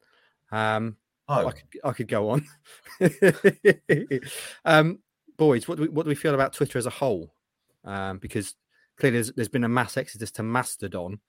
Um, 0.51 0.97
Oh, 1.27 1.47
I 1.47 1.51
could 1.51 1.65
I 1.83 1.91
could 1.93 2.07
go 2.07 2.29
on. 2.29 2.45
um, 4.65 4.99
boys, 5.37 5.67
what 5.67 5.77
do 5.77 5.83
we 5.83 5.89
what 5.89 6.03
do 6.03 6.09
we 6.09 6.15
feel 6.15 6.33
about 6.33 6.53
Twitter 6.53 6.77
as 6.77 6.85
a 6.85 6.91
whole? 6.91 7.33
Um, 7.83 8.17
because 8.17 8.55
clearly 8.97 9.17
there's, 9.17 9.31
there's 9.33 9.47
been 9.49 9.63
a 9.63 9.69
mass 9.69 9.97
exodus 9.97 10.31
to 10.31 10.43
Mastodon. 10.43 11.19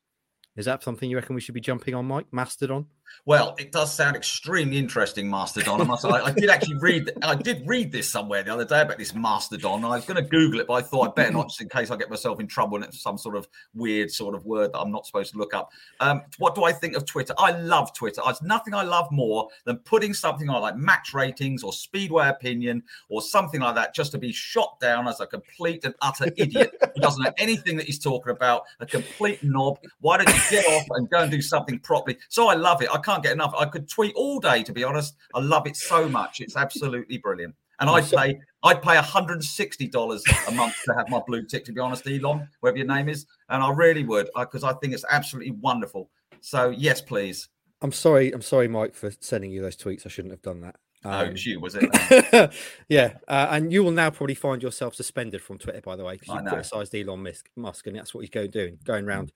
Is 0.57 0.67
that 0.67 0.83
something 0.83 1.09
you 1.09 1.17
reckon 1.17 1.35
we 1.35 1.41
should 1.41 1.55
be 1.55 1.61
jumping 1.61 1.95
on, 1.95 2.05
Mike? 2.07 2.27
Mastodon? 2.31 2.87
Well, 3.25 3.55
it 3.59 3.71
does 3.71 3.95
sound 3.95 4.17
extremely 4.17 4.79
interesting, 4.79 5.31
Mastodon. 5.31 5.81
I 5.81 5.85
must. 5.85 6.05
I, 6.05 6.25
I 6.25 6.33
did 6.33 6.51
actually 6.51 6.79
read. 6.79 7.11
I 7.23 7.35
did 7.35 7.63
read 7.67 7.93
this 7.93 8.09
somewhere 8.09 8.43
the 8.43 8.53
other 8.53 8.65
day 8.65 8.81
about 8.81 8.99
this 8.99 9.15
Mastodon. 9.15 9.85
I 9.85 9.97
was 9.97 10.05
going 10.05 10.23
to 10.23 10.29
Google 10.29 10.61
it, 10.61 10.67
but 10.67 10.75
I 10.75 10.83
thought 10.83 11.09
I'd 11.09 11.15
better 11.15 11.33
not, 11.33 11.49
just 11.49 11.61
in 11.61 11.69
case 11.69 11.91
I 11.91 11.97
get 11.97 12.11
myself 12.11 12.41
in 12.41 12.47
trouble 12.47 12.77
and 12.77 12.85
it's 12.85 13.01
some 13.01 13.17
sort 13.17 13.37
of 13.37 13.47
weird 13.75 14.11
sort 14.11 14.35
of 14.35 14.45
word 14.45 14.73
that 14.73 14.79
I'm 14.79 14.91
not 14.91 15.07
supposed 15.07 15.33
to 15.33 15.39
look 15.39 15.55
up. 15.55 15.71
Um, 16.01 16.23
what 16.39 16.55
do 16.55 16.65
I 16.65 16.73
think 16.73 16.97
of 16.97 17.07
Twitter? 17.07 17.35
I 17.39 17.53
love 17.53 17.95
Twitter. 17.95 18.23
There's 18.25 18.43
nothing 18.43 18.75
I 18.75 18.83
love 18.83 19.11
more 19.13 19.49
than 19.65 19.77
putting 19.79 20.15
something 20.15 20.49
on 20.49 20.61
like 20.61 20.77
match 20.77 21.15
ratings 21.15 21.63
or 21.63 21.73
Speedway 21.73 22.29
opinion 22.29 22.83
or 23.09 23.23
something 23.23 23.61
like 23.61 23.75
that, 23.77 23.95
just 23.95 24.13
to 24.13 24.19
be 24.19 24.33
shot 24.33 24.81
down 24.81 25.07
as 25.07 25.21
a 25.21 25.27
complete 25.27 25.85
and 25.85 25.95
utter 26.03 26.27
idiot 26.37 26.73
who 26.95 27.01
doesn't 27.01 27.23
know 27.23 27.33
anything 27.39 27.77
that 27.77 27.87
he's 27.87 27.99
talking 27.99 28.33
about, 28.33 28.63
a 28.81 28.87
complete 28.87 29.43
knob. 29.45 29.79
Why 30.01 30.17
don't 30.17 30.29
you 30.29 30.41
get 30.51 30.67
off 30.67 30.87
and 30.91 31.09
go 31.09 31.19
and 31.19 31.31
do 31.31 31.41
something 31.41 31.79
properly? 31.79 32.19
So 32.29 32.49
I 32.49 32.55
love 32.55 32.83
it. 32.83 32.89
I 32.93 32.99
can't 33.03 33.23
get 33.23 33.33
enough. 33.33 33.55
I 33.59 33.67
could 33.67 33.89
tweet 33.89 34.15
all 34.15 34.41
day, 34.41 34.63
to 34.63 34.73
be 34.73 34.85
honest. 34.85 35.17
I 35.35 35.41
love 35.41 35.67
it 35.67 35.77
so 35.77 36.09
much. 36.09 36.41
It's 36.41 36.57
absolutely 36.57 37.19
brilliant. 37.19 37.55
And 37.81 37.91
I'd 37.91 38.09
pay 38.09 38.39
I'd 38.63 38.81
pay 38.81 38.95
$160 38.97 40.49
a 40.49 40.53
month 40.53 40.75
to 40.85 40.95
have 40.95 41.09
my 41.09 41.21
blue 41.27 41.45
tick, 41.45 41.65
to 41.65 41.73
be 41.73 41.81
honest, 41.81 42.07
Elon, 42.07 42.49
whatever 42.61 42.79
your 42.79 42.87
name 42.87 43.09
is. 43.09 43.27
And 43.49 43.63
I 43.63 43.71
really 43.73 44.05
would, 44.05 44.29
because 44.39 44.63
I 44.63 44.73
think 44.75 44.95
it's 44.95 45.05
absolutely 45.11 45.53
wonderful. 45.53 46.09
So 46.41 46.71
yes, 46.71 47.01
please. 47.01 47.49
I'm 47.81 47.93
sorry, 47.93 48.31
I'm 48.33 48.43
sorry, 48.43 48.69
Mike, 48.69 48.95
for 48.95 49.11
sending 49.21 49.51
you 49.51 49.61
those 49.61 49.77
tweets. 49.77 50.07
I 50.07 50.09
shouldn't 50.09 50.33
have 50.33 50.43
done 50.43 50.61
that. 50.61 50.77
oh, 51.05 51.11
Um, 51.11 51.29
it's 51.31 51.45
you, 51.45 51.59
was 51.59 51.77
it? 51.77 52.53
yeah, 52.89 53.15
uh, 53.27 53.49
and 53.51 53.73
you 53.73 53.83
will 53.83 53.91
now 53.91 54.11
probably 54.11 54.37
find 54.37 54.63
yourself 54.63 54.95
suspended 54.95 55.43
from 55.43 55.59
Twitter, 55.59 55.81
by 55.81 55.97
the 55.97 56.05
way, 56.05 56.17
because 56.17 56.29
you 56.29 56.49
criticised 56.49 56.95
Elon 56.95 57.25
Musk, 57.25 57.49
Musk, 57.57 57.89
and 57.89 57.97
that's 57.97 58.15
what 58.15 58.21
he's 58.21 58.31
going 58.31 58.53
doing, 58.53 58.79
going 58.85 59.05
around 59.05 59.33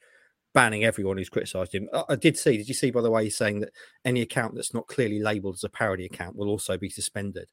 banning 0.57 0.85
everyone 0.85 1.19
who's 1.19 1.29
criticised 1.29 1.75
him. 1.75 1.87
I, 2.09 2.17
did 2.17 2.39
see. 2.39 2.57
Did 2.57 2.67
you 2.67 2.73
see, 2.73 2.91
by 2.91 3.03
the 3.03 3.11
way, 3.11 3.25
he's 3.25 3.37
saying 3.37 3.61
that 3.61 3.75
any 4.07 4.23
account 4.23 4.55
that's 4.55 4.73
not 4.73 4.87
clearly 4.87 5.21
labelled 5.21 5.57
as 5.57 5.65
a 5.65 5.69
parody 5.69 6.07
account 6.07 6.35
will 6.35 6.49
also 6.49 6.79
be 6.79 6.89
suspended 6.89 7.51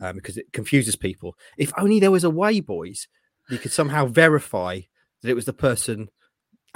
um, 0.00 0.14
because 0.14 0.36
it 0.36 0.52
confuses 0.52 0.94
people. 0.94 1.34
If 1.58 1.72
only 1.76 1.98
there 1.98 2.12
was 2.12 2.22
a 2.22 2.30
way, 2.30 2.60
boys, 2.60 3.08
you 3.50 3.58
could 3.58 3.72
somehow 3.72 4.06
verify 4.06 4.82
that 5.20 5.30
it 5.30 5.34
was 5.34 5.46
the 5.46 5.52
person 5.52 6.10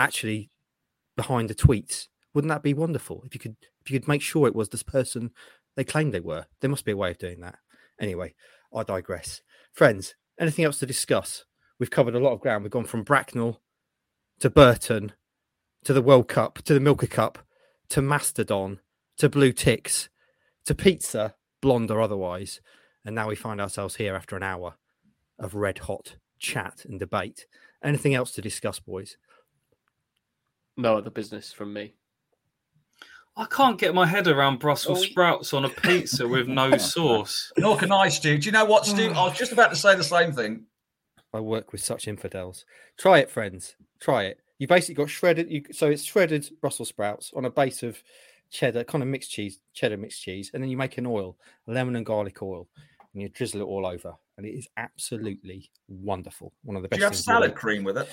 actually 0.01 0.51
behind 1.15 1.49
the 1.49 1.55
tweets. 1.55 2.09
Wouldn't 2.35 2.51
that 2.51 2.65
be 2.65 2.75
wonderful? 2.75 3.23
If 3.25 3.33
you 3.35 3.39
could, 3.39 3.55
if 3.81 3.89
you 3.89 4.01
could 4.01 4.09
make 4.09 4.23
sure 4.23 4.49
it 4.49 4.57
was 4.57 4.71
this 4.71 4.83
person 4.83 5.31
they 5.77 5.85
claimed 5.85 6.13
they 6.13 6.19
were. 6.19 6.47
There 6.61 6.71
must 6.71 6.85
be 6.85 6.91
a 6.91 6.97
way 6.97 7.13
of 7.13 7.19
doing 7.19 7.39
that. 7.43 7.55
Anyway, 8.01 8.35
I 8.75 8.83
digress. 8.83 9.43
Friends, 9.73 10.17
anything 10.41 10.65
else 10.65 10.81
to 10.81 10.87
discuss? 10.87 11.45
We've 11.79 11.89
covered 11.89 12.17
a 12.17 12.19
lot 12.19 12.33
of 12.33 12.41
ground. 12.41 12.65
We've 12.65 12.73
gone 12.73 12.85
from 12.85 13.05
Bracknell 13.05 13.61
to 14.41 14.51
Burton 14.51 15.13
to 15.85 15.93
the 15.93 16.03
World 16.03 16.29
Cup 16.29 16.63
to 16.63 16.75
the 16.75 16.81
Milka 16.81 17.07
Cup 17.07 17.39
to 17.91 18.03
Mastodon 18.03 18.81
to 19.17 19.29
Blue 19.29 19.53
Ticks 19.53 20.09
to 20.67 20.75
pizza, 20.75 21.35
blonde 21.61 21.91
or 21.91 22.01
otherwise. 22.01 22.61
And 23.05 23.15
now 23.15 23.29
we 23.29 23.37
find 23.37 23.61
ourselves 23.61 23.97
here 23.97 24.15
after 24.15 24.37
an 24.37 24.43
hour 24.43 24.75
of 25.39 25.55
red 25.55 25.79
hot 25.79 26.17
chat 26.39 26.85
and 26.85 26.99
debate. 26.99 27.47
Anything 27.83 28.15
else 28.15 28.33
to 28.33 28.43
discuss, 28.43 28.81
boys? 28.81 29.17
No 30.77 30.99
other 30.99 31.11
business 31.11 31.53
from 31.53 31.73
me. 31.73 31.95
I 33.37 33.47
can't 33.47 33.79
get 33.79 33.95
my 33.95 34.05
head 34.07 34.27
around 34.27 34.59
Brussels 34.59 35.03
sprouts 35.03 35.55
on 35.55 35.65
a 35.65 35.69
pizza 35.69 36.27
with 36.27 36.49
no 36.49 36.77
sauce. 36.77 37.53
Nor 37.57 37.77
can 37.77 37.93
I, 37.93 38.09
Stu. 38.09 38.37
Do 38.37 38.47
you 38.47 38.53
know 38.53 38.65
what, 38.65 38.85
Stu? 38.85 39.11
I 39.11 39.29
was 39.29 39.39
just 39.39 39.53
about 39.53 39.71
to 39.71 39.77
say 39.77 39.95
the 39.95 40.03
same 40.03 40.33
thing. 40.33 40.65
I 41.33 41.41
work 41.41 41.71
with 41.71 41.81
such 41.81 42.09
infidels. 42.09 42.65
Try 42.99 43.19
it, 43.19 43.31
friends. 43.31 43.77
Try 44.01 44.25
it. 44.25 44.41
You 44.59 44.67
basically 44.67 44.95
got 44.95 45.11
shredded. 45.11 45.51
You 45.51 45.63
so 45.73 45.89
it's 45.89 46.03
shredded 46.05 46.49
Brussels 46.61 46.89
sprouts 46.89 47.33
on 47.37 47.45
a 47.45 47.51
base 47.51 47.83
of 47.83 48.03
cheddar, 48.51 48.85
kind 48.85 49.03
of 49.03 49.09
mixed 49.09 49.31
cheese, 49.31 49.61
cheddar 49.73 49.97
mixed 49.97 50.23
cheese, 50.23 50.51
and 50.55 50.63
then 50.63 50.71
you 50.71 50.77
make 50.77 50.99
an 50.99 51.07
oil, 51.07 51.37
lemon 51.67 51.97
and 51.97 52.05
garlic 52.07 52.43
oil, 52.43 52.67
and 53.13 53.23
you 53.23 53.29
drizzle 53.29 53.61
it 53.61 53.65
all 53.65 53.87
over, 53.87 54.13
and 54.37 54.47
it 54.47 54.51
is 54.51 54.69
absolutely 54.77 55.71
wonderful. 55.89 56.53
One 56.65 56.77
of 56.77 56.83
the 56.83 56.89
best. 56.89 57.01
Do 57.01 57.07
best. 57.07 57.27
you 57.27 57.33
have 57.33 57.41
salad 57.43 57.51
eat. 57.53 57.57
cream 57.57 57.85
with 57.85 57.99
it? 57.99 58.09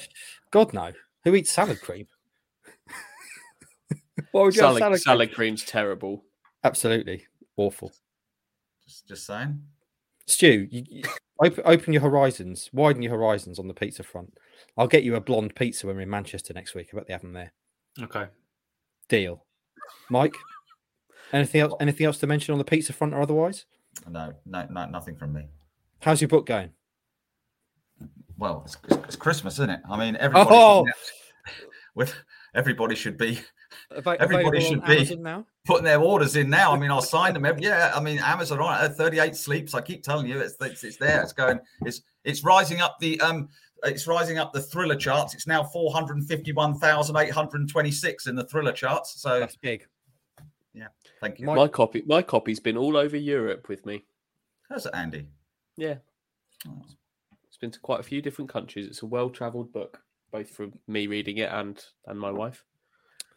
God 0.51 0.73
no. 0.73 0.91
Who 1.23 1.33
eats 1.35 1.51
salad 1.51 1.81
cream? 1.81 2.05
Why 4.31 4.43
would 4.43 4.55
you 4.55 4.59
Salad, 4.61 4.81
have 4.81 4.87
salad, 4.87 5.01
salad, 5.01 5.29
cream? 5.29 5.35
cream's 5.35 5.63
terrible. 5.63 6.23
Absolutely 6.63 7.25
awful. 7.57 7.91
Just, 8.87 9.07
just 9.07 9.25
saying. 9.25 9.61
Stu, 10.27 10.67
you, 10.71 10.83
you- 10.89 11.03
open, 11.41 11.63
open 11.65 11.93
your 11.93 12.01
horizons, 12.01 12.69
widen 12.73 13.01
your 13.01 13.11
horizons 13.17 13.59
on 13.59 13.67
the 13.67 13.73
pizza 13.73 14.03
front. 14.03 14.33
I'll 14.77 14.87
get 14.87 15.03
you 15.03 15.15
a 15.15 15.21
blonde 15.21 15.55
pizza 15.55 15.85
when 15.87 15.95
we're 15.97 16.01
in 16.03 16.09
Manchester 16.09 16.53
next 16.53 16.75
week. 16.75 16.89
I 16.93 16.97
bet 16.97 17.07
they 17.07 17.13
have 17.13 17.21
them 17.21 17.33
there. 17.33 17.53
Okay. 18.01 18.25
Deal. 19.07 19.45
Mike, 20.09 20.33
anything 21.31 21.61
else? 21.61 21.73
Anything 21.79 22.05
else 22.07 22.17
to 22.19 22.27
mention 22.27 22.53
on 22.53 22.57
the 22.57 22.63
pizza 22.65 22.91
front 22.93 23.13
or 23.13 23.21
otherwise? 23.21 23.65
No, 24.09 24.33
no, 24.45 24.67
no, 24.69 24.85
nothing 24.87 25.15
from 25.15 25.33
me. 25.33 25.43
How's 26.01 26.21
your 26.21 26.27
book 26.27 26.45
going? 26.45 26.71
Well, 28.37 28.63
it's, 28.65 28.75
it's, 28.89 28.97
it's 29.05 29.15
Christmas, 29.15 29.53
isn't 29.55 29.69
it? 29.69 29.79
I 29.89 29.97
mean, 29.97 30.17
everybody 30.17 30.49
Oh! 30.51 30.85
should, 30.85 31.67
with 31.95 32.13
everybody 32.53 32.95
should 32.95 33.17
be 33.17 33.39
Ava- 33.95 34.17
Everybody 34.19 34.59
should 34.61 34.83
be. 34.85 35.15
Now. 35.15 35.45
Putting 35.65 35.83
their 35.83 35.99
orders 35.99 36.35
in 36.35 36.49
now. 36.49 36.71
I 36.73 36.79
mean, 36.79 36.91
I'll 36.91 37.01
sign 37.01 37.33
them. 37.33 37.45
Every, 37.45 37.63
yeah, 37.63 37.91
I 37.95 37.99
mean, 37.99 38.19
Amazon 38.19 38.59
on 38.59 38.85
it, 38.85 38.93
38 38.93 39.35
sleeps. 39.35 39.73
I 39.73 39.81
keep 39.81 40.03
telling 40.03 40.27
you, 40.27 40.39
it's, 40.39 40.55
it's 40.61 40.83
it's 40.83 40.97
there. 40.97 41.21
It's 41.21 41.33
going. 41.33 41.59
It's 41.85 42.01
it's 42.23 42.43
rising 42.43 42.81
up 42.81 42.97
the 42.99 43.19
um. 43.21 43.49
It's 43.83 44.07
rising 44.07 44.37
up 44.39 44.51
the 44.53 44.61
thriller 44.61 44.95
charts. 44.95 45.33
It's 45.35 45.47
now 45.47 45.63
451,826 45.63 48.27
in 48.27 48.35
the 48.35 48.45
thriller 48.45 48.71
charts. 48.71 49.21
So 49.21 49.39
That's 49.39 49.57
big. 49.57 49.85
Yeah, 50.73 50.87
thank 51.21 51.39
you. 51.39 51.45
Mike- 51.45 51.55
My 51.57 51.67
copy, 51.67 52.03
my 52.05 52.21
copy's 52.21 52.59
been 52.59 52.77
all 52.77 52.97
over 52.97 53.15
Europe 53.17 53.67
with 53.69 53.85
me. 53.85 54.05
How's 54.69 54.85
it, 54.85 54.91
Andy? 54.95 55.27
Yeah, 55.77 55.95
Oh, 56.67 56.81
it's 57.47 57.57
been 57.57 57.71
to 57.71 57.79
quite 57.79 57.99
a 57.99 58.03
few 58.03 58.21
different 58.21 58.49
countries. 58.49 58.87
It's 58.87 59.03
a 59.03 59.05
well-travelled 59.05 59.71
book, 59.71 60.01
both 60.31 60.49
from 60.49 60.73
me 60.87 61.05
reading 61.07 61.37
it 61.37 61.49
and 61.51 61.79
and 62.07 62.19
my 62.19 62.31
wife. 62.31 62.63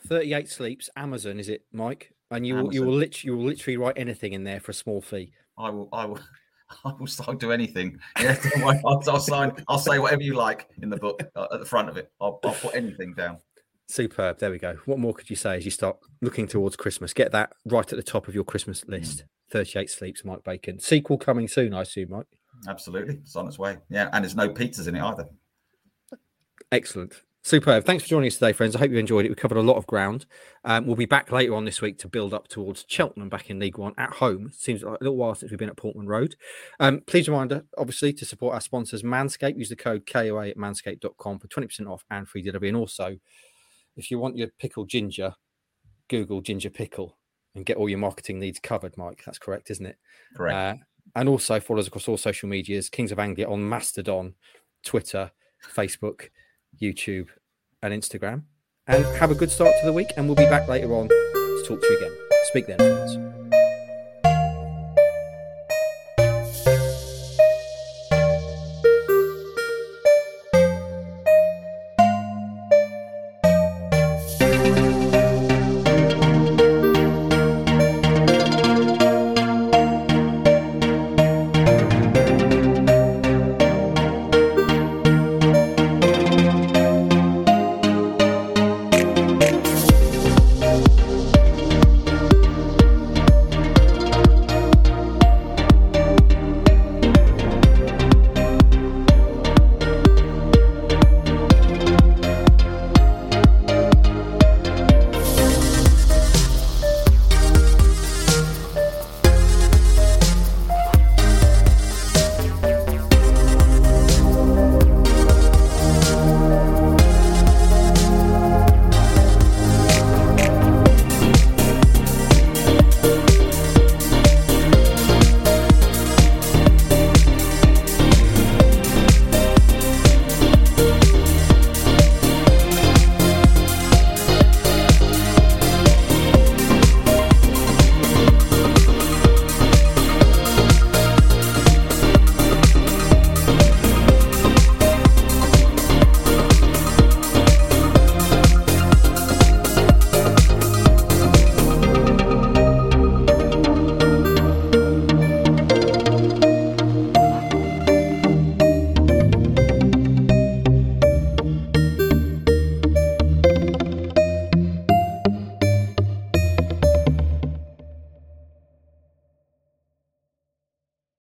Thirty-eight 0.06 0.48
sleeps. 0.48 0.88
Amazon 0.96 1.38
is 1.38 1.48
it, 1.48 1.64
Mike? 1.72 2.12
And 2.30 2.46
you 2.46 2.56
will, 2.56 2.74
you 2.74 2.84
will 2.84 2.94
literally 2.94 3.32
you 3.32 3.36
will 3.36 3.46
literally 3.46 3.76
write 3.76 3.94
anything 3.96 4.32
in 4.32 4.44
there 4.44 4.60
for 4.60 4.72
a 4.72 4.74
small 4.74 5.00
fee. 5.00 5.32
I 5.56 5.70
will. 5.70 5.88
I 5.92 6.04
will. 6.04 6.20
I 6.84 6.92
will. 6.92 7.08
I'll 7.26 7.34
do 7.34 7.52
anything. 7.52 7.98
Yeah, 8.20 8.38
I'll, 8.84 9.02
I'll 9.08 9.20
sign. 9.20 9.52
I'll 9.68 9.78
say 9.78 9.98
whatever 9.98 10.22
you 10.22 10.34
like 10.34 10.68
in 10.82 10.90
the 10.90 10.98
book 10.98 11.22
uh, 11.34 11.46
at 11.52 11.60
the 11.60 11.66
front 11.66 11.88
of 11.88 11.96
it. 11.96 12.12
I'll, 12.20 12.38
I'll 12.44 12.52
put 12.52 12.74
anything 12.74 13.14
down. 13.14 13.38
Superb. 13.88 14.38
There 14.38 14.50
we 14.50 14.58
go. 14.58 14.76
What 14.84 14.98
more 14.98 15.14
could 15.14 15.30
you 15.30 15.36
say 15.36 15.56
as 15.56 15.64
you 15.64 15.70
start 15.70 15.96
looking 16.20 16.46
towards 16.46 16.76
Christmas? 16.76 17.14
Get 17.14 17.32
that 17.32 17.52
right 17.64 17.90
at 17.90 17.96
the 17.96 18.02
top 18.02 18.28
of 18.28 18.34
your 18.34 18.44
Christmas 18.44 18.84
list. 18.86 19.24
38 19.50 19.88
sleeps, 19.88 20.24
Mike 20.26 20.44
Bacon. 20.44 20.78
Sequel 20.78 21.16
coming 21.16 21.48
soon, 21.48 21.72
I 21.72 21.82
assume, 21.82 22.10
Mike. 22.10 22.26
Absolutely, 22.68 23.14
it's 23.14 23.34
on 23.34 23.46
its 23.46 23.58
way. 23.58 23.78
Yeah, 23.88 24.10
and 24.12 24.22
there's 24.22 24.36
no 24.36 24.50
pizzas 24.50 24.88
in 24.88 24.96
it 24.96 25.02
either. 25.02 25.26
Excellent. 26.70 27.22
Superb. 27.48 27.86
Thanks 27.86 28.02
for 28.02 28.10
joining 28.10 28.26
us 28.26 28.34
today, 28.34 28.52
friends. 28.52 28.76
I 28.76 28.80
hope 28.80 28.90
you 28.90 28.98
enjoyed 28.98 29.24
it. 29.24 29.30
We 29.30 29.34
covered 29.34 29.56
a 29.56 29.62
lot 29.62 29.78
of 29.78 29.86
ground. 29.86 30.26
Um, 30.66 30.86
we'll 30.86 30.96
be 30.96 31.06
back 31.06 31.32
later 31.32 31.54
on 31.54 31.64
this 31.64 31.80
week 31.80 31.96
to 32.00 32.06
build 32.06 32.34
up 32.34 32.46
towards 32.46 32.84
Cheltenham 32.88 33.30
back 33.30 33.48
in 33.48 33.58
League 33.58 33.78
One 33.78 33.94
at 33.96 34.10
home. 34.10 34.50
Seems 34.52 34.82
like 34.82 35.00
a 35.00 35.02
little 35.02 35.16
while 35.16 35.34
since 35.34 35.50
we've 35.50 35.58
been 35.58 35.70
at 35.70 35.76
Portman 35.78 36.06
Road. 36.06 36.36
Um, 36.78 37.00
please 37.06 37.26
reminder, 37.26 37.64
obviously, 37.78 38.12
to 38.12 38.26
support 38.26 38.52
our 38.52 38.60
sponsors, 38.60 39.02
Manscaped. 39.02 39.56
Use 39.56 39.70
the 39.70 39.76
code 39.76 40.04
KOA 40.06 40.48
at 40.48 40.58
manscaped.com 40.58 41.38
for 41.38 41.48
20% 41.48 41.90
off 41.90 42.04
and 42.10 42.28
free 42.28 42.42
delivery. 42.42 42.68
And 42.68 42.76
also, 42.76 43.16
if 43.96 44.10
you 44.10 44.18
want 44.18 44.36
your 44.36 44.48
pickle 44.58 44.84
ginger, 44.84 45.32
Google 46.10 46.42
ginger 46.42 46.68
pickle 46.68 47.16
and 47.54 47.64
get 47.64 47.78
all 47.78 47.88
your 47.88 47.98
marketing 47.98 48.38
needs 48.38 48.60
covered, 48.60 48.94
Mike. 48.98 49.22
That's 49.24 49.38
correct, 49.38 49.70
isn't 49.70 49.86
it? 49.86 49.96
Correct. 50.36 50.54
Uh, 50.54 50.84
and 51.16 51.30
also 51.30 51.60
follow 51.60 51.80
us 51.80 51.86
across 51.86 52.08
all 52.08 52.18
social 52.18 52.50
medias, 52.50 52.90
Kings 52.90 53.10
of 53.10 53.18
Anglia 53.18 53.48
on 53.48 53.66
Mastodon, 53.66 54.34
Twitter, 54.84 55.30
Facebook, 55.74 56.28
YouTube, 56.80 57.28
and 57.82 57.94
Instagram. 57.94 58.42
And 58.86 59.04
have 59.16 59.30
a 59.30 59.34
good 59.34 59.50
start 59.50 59.72
to 59.80 59.86
the 59.86 59.92
week. 59.92 60.12
And 60.16 60.26
we'll 60.26 60.36
be 60.36 60.44
back 60.44 60.68
later 60.68 60.94
on 60.94 61.08
to 61.08 61.64
talk 61.66 61.80
to 61.80 61.86
you 61.90 61.98
again. 61.98 62.12
Speak 62.44 62.66
then, 62.66 62.78
friends. 62.78 63.16